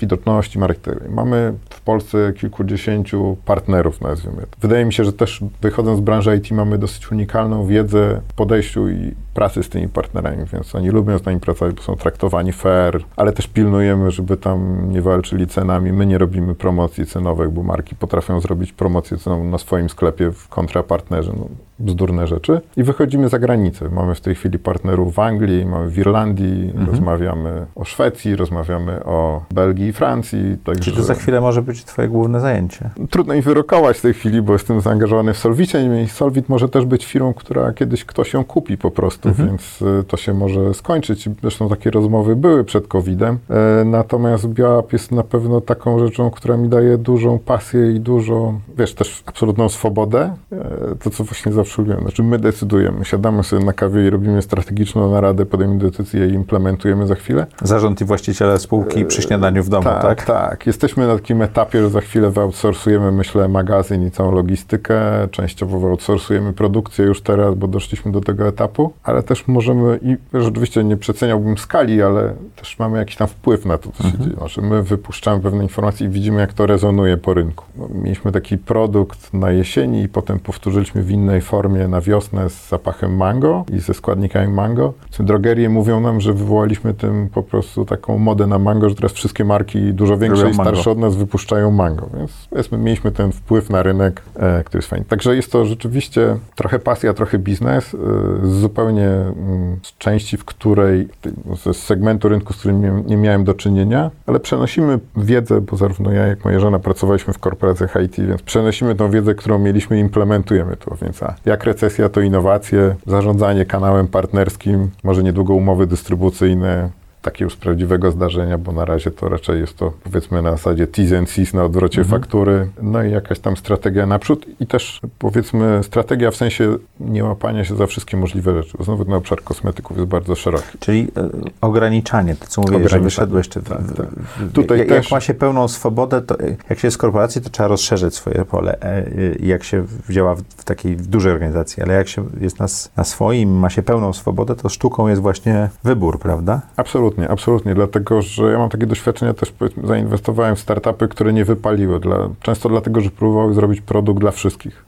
widoczności 0.01 0.59
marki. 0.59 0.91
Mamy 1.09 1.55
w 1.71 1.81
Polsce 1.81 2.33
kilkudziesięciu 2.33 3.37
partnerów, 3.45 4.01
nazwijmy 4.01 4.43
to. 4.43 4.57
Wydaje 4.61 4.85
mi 4.85 4.93
się, 4.93 5.05
że 5.05 5.13
też 5.13 5.45
wychodząc 5.63 5.99
z 5.99 6.03
branży 6.03 6.37
IT 6.37 6.51
mamy 6.51 6.79
dosyć 6.79 7.13
unikalną 7.13 7.67
wiedzę 7.67 8.21
w 8.29 8.33
podejściu 8.33 8.89
i 8.89 9.15
pracy 9.35 9.63
z 9.63 9.69
tymi 9.69 9.89
partnerami, 9.89 10.45
więc 10.53 10.75
oni 10.75 10.91
lubią 10.91 11.19
z 11.19 11.25
nami 11.25 11.41
pracować, 11.41 11.75
bo 11.75 11.83
są 11.83 11.97
traktowani 11.97 12.53
fair, 12.53 13.05
ale 13.17 13.33
też 13.33 13.47
pilnujemy, 13.47 14.11
żeby 14.11 14.37
tam 14.37 14.91
nie 14.93 15.03
walczyli 15.03 15.47
cenami. 15.47 15.93
My 15.93 16.07
nie 16.07 16.19
robimy 16.19 16.55
promocji 16.55 17.07
cenowych, 17.07 17.51
bo 17.51 17.63
marki 17.63 17.95
potrafią 17.95 18.41
zrobić 18.41 18.73
promocję 18.73 19.17
cenową 19.17 19.45
na 19.45 19.59
swoim 19.59 19.89
sklepie 19.89 20.00
w 20.33 20.49
kontrapartnerze. 20.49 21.33
No, 21.33 21.49
bzdurne 21.81 22.27
rzeczy 22.27 22.61
i 22.77 22.83
wychodzimy 22.83 23.29
za 23.29 23.39
granicę. 23.39 23.89
Mamy 23.89 24.15
w 24.15 24.21
tej 24.21 24.35
chwili 24.35 24.59
partnerów 24.59 25.15
w 25.15 25.19
Anglii, 25.19 25.67
mamy 25.67 25.91
w 25.91 25.99
Irlandii, 25.99 26.71
Mhm. 26.71 26.87
rozmawiamy 26.91 27.67
o 27.75 27.85
Szwecji, 27.85 28.37
rozmawiamy 28.37 29.05
o 29.05 29.43
Belgii 29.55 29.87
i 29.87 29.93
Francji. 29.93 30.57
Także 30.65 30.85
Czyli 30.85 30.97
to 30.97 31.03
za 31.03 31.15
chwilę 31.15 31.41
może 31.41 31.63
być 31.63 31.85
twoje 31.85 32.09
główne 32.09 32.41
zajęcie. 32.41 32.91
trudno 33.11 33.35
mi 33.35 33.43
wyrokować 33.43 33.99
w 33.99 34.03
tej 34.03 34.15
chwili, 34.15 34.43
bo 34.43 34.53
jestem 34.53 34.81
zaangażowany 34.81 35.33
w 35.35 35.39
Solvicie 35.39 36.03
i 36.05 36.09
Solvit 36.09 36.49
może 36.49 36.69
też 36.69 36.85
być 36.87 37.07
firmą, 37.07 37.35
która 37.35 37.73
kiedyś 37.73 38.05
ktoś 38.05 38.33
ją 38.33 38.45
kupi 38.45 38.79
po 38.79 38.91
prostu, 38.91 39.29
Mhm. 39.29 39.49
więc 39.49 39.83
y, 39.83 40.05
to 40.05 40.17
się 40.17 40.35
może 40.35 40.75
skończyć. 40.75 41.29
Zresztą 41.43 41.69
takie 41.69 41.91
rozmowy 41.91 42.37
były 42.37 42.65
przed 42.65 42.89
COVID-em. 42.89 43.39
E, 43.51 43.85
Natomiast 43.85 44.47
BioApp 44.47 44.93
jest 44.93 45.13
na 45.13 45.23
pewno 45.23 45.61
taką 45.61 45.99
rzeczą, 45.99 46.31
która 46.31 46.57
mi 46.57 46.69
daje 46.69 46.99
dużą 46.99 47.39
pasję 47.39 47.93
i 47.93 48.01
dużo, 48.01 48.55
wiesz, 48.79 48.95
też 48.95 49.23
absolutną 49.27 49.69
swobodę. 49.69 50.35
E, 50.53 50.57
To, 51.03 51.11
co 51.11 51.25
właśnie 51.25 51.53
zawsze 51.53 51.70
lubiłem. 51.79 52.01
Znaczy 52.01 52.23
my 52.23 52.39
decydujemy, 52.39 53.05
siadamy 53.05 53.45
sobie 53.45 53.65
na 53.65 53.73
kawie 53.73 54.07
i 54.07 54.11
robimy 54.11 54.43
strategiczną 54.43 55.11
naradę, 55.11 55.47
podejmujemy 55.47 55.91
decyzję 55.91 56.27
i 56.27 56.33
implementujemy 56.33 57.07
za 57.07 57.15
chwilę. 57.15 57.47
Zarząd 57.63 58.01
i 58.01 58.05
właściciele 58.05 58.59
spółki 58.59 59.05
przy 59.05 59.23
śniadaniu 59.23 59.63
w 59.63 59.69
domu, 59.69 59.85
tak? 59.85 60.03
Tak, 60.03 60.25
tak. 60.25 60.67
Jesteśmy 60.67 61.07
na 61.07 61.15
takim 61.15 61.43
etapie, 61.43 61.81
że 61.83 61.91
za 61.91 62.01
chwilę 62.01 62.31
wyoutsourcujemy, 62.31 63.13
myślę, 63.13 63.49
magazyn 63.49 64.07
i 64.07 64.11
całą 64.11 64.33
logistykę. 64.33 65.01
Częściowo 65.31 65.79
wyoutsourcujemy 65.79 66.53
produkcję 66.53 67.05
już 67.05 67.23
teraz, 67.23 67.55
bo 67.55 67.69
doszliśmy 67.69 68.13
do 68.13 68.21
tego 68.21 68.49
etapu, 68.49 68.93
ale 69.03 69.23
też 69.23 69.49
możemy, 69.49 69.99
i 70.03 70.17
rzeczywiście 70.35 70.85
nie 70.85 70.97
przeceniałbym 70.97 71.59
skali, 71.59 72.03
ale 72.03 72.35
też 72.57 72.79
mamy 72.79 72.99
jakiś 72.99 73.17
tam 73.17 73.29
wpływ 73.29 73.67
na 73.67 73.79
to, 73.79 73.91
co 73.93 74.03
się 74.03 74.19
dzieje. 74.19 74.37
Znaczy 74.37 74.63
my 74.63 74.83
wypuszczamy 74.83 75.43
pewne 75.43 75.63
informacje 75.63 76.07
i 76.07 76.11
widzimy, 76.11 76.41
jak 76.41 76.53
to 76.53 76.67
rezonuje 76.67 77.17
po 77.17 77.35
rynku. 77.35 77.65
No, 77.77 77.89
mieliśmy 78.03 78.33
taki 78.33 78.59
produkt 78.59 79.35
na 79.35 79.51
jesieni 79.51 80.03
i 80.03 80.09
potem 80.09 80.39
powtórzyliśmy 80.39 81.03
w 81.03 81.11
innej 81.11 81.41
formie 81.41 81.60
na 81.69 82.01
wiosnę 82.01 82.51
z 82.51 82.69
zapachem 82.69 83.17
mango 83.17 83.65
i 83.73 83.79
ze 83.79 83.95
składnikami 83.95 84.53
mango. 84.53 84.93
Drogerie 85.21 85.69
mówią 85.69 86.01
nam, 86.01 86.21
że 86.21 86.33
wywołaliśmy 86.33 86.95
tym 86.95 87.29
po 87.35 87.43
prostu 87.43 87.85
taką 87.85 88.19
modę 88.19 88.47
na 88.47 88.59
mango, 88.59 88.89
że 88.89 88.95
teraz 88.95 89.13
wszystkie 89.13 89.45
marki 89.45 89.95
dużo 89.95 90.19
większe 90.19 90.43
Robią 90.43 90.55
i 90.55 90.57
mango. 90.57 90.71
starsze 90.73 90.91
od 90.91 90.99
nas 90.99 91.17
wypuszczają 91.17 91.71
mango, 91.71 92.09
więc 92.17 92.49
powiedzmy, 92.51 92.79
mieliśmy 92.79 93.13
ten 93.13 93.33
wpływ 93.33 93.71
na 93.71 93.83
rynek, 93.83 94.23
e, 94.37 94.65
który 94.65 94.79
jest 94.79 94.89
fajny. 94.89 95.05
Także 95.09 95.37
jest 95.37 95.53
to 95.53 95.65
rzeczywiście 95.65 96.37
trochę 96.55 96.79
pasja, 96.79 97.15
trochę 97.15 97.39
biznes, 97.39 97.95
e, 97.95 97.99
zupełnie 98.47 99.09
mm, 99.09 99.77
z 99.83 99.99
części, 99.99 100.37
w 100.37 100.45
której, 100.45 101.09
z 101.57 101.77
segmentu 101.77 102.29
rynku, 102.29 102.53
z 102.53 102.57
którym 102.57 102.83
nie, 102.83 103.03
nie 103.07 103.17
miałem 103.17 103.45
do 103.45 103.55
czynienia, 103.55 104.11
ale 104.27 104.41
przenosimy 104.41 104.99
wiedzę, 105.17 105.61
bo 105.61 105.77
zarówno 105.77 106.13
ja, 106.13 106.27
jak 106.27 106.45
moja 106.45 106.61
żona 106.61 106.79
pracowaliśmy 106.79 107.33
w 107.33 107.39
korporacjach 107.39 107.97
IT, 108.05 108.17
więc 108.17 108.43
przenosimy 108.43 108.95
tą 108.95 109.11
wiedzę, 109.11 109.35
którą 109.35 109.59
mieliśmy 109.59 109.97
i 109.99 110.01
implementujemy 110.01 110.77
to, 110.77 110.97
więc 111.03 111.23
a 111.23 111.35
jak 111.51 111.65
recesja, 111.65 112.09
to 112.09 112.21
innowacje, 112.21 112.95
zarządzanie 113.07 113.67
kanałem 113.67 114.07
partnerskim, 114.09 114.91
może 115.03 115.23
niedługo 115.23 115.55
umowy 115.55 115.87
dystrybucyjne, 115.87 116.91
takie 117.23 117.45
już 117.45 117.53
z 117.53 117.57
prawdziwego 117.57 118.11
zdarzenia, 118.11 118.59
bo 118.59 118.73
na 118.73 118.85
razie 118.85 119.11
to 119.11 119.29
raczej 119.29 119.61
jest 119.61 119.77
to 119.77 119.93
powiedzmy 120.05 120.43
na 120.43 120.51
zasadzie 120.51 120.87
T's 120.87 121.19
and 121.19 121.29
C's 121.29 121.55
na 121.55 121.65
odwrocie 121.65 122.05
faktury, 122.05 122.69
no 122.83 123.03
i 123.03 123.11
jakaś 123.11 123.39
tam 123.39 123.57
strategia 123.57 124.07
naprzód 124.07 124.47
i 124.61 124.67
też 124.67 125.01
powiedzmy 125.19 125.81
strategia 125.83 126.31
w 126.31 126.37
sensie 126.37 126.77
nie 127.01 127.25
łapania 127.25 127.65
się 127.65 127.77
za 127.77 127.87
wszystkie 127.87 128.17
możliwe 128.17 128.63
rzeczy, 128.63 128.79
bo 128.79 128.85
znowu 128.85 129.05
ten 129.05 129.15
obszar 129.15 129.43
kosmetyków 129.45 129.97
jest 129.97 130.09
bardzo 130.09 130.35
szeroki. 130.35 130.79
Czyli 130.81 131.09
e, 131.17 131.29
ograniczanie, 131.61 132.37
to 132.37 132.47
co 132.47 132.61
mówiłeś, 132.63 132.91
że 132.91 133.01
wyszedłeś. 133.01 133.49
Czy, 133.49 133.63
tak, 133.63 133.81
w- 133.81 133.97
tak. 133.97 134.07
w- 134.11 134.53
Tutaj 134.53 134.79
jak, 134.79 134.89
też- 134.89 135.05
jak 135.05 135.13
ma 135.13 135.21
się 135.21 135.35
pełną 135.35 135.69
swobodę, 135.69 136.23
to 136.23 136.41
e, 136.41 136.57
jak 136.71 136.79
się 136.79 136.87
jest 136.89 136.99
korporacji, 136.99 137.41
to 137.43 137.51
trzeba 137.51 137.69
rozszerzyć 137.69 138.15
swoje 138.15 138.45
pole. 138.45 138.79
e, 138.83 138.87
e, 138.87 139.03
Jak 139.41 139.65
się 139.65 139.85
działa 140.11 140.35
w, 140.35 140.41
w 140.43 140.65
takiej 140.65 140.97
w 140.97 141.07
dużej 141.07 141.33
organizacji, 141.33 141.83
ale 141.83 141.95
jak 141.95 142.09
się 142.09 142.25
jest 142.41 142.59
na, 142.59 142.67
na 142.97 143.05
swoim, 143.05 143.59
ma 143.59 143.71
się 143.71 143.83
pełną 143.83 144.13
swobodę, 144.13 144.57
to 144.57 144.69
sztuką 144.69 145.09
jest 145.09 145.23
właśnie 145.23 145.69
wybór, 145.85 146.19
prawda? 146.19 146.61
Absolutnie, 146.77 147.10
absolutnie, 147.29 147.75
dlatego 147.75 148.23
że 148.23 148.53
ja 148.53 148.59
mam 148.59 148.69
takie 148.69 148.87
doświadczenia, 148.87 149.35
też 149.35 149.55
zainwestowałem 149.85 150.57
w 150.57 150.59
startupy, 150.59 151.09
które 151.09 151.33
nie 151.33 151.45
wypaliły, 151.45 152.01
dla, 152.01 152.29
często 152.43 152.69
dlatego, 152.69 153.01
że 153.01 153.11
próbowały 153.11 153.55
zrobić 153.55 153.81
produkt 153.81 154.21
dla 154.21 154.31
wszystkich. 154.31 154.85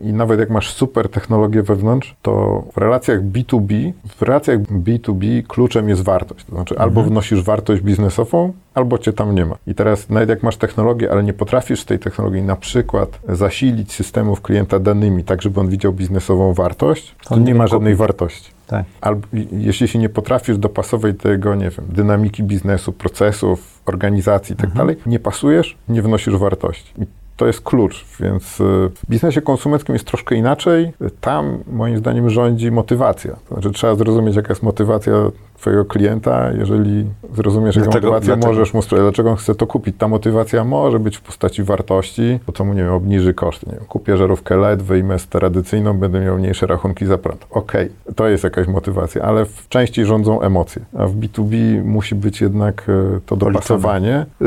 I 0.00 0.12
nawet 0.12 0.40
jak 0.40 0.50
masz 0.50 0.72
super 0.72 1.08
technologię 1.08 1.62
wewnątrz, 1.62 2.16
to 2.22 2.64
w 2.72 2.76
relacjach 2.76 3.22
B2B, 3.22 3.92
w 4.16 4.22
relacjach 4.22 4.58
B2B 4.58 5.42
kluczem 5.46 5.88
jest 5.88 6.02
wartość. 6.02 6.44
To 6.44 6.54
znaczy 6.54 6.78
albo 6.78 7.02
wnosisz 7.02 7.42
wartość 7.42 7.82
biznesową, 7.82 8.52
albo 8.76 8.98
cię 8.98 9.12
tam 9.12 9.34
nie 9.34 9.46
ma. 9.46 9.56
I 9.66 9.74
teraz 9.74 10.08
nawet 10.10 10.28
jak 10.28 10.42
masz 10.42 10.56
technologię, 10.56 11.12
ale 11.12 11.22
nie 11.22 11.32
potrafisz 11.32 11.80
z 11.80 11.84
tej 11.84 11.98
technologii 11.98 12.42
na 12.42 12.56
przykład 12.56 13.18
zasilić 13.28 13.92
systemów 13.92 14.42
klienta 14.42 14.78
danymi, 14.78 15.24
tak 15.24 15.42
żeby 15.42 15.60
on 15.60 15.68
widział 15.68 15.92
biznesową 15.92 16.54
wartość, 16.54 17.14
to 17.28 17.34
on 17.34 17.44
nie 17.44 17.54
ma 17.54 17.66
żadnej 17.66 17.94
wartości. 17.94 18.50
Tak. 18.66 18.84
Albo 19.00 19.26
jeśli 19.52 19.88
się 19.88 19.98
nie 19.98 20.08
potrafisz 20.08 20.58
dopasować 20.58 21.16
tego, 21.18 21.54
nie 21.54 21.70
wiem, 21.70 21.86
dynamiki 21.88 22.42
biznesu, 22.42 22.92
procesów, 22.92 23.80
organizacji 23.86 24.52
i 24.52 24.56
tak 24.56 24.72
dalej, 24.72 24.96
nie 25.06 25.18
pasujesz, 25.18 25.76
nie 25.88 26.02
wnosisz 26.02 26.36
wartości. 26.36 26.92
I 27.02 27.06
to 27.36 27.46
jest 27.46 27.60
klucz, 27.60 28.04
więc 28.20 28.60
y, 28.60 28.64
w 28.94 29.10
biznesie 29.10 29.42
konsumenckim 29.42 29.94
jest 29.94 30.04
troszkę 30.04 30.34
inaczej. 30.34 30.92
Tam 31.20 31.58
moim 31.66 31.98
zdaniem 31.98 32.30
rządzi 32.30 32.70
motywacja. 32.70 33.36
To 33.48 33.54
znaczy 33.54 33.70
trzeba 33.70 33.94
zrozumieć, 33.94 34.36
jaka 34.36 34.48
jest 34.48 34.62
motywacja 34.62 35.12
twojego 35.56 35.84
klienta. 35.84 36.52
Jeżeli 36.52 37.04
zrozumiesz, 37.34 37.74
Dlaczego- 37.74 37.94
motywację 37.94 38.26
dlaczego? 38.26 38.46
możesz 38.46 38.74
mu 38.74 38.82
sprzedać, 38.82 39.02
dlaczego 39.04 39.30
on 39.30 39.36
chce 39.36 39.54
to 39.54 39.66
kupić. 39.66 39.96
Ta 39.98 40.08
motywacja 40.08 40.64
może 40.64 40.98
być 40.98 41.16
w 41.16 41.20
postaci 41.20 41.62
wartości, 41.62 42.38
bo 42.46 42.52
to 42.52 42.64
mu, 42.64 42.72
nie 42.72 42.82
wiem, 42.82 42.92
obniży 42.92 43.34
koszty. 43.34 43.66
Nie 43.66 43.72
wiem, 43.72 43.84
kupię 43.88 44.16
żarówkę 44.16 44.56
LED, 44.56 44.82
wyjmę 44.82 45.18
z 45.18 45.26
tradycyjną, 45.28 45.98
będę 45.98 46.20
miał 46.20 46.38
mniejsze 46.38 46.66
rachunki 46.66 47.06
za 47.06 47.18
prąd. 47.18 47.46
Okej, 47.50 47.88
to 48.16 48.28
jest 48.28 48.44
jakaś 48.44 48.66
motywacja, 48.68 49.22
ale 49.22 49.44
w 49.44 49.68
części 49.68 50.04
rządzą 50.04 50.40
emocje. 50.40 50.82
A 50.98 51.06
w 51.06 51.14
B2B 51.16 51.84
musi 51.84 52.14
być 52.14 52.40
jednak 52.40 52.86
e, 52.88 53.20
to 53.26 53.36
dopasowanie. 53.36 54.26
E, 54.42 54.46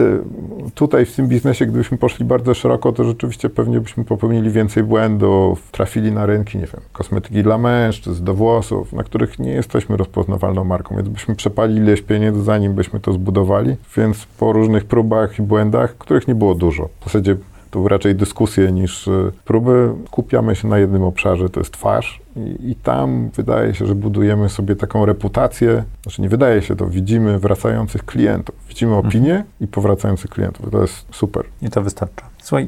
Tutaj 0.76 1.06
w 1.06 1.16
tym 1.16 1.28
biznesie, 1.28 1.66
gdybyśmy 1.66 1.98
poszli 1.98 2.26
bardzo 2.26 2.54
szeroko, 2.54 2.92
to 2.92 3.04
rzeczywiście 3.04 3.50
pewnie 3.50 3.80
byśmy 3.82 4.04
popełnili 4.06 4.50
więcej 4.50 4.84
błędów, 4.84 5.72
trafili 5.72 6.12
na 6.12 6.26
rynki, 6.26 6.58
nie 6.58 6.66
wiem, 6.66 6.82
kosmetyki 6.94 7.44
dla 7.44 7.58
mężczyzn, 7.58 8.24
do 8.24 8.34
włosów, 8.34 8.94
na 8.94 9.04
których 9.04 9.40
nie 9.40 9.52
jesteśmy 9.52 9.98
rozpoznawalną 9.98 10.64
marką, 10.64 10.96
więc 11.00 11.10
byśmy 11.10 11.36
przepalili 11.36 11.80
ileś 11.80 12.02
pieniędzy, 12.02 12.44
zanim 12.44 12.74
byśmy 12.74 13.00
to 13.00 13.14
zbudowali. 13.14 13.76
Więc 13.98 14.26
po 14.26 14.54
różnych 14.54 14.86
próbach 14.86 15.40
i 15.40 15.42
błędach, 15.42 15.98
których 15.98 16.28
nie 16.28 16.36
było 16.36 16.56
dużo, 16.56 16.90
w 17.00 17.04
zasadzie 17.04 17.36
to 17.72 17.88
raczej 17.88 18.16
dyskusje 18.16 18.72
niż 18.72 19.08
y, 19.08 19.32
próby. 19.46 19.94
Skupiamy 20.08 20.56
się 20.56 20.68
na 20.68 20.78
jednym 20.78 21.04
obszarze, 21.04 21.50
to 21.50 21.60
jest 21.60 21.74
twarz. 21.74 22.22
I, 22.36 22.72
I 22.72 22.76
tam 22.76 23.30
wydaje 23.30 23.74
się, 23.74 23.86
że 23.86 23.96
budujemy 23.96 24.50
sobie 24.50 24.76
taką 24.76 25.06
reputację. 25.06 25.84
Znaczy 26.04 26.22
nie 26.22 26.30
wydaje 26.30 26.62
się, 26.62 26.76
to 26.76 26.86
widzimy 26.86 27.40
wracających 27.40 28.06
klientów. 28.06 28.56
Widzimy 28.70 28.96
opinię 28.96 29.44
i 29.62 29.68
powracających 29.68 30.30
klientów. 30.30 30.72
To 30.72 30.82
jest 30.82 31.06
super. 31.12 31.44
I 31.62 31.70
to 31.70 31.82
wystarcza. 31.82 32.26
Słuchaj, 32.50 32.68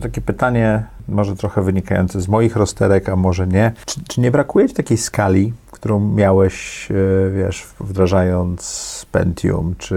takie 0.00 0.20
pytanie, 0.20 0.84
może 1.08 1.36
trochę 1.36 1.62
wynikające 1.62 2.20
z 2.20 2.28
moich 2.28 2.56
rozterek, 2.56 3.08
a 3.08 3.16
może 3.16 3.46
nie. 3.46 3.72
Czy, 3.86 4.00
czy 4.08 4.20
nie 4.20 4.30
brakuje 4.30 4.68
ci 4.68 4.74
takiej 4.74 4.98
skali, 4.98 5.52
którą 5.70 6.00
miałeś, 6.14 6.88
e, 6.90 7.30
wiesz, 7.30 7.66
wdrażając 7.80 9.06
Pentium, 9.12 9.74
czy 9.78 9.96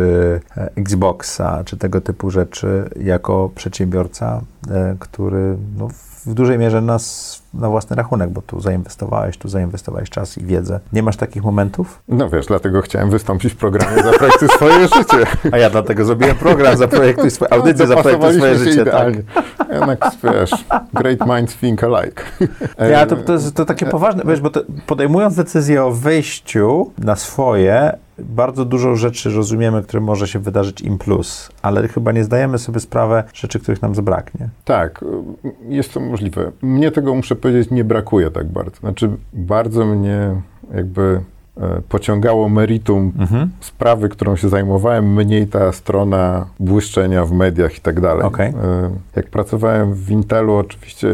e, 0.57 0.69
Xboxa, 0.75 1.63
czy 1.65 1.77
tego 1.77 2.01
typu 2.01 2.31
rzeczy, 2.31 2.89
jako 2.99 3.49
przedsiębiorca, 3.55 4.41
e, 4.71 4.95
który 4.99 5.57
no, 5.77 5.87
w 6.25 6.33
dużej 6.33 6.57
mierze 6.57 6.81
nas 6.81 7.35
na 7.53 7.69
własny 7.69 7.95
rachunek, 7.95 8.29
bo 8.29 8.41
tu 8.41 8.61
zainwestowałeś, 8.61 9.37
tu 9.37 9.49
zainwestowałeś 9.49 10.09
czas 10.09 10.37
i 10.37 10.45
wiedzę. 10.45 10.79
Nie 10.93 11.03
masz 11.03 11.17
takich 11.17 11.43
momentów? 11.43 12.01
No 12.07 12.29
wiesz, 12.29 12.45
dlatego 12.45 12.81
chciałem 12.81 13.09
wystąpić 13.09 13.53
w 13.53 13.55
programie 13.55 14.03
Zaprojektuj 14.03 14.49
swoje 14.49 14.87
życie. 14.97 15.27
A 15.51 15.57
ja 15.57 15.69
dlatego 15.69 16.05
zrobiłem 16.05 16.35
program 16.35 16.77
Zaprojektuj 16.77 17.31
swoje, 17.31 17.53
audycję 17.53 17.87
Zaprojektuj 17.87 18.33
swoje 18.33 18.57
życie, 18.57 18.77
tak. 18.77 18.87
idealnie. 18.87 19.23
Jednak 19.73 20.11
wiesz, 20.23 20.51
great 20.93 21.27
minds 21.27 21.55
think 21.55 21.83
alike. 21.83 22.23
Ja, 22.91 23.05
to, 23.05 23.15
to 23.15 23.33
jest 23.33 23.55
to 23.55 23.65
takie 23.65 23.85
poważne, 23.85 24.23
wiesz, 24.25 24.41
bo 24.41 24.49
to, 24.49 24.61
podejmując 24.85 25.35
decyzję 25.35 25.83
o 25.83 25.91
wyjściu 25.91 26.91
na 26.97 27.15
swoje, 27.15 27.97
bardzo 28.19 28.65
dużo 28.65 28.95
rzeczy 28.95 29.29
rozumiemy, 29.29 29.83
które 29.83 30.01
może 30.01 30.27
się 30.27 30.39
wydarzyć 30.39 30.81
im 30.81 30.97
plus, 30.97 31.49
ale 31.61 31.87
chyba 31.87 32.11
nie 32.11 32.23
zdajemy 32.23 32.57
sobie 32.57 32.79
sprawy 32.79 33.23
rzeczy, 33.33 33.59
których 33.59 33.81
nam 33.81 33.95
zabraknie. 33.95 34.49
Tak, 34.65 35.05
jest 35.69 35.93
to 35.93 35.99
możliwe. 35.99 36.51
Mnie 36.61 36.91
tego, 36.91 37.15
muszę 37.15 37.35
powiedzieć, 37.35 37.71
nie 37.71 37.83
brakuje 37.83 38.31
tak 38.31 38.47
bardzo. 38.47 38.77
Znaczy, 38.79 39.09
bardzo 39.33 39.85
mnie 39.85 40.41
jakby 40.73 41.21
e, 41.57 41.81
pociągało 41.89 42.49
meritum 42.49 43.11
Mhm. 43.19 43.49
sprawy, 43.59 44.09
którą 44.09 44.35
się 44.35 44.49
zajmowałem, 44.49 45.13
mniej 45.13 45.47
ta 45.47 45.71
strona 45.71 46.45
błyszczenia 46.59 47.25
w 47.25 47.31
mediach 47.31 47.77
i 47.77 47.81
tak 47.81 48.01
dalej. 48.01 48.23
Okej. 48.23 48.47
E, 48.49 48.53
Jak 49.15 49.29
pracowałem 49.29 49.93
w 49.93 50.11
Intelu 50.11 50.53
oczywiście, 50.55 51.07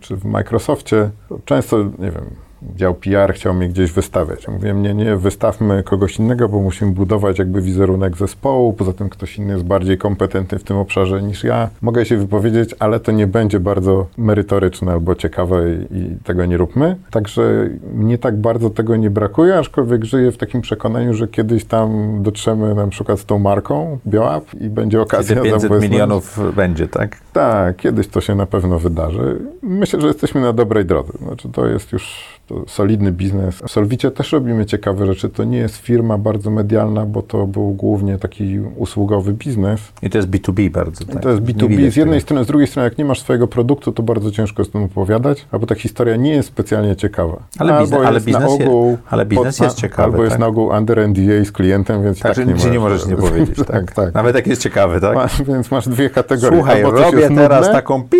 czy 0.00 0.16
w 0.16 0.24
Microsoftie, 0.24 1.10
to 1.28 1.38
często, 1.44 1.78
nie 1.78 2.10
wiem, 2.10 2.24
dział 2.62 2.94
PR 2.94 3.34
chciał 3.34 3.54
mnie 3.54 3.68
gdzieś 3.68 3.92
wystawiać. 3.92 4.48
Mówiłem, 4.48 4.82
nie, 4.82 4.94
nie, 4.94 5.16
wystawmy 5.16 5.82
kogoś 5.82 6.18
innego, 6.18 6.48
bo 6.48 6.60
musimy 6.60 6.92
budować 6.92 7.38
jakby 7.38 7.62
wizerunek 7.62 8.16
zespołu, 8.16 8.72
poza 8.72 8.92
tym 8.92 9.08
ktoś 9.08 9.38
inny 9.38 9.52
jest 9.52 9.64
bardziej 9.64 9.98
kompetentny 9.98 10.58
w 10.58 10.64
tym 10.64 10.76
obszarze 10.76 11.22
niż 11.22 11.44
ja. 11.44 11.70
Mogę 11.82 12.04
się 12.06 12.16
wypowiedzieć, 12.16 12.74
ale 12.78 13.00
to 13.00 13.12
nie 13.12 13.26
będzie 13.26 13.60
bardzo 13.60 14.06
merytoryczne 14.18 14.92
albo 14.92 15.14
ciekawe 15.14 15.62
i, 15.72 15.96
i 15.96 16.16
tego 16.24 16.46
nie 16.46 16.56
róbmy. 16.56 16.96
Także 17.10 17.68
mnie 17.94 18.18
tak 18.18 18.36
bardzo 18.36 18.70
tego 18.70 18.96
nie 18.96 19.10
brakuje, 19.10 19.58
aczkolwiek 19.58 20.04
żyję 20.04 20.32
w 20.32 20.36
takim 20.36 20.60
przekonaniu, 20.60 21.14
że 21.14 21.28
kiedyś 21.28 21.64
tam 21.64 22.18
dotrzemy 22.22 22.74
na 22.74 22.86
przykład 22.86 23.20
z 23.20 23.24
tą 23.24 23.38
marką 23.38 23.98
BioUp 24.06 24.54
i 24.60 24.68
będzie 24.70 25.00
okazja 25.00 25.36
Kiedy 25.36 25.48
500 25.48 25.62
zabłysnąć. 25.62 25.92
milionów 25.92 26.54
będzie, 26.56 26.88
tak? 26.88 27.16
Tak, 27.32 27.76
kiedyś 27.76 28.08
to 28.08 28.20
się 28.20 28.34
na 28.34 28.46
pewno 28.46 28.78
wydarzy. 28.78 29.38
Myślę, 29.62 30.00
że 30.00 30.06
jesteśmy 30.06 30.40
na 30.40 30.52
dobrej 30.52 30.84
drodze. 30.84 31.12
Znaczy, 31.18 31.48
to 31.48 31.66
jest 31.66 31.92
już 31.92 32.36
to 32.46 32.64
solidny 32.68 33.12
biznes. 33.12 33.54
W 33.56 33.70
Solwicie 33.70 34.10
też 34.10 34.32
robimy 34.32 34.66
ciekawe 34.66 35.06
rzeczy. 35.06 35.28
To 35.28 35.44
nie 35.44 35.58
jest 35.58 35.76
firma 35.76 36.18
bardzo 36.18 36.50
medialna, 36.50 37.06
bo 37.06 37.22
to 37.22 37.46
był 37.46 37.70
głównie 37.70 38.18
taki 38.18 38.58
usługowy 38.76 39.32
biznes. 39.32 39.80
I 40.02 40.10
to 40.10 40.18
jest 40.18 40.28
B2B 40.30 40.70
bardzo, 40.70 41.04
tak? 41.04 41.22
To 41.22 41.28
jest 41.30 41.42
Nie 41.48 41.54
B2B 41.54 41.68
widać 41.68 41.92
z 41.92 41.96
jednej 41.96 42.20
strony, 42.20 42.44
z 42.44 42.46
drugiej 42.46 42.66
strony, 42.68 42.84
jak 42.88 42.98
nie 42.98 43.04
masz 43.04 43.20
swojego 43.20 43.46
produktu, 43.48 43.92
to 43.92 44.02
bardzo 44.02 44.30
ciężko 44.30 44.62
jest 44.62 44.72
tym 44.72 44.82
opowiadać, 44.82 45.46
albo 45.52 45.66
ta 45.66 45.74
historia 45.74 46.16
nie 46.16 46.30
jest 46.30 46.48
specjalnie 46.48 46.96
ciekawa. 46.96 47.36
Ale 47.58 47.74
albo 47.74 47.96
biznes- 47.96 48.06
ale 48.06 48.14
jest 48.14 48.26
biznes 48.26 48.42
na 48.58 48.66
ogół 48.66 48.96
ale 49.10 49.26
biznes 49.26 49.56
pod- 49.58 49.64
jest 49.66 49.76
ciekawy, 49.78 50.02
Albo 50.04 50.22
jest 50.22 50.30
tak? 50.32 50.40
na 50.40 50.46
ogół 50.46 50.68
under 50.78 50.98
NDA 51.08 51.44
z 51.44 51.52
klientem, 51.52 52.02
więc 52.04 52.18
Tak, 52.20 52.34
tak, 52.36 52.46
nie, 52.46 52.52
nic 52.52 52.64
nie 52.70 52.78
możesz 52.80 53.06
nie 53.06 53.16
powiedzieć, 53.16 53.56
tak? 53.66 53.66
tak, 53.66 53.92
tak. 53.92 54.14
Nawet 54.14 54.34
jak 54.34 54.46
jest 54.46 54.62
ciekawy, 54.62 55.00
tak? 55.00 55.14
Ma, 55.14 55.26
więc 55.54 55.70
masz 55.70 55.88
dwie 55.88 56.10
kategorie. 56.10 56.56
Słuchaj, 56.58 56.82
albo 56.84 56.98
robię 56.98 57.18
jest 57.18 57.34
teraz 57.34 57.60
nudne, 57.60 57.72
taką 57.74 58.02
pi 58.02 58.16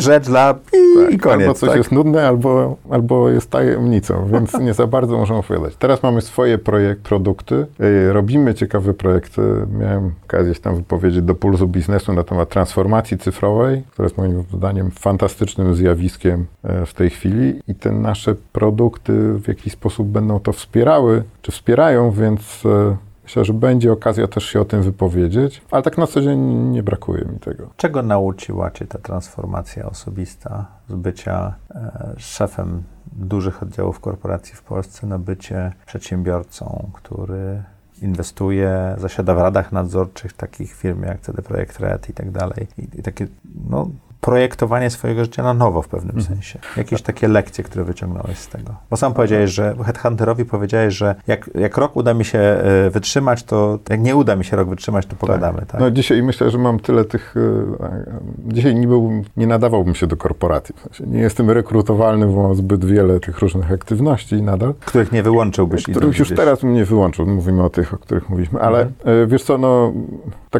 rzecz 0.00 0.26
dla 0.26 0.54
pi 0.54 1.14
i 1.14 1.18
koniec, 1.18 1.46
Albo 1.46 1.54
coś 1.54 1.68
tak? 1.68 1.78
jest 1.78 1.92
nudne, 1.92 2.28
albo, 2.28 2.76
albo 2.90 3.30
jest 3.30 3.50
tajemnicą, 3.50 4.28
więc 4.32 4.54
nie 4.54 4.74
za 4.74 4.86
bardzo 4.86 5.16
możemy 5.16 5.38
opowiadać. 5.38 5.76
Teraz 5.78 6.02
mamy 6.02 6.20
swoje 6.20 6.58
projekt, 6.58 7.02
produkty, 7.02 7.66
robimy 8.12 8.54
ciekawe 8.54 8.94
projekty. 8.94 9.42
Miałem 9.78 10.10
okazję 10.24 10.54
się 10.54 10.60
tam 10.60 10.76
wypowiedzieć 10.76 11.22
do 11.22 11.34
Pulsu 11.34 11.68
Biznesu 11.68 12.12
na 12.12 12.24
temat 12.24 12.48
transformacji 12.48 13.18
cyfrowej, 13.18 13.82
która 13.90 14.06
jest 14.06 14.18
moim 14.18 14.44
zdaniem 14.52 14.90
fantastycznym 14.90 15.74
zjawiskiem 15.74 16.46
e, 16.64 16.86
w 16.86 16.94
tej 16.94 17.10
chwili 17.10 17.60
i 17.68 17.74
te 17.74 17.92
nasze 17.92 18.34
produkty 18.52 19.12
w 19.38 19.48
jakiś 19.48 19.72
sposób 19.72 20.08
będą 20.08 20.40
to 20.40 20.52
wspierały, 20.52 21.22
czy 21.42 21.52
wspierają, 21.52 22.10
więc 22.10 22.62
e, 22.66 22.96
myślę, 23.26 23.44
że 23.44 23.52
będzie 23.52 23.92
okazja 23.92 24.26
też 24.26 24.44
się 24.44 24.60
o 24.60 24.64
tym 24.64 24.82
wypowiedzieć, 24.82 25.62
ale 25.70 25.82
tak 25.82 25.98
na 25.98 26.06
co 26.06 26.20
dzień 26.20 26.40
nie 26.70 26.82
brakuje 26.82 27.24
mi 27.24 27.38
tego. 27.38 27.70
Czego 27.76 28.02
nauczyła 28.02 28.70
Cię 28.70 28.86
ta 28.86 28.98
transformacja 28.98 29.86
osobista 29.86 30.66
z 30.88 30.94
bycia 30.94 31.54
e, 31.74 32.14
szefem 32.16 32.82
dużych 33.12 33.62
oddziałów 33.62 34.00
korporacji 34.00 34.54
w 34.54 34.62
Polsce 34.62 35.06
na 35.06 35.18
bycie 35.18 35.72
przedsiębiorcą, 35.86 36.90
który 36.92 37.62
inwestuje, 38.02 38.94
zasiada 38.98 39.34
w 39.34 39.38
radach 39.38 39.72
nadzorczych 39.72 40.32
takich 40.32 40.72
firm 40.72 41.02
jak 41.02 41.20
CD 41.20 41.42
Projekt 41.42 41.80
Red 41.80 42.10
i 42.10 42.12
tak 42.12 42.30
dalej. 42.30 42.66
I, 42.78 42.98
i 42.98 43.02
takie, 43.02 43.26
no, 43.70 43.90
projektowanie 44.26 44.90
swojego 44.90 45.24
życia 45.24 45.42
na 45.42 45.54
nowo 45.54 45.82
w 45.82 45.88
pewnym 45.88 46.22
sensie. 46.22 46.58
Jakieś 46.76 47.02
takie 47.02 47.28
lekcje, 47.28 47.64
które 47.64 47.84
wyciągnąłeś 47.84 48.38
z 48.38 48.48
tego. 48.48 48.74
Bo 48.90 48.96
sam 48.96 49.14
powiedziałeś, 49.14 49.50
że 49.50 49.74
headhunterowi 49.84 50.44
powiedziałeś, 50.44 50.94
że 50.94 51.14
jak, 51.26 51.50
jak 51.54 51.76
rok 51.76 51.96
uda 51.96 52.14
mi 52.14 52.24
się 52.24 52.38
e, 52.38 52.90
wytrzymać, 52.90 53.42
to 53.42 53.78
jak 53.90 54.00
nie 54.00 54.16
uda 54.16 54.36
mi 54.36 54.44
się 54.44 54.56
rok 54.56 54.68
wytrzymać, 54.68 55.06
to 55.06 55.16
pogadamy, 55.16 55.66
tak? 55.66 55.80
No 55.80 55.90
dzisiaj 55.90 56.22
myślę, 56.22 56.50
że 56.50 56.58
mam 56.58 56.78
tyle 56.80 57.04
tych... 57.04 57.34
e, 57.80 58.52
Dzisiaj 58.52 58.74
nie, 58.74 58.86
byłbym, 58.88 59.22
nie 59.36 59.46
nadawałbym 59.46 59.94
się 59.94 60.06
do 60.06 60.16
korporacji. 60.16 60.74
W 60.78 60.80
sensie 60.96 61.12
nie 61.12 61.20
jestem 61.20 61.50
rekrutowalny, 61.50 62.26
bo 62.26 62.42
mam 62.42 62.54
zbyt 62.54 62.84
wiele 62.84 63.20
tych 63.20 63.38
różnych 63.38 63.72
aktywności 63.72 64.42
nadal, 64.42 64.74
Których 64.74 65.12
nie 65.12 65.22
wyłączyłbyś. 65.22 65.82
których 65.82 66.18
już 66.18 66.28
gdzieś. 66.28 66.38
teraz 66.38 66.60
bym 66.60 66.72
nie 66.74 66.84
wyłączył. 66.84 67.26
Mówimy 67.26 67.62
o 67.64 67.70
tych, 67.70 67.94
o 67.94 67.98
których 67.98 68.28
mówiliśmy. 68.28 68.60
Ale 68.60 68.78
Mhm. 68.82 69.22
e, 69.24 69.26
wiesz 69.26 69.42
co, 69.44 69.58
no, 69.58 69.92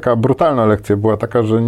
taka 0.01 0.17
brutalna 0.17 0.67
lekcja 0.67 0.97
była 0.97 1.17
taka, 1.17 1.43
że 1.43 1.61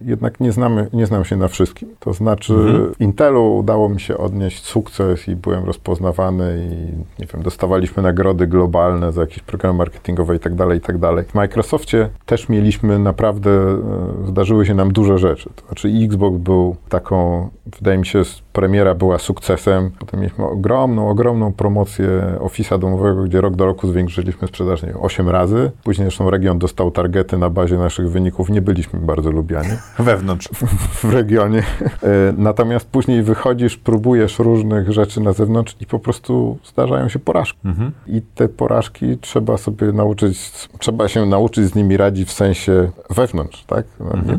jednak 0.00 0.40
nie, 0.40 0.52
znamy, 0.52 0.88
nie 0.92 1.06
znam 1.06 1.24
się 1.24 1.36
na 1.36 1.48
wszystkim. 1.48 1.88
To 2.00 2.12
znaczy 2.12 2.54
Mhm. 2.54 2.94
w 2.94 3.00
Intelu 3.00 3.56
udało 3.56 3.88
mi 3.88 4.00
się 4.00 4.18
odnieść 4.18 4.64
sukces 4.64 5.28
i 5.28 5.36
byłem 5.36 5.64
rozpoznawany 5.64 6.68
i 6.70 7.20
nie 7.20 7.26
wiem, 7.32 7.42
dostawaliśmy 7.42 8.02
nagrody 8.02 8.46
globalne 8.46 9.12
za 9.12 9.20
jakieś 9.20 9.38
programy 9.40 9.78
marketingowe 9.78 10.36
i 10.36 10.38
tak 10.38 10.54
dalej, 10.54 10.78
i 10.78 10.80
tak 10.80 10.98
dalej. 10.98 11.24
W 11.24 11.34
Microsoftie 11.34 12.08
też 12.26 12.48
mieliśmy 12.48 12.98
naprawdę, 12.98 13.50
e, 13.50 14.26
zdarzyły 14.26 14.66
się 14.66 14.74
nam 14.74 14.92
duże 14.92 15.18
rzeczy. 15.18 15.50
To 15.56 15.66
znaczy 15.66 15.88
Xbox 16.04 16.36
był 16.38 16.76
taką, 16.88 17.48
wydaje 17.78 17.98
mi 17.98 18.06
się, 18.06 18.22
premiera 18.52 18.94
była 18.94 19.18
sukcesem. 19.18 19.90
Potem 19.98 20.20
mieliśmy 20.20 20.44
ogromną, 20.46 21.08
ogromną 21.10 21.52
promocję 21.52 22.08
Office'a 22.38 22.78
domowego, 22.78 23.22
gdzie 23.22 23.40
rok 23.40 23.56
do 23.56 23.66
roku 23.66 23.88
zwiększyliśmy 23.88 24.48
sprzedaż 24.48 24.82
nie 24.82 24.88
wiem, 24.88 24.98
8 25.00 25.28
razy. 25.28 25.70
Później 25.84 26.04
zresztą 26.06 26.30
region 26.30 26.58
dostał 26.58 26.90
targety 26.90 27.38
na 27.38 27.50
bazie 27.50 27.65
naszych 27.74 28.10
wyników. 28.10 28.50
Nie 28.50 28.62
byliśmy 28.62 29.00
bardzo 29.00 29.30
lubiani 29.30 29.68
Wewnątrz. 29.98 30.48
w 31.02 31.04
regionie. 31.04 31.58
E, 31.58 31.62
Natomiast 32.36 32.86
później 32.88 33.22
wychodzisz, 33.22 33.76
próbujesz 33.76 34.38
różnych 34.38 34.92
rzeczy 34.92 35.20
na 35.20 35.32
zewnątrz 35.32 35.76
i 35.80 35.86
po 35.86 35.98
prostu 35.98 36.58
zdarzają 36.64 37.08
się 37.08 37.18
porażki. 37.18 37.58
Mhm. 37.64 37.92
I 38.06 38.22
te 38.34 38.48
porażki 38.48 39.18
trzeba 39.20 39.56
sobie 39.56 39.92
nauczyć, 39.92 40.68
trzeba 40.78 41.08
się 41.08 41.26
nauczyć 41.26 41.64
z 41.66 41.74
nimi 41.74 41.96
radzić 41.96 42.28
w 42.28 42.32
sensie 42.32 42.90
wewnątrz, 43.10 43.64
tak? 43.64 43.86
No, 44.00 44.06
nie, 44.26 44.38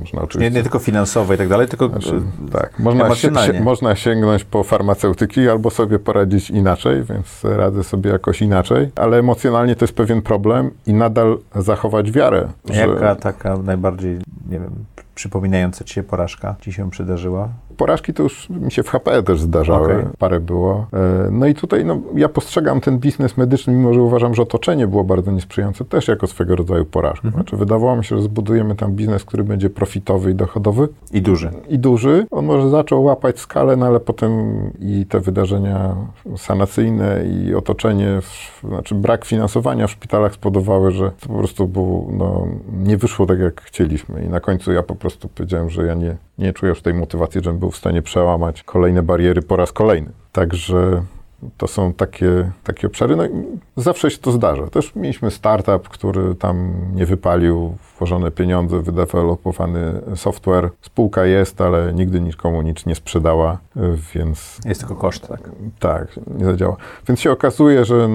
można 0.00 0.18
Nie, 0.18 0.24
oczywiście... 0.24 0.50
nie 0.50 0.62
tylko 0.62 0.78
finansowe 0.78 1.34
i 1.34 1.38
tak 1.38 1.48
dalej, 1.48 1.68
tylko 1.68 1.88
Znaczy, 1.88 2.22
e, 2.48 2.50
tak, 2.50 2.78
można, 2.78 3.14
się, 3.14 3.30
można 3.62 3.96
sięgnąć 3.96 4.44
po 4.44 4.62
farmaceutyki 4.62 5.48
albo 5.48 5.70
sobie 5.70 5.98
poradzić 5.98 6.50
inaczej, 6.50 7.02
więc 7.04 7.44
radzę 7.44 7.84
sobie 7.84 8.10
jakoś 8.10 8.42
inaczej, 8.42 8.90
ale 8.96 9.18
emocjonalnie 9.18 9.76
to 9.76 9.84
jest 9.84 9.94
pewien 9.94 10.22
problem 10.22 10.70
i 10.86 10.94
nadal 10.94 11.38
zachować 11.56 12.10
wiarę. 12.10 12.48
że- 12.70 12.80
Jaka 12.80 13.14
taka 13.16 13.56
najbardziej, 13.56 14.14
nie 14.50 14.60
wiem, 14.60 14.84
przypominająca 15.14 15.84
ci 15.84 15.94
się 15.94 16.02
porażka 16.02 16.56
ci 16.60 16.72
się 16.72 16.90
przydarzyła? 16.90 17.48
Porażki 17.76 18.14
to 18.14 18.22
już 18.22 18.50
mi 18.50 18.72
się 18.72 18.82
w 18.82 18.88
HP 18.88 19.22
też 19.22 19.40
zdarzały, 19.40 19.92
Okej. 19.94 20.04
parę 20.18 20.40
było. 20.40 20.86
E, 20.92 21.30
No 21.30 21.46
i 21.46 21.54
tutaj 21.54 21.84
no, 21.84 21.98
ja 22.14 22.28
postrzegam 22.28 22.80
ten 22.80 22.98
biznes 22.98 23.36
medyczny, 23.36 23.72
mimo 23.72 23.94
że 23.94 24.02
uważam, 24.02 24.34
że 24.34 24.42
otoczenie 24.42 24.86
było 24.86 25.04
bardzo 25.04 25.30
niesprzyjające, 25.30 25.84
też 25.84 26.08
jako 26.08 26.26
swego 26.26 26.56
rodzaju 26.56 26.84
porażkę. 26.84 27.30
Znaczy 27.30 27.56
wydawało 27.56 27.96
mi 27.96 28.04
się, 28.04 28.16
że 28.16 28.22
zbudujemy 28.22 28.74
tam 28.74 28.92
biznes, 28.92 29.24
który 29.24 29.44
będzie 29.44 29.70
profitowy 29.70 30.30
i 30.30 30.34
dochodowy 30.34 30.88
I 31.12 31.22
duży. 31.22 31.50
i 31.68 31.78
duży. 31.78 32.26
On 32.30 32.44
może 32.46 32.70
zaczął 32.70 33.04
łapać 33.04 33.38
skalę, 33.38 33.76
no 33.76 33.86
ale 33.86 34.00
potem 34.00 34.30
i 34.80 35.06
te 35.08 35.20
wydarzenia 35.20 35.96
sanacyjne 36.36 37.24
i 37.26 37.54
otoczenie, 37.54 38.18
znaczy 38.68 38.94
brak 38.94 39.24
finansowania 39.24 39.86
w 39.86 39.90
szpitalach 39.90 40.34
spowodowały, 40.34 40.90
że 40.90 41.10
to 41.20 41.28
po 41.28 41.34
prostu 41.38 41.68
był, 41.68 42.08
no, 42.18 42.46
nie 42.84 42.96
wyszło 42.96 43.26
tak, 43.26 43.38
jak 43.38 43.60
chcieliśmy. 43.62 44.24
I 44.24 44.28
na 44.28 44.40
końcu 44.40 44.72
ja 44.72 44.82
po 44.82 44.94
prostu 45.04 45.28
powiedziałem, 45.28 45.70
że 45.70 45.86
ja 45.86 45.94
nie, 45.94 46.16
nie 46.38 46.52
czuję 46.52 46.70
już 46.70 46.82
tej 46.82 46.94
motywacji, 46.94 47.40
żebym 47.44 47.58
był 47.58 47.70
w 47.70 47.76
stanie 47.76 48.02
przełamać 48.02 48.62
kolejne 48.62 49.02
bariery 49.02 49.42
po 49.42 49.56
raz 49.56 49.72
kolejny. 49.72 50.10
Także 50.32 51.02
to 51.56 51.66
są 51.66 51.92
takie, 51.92 52.50
takie 52.64 52.86
obszary. 52.86 53.16
No 53.16 53.24
zawsze 53.76 54.10
się 54.10 54.18
to 54.18 54.32
zdarza. 54.32 54.66
Też 54.66 54.94
mieliśmy 54.94 55.30
startup, 55.30 55.88
który 55.88 56.34
tam 56.34 56.74
nie 56.94 57.06
wypalił, 57.06 57.76
włożone 57.98 58.30
pieniądze, 58.30 58.82
wydewelopowany 58.82 60.00
software. 60.14 60.70
Spółka 60.82 61.24
jest, 61.24 61.60
ale 61.60 61.92
nigdy 61.92 62.20
nikomu 62.20 62.62
nic 62.62 62.86
nie 62.86 62.94
sprzedała, 62.94 63.58
więc 64.14 64.58
Jest 64.64 64.80
tylko 64.80 64.94
koszt, 64.94 65.28
tak? 65.28 65.50
tak, 65.80 66.08
nie 66.38 66.44
zadziała. 66.44 66.76
Więc 67.08 67.20
się 67.20 67.30
okazuje, 67.32 67.84
że 67.84 68.08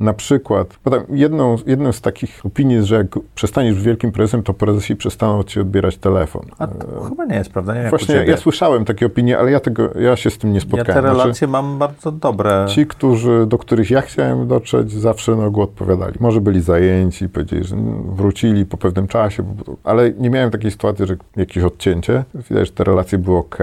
na 0.00 0.12
przykład, 0.12 0.68
potem 0.84 1.02
jedną, 1.10 1.56
jedną 1.66 1.92
z 1.92 2.00
takich 2.00 2.46
opinii 2.46 2.76
jest, 2.76 2.88
że 2.88 2.94
jak 2.96 3.06
przestaniesz 3.34 3.82
wielkim 3.82 4.12
prezesem, 4.12 4.42
to 4.42 4.54
prezesi 4.54 4.96
przestaną 4.96 5.42
ci 5.42 5.60
odbierać 5.60 5.96
telefon. 5.96 6.42
A 6.58 6.66
to 6.66 7.00
chyba 7.08 7.24
nie 7.24 7.36
jest 7.36 7.50
prawda, 7.50 7.74
nie 7.82 7.90
Właśnie 7.90 8.14
ja 8.14 8.36
słyszałem 8.36 8.84
takie 8.84 9.06
opinie, 9.06 9.38
ale 9.38 9.50
ja, 9.50 9.60
tego, 9.60 9.90
ja 10.00 10.16
się 10.16 10.30
z 10.30 10.38
tym 10.38 10.50
nie 10.50 10.54
Ja 10.54 10.60
spotkałem. 10.60 10.86
te 10.86 10.92
Znaczy, 10.92 11.18
relacje 11.18 11.48
mam 11.48 11.78
bardzo 11.78 12.12
dobre. 12.12 12.66
Ci, 12.68 12.86
którzy, 12.86 13.46
do 13.46 13.58
których 13.58 13.90
ja 13.90 14.00
chciałem 14.00 14.48
dotrzeć, 14.48 14.92
zawsze 14.92 15.36
na 15.36 15.44
ogół 15.46 15.62
odpowiadali. 15.62 16.14
Może 16.20 16.40
byli 16.40 16.60
zajęci, 16.60 17.28
powiedzieli, 17.28 17.64
że 17.64 17.76
wrócili 18.08 18.66
po 18.66 18.76
pewnym 18.76 19.08
czasie, 19.08 19.35
się, 19.36 19.44
ale 19.84 20.10
nie 20.10 20.30
miałem 20.30 20.50
takiej 20.50 20.70
sytuacji, 20.70 21.06
że 21.06 21.16
jakieś 21.36 21.64
odcięcie. 21.64 22.24
Widać, 22.34 22.66
że 22.66 22.72
te 22.72 22.84
relacje 22.84 23.18
były 23.18 23.36
ok. 23.36 23.58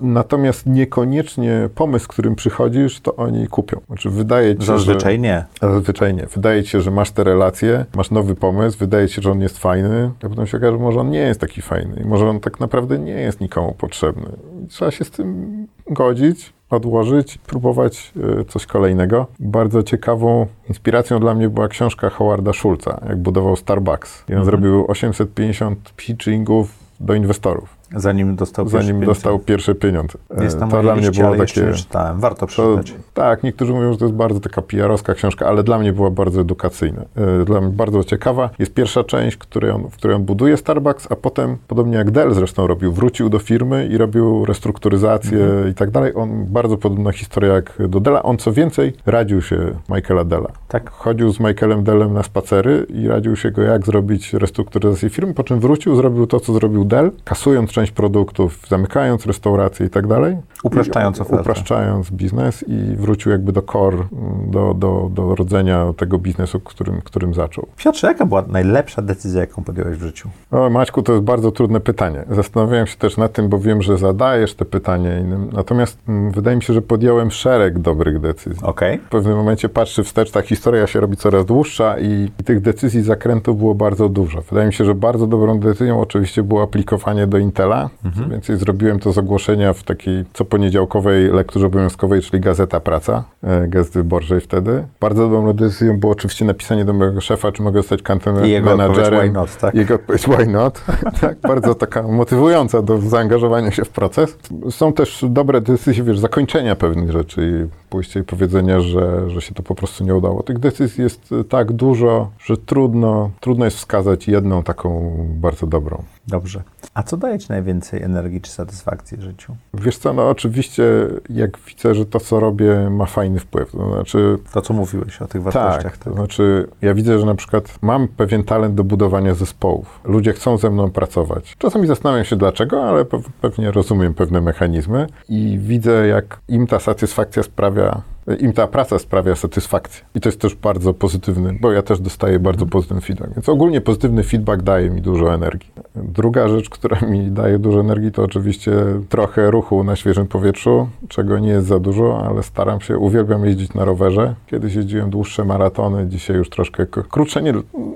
Natomiast 0.00 0.66
niekoniecznie 0.66 1.68
pomysł, 1.74 2.04
z 2.04 2.08
którym 2.08 2.34
przychodzisz, 2.34 3.00
to 3.00 3.16
oni 3.16 3.46
kupią. 3.46 3.80
Znaczy, 3.86 4.10
wydaje 4.10 4.54
ci 4.54 4.60
się, 4.60 4.66
Zazwyczaj 4.66 5.14
że, 5.14 5.18
nie. 5.18 5.44
Zazwyczaj 5.62 6.14
nie. 6.14 6.26
Wydaje 6.26 6.62
ci 6.62 6.70
się, 6.70 6.80
że 6.80 6.90
masz 6.90 7.10
te 7.10 7.24
relacje, 7.24 7.84
masz 7.96 8.10
nowy 8.10 8.34
pomysł, 8.34 8.78
wydaje 8.78 9.08
ci 9.08 9.14
się, 9.14 9.22
że 9.22 9.30
on 9.30 9.40
jest 9.40 9.58
fajny, 9.58 10.10
a 10.22 10.28
potem 10.28 10.46
się 10.46 10.56
okaże, 10.56 10.72
że 10.72 10.78
może 10.78 11.00
on 11.00 11.10
nie 11.10 11.18
jest 11.18 11.40
taki 11.40 11.62
fajny 11.62 12.02
i 12.04 12.06
może 12.06 12.28
on 12.28 12.40
tak 12.40 12.60
naprawdę 12.60 12.98
nie 12.98 13.12
jest 13.20 13.40
nikomu 13.40 13.74
potrzebny. 13.78 14.26
Trzeba 14.68 14.90
się 14.90 15.04
z 15.04 15.10
tym 15.10 15.66
godzić, 15.90 16.52
odłożyć, 16.70 17.38
próbować 17.38 18.12
e, 18.40 18.44
coś 18.44 18.66
kolejnego. 18.66 19.26
Bardzo 19.40 19.82
ciekawą 19.82 20.46
inspiracją 20.68 21.20
dla 21.20 21.34
mnie 21.34 21.48
była 21.48 21.68
książka 21.68 22.10
Howarda 22.10 22.52
Schulza, 22.52 23.00
jak 23.08 23.18
budował 23.18 23.56
Starbucks. 23.56 24.24
I 24.28 24.32
on 24.32 24.38
Mhm. 24.38 24.44
zrobił 24.44 24.84
850 24.88 25.92
pitchingów 25.96 26.70
do 27.00 27.14
inwestorów, 27.14 27.76
Zanim 27.96 28.36
dostał 28.36 28.64
pierwszy 28.64 28.78
zanim 28.78 29.00
pieniądze. 29.00 29.06
dostał 29.14 29.38
pierwsze 29.38 29.74
pieniądze. 29.74 30.18
E, 30.38 30.44
Jest 30.44 30.60
na 30.60 30.66
to 30.68 30.82
dla 30.82 30.96
mnie 30.96 31.10
było 31.10 31.36
takie... 31.36 31.60
nie 31.62 31.72
czytałem. 31.72 32.20
Warto 32.20 32.40
To, 32.40 32.46
przeczytać. 32.46 32.94
tak, 33.14 33.42
niektórzy 33.42 33.72
mówią, 33.72 33.92
że 33.92 33.98
to 33.98 34.04
jest 34.04 34.14
bardzo 34.16 34.40
taka 34.40 34.62
PR-owska 34.62 35.14
książka, 35.14 35.46
ale 35.46 35.62
dla 35.62 35.78
mnie 35.78 35.92
była 35.92 36.10
bardzo 36.10 36.40
edukacyjna. 36.40 37.02
E, 37.40 37.44
Dla 37.44 37.60
mnie 37.60 37.70
bardzo 37.70 38.04
ciekawa. 38.04 38.50
Jest 38.58 38.74
pierwsza 38.74 39.04
część, 39.04 39.36
której 39.36 39.70
on, 39.70 39.88
w 39.90 39.96
której 39.96 40.16
on 40.16 40.24
buduje 40.24 40.56
Starbucks, 40.56 41.12
a 41.12 41.16
potem, 41.16 41.56
podobnie 41.68 41.96
jak 41.96 42.10
Dell 42.10 42.34
zresztą 42.34 42.66
robił, 42.66 42.92
wrócił 42.92 43.28
do 43.28 43.38
firmy 43.38 43.86
i 43.86 43.98
robił 43.98 44.44
restrukturyzację 44.44 45.44
Mhm. 45.44 45.68
i 45.70 45.74
tak 45.74 45.90
dalej. 45.90 46.12
On 46.14 46.44
bardzo 46.46 46.76
podobna 46.76 47.12
historia 47.12 47.52
jak 47.54 47.72
do 47.88 48.00
Della. 48.00 48.22
On 48.22 48.36
co 48.38 48.52
więcej 48.52 48.92
radził 49.06 49.42
się 49.42 49.56
Michaela 49.88 50.24
Della. 50.24 50.48
Tak. 50.68 50.90
Chodził 50.90 51.30
z 51.32 51.40
Michaelem 51.40 51.84
Dellem 51.84 52.12
na 52.12 52.22
spacery 52.22 52.86
i 52.88 53.08
radził 53.08 53.36
się 53.36 53.50
go, 53.50 53.62
jak 53.62 53.86
zrobić 53.86 54.32
restrukturyzację 54.34 55.10
firmy, 55.10 55.34
po 55.34 55.44
czym 55.44 55.60
wrócił, 55.60 55.96
zrobił 55.96 56.26
to, 56.26 56.40
co 56.40 56.52
zrobił 56.52 56.84
Dell, 56.84 57.10
kasując 57.24 57.70
część 57.78 57.92
produktów, 57.92 58.58
zamykając 58.68 59.26
restauracje 59.26 59.86
i 59.86 59.90
tak 59.90 60.06
dalej. 60.06 60.36
Upraszczając 60.62 61.20
ofertę. 61.20 61.40
Upraszczając 61.40 62.10
biznes 62.10 62.64
i 62.68 62.96
wrócił 62.96 63.32
jakby 63.32 63.52
do 63.52 63.62
core, 63.62 63.98
do, 64.46 64.74
do, 64.74 65.10
do 65.12 65.34
rodzenia 65.34 65.92
tego 65.96 66.18
biznesu, 66.18 66.60
którym, 66.60 67.00
którym 67.04 67.34
zaczął. 67.34 67.66
Piotrze, 67.76 68.06
jaka 68.06 68.26
była 68.26 68.44
najlepsza 68.48 69.02
decyzja, 69.02 69.40
jaką 69.40 69.64
podjąłeś 69.64 69.96
w 69.96 70.02
życiu? 70.02 70.28
O, 70.50 70.70
Maćku, 70.70 71.02
to 71.02 71.12
jest 71.12 71.24
bardzo 71.24 71.52
trudne 71.52 71.80
pytanie. 71.80 72.24
Zastanawiałem 72.30 72.86
się 72.86 72.96
też 72.96 73.16
nad 73.16 73.32
tym, 73.32 73.48
bo 73.48 73.58
wiem, 73.58 73.82
że 73.82 73.98
zadajesz 73.98 74.54
te 74.54 74.64
pytania 74.64 75.18
innym. 75.18 75.50
Natomiast 75.52 75.98
mm, 76.08 76.32
wydaje 76.32 76.56
mi 76.56 76.62
się, 76.62 76.72
że 76.72 76.82
podjąłem 76.82 77.30
szereg 77.30 77.78
dobrych 77.78 78.20
decyzji. 78.20 78.62
Okej. 78.62 78.98
W 78.98 79.08
pewnym 79.08 79.36
momencie 79.36 79.68
patrzy 79.68 80.04
wstecz, 80.04 80.30
ta 80.30 80.42
historia 80.42 80.86
się 80.86 81.00
robi 81.00 81.16
coraz 81.16 81.46
dłuższa 81.46 81.98
i, 81.98 82.30
i 82.40 82.44
tych 82.44 82.60
decyzji 82.60 83.02
zakrętów 83.02 83.58
było 83.58 83.74
bardzo 83.74 84.08
dużo. 84.08 84.42
Wydaje 84.42 84.66
mi 84.66 84.72
się, 84.72 84.84
że 84.84 84.94
bardzo 84.94 85.26
dobrą 85.26 85.58
decyzją 85.60 86.00
oczywiście 86.00 86.42
było 86.42 86.62
aplikowanie 86.62 87.26
do 87.26 87.38
Intela. 87.38 87.67
Co 88.16 88.28
więcej, 88.28 88.56
zrobiłem 88.56 88.98
to 88.98 89.12
z 89.12 89.18
ogłoszenia 89.18 89.72
w 89.72 89.82
takiej 89.82 90.24
co 90.32 90.44
poniedziałkowej 90.44 91.32
lekturze 91.32 91.66
obowiązkowej, 91.66 92.22
czyli 92.22 92.40
Gazeta 92.40 92.80
Praca, 92.80 93.24
e, 93.42 93.68
Gazety 93.68 93.98
Wyborczej 93.98 94.40
wtedy. 94.40 94.86
Bardzo 95.00 95.28
dobrą 95.28 95.52
decyzją 95.52 96.00
było 96.00 96.12
oczywiście 96.12 96.44
napisanie 96.44 96.84
do 96.84 96.92
mojego 96.92 97.20
szefa, 97.20 97.52
czy 97.52 97.62
mogę 97.62 97.80
zostać 97.80 98.02
odpowiedź, 98.02 98.64
managerem. 98.64 99.20
why 99.20 99.30
not, 99.30 99.56
tak? 99.56 99.74
Jego 99.74 99.94
odpowiedź 99.94 100.22
why 100.22 100.46
not. 100.46 100.84
tak, 101.20 101.40
bardzo 101.40 101.74
taka 101.74 102.02
motywująca 102.02 102.82
do 102.82 102.98
zaangażowania 102.98 103.70
się 103.70 103.84
w 103.84 103.90
proces. 103.90 104.38
Są 104.70 104.92
też 104.92 105.24
dobre 105.28 105.60
decyzje, 105.60 106.04
wiesz, 106.04 106.18
zakończenia 106.18 106.76
pewnych 106.76 107.10
rzeczy 107.12 107.40
i 107.66 107.88
pójście 107.90 108.20
i 108.20 108.22
powiedzenia, 108.22 108.80
że, 108.80 109.30
że 109.30 109.40
się 109.40 109.54
to 109.54 109.62
po 109.62 109.74
prostu 109.74 110.04
nie 110.04 110.14
udało. 110.14 110.42
Tych 110.42 110.58
decyzji 110.58 111.02
jest 111.04 111.32
e, 111.32 111.44
tak 111.44 111.72
dużo, 111.72 112.30
że 112.38 112.56
trudno, 112.56 113.30
trudno 113.40 113.64
jest 113.64 113.76
wskazać 113.76 114.28
jedną 114.28 114.62
taką 114.62 115.16
bardzo 115.28 115.66
dobrą. 115.66 116.02
Dobrze. 116.26 116.62
A 116.94 117.02
co 117.02 117.16
daje 117.16 117.38
Ci 117.38 117.48
najwięcej 117.62 118.02
energii 118.02 118.40
czy 118.40 118.50
satysfakcji 118.50 119.16
w 119.18 119.22
życiu? 119.22 119.56
Wiesz 119.74 119.98
co, 119.98 120.12
no 120.12 120.28
oczywiście 120.28 120.84
jak 121.30 121.58
widzę, 121.58 121.94
że 121.94 122.06
to, 122.06 122.20
co 122.20 122.40
robię, 122.40 122.90
ma 122.90 123.06
fajny 123.06 123.40
wpływ. 123.40 123.72
To 123.72 123.92
znaczy, 123.92 124.38
To, 124.52 124.62
co 124.62 124.74
mówiłeś 124.74 125.22
o 125.22 125.26
tych 125.26 125.44
tak, 125.44 125.52
wartościach. 125.54 125.96
to 125.96 126.12
znaczy 126.14 126.68
ja 126.82 126.94
widzę, 126.94 127.18
że 127.18 127.26
na 127.26 127.34
przykład 127.34 127.78
mam 127.82 128.08
pewien 128.08 128.44
talent 128.44 128.74
do 128.74 128.84
budowania 128.84 129.34
zespołów. 129.34 130.00
Ludzie 130.04 130.32
chcą 130.32 130.58
ze 130.58 130.70
mną 130.70 130.90
pracować. 130.90 131.54
Czasami 131.58 131.86
zastanawiam 131.86 132.24
się 132.24 132.36
dlaczego, 132.36 132.84
ale 132.88 133.02
pe- 133.04 133.22
pewnie 133.40 133.70
rozumiem 133.70 134.14
pewne 134.14 134.40
mechanizmy 134.40 135.06
i 135.28 135.58
widzę, 135.62 136.06
jak 136.06 136.40
im 136.48 136.66
ta 136.66 136.78
satysfakcja 136.80 137.42
sprawia, 137.42 138.02
im 138.40 138.52
ta 138.52 138.66
praca 138.66 138.98
sprawia 138.98 139.36
satysfakcję. 139.36 140.04
I 140.14 140.20
to 140.20 140.28
jest 140.28 140.40
też 140.40 140.54
bardzo 140.54 140.94
pozytywny, 140.94 141.58
bo 141.60 141.72
ja 141.72 141.82
też 141.82 142.00
dostaję 142.00 142.38
bardzo 142.38 142.66
pozytywny 142.66 143.00
feedback. 143.00 143.34
Więc 143.34 143.48
ogólnie 143.48 143.80
pozytywny 143.80 144.22
feedback 144.22 144.62
daje 144.62 144.90
mi 144.90 145.02
dużo 145.02 145.34
energii. 145.34 145.72
Druga 145.96 146.48
rzecz, 146.48 146.70
która 146.70 147.00
mi 147.00 147.30
daje 147.30 147.58
dużo 147.58 147.80
energii, 147.80 148.12
to 148.12 148.22
oczywiście 148.22 148.72
trochę 149.08 149.50
ruchu 149.50 149.84
na 149.84 149.96
świeżym 149.96 150.26
powietrzu, 150.26 150.88
czego 151.08 151.38
nie 151.38 151.48
jest 151.48 151.66
za 151.66 151.78
dużo, 151.78 152.26
ale 152.26 152.42
staram 152.42 152.80
się, 152.80 152.98
uwielbiam 152.98 153.46
jeździć 153.46 153.74
na 153.74 153.84
rowerze. 153.84 154.34
Kiedyś 154.46 154.74
jeździłem 154.74 155.10
dłuższe 155.10 155.44
maratony, 155.44 156.06
dzisiaj 156.06 156.36
już 156.36 156.50
troszkę 156.50 156.86
krótsze, 156.86 157.42
nie, 157.42 157.52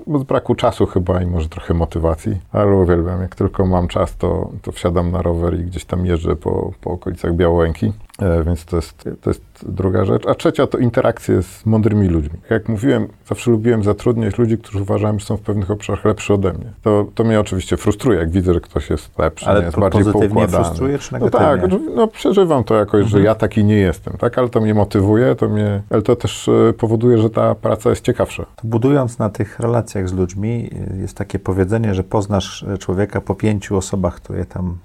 bo 0.07 0.19
z 0.19 0.23
braku 0.23 0.55
czasu 0.55 0.85
chyba 0.85 1.21
i 1.21 1.25
może 1.25 1.49
trochę 1.49 1.73
motywacji, 1.73 2.37
ale 2.51 2.75
uwielbiam. 2.75 3.21
Jak 3.21 3.35
tylko 3.35 3.65
mam 3.65 3.87
czas, 3.87 4.17
to, 4.17 4.49
to 4.61 4.71
wsiadam 4.71 5.11
na 5.11 5.21
rower 5.21 5.59
i 5.59 5.63
gdzieś 5.63 5.85
tam 5.85 6.05
jeżdżę 6.05 6.35
po, 6.35 6.71
po 6.81 6.91
okolicach 6.91 7.33
Białołęki. 7.33 7.93
E, 8.23 8.43
Więc 8.43 8.65
to 8.65 8.75
jest, 8.75 9.09
to 9.21 9.29
jest 9.29 9.41
druga 9.63 10.05
rzecz. 10.05 10.27
A 10.27 10.35
trzecia 10.35 10.67
to 10.67 10.77
interakcje 10.77 11.43
z 11.43 11.65
mądrymi 11.65 12.07
ludźmi. 12.07 12.39
Jak 12.49 12.69
mówiłem, 12.69 13.07
zawsze 13.29 13.51
lubiłem 13.51 13.83
zatrudniać 13.83 14.37
ludzi, 14.37 14.57
którzy 14.57 14.81
uważałem, 14.81 15.19
że 15.19 15.25
są 15.25 15.37
w 15.37 15.41
pewnych 15.41 15.71
obszarach 15.71 16.05
lepszy 16.05 16.33
ode 16.33 16.53
mnie. 16.53 16.73
To, 16.81 17.05
to 17.15 17.23
mnie 17.23 17.39
oczywiście 17.39 17.77
frustruje, 17.77 18.19
jak 18.19 18.29
widzę, 18.31 18.53
że 18.53 18.61
ktoś 18.61 18.89
jest 18.89 19.19
lepszy, 19.19 19.45
Ale 19.45 19.59
nie 19.59 19.65
jest 19.65 19.79
bardziej 19.79 20.03
poukładany. 20.05 20.47
frustruje, 20.63 20.99
czy 20.99 21.13
No 21.13 21.19
negatywnie? 21.19 21.69
tak, 21.79 21.81
no 21.95 22.07
przeżywam 22.07 22.63
to 22.63 22.75
jakoś, 22.75 23.07
że 23.07 23.21
ja 23.21 23.35
taki 23.35 23.63
nie 23.63 23.75
jestem, 23.75 24.13
tak? 24.17 24.37
Ale 24.37 24.49
to 24.49 24.61
mnie 24.61 24.73
motywuje, 24.73 25.35
to 25.35 25.49
mnie, 25.49 25.81
ale 25.89 26.01
to 26.01 26.15
też 26.15 26.49
e, 26.49 26.73
powoduje, 26.73 27.17
że 27.17 27.29
ta 27.29 27.55
praca 27.55 27.89
jest 27.89 28.05
ciekawsza. 28.05 28.45
Budując 28.63 29.19
na 29.19 29.29
tych 29.29 29.59
relacjach 29.59 30.09
z 30.09 30.13
ludźmi, 30.13 30.69
y, 30.93 30.97
jest 31.01 31.17
takie 31.17 31.39
powiedzenie, 31.39 31.93
że 31.95 32.03
poznasz 32.03 32.65
człowieka 32.79 33.21
po 33.21 33.35
pięciu 33.35 33.77
osobach, 33.77 34.15
które 34.15 34.45
tam, 34.45 34.77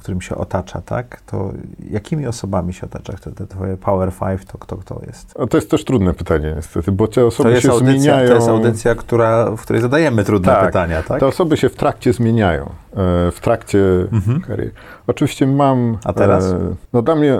którym 0.00 0.20
się 0.20 0.34
otacza, 0.36 0.80
tak? 0.80 1.20
To 1.20 1.52
jakimi 1.90 2.26
osobami 2.26 2.72
otacza? 2.82 3.12
Te, 3.12 3.32
te 3.32 3.46
twoje 3.46 3.76
Power 3.76 4.12
Five, 4.12 4.44
to 4.44 4.58
kto 4.58 4.76
kto 4.76 5.00
jest? 5.06 5.34
A 5.40 5.46
to 5.46 5.56
jest 5.56 5.70
też 5.70 5.84
trudne 5.84 6.14
pytanie 6.14 6.52
niestety, 6.56 6.92
bo 6.92 7.08
te 7.08 7.26
osoby 7.26 7.60
się 7.60 7.70
audycja, 7.72 7.94
zmieniają. 7.94 8.28
to 8.28 8.34
jest 8.34 8.48
audycja, 8.48 8.94
która, 8.94 9.50
w 9.50 9.60
której 9.62 9.82
zadajemy 9.82 10.24
trudne 10.24 10.52
Tak, 10.52 10.66
pytania, 10.66 11.02
tak? 11.02 11.20
Te 11.20 11.26
osoby 11.26 11.56
się 11.56 11.68
w 11.68 11.76
trakcie 11.76 12.12
zmieniają, 12.12 12.62
e, 12.64 12.70
w 13.30 13.38
trakcie 13.40 13.78
kariery. 14.46 14.70
Oczywiście 15.06 15.46
mam... 15.46 15.78
Mhm. 15.78 15.98
A 16.04 16.12
teraz? 16.12 16.44
e, 16.44 16.74
No 16.92 17.02
dla 17.02 17.14
mnie 17.14 17.38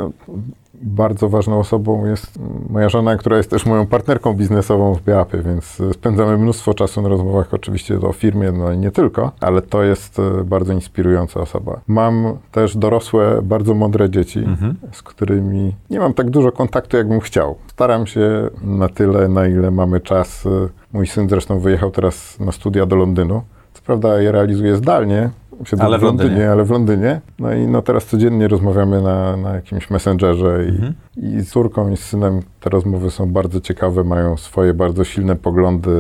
bardzo 0.85 1.29
ważną 1.29 1.59
osobą 1.59 2.07
jest 2.07 2.39
moja 2.71 2.89
żona, 2.89 3.17
która 3.17 3.37
jest 3.37 3.51
też 3.51 3.67
moją 3.67 3.87
partnerką 3.87 4.35
biznesową 4.35 4.95
w 4.95 5.03
Biapie, 5.03 5.39
więc 5.43 5.83
spędzamy 5.93 6.39
mnóstwo 6.39 6.75
czasu 6.75 7.03
na 7.03 7.09
rozmowach 7.09 7.55
oczywiście 7.55 8.01
o 8.01 8.13
firmie, 8.13 8.53
no 8.53 8.73
i 8.73 8.79
nie 8.79 8.91
tylko, 8.91 9.33
ale 9.41 9.63
to 9.63 9.83
jest 9.83 10.19
e, 10.19 10.45
bardzo 10.45 10.73
inspirująca 10.73 11.41
osoba. 11.41 11.81
Mam 11.87 12.37
też 12.53 12.77
dorosłe, 12.77 13.41
bardzo 13.43 13.75
mądre 13.75 14.11
dzieci, 14.11 14.39
Mhm. 14.39 14.75
z 14.93 15.03
którymi 15.03 15.75
nie 15.91 15.99
mam 16.01 16.15
tak 16.15 16.31
dużo 16.31 16.53
kontaktu, 16.53 16.97
jakbym 16.97 17.21
chciał. 17.21 17.55
Staram 17.67 18.07
się 18.07 18.51
na 18.63 18.89
tyle, 18.89 19.29
na 19.29 19.47
ile 19.47 19.71
mamy 19.71 20.01
czas. 20.01 20.47
E, 20.47 20.51
Mój 20.93 21.07
syn 21.07 21.29
zresztą 21.29 21.59
wyjechał 21.59 21.91
teraz 21.91 22.41
na 22.41 22.53
studia 22.53 22.87
do 22.87 22.97
Londynu. 22.97 23.43
Co 23.73 23.83
prawda 23.83 24.21
je 24.23 24.33
realizuje 24.33 24.77
zdalnie, 24.77 25.31
Ale 25.79 25.99
w 25.99 26.03
Londynie. 26.03 26.51
ale 26.51 26.65
w 26.65 26.71
Londynie. 26.71 27.21
No 27.39 27.53
i 27.55 27.67
no 27.67 27.83
teraz 27.83 28.07
codziennie 28.07 28.49
rozmawiamy 28.49 29.03
na, 29.03 29.37
na 29.37 29.55
jakimś 29.55 29.91
messengerze 29.91 30.65
i, 30.65 30.69
Mhm. 30.69 30.95
i 31.17 31.41
z 31.41 31.51
córką 31.51 31.91
i 31.91 31.97
z 31.97 32.01
synem 32.01 32.41
te 32.61 32.71
rozmowy 32.71 33.11
są 33.11 33.33
bardzo 33.33 33.61
ciekawe, 33.61 34.05
mają 34.05 34.37
swoje 34.37 34.75
bardzo 34.75 35.05
silne 35.05 35.37
poglądy, 35.37 35.91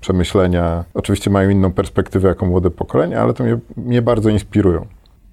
przemyślenia. 0.00 0.84
Oczywiście 0.94 1.30
mają 1.30 1.50
inną 1.50 1.72
perspektywę 1.72 2.28
jako 2.28 2.46
młode 2.46 2.70
pokolenie, 2.70 3.20
ale 3.20 3.34
to 3.34 3.44
mnie, 3.44 3.58
mnie 3.76 4.02
bardzo 4.02 4.28
inspirują. 4.30 4.86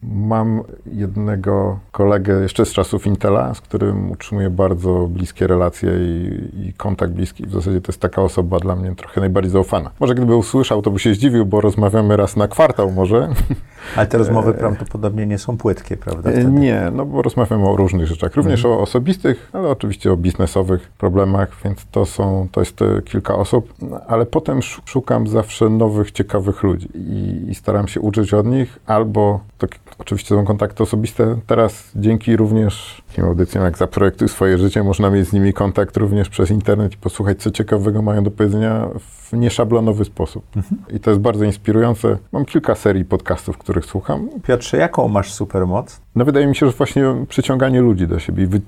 Mam 0.04 0.62
jednego 0.92 1.80
kolegę 1.92 2.34
jeszcze 2.42 2.66
z 2.66 2.72
czasów 2.72 3.08
Intela, 3.08 3.54
z 3.54 3.62
którym 3.62 4.12
utrzymuję 4.12 4.50
bardzo 4.50 5.08
bliskie 5.10 5.48
relacje 5.48 5.92
i, 6.00 6.68
i 6.68 6.74
kontakt 6.74 7.14
bliski. 7.14 7.46
W 7.46 7.52
zasadzie 7.52 7.82
to 7.82 7.92
jest 7.92 8.02
taka 8.02 8.22
osoba 8.22 8.60
dla 8.60 8.76
mnie 8.76 8.96
trochę 8.96 9.22
najbardziej 9.22 9.52
zaufana. 9.52 9.92
Może 10.00 10.16
gdyby 10.16 10.36
usłyszał, 10.36 10.82
to 10.82 10.92
by 10.92 11.00
się 11.00 11.14
zdziwił, 11.14 11.46
bo 11.46 11.62
rozmawiamy 11.62 12.18
raz 12.18 12.36
na 12.36 12.48
kwartał 12.48 12.92
może. 12.92 13.30
Ale 13.96 14.08
te 14.08 14.18
rozmowy 14.18 14.54
prawdopodobnie 14.54 15.26
nie 15.26 15.38
są 15.38 15.58
płytkie, 15.58 15.98
prawda? 15.98 16.30
E, 16.30 16.34
wtedy? 16.34 16.52
Nie, 16.52 16.92
no 16.96 17.06
bo 17.06 17.22
rozmawiamy 17.22 17.70
o 17.70 17.76
różnych 17.76 18.08
rzeczach, 18.08 18.36
również 18.36 18.66
o 18.66 18.80
osobistych, 18.80 19.50
ale 19.54 19.68
oczywiście 19.70 20.12
o 20.12 20.18
biznesowych 20.18 20.92
problemach, 20.98 21.58
więc 21.64 21.86
to 21.92 22.06
są, 22.06 22.48
to 22.52 22.62
jest 22.62 22.82
e, 22.82 23.02
kilka 23.02 23.36
osób, 23.36 23.74
ale 24.08 24.26
potem 24.26 24.58
sz- 24.58 24.82
szukam 24.90 25.28
zawsze 25.28 25.70
nowych, 25.70 26.12
ciekawych 26.12 26.64
ludzi 26.64 26.90
i, 26.96 27.46
i 27.50 27.56
staram 27.56 27.88
się 27.88 28.02
uczyć 28.02 28.34
od 28.34 28.46
nich, 28.46 28.80
albo 28.86 29.40
tak 29.58 29.80
oczywiście 30.00 30.30
są 30.30 30.46
kontakty 30.46 30.84
osobiste. 30.84 31.40
Teraz 31.48 31.92
dzięki 31.96 32.38
również 32.38 33.02
takim 33.10 33.26
audycjom 33.26 33.64
jak 33.64 33.78
Zaprojektuj 33.78 34.30
swoje 34.30 34.58
życie, 34.58 34.84
można 34.84 35.10
mieć 35.10 35.28
z 35.28 35.34
nimi 35.34 35.54
kontakt 35.54 35.98
również 35.98 36.30
przez 36.30 36.52
internet 36.52 36.94
i 36.94 36.98
posłuchać, 36.98 37.42
co 37.42 37.52
ciekawego 37.52 38.02
mają 38.02 38.24
do 38.24 38.32
powiedzenia 38.32 38.88
w 39.00 39.34
nieszablonowy 39.34 40.06
sposób. 40.06 40.44
Mhm. 40.56 40.82
I 40.90 41.00
to 41.00 41.10
jest 41.10 41.22
bardzo 41.22 41.46
inspirujące. 41.46 42.18
Mam 42.32 42.46
kilka 42.46 42.76
serii 42.76 43.06
podcastów, 43.06 43.58
których 43.58 43.86
słucham. 43.86 44.30
Piotrze, 44.44 44.78
jaką 44.78 45.08
masz 45.08 45.34
supermoc? 45.34 46.02
No 46.16 46.26
wydaje 46.26 46.48
mi 46.48 46.56
się, 46.56 46.66
że 46.66 46.72
właśnie 46.72 47.04
przyciąganie 47.30 47.82
ludzi 47.82 48.08
do 48.08 48.20
siebie, 48.20 48.48
wy, 48.48 48.62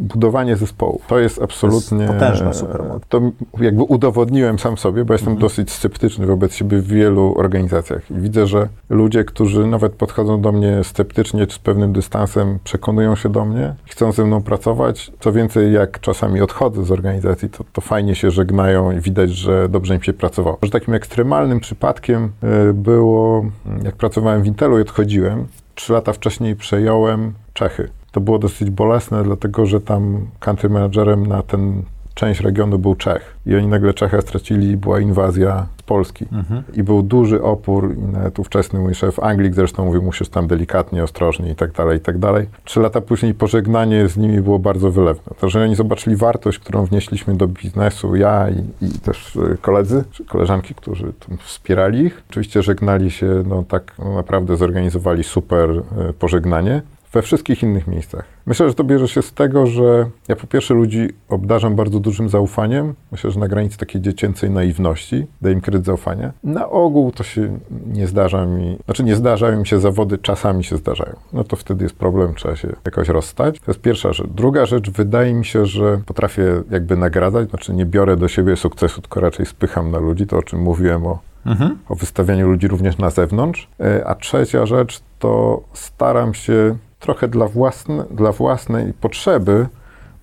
budowanie 0.00 0.56
zespołu. 0.56 1.00
To 1.08 1.18
jest 1.18 1.42
absolutnie... 1.42 1.98
To 1.98 2.02
jest 2.04 2.14
potężna 2.14 2.52
supermoc. 2.52 3.02
To 3.08 3.20
jakby 3.60 3.82
udowodniłem 3.82 4.58
sam 4.58 4.76
sobie, 4.76 5.04
bo 5.04 5.14
jestem 5.14 5.32
mhm. 5.32 5.40
dosyć 5.40 5.70
sceptyczny 5.70 6.26
wobec 6.26 6.54
siebie 6.54 6.78
w 6.78 6.86
wielu 6.86 7.34
organizacjach. 7.36 8.10
I 8.10 8.14
widzę, 8.14 8.46
że 8.46 8.68
ludzie, 8.90 9.24
którzy 9.24 9.66
nawet 9.66 9.92
podchodzą 9.92 10.40
do 10.40 10.52
mnie 10.52 10.84
sceptycznie 10.84 11.46
czy 11.46 11.56
z 11.56 11.58
pewnym 11.58 11.92
dystansem, 11.92 12.58
przekonują 12.64 13.16
się 13.16 13.28
do 13.28 13.44
mnie, 13.44 13.61
chcą 13.84 14.12
ze 14.12 14.24
mną 14.24 14.42
pracować. 14.42 15.12
Co 15.20 15.32
więcej, 15.32 15.72
jak 15.72 16.00
czasami 16.00 16.40
odchodzę 16.40 16.84
z 16.84 16.90
organizacji, 16.90 17.50
to, 17.50 17.64
to 17.72 17.80
fajnie 17.80 18.14
się 18.14 18.30
żegnają 18.30 18.92
i 18.92 19.00
widać, 19.00 19.30
że 19.30 19.68
dobrze 19.68 19.94
im 19.94 20.02
się 20.02 20.12
pracowało. 20.12 20.58
Że 20.62 20.70
takim 20.70 20.94
ekstremalnym 20.94 21.60
przypadkiem 21.60 22.32
e, 22.42 22.72
było, 22.72 23.44
jak 23.84 23.96
pracowałem 23.96 24.42
w 24.42 24.46
Intelu 24.46 24.78
i 24.78 24.82
odchodziłem, 24.82 25.46
trzy 25.74 25.92
lata 25.92 26.12
wcześniej 26.12 26.56
przejąłem 26.56 27.32
Czechy. 27.52 27.88
To 28.12 28.20
było 28.20 28.38
dosyć 28.38 28.70
bolesne, 28.70 29.22
dlatego 29.22 29.66
że 29.66 29.80
tam 29.80 30.26
country 30.40 30.68
managerem 30.68 31.26
na 31.26 31.42
ten 31.42 31.82
część 32.14 32.40
regionu 32.40 32.78
był 32.78 32.94
Czech 32.94 33.36
i 33.46 33.56
oni 33.56 33.66
nagle 33.66 33.94
Czechę 33.94 34.22
stracili, 34.22 34.76
była 34.76 35.00
inwazja 35.00 35.66
z 35.78 35.82
Polski 35.82 36.26
mhm. 36.32 36.62
i 36.74 36.82
był 36.82 37.02
duży 37.02 37.42
opór 37.42 37.94
i 37.96 38.00
nawet 38.00 38.38
ówczesny 38.38 38.80
mój 38.80 38.94
szef 38.94 39.18
Anglik 39.18 39.54
zresztą 39.54 39.84
mówił, 39.84 40.02
musisz 40.02 40.28
tam 40.28 40.46
delikatnie, 40.46 41.04
ostrożnie 41.04 41.50
i 41.50 41.54
tak 41.54 41.72
dalej, 41.72 41.98
i 41.98 42.00
tak 42.00 42.18
dalej. 42.18 42.46
Trzy 42.64 42.80
lata 42.80 43.00
później 43.00 43.34
pożegnanie 43.34 44.08
z 44.08 44.16
nimi 44.16 44.40
było 44.40 44.58
bardzo 44.58 44.90
wylewne. 44.90 45.34
To, 45.40 45.48
że 45.48 45.62
oni 45.62 45.74
zobaczyli 45.74 46.16
wartość, 46.16 46.58
którą 46.58 46.84
wnieśliśmy 46.84 47.36
do 47.36 47.48
biznesu, 47.48 48.16
ja 48.16 48.46
i, 48.50 48.86
i 48.86 48.90
też 48.98 49.36
e, 49.36 49.56
koledzy, 49.56 50.04
czy 50.10 50.24
koleżanki, 50.24 50.74
którzy 50.74 51.12
wspierali 51.42 52.00
ich. 52.00 52.22
Oczywiście 52.30 52.62
żegnali 52.62 53.10
się, 53.10 53.42
no 53.46 53.64
tak 53.68 53.94
no, 53.98 54.14
naprawdę 54.14 54.56
zorganizowali 54.56 55.24
super 55.24 55.70
e, 55.70 56.12
pożegnanie 56.12 56.82
we 57.12 57.22
wszystkich 57.22 57.62
innych 57.62 57.86
miejscach. 57.86 58.24
Myślę, 58.46 58.68
że 58.68 58.74
to 58.74 58.84
bierze 58.84 59.08
się 59.08 59.22
z 59.22 59.32
tego, 59.32 59.66
że 59.66 60.06
ja 60.28 60.36
po 60.36 60.46
pierwsze 60.46 60.74
ludzi 60.74 61.08
obdarzam 61.28 61.76
bardzo 61.76 62.00
dużym 62.00 62.28
zaufaniem. 62.28 62.94
Myślę, 63.12 63.30
że 63.30 63.40
na 63.40 63.48
granicy 63.48 63.78
takiej 63.78 64.00
dziecięcej 64.00 64.50
naiwności 64.50 65.26
daję 65.42 65.54
im 65.54 65.60
kredyt 65.60 65.84
zaufania. 65.84 66.32
Na 66.44 66.68
ogół 66.68 67.12
to 67.12 67.22
się 67.22 67.58
nie 67.86 68.06
zdarza 68.06 68.46
mi, 68.46 68.78
znaczy 68.84 69.04
nie 69.04 69.16
zdarzają 69.16 69.60
mi 69.60 69.66
się 69.66 69.80
zawody, 69.80 70.18
czasami 70.18 70.64
się 70.64 70.76
zdarzają. 70.76 71.16
No 71.32 71.44
to 71.44 71.56
wtedy 71.56 71.84
jest 71.84 71.96
problem, 71.96 72.34
trzeba 72.34 72.56
się 72.56 72.68
jakoś 72.84 73.08
rozstać. 73.08 73.60
To 73.60 73.70
jest 73.70 73.80
pierwsza 73.80 74.12
rzecz. 74.12 74.28
Druga 74.30 74.66
rzecz, 74.66 74.90
wydaje 74.90 75.34
mi 75.34 75.44
się, 75.44 75.66
że 75.66 76.00
potrafię 76.06 76.62
jakby 76.70 76.96
nagradzać, 76.96 77.48
znaczy 77.50 77.74
nie 77.74 77.86
biorę 77.86 78.16
do 78.16 78.28
siebie 78.28 78.56
sukcesu, 78.56 79.00
tylko 79.00 79.20
raczej 79.20 79.46
spycham 79.46 79.90
na 79.90 79.98
ludzi, 79.98 80.26
to 80.26 80.38
o 80.38 80.42
czym 80.42 80.60
mówiłem 80.60 81.06
o 81.06 81.18
Mhm. 81.46 81.78
o 81.88 81.94
wystawianiu 81.94 82.48
ludzi 82.48 82.68
również 82.68 82.98
na 82.98 83.10
zewnątrz. 83.10 83.68
E, 83.80 84.06
a 84.06 84.14
trzecia 84.14 84.66
rzecz 84.66 85.00
to 85.18 85.62
staram 85.72 86.34
się 86.34 86.76
trochę 87.00 87.28
dla, 87.28 87.48
własne, 87.48 88.04
dla 88.10 88.32
własnej 88.32 88.92
potrzeby, 88.92 89.66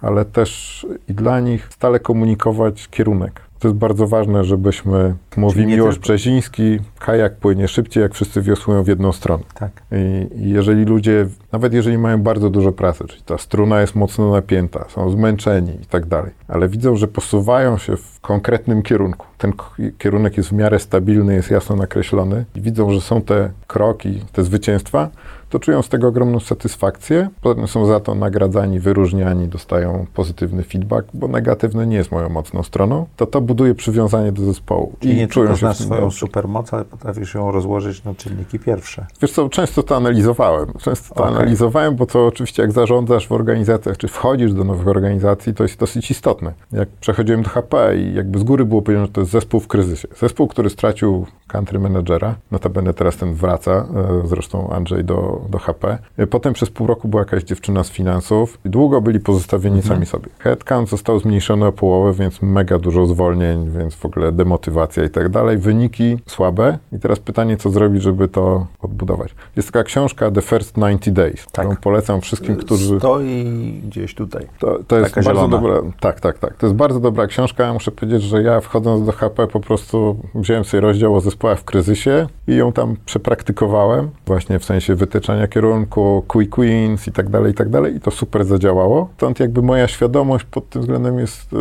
ale 0.01 0.25
też 0.25 0.87
i 1.07 1.13
dla 1.13 1.39
nich 1.39 1.67
stale 1.71 1.99
komunikować 1.99 2.87
kierunek. 2.87 3.48
To 3.59 3.67
jest 3.67 3.77
bardzo 3.77 4.07
ważne, 4.07 4.43
żebyśmy, 4.43 5.15
mówi 5.37 5.65
Miłosz 5.65 5.95
tylko... 5.95 6.03
Brzeziński, 6.03 6.79
kajak 6.99 7.35
płynie 7.35 7.67
szybciej, 7.67 8.01
jak 8.01 8.13
wszyscy 8.13 8.41
wiosłują 8.41 8.83
w 8.83 8.87
jedną 8.87 9.11
stronę. 9.11 9.43
Tak. 9.53 9.71
I, 9.91 10.27
I, 10.41 10.49
jeżeli 10.49 10.85
ludzie, 10.85 11.27
nawet 11.51 11.73
jeżeli 11.73 11.97
mają 11.97 12.21
bardzo 12.21 12.49
dużo 12.49 12.71
pracy, 12.71 13.03
czyli 13.07 13.21
ta 13.21 13.37
struna 13.37 13.81
jest 13.81 13.95
mocno 13.95 14.31
napięta, 14.31 14.85
są 14.89 15.09
zmęczeni 15.09 15.71
i 15.81 15.85
tak 15.85 16.05
dalej, 16.05 16.31
ale 16.47 16.69
widzą, 16.69 16.95
że 16.95 17.07
posuwają 17.07 17.77
się 17.77 17.97
w 17.97 18.19
konkretnym 18.21 18.81
kierunku, 18.81 19.25
ten 19.37 19.53
kierunek 19.97 20.37
jest 20.37 20.49
w 20.49 20.53
miarę 20.53 20.79
stabilny, 20.79 21.33
jest 21.33 21.51
jasno 21.51 21.75
nakreślony 21.75 22.45
i 22.55 22.61
widzą, 22.61 22.91
że 22.91 23.01
są 23.01 23.21
te 23.21 23.49
kroki, 23.67 24.21
te 24.33 24.43
zwycięstwa, 24.43 25.09
to 25.49 25.59
czują 25.59 25.81
z 25.81 25.89
tego 25.89 26.07
ogromną 26.07 26.39
satysfakcję. 26.39 27.29
Potem 27.41 27.67
są 27.67 27.85
za 27.85 27.99
to 27.99 28.15
nagradzani, 28.15 28.79
wyróżniani, 28.79 29.47
dostają 29.47 30.05
pozytywny 30.13 30.63
feedback, 30.63 31.07
bo 31.13 31.27
negatywny 31.27 31.87
nie 31.87 31.97
jest 31.97 32.11
moją 32.11 32.29
mocną 32.29 32.63
stroną. 32.63 33.05
To 33.15 33.25
to 33.25 33.41
buduje 33.41 33.75
przywiązanie 33.75 34.31
do 34.31 34.45
zespołu. 34.45 34.95
I 35.01 35.15
nie 35.15 35.27
czują 35.27 35.55
się 35.55 35.73
swoją 35.73 36.01
dobrze. 36.01 36.17
supermoc, 36.19 36.73
ale 36.73 36.85
potrafisz 36.85 37.33
ją 37.33 37.51
rozłożyć 37.51 38.03
na 38.03 38.15
czynniki 38.15 38.59
pierwsze. 38.59 39.05
Wiesz 39.21 39.31
co, 39.31 39.49
często 39.49 39.83
to 39.83 39.95
analizowałem. 39.95 40.73
Często 40.79 41.15
to 41.15 41.23
okay. 41.23 41.35
analizowałem, 41.35 41.95
bo 41.95 42.05
to 42.05 42.27
oczywiście 42.27 42.61
jak 42.61 42.71
zarządzasz 42.71 43.27
w 43.27 43.31
organizacjach, 43.31 43.97
czy 43.97 44.07
wchodzisz 44.07 44.53
do 44.53 44.63
nowych 44.63 44.87
organizacji, 44.87 45.53
to 45.53 45.63
jest 45.63 45.79
dosyć 45.79 46.11
istotne. 46.11 46.53
Jak 46.71 46.89
przechodziłem 46.89 47.43
do 47.43 47.49
HP 47.49 47.97
i 47.97 48.13
jakby 48.13 48.39
z 48.39 48.43
góry 48.43 48.65
było 48.65 48.81
powiedziane, 48.81 49.07
że 49.07 49.13
to 49.13 49.21
jest 49.21 49.31
zespół 49.31 49.59
w 49.59 49.67
kryzysie. 49.67 50.07
Zespół, 50.19 50.47
który 50.47 50.69
stracił 50.69 51.25
country 51.47 51.79
managera, 51.79 52.35
notabene 52.51 52.93
teraz 52.93 53.17
ten 53.17 53.33
wraca, 53.33 53.71
e, 53.71 54.27
zresztą 54.27 54.69
Andrzej 54.69 55.03
do, 55.03 55.38
do 55.49 55.59
HP. 55.59 55.97
Potem 56.29 56.53
przez 56.53 56.69
pół 56.69 56.87
roku 56.87 57.07
była 57.07 57.21
jakaś 57.21 57.43
dziewczyna 57.43 57.83
z 57.83 57.89
finansów 57.89 58.57
i 58.65 58.69
długo 58.69 59.01
byli 59.01 59.19
pozostawieni 59.19 59.77
mhm. 59.77 59.95
sami 59.95 60.05
sobie. 60.05 60.27
Headcount 60.39 60.89
został 60.89 61.19
zmniejszony 61.19 61.65
o 61.65 61.71
połowę, 61.71 62.13
więc 62.13 62.41
mega 62.41 62.79
dużo 62.79 63.05
zwolnień, 63.05 63.69
więc 63.77 63.95
w 63.95 64.05
ogóle 64.05 64.31
demotywacja 64.31 65.03
i 65.03 65.09
tak 65.09 65.29
dalej. 65.29 65.57
Wyniki 65.57 66.17
słabe 66.25 66.77
i 66.91 66.99
teraz 66.99 67.19
pytanie, 67.19 67.57
co 67.57 67.69
zrobić, 67.69 68.03
żeby 68.03 68.27
to 68.27 68.67
odbudować. 68.81 69.35
Jest 69.55 69.71
taka 69.71 69.83
książka 69.83 70.31
The 70.31 70.41
First 70.41 70.75
90 70.75 71.09
Days, 71.09 71.45
tak. 71.51 71.65
którą 71.65 71.81
polecam 71.81 72.21
wszystkim, 72.21 72.55
którzy... 72.55 72.99
Stoi 72.99 73.81
gdzieś 73.85 74.15
tutaj. 74.15 74.47
To, 74.59 74.79
to 74.87 74.99
jest 74.99 75.15
bardzo 75.15 75.47
dobra... 75.47 75.75
Tak, 75.99 76.19
tak, 76.19 76.39
tak. 76.39 76.57
To 76.57 76.65
jest 76.65 76.75
bardzo 76.75 76.99
dobra 76.99 77.27
książka. 77.27 77.73
Muszę 77.73 77.91
powiedzieć, 77.91 78.21
że 78.23 78.43
ja 78.43 78.61
wchodząc 78.61 79.05
do 79.05 79.11
HP 79.11 79.47
po 79.47 79.59
prostu 79.59 80.17
wziąłem 80.35 80.63
sobie 80.63 80.81
rozdział 80.81 81.15
o 81.15 81.21
zespołach 81.21 81.59
w 81.59 81.63
kryzysie 81.63 82.27
i 82.47 82.55
ją 82.55 82.71
tam 82.71 82.95
przepraktykowałem, 83.05 84.09
właśnie 84.25 84.59
w 84.59 84.65
sensie 84.65 84.95
wytyczania 84.95 85.28
kierunku, 85.47 86.23
quick 86.27 86.57
wins 86.57 87.07
i 87.07 87.11
tak 87.11 87.29
dalej, 87.29 87.51
i 87.51 87.55
tak 87.55 87.69
dalej 87.69 87.95
i 87.95 87.99
to 87.99 88.11
super 88.11 88.45
zadziałało. 88.45 89.09
Stąd 89.17 89.39
jakby 89.39 89.61
moja 89.61 89.87
świadomość 89.87 90.45
pod 90.45 90.69
tym 90.69 90.81
względem 90.81 91.19
jest 91.19 91.53
yy, 91.53 91.59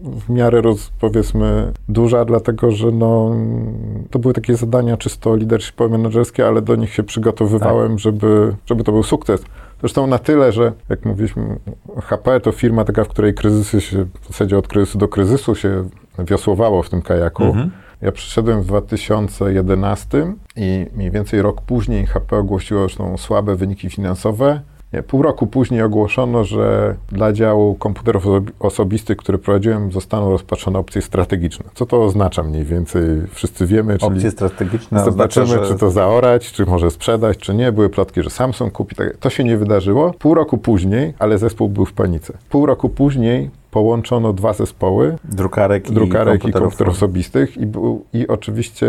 w 0.00 0.28
miarę, 0.30 0.60
roz, 0.60 0.92
powiedzmy, 1.00 1.72
duża, 1.88 2.24
dlatego 2.24 2.70
że 2.70 2.90
no, 2.90 3.36
to 4.10 4.18
były 4.18 4.34
takie 4.34 4.56
zadania 4.56 4.96
czysto 4.96 5.36
leadershipowe, 5.36 5.98
menedżerskie, 5.98 6.46
ale 6.46 6.62
do 6.62 6.76
nich 6.76 6.92
się 6.92 7.02
przygotowywałem, 7.02 7.90
tak. 7.90 7.98
żeby, 7.98 8.56
żeby 8.66 8.84
to 8.84 8.92
był 8.92 9.02
sukces. 9.02 9.44
Zresztą 9.80 10.06
na 10.06 10.18
tyle, 10.18 10.52
że 10.52 10.72
jak 10.88 11.04
mówiliśmy, 11.04 11.56
HP 12.02 12.40
to 12.40 12.52
firma 12.52 12.84
taka, 12.84 13.04
w 13.04 13.08
której 13.08 13.34
kryzysy 13.34 13.80
się, 13.80 14.04
w 14.20 14.26
zasadzie 14.26 14.58
od 14.58 14.68
kryzysu 14.68 14.98
do 14.98 15.08
kryzysu 15.08 15.54
się 15.54 15.84
wiosłowało 16.18 16.82
w 16.82 16.90
tym 16.90 17.02
kajaku. 17.02 17.44
Mhm. 17.44 17.70
Ja 18.06 18.12
przyszedłem 18.12 18.62
w 18.62 18.66
2011 18.66 20.32
i 20.56 20.86
mniej 20.94 21.10
więcej 21.10 21.42
rok 21.42 21.60
później 21.60 22.06
HP 22.06 22.36
ogłosiło 22.36 22.80
zresztą 22.80 23.16
słabe 23.16 23.56
wyniki 23.56 23.90
finansowe. 23.90 24.60
Pół 25.06 25.22
roku 25.22 25.46
później 25.46 25.82
ogłoszono, 25.82 26.44
że 26.44 26.94
dla 27.08 27.32
działu 27.32 27.74
komputerów 27.74 28.24
osobistych, 28.58 29.16
który 29.16 29.38
prowadziłem, 29.38 29.92
zostaną 29.92 30.30
rozpatrzone 30.30 30.78
opcje 30.78 31.02
strategiczne. 31.02 31.64
Co 31.74 31.86
to 31.86 32.04
oznacza 32.04 32.42
mniej 32.42 32.64
więcej? 32.64 33.02
Wszyscy 33.30 33.66
wiemy. 33.66 33.98
Czyli 33.98 34.12
opcje 34.12 34.30
strategiczne 34.30 35.04
Zobaczymy, 35.04 35.44
oznacza, 35.44 35.64
że... 35.64 35.72
czy 35.72 35.78
to 35.80 35.90
zaorać, 35.90 36.52
czy 36.52 36.66
może 36.66 36.90
sprzedać, 36.90 37.38
czy 37.38 37.54
nie. 37.54 37.72
Były 37.72 37.88
plotki, 37.88 38.22
że 38.22 38.30
Samsung 38.30 38.72
kupi. 38.72 38.96
To 39.20 39.30
się 39.30 39.44
nie 39.44 39.56
wydarzyło. 39.56 40.14
Pół 40.18 40.34
roku 40.34 40.58
później, 40.58 41.14
ale 41.18 41.38
zespół 41.38 41.68
był 41.68 41.86
w 41.86 41.92
panice. 41.92 42.38
Pół 42.50 42.66
roku 42.66 42.88
później 42.88 43.50
połączono 43.76 44.32
dwa 44.32 44.52
zespoły. 44.52 45.16
Drukarek, 45.24 45.90
drukarek 45.90 46.44
i, 46.44 46.52
komputerów 46.52 46.96
osobistych 46.96 47.56
i, 47.56 47.66
był, 47.66 48.04
i 48.12 48.28
oczywiście 48.28 48.88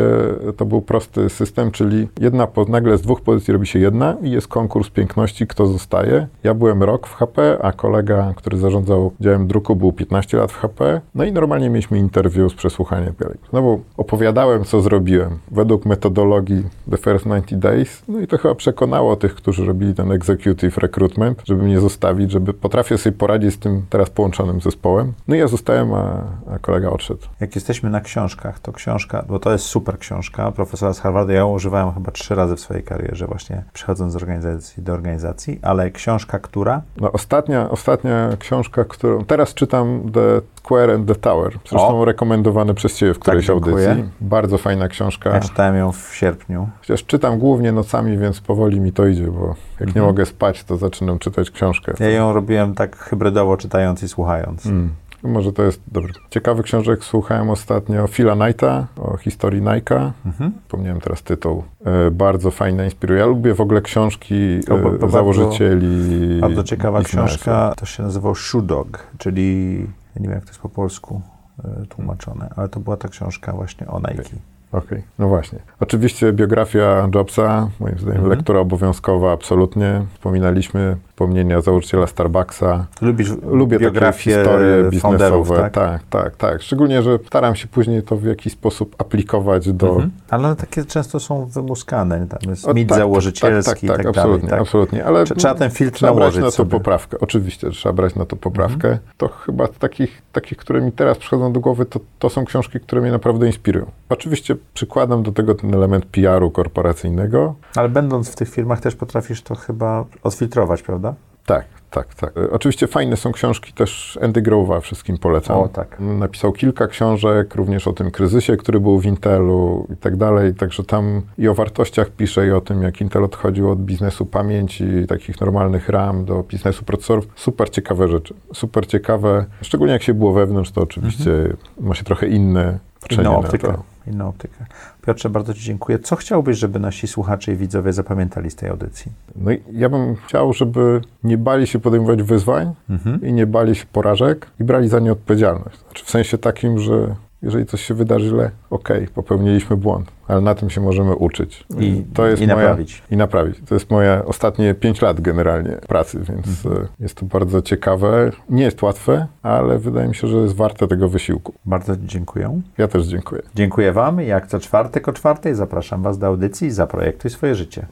to 0.57 0.65
był 0.65 0.81
prosty 0.81 1.29
system, 1.29 1.71
czyli 1.71 2.07
jedna, 2.19 2.47
nagle 2.67 2.97
z 2.97 3.01
dwóch 3.01 3.21
pozycji 3.21 3.53
robi 3.53 3.67
się 3.67 3.79
jedna 3.79 4.17
i 4.21 4.31
jest 4.31 4.47
konkurs 4.47 4.89
piękności, 4.89 5.47
kto 5.47 5.67
zostaje. 5.67 6.27
Ja 6.43 6.53
byłem 6.53 6.83
rok 6.83 7.07
w 7.07 7.15
HP, 7.15 7.57
a 7.61 7.71
kolega, 7.71 8.33
który 8.35 8.57
zarządzał 8.57 9.11
działem 9.19 9.47
druku 9.47 9.75
był 9.75 9.93
15 9.93 10.37
lat 10.37 10.51
w 10.51 10.57
HP. 10.57 11.01
No 11.15 11.23
i 11.23 11.31
normalnie 11.31 11.69
mieliśmy 11.69 11.99
interwiu 11.99 12.49
z 12.49 12.53
przesłuchaniem. 12.53 13.13
Znowu 13.49 13.81
opowiadałem, 13.97 14.63
co 14.63 14.81
zrobiłem 14.81 15.39
według 15.51 15.85
metodologii 15.85 16.63
The 16.91 16.97
First 16.97 17.25
90 17.25 17.61
Days. 17.61 18.03
No 18.07 18.19
i 18.19 18.27
to 18.27 18.37
chyba 18.37 18.55
przekonało 18.55 19.15
tych, 19.15 19.35
którzy 19.35 19.65
robili 19.65 19.93
ten 19.93 20.11
executive 20.11 20.77
recruitment, 20.77 21.41
żeby 21.45 21.63
mnie 21.63 21.79
zostawić, 21.79 22.31
żeby 22.31 22.53
potrafię 22.53 22.97
sobie 22.97 23.17
poradzić 23.17 23.53
z 23.53 23.59
tym 23.59 23.81
teraz 23.89 24.09
połączonym 24.09 24.61
zespołem 24.61 24.76
zespołem. 24.77 25.13
No 25.27 25.35
i 25.35 25.39
ja 25.39 25.47
zostałem, 25.47 25.93
a, 25.93 26.23
a, 26.51 26.59
kolega 26.59 26.89
odszedł. 26.89 27.27
Jak 27.39 27.55
jesteśmy 27.55 27.89
na 27.89 28.01
książkach, 28.01 28.59
to 28.59 28.73
książka, 28.73 29.25
bo 29.27 29.39
to 29.39 29.51
jest 29.51 29.65
super 29.65 29.99
książka, 29.99 30.51
profesora 30.51 30.93
z 30.93 30.99
Harvarda, 30.99 31.33
ja 31.33 31.39
ją 31.39 31.53
używałem 31.53 31.93
chyba 31.93 32.11
trzy 32.11 32.35
razy 32.35 32.55
w 32.55 32.59
swojej 32.59 32.83
karierze, 32.83 33.27
właśnie 33.27 33.63
przechodząc 33.73 34.13
z 34.13 34.15
organizacji 34.15 34.83
do 34.83 34.93
organizacji, 34.93 35.59
ale 35.61 35.91
książka, 35.91 36.39
która? 36.39 36.81
No 36.97 37.11
ostatnia, 37.11 37.69
ostatnia 37.69 38.29
książka, 38.39 38.85
którą 38.85 39.25
teraz 39.25 39.53
czytam, 39.53 40.11
The 40.13 40.41
Square 40.67 40.93
and 40.93 41.07
the 41.07 41.15
Tower. 41.15 41.53
Zresztą 41.69 42.01
O. 42.01 42.05
rekomendowane 42.05 42.73
przez 42.73 42.95
Ciebie 42.97 43.13
w 43.13 43.19
którejś 43.19 43.45
dziękuję. 43.45 43.89
audycji. 43.89 44.11
Bardzo 44.21 44.57
fajna 44.57 44.87
książka. 44.87 45.29
Ja 45.29 45.39
czytałem 45.39 45.75
ją 45.75 45.91
w 45.91 46.09
sierpniu. 46.15 46.69
Chociaż 46.79 47.05
czytam 47.05 47.39
głównie 47.39 47.71
nocami, 47.71 48.17
więc 48.17 48.41
powoli 48.41 48.79
mi 48.79 48.91
to 48.93 49.07
idzie, 49.07 49.27
bo 49.27 49.55
jak 49.79 49.95
nie 49.95 50.01
mogę 50.01 50.25
spać, 50.25 50.63
to 50.63 50.77
zaczynam 50.77 51.19
czytać 51.19 51.51
książkę. 51.51 51.93
Ja 51.99 52.09
ją 52.09 52.33
robiłem 52.33 52.75
tak 52.75 52.97
hybrydowo, 52.97 53.57
czytając 53.57 54.03
i 54.03 54.07
słuchając. 54.07 54.65
Mm. 54.65 54.89
Może 55.23 55.53
to 55.53 55.63
jest 55.63 55.81
dobre. 55.87 56.13
Ciekawych 56.29 56.65
książek 56.65 57.03
słuchałem 57.03 57.49
ostatnio 57.49 58.07
Phila 58.07 58.35
Knighta 58.35 58.87
o 58.97 59.17
historii 59.17 59.61
Nike'a. 59.61 60.11
Mhm. 60.25 60.51
Pomniałem 60.69 61.01
teraz 61.01 61.23
tytuł. 61.23 61.63
E, 61.85 62.11
bardzo 62.11 62.51
fajne, 62.51 62.85
inspiruje. 62.85 63.19
Ja 63.19 63.25
lubię 63.25 63.53
w 63.53 63.61
ogóle 63.61 63.81
książki 63.81 64.59
O, 64.69 64.69
bo- 64.69 64.77
e, 64.77 64.83
bo 64.83 64.89
bardzo- 64.91 65.07
założycieli. 65.09 66.41
Bardzo 66.41 66.63
ciekawa 66.63 66.99
biznesu. 66.99 67.17
książka, 67.27 67.73
to 67.77 67.85
się 67.85 68.03
nazywał 68.03 68.35
Shoe 68.35 68.61
Dog, 68.61 69.07
czyli 69.17 69.85
nie 70.19 70.27
wiem 70.27 70.35
jak 70.35 70.43
to 70.43 70.49
jest 70.49 70.61
po 70.61 70.69
polsku 70.69 71.21
e, 71.63 71.85
tłumaczone, 71.85 72.49
ale 72.55 72.69
to 72.69 72.79
była 72.79 72.97
ta 72.97 73.07
książka 73.07 73.53
właśnie 73.53 73.87
o 73.87 73.99
Nike. 73.99 74.23
Okej, 74.71 75.03
no 75.19 75.27
właśnie. 75.27 75.59
Oczywiście 75.79 76.33
biografia 76.33 77.09
Jobsa, 77.15 77.69
moim 77.79 77.97
zdaniem 77.99 78.17
Mhm. 78.21 78.29
lektura 78.37 78.59
obowiązkowa, 78.59 79.31
absolutnie. 79.31 80.01
Wspominaliśmy 80.13 80.97
wspomnienia 81.09 81.61
założyciela 81.61 82.07
Starbucksa. 82.07 82.85
Lubisz 83.01 83.29
Lubię 83.51 83.79
biografię 83.79 84.31
takie 84.31 84.43
historie 84.43 84.89
biznesowe. 84.89 85.55
tak? 85.55 85.73
tak, 85.73 86.01
tak, 86.09 86.35
tak. 86.35 86.61
Szczególnie, 86.61 87.01
że 87.03 87.19
staram 87.27 87.55
się 87.55 87.67
później 87.67 88.03
to 88.03 88.17
w 88.17 88.23
jakiś 88.23 88.53
sposób 88.53 88.95
aplikować 88.97 89.71
do... 89.73 89.89
Mhm. 89.89 90.11
Ale 90.29 90.47
one 90.47 90.55
takie 90.55 90.85
często 90.85 91.19
są 91.19 91.45
wymuskane, 91.45 92.27
tam 92.27 92.49
jest 92.49 92.67
O, 92.67 92.73
mit 92.73 92.89
tak, 92.89 92.97
założycielski 92.97 93.65
tak, 93.65 93.75
tak, 93.79 93.83
i 93.83 93.87
tak, 93.87 93.97
tak 93.97 94.05
absolutnie, 94.07 94.47
dalej. 94.47 94.49
Tak? 94.49 94.61
absolutnie. 94.61 95.05
Ale 95.05 95.23
Trze- 95.23 95.35
Trzeba 95.35 95.55
ten 95.55 95.69
filtr 95.71 95.97
trzeba 95.97 96.11
brać 96.13 96.19
nałożyć 96.21 96.39
na 96.41 96.45
to 96.45 96.51
sobie. 96.51 96.71
poprawkę. 96.71 97.17
Oczywiście, 97.19 97.69
trzeba 97.69 97.93
brać 97.93 98.15
na 98.15 98.25
to 98.25 98.35
poprawkę. 98.35 98.87
Mhm. 98.87 98.99
To 99.17 99.27
chyba 99.27 99.67
takich, 99.67 100.21
takich, 100.31 100.57
które 100.57 100.81
mi 100.81 100.91
teraz 100.91 101.17
przychodzą 101.17 101.53
do 101.53 101.59
głowy, 101.59 101.85
to, 101.85 101.99
to 102.19 102.29
są 102.29 102.45
książki, 102.45 102.79
które 102.79 103.01
mnie 103.01 103.11
naprawdę 103.11 103.47
inspirują. 103.47 103.85
Oczywiście 104.09 104.55
przykładam 104.73 105.23
do 105.23 105.31
tego 105.31 105.55
ten 105.55 105.73
element 105.73 106.05
PR-u 106.05 106.51
korporacyjnego. 106.51 107.55
Ale 107.75 107.89
będąc 107.89 108.29
w 108.29 108.35
tych 108.35 108.49
firmach 108.49 108.81
też 108.81 108.95
potrafisz 108.95 109.41
to 109.41 109.55
chyba 109.55 110.05
odfiltrować, 110.23 110.81
prawda? 110.81 111.13
Tak, 111.45 111.65
tak, 111.91 112.15
tak. 112.15 112.37
E, 112.37 112.51
Oczywiście 112.51 112.87
fajne 112.87 113.17
są 113.17 113.31
książki 113.31 113.73
też 113.73 114.19
Andy 114.21 114.41
Grove'a, 114.41 114.81
wszystkim 114.81 115.17
polecam. 115.17 115.57
O, 115.57 115.67
tak. 115.67 115.99
Napisał 115.99 116.51
kilka 116.51 116.87
książek, 116.87 117.55
również 117.55 117.87
o 117.87 117.93
tym 117.93 118.11
kryzysie, 118.11 118.57
który 118.57 118.79
był 118.79 118.99
w 118.99 119.05
Intelu 119.05 119.87
i 119.93 119.97
tak 119.97 120.15
dalej. 120.17 120.53
Także 120.55 120.83
tam 120.83 121.21
i 121.37 121.47
o 121.47 121.53
wartościach 121.53 122.09
pisze, 122.09 122.47
i 122.47 122.51
o 122.51 122.61
tym, 122.61 122.83
jak 122.83 123.01
Intel 123.01 123.23
odchodził 123.23 123.71
od 123.71 123.79
biznesu 123.79 124.25
pamięci, 124.25 124.85
takich 125.07 125.41
normalnych 125.41 125.89
RAM 125.89 126.25
do 126.25 126.43
biznesu 126.43 126.85
procesorów. 126.85 127.27
Super 127.35 127.69
ciekawe 127.69 128.07
rzeczy. 128.07 128.33
Super 128.53 128.87
ciekawe. 128.87 129.45
Szczególnie 129.61 129.93
jak 129.93 130.03
się 130.03 130.13
było 130.13 130.33
wewnątrz, 130.33 130.71
to 130.71 130.81
oczywiście 130.81 131.31
ma 131.79 131.95
się 131.95 132.03
trochę 132.03 132.27
inne 132.27 132.79
patrzenie 133.01 133.21
Inną 133.29 133.31
na 133.31 133.37
optykę. 133.47 133.67
to. 133.67 133.96
Inną 134.07 134.27
optykę. 134.27 134.65
Piotrze, 135.05 135.29
bardzo 135.29 135.53
Ci 135.53 135.61
dziękuję. 135.61 135.99
Co 135.99 136.15
chciałbyś, 136.15 136.57
żeby 136.57 136.79
nasi 136.79 137.07
słuchacze 137.07 137.51
i 137.51 137.55
widzowie 137.55 137.93
zapamiętali 137.93 138.51
z 138.51 138.55
tej 138.55 138.69
audycji? 138.69 139.11
No 139.35 139.51
ja 139.71 139.89
bym 139.89 140.15
chciał, 140.15 140.53
żeby 140.53 141.01
nie 141.23 141.37
bali 141.37 141.67
się 141.67 141.79
podejmować 141.79 142.23
wyzwań 142.23 142.73
Mhm. 142.89 143.21
i 143.21 143.33
nie 143.33 143.47
bali 143.47 143.75
się 143.75 143.85
porażek 143.93 144.47
i 144.59 144.63
brali 144.63 144.89
za 144.89 144.99
nie 144.99 145.11
odpowiedzialność. 145.11 145.79
Znaczy 145.85 146.05
w 146.05 146.09
sensie 146.09 146.37
takim, 146.37 146.79
że 146.79 147.15
jeżeli 147.41 147.65
coś 147.65 147.81
się 147.81 147.93
wydarzy 147.93 148.27
źle, 148.29 148.51
okej, 148.69 149.07
popełniliśmy 149.07 149.77
błąd, 149.77 150.11
ale 150.27 150.41
na 150.41 150.55
tym 150.55 150.69
się 150.69 150.81
możemy 150.81 151.15
uczyć. 151.15 151.65
I- 151.79 152.03
to 152.13 152.27
jest 152.27 152.41
i 152.41 152.45
moja, 152.47 152.55
naprawić. 152.57 153.03
I 153.11 153.17
naprawić. 153.17 153.55
To 153.67 153.75
jest 153.75 153.91
moje 153.91 154.25
ostatnie 154.25 154.73
pięć 154.73 155.01
lat 155.01 155.21
generalnie 155.21 155.71
pracy, 155.87 156.19
więc 156.29 156.65
Mhm. 156.65 156.83
e, 156.83 156.87
jest 156.99 157.15
to 157.15 157.25
bardzo 157.25 157.61
ciekawe. 157.61 158.31
Nie 158.49 158.63
jest 158.63 158.81
łatwe, 158.81 159.27
ale 159.43 159.79
wydaje 159.79 160.07
mi 160.07 160.15
się, 160.15 160.27
że 160.27 160.37
jest 160.37 160.55
warte 160.55 160.87
tego 160.87 161.09
wysiłku. 161.09 161.53
Bardzo 161.65 161.95
dziękuję. 161.97 162.61
Ja 162.77 162.87
też 162.87 163.05
dziękuję. 163.05 163.41
Dziękuję 163.55 163.91
Wam. 163.93 164.21
Jak 164.21 164.47
co 164.47 164.59
czwartek 164.59 165.07
o 165.07 165.13
czwartej 165.13 165.55
zapraszam 165.55 166.03
Was 166.03 166.17
do 166.17 166.27
audycji 166.27 166.71
Zaprojektuj 166.71 167.31
swoje 167.31 167.55
życie. 167.55 167.85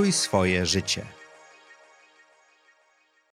Zaprojektuj 0.00 0.12
swoje 0.12 0.66
życie. 0.66 1.02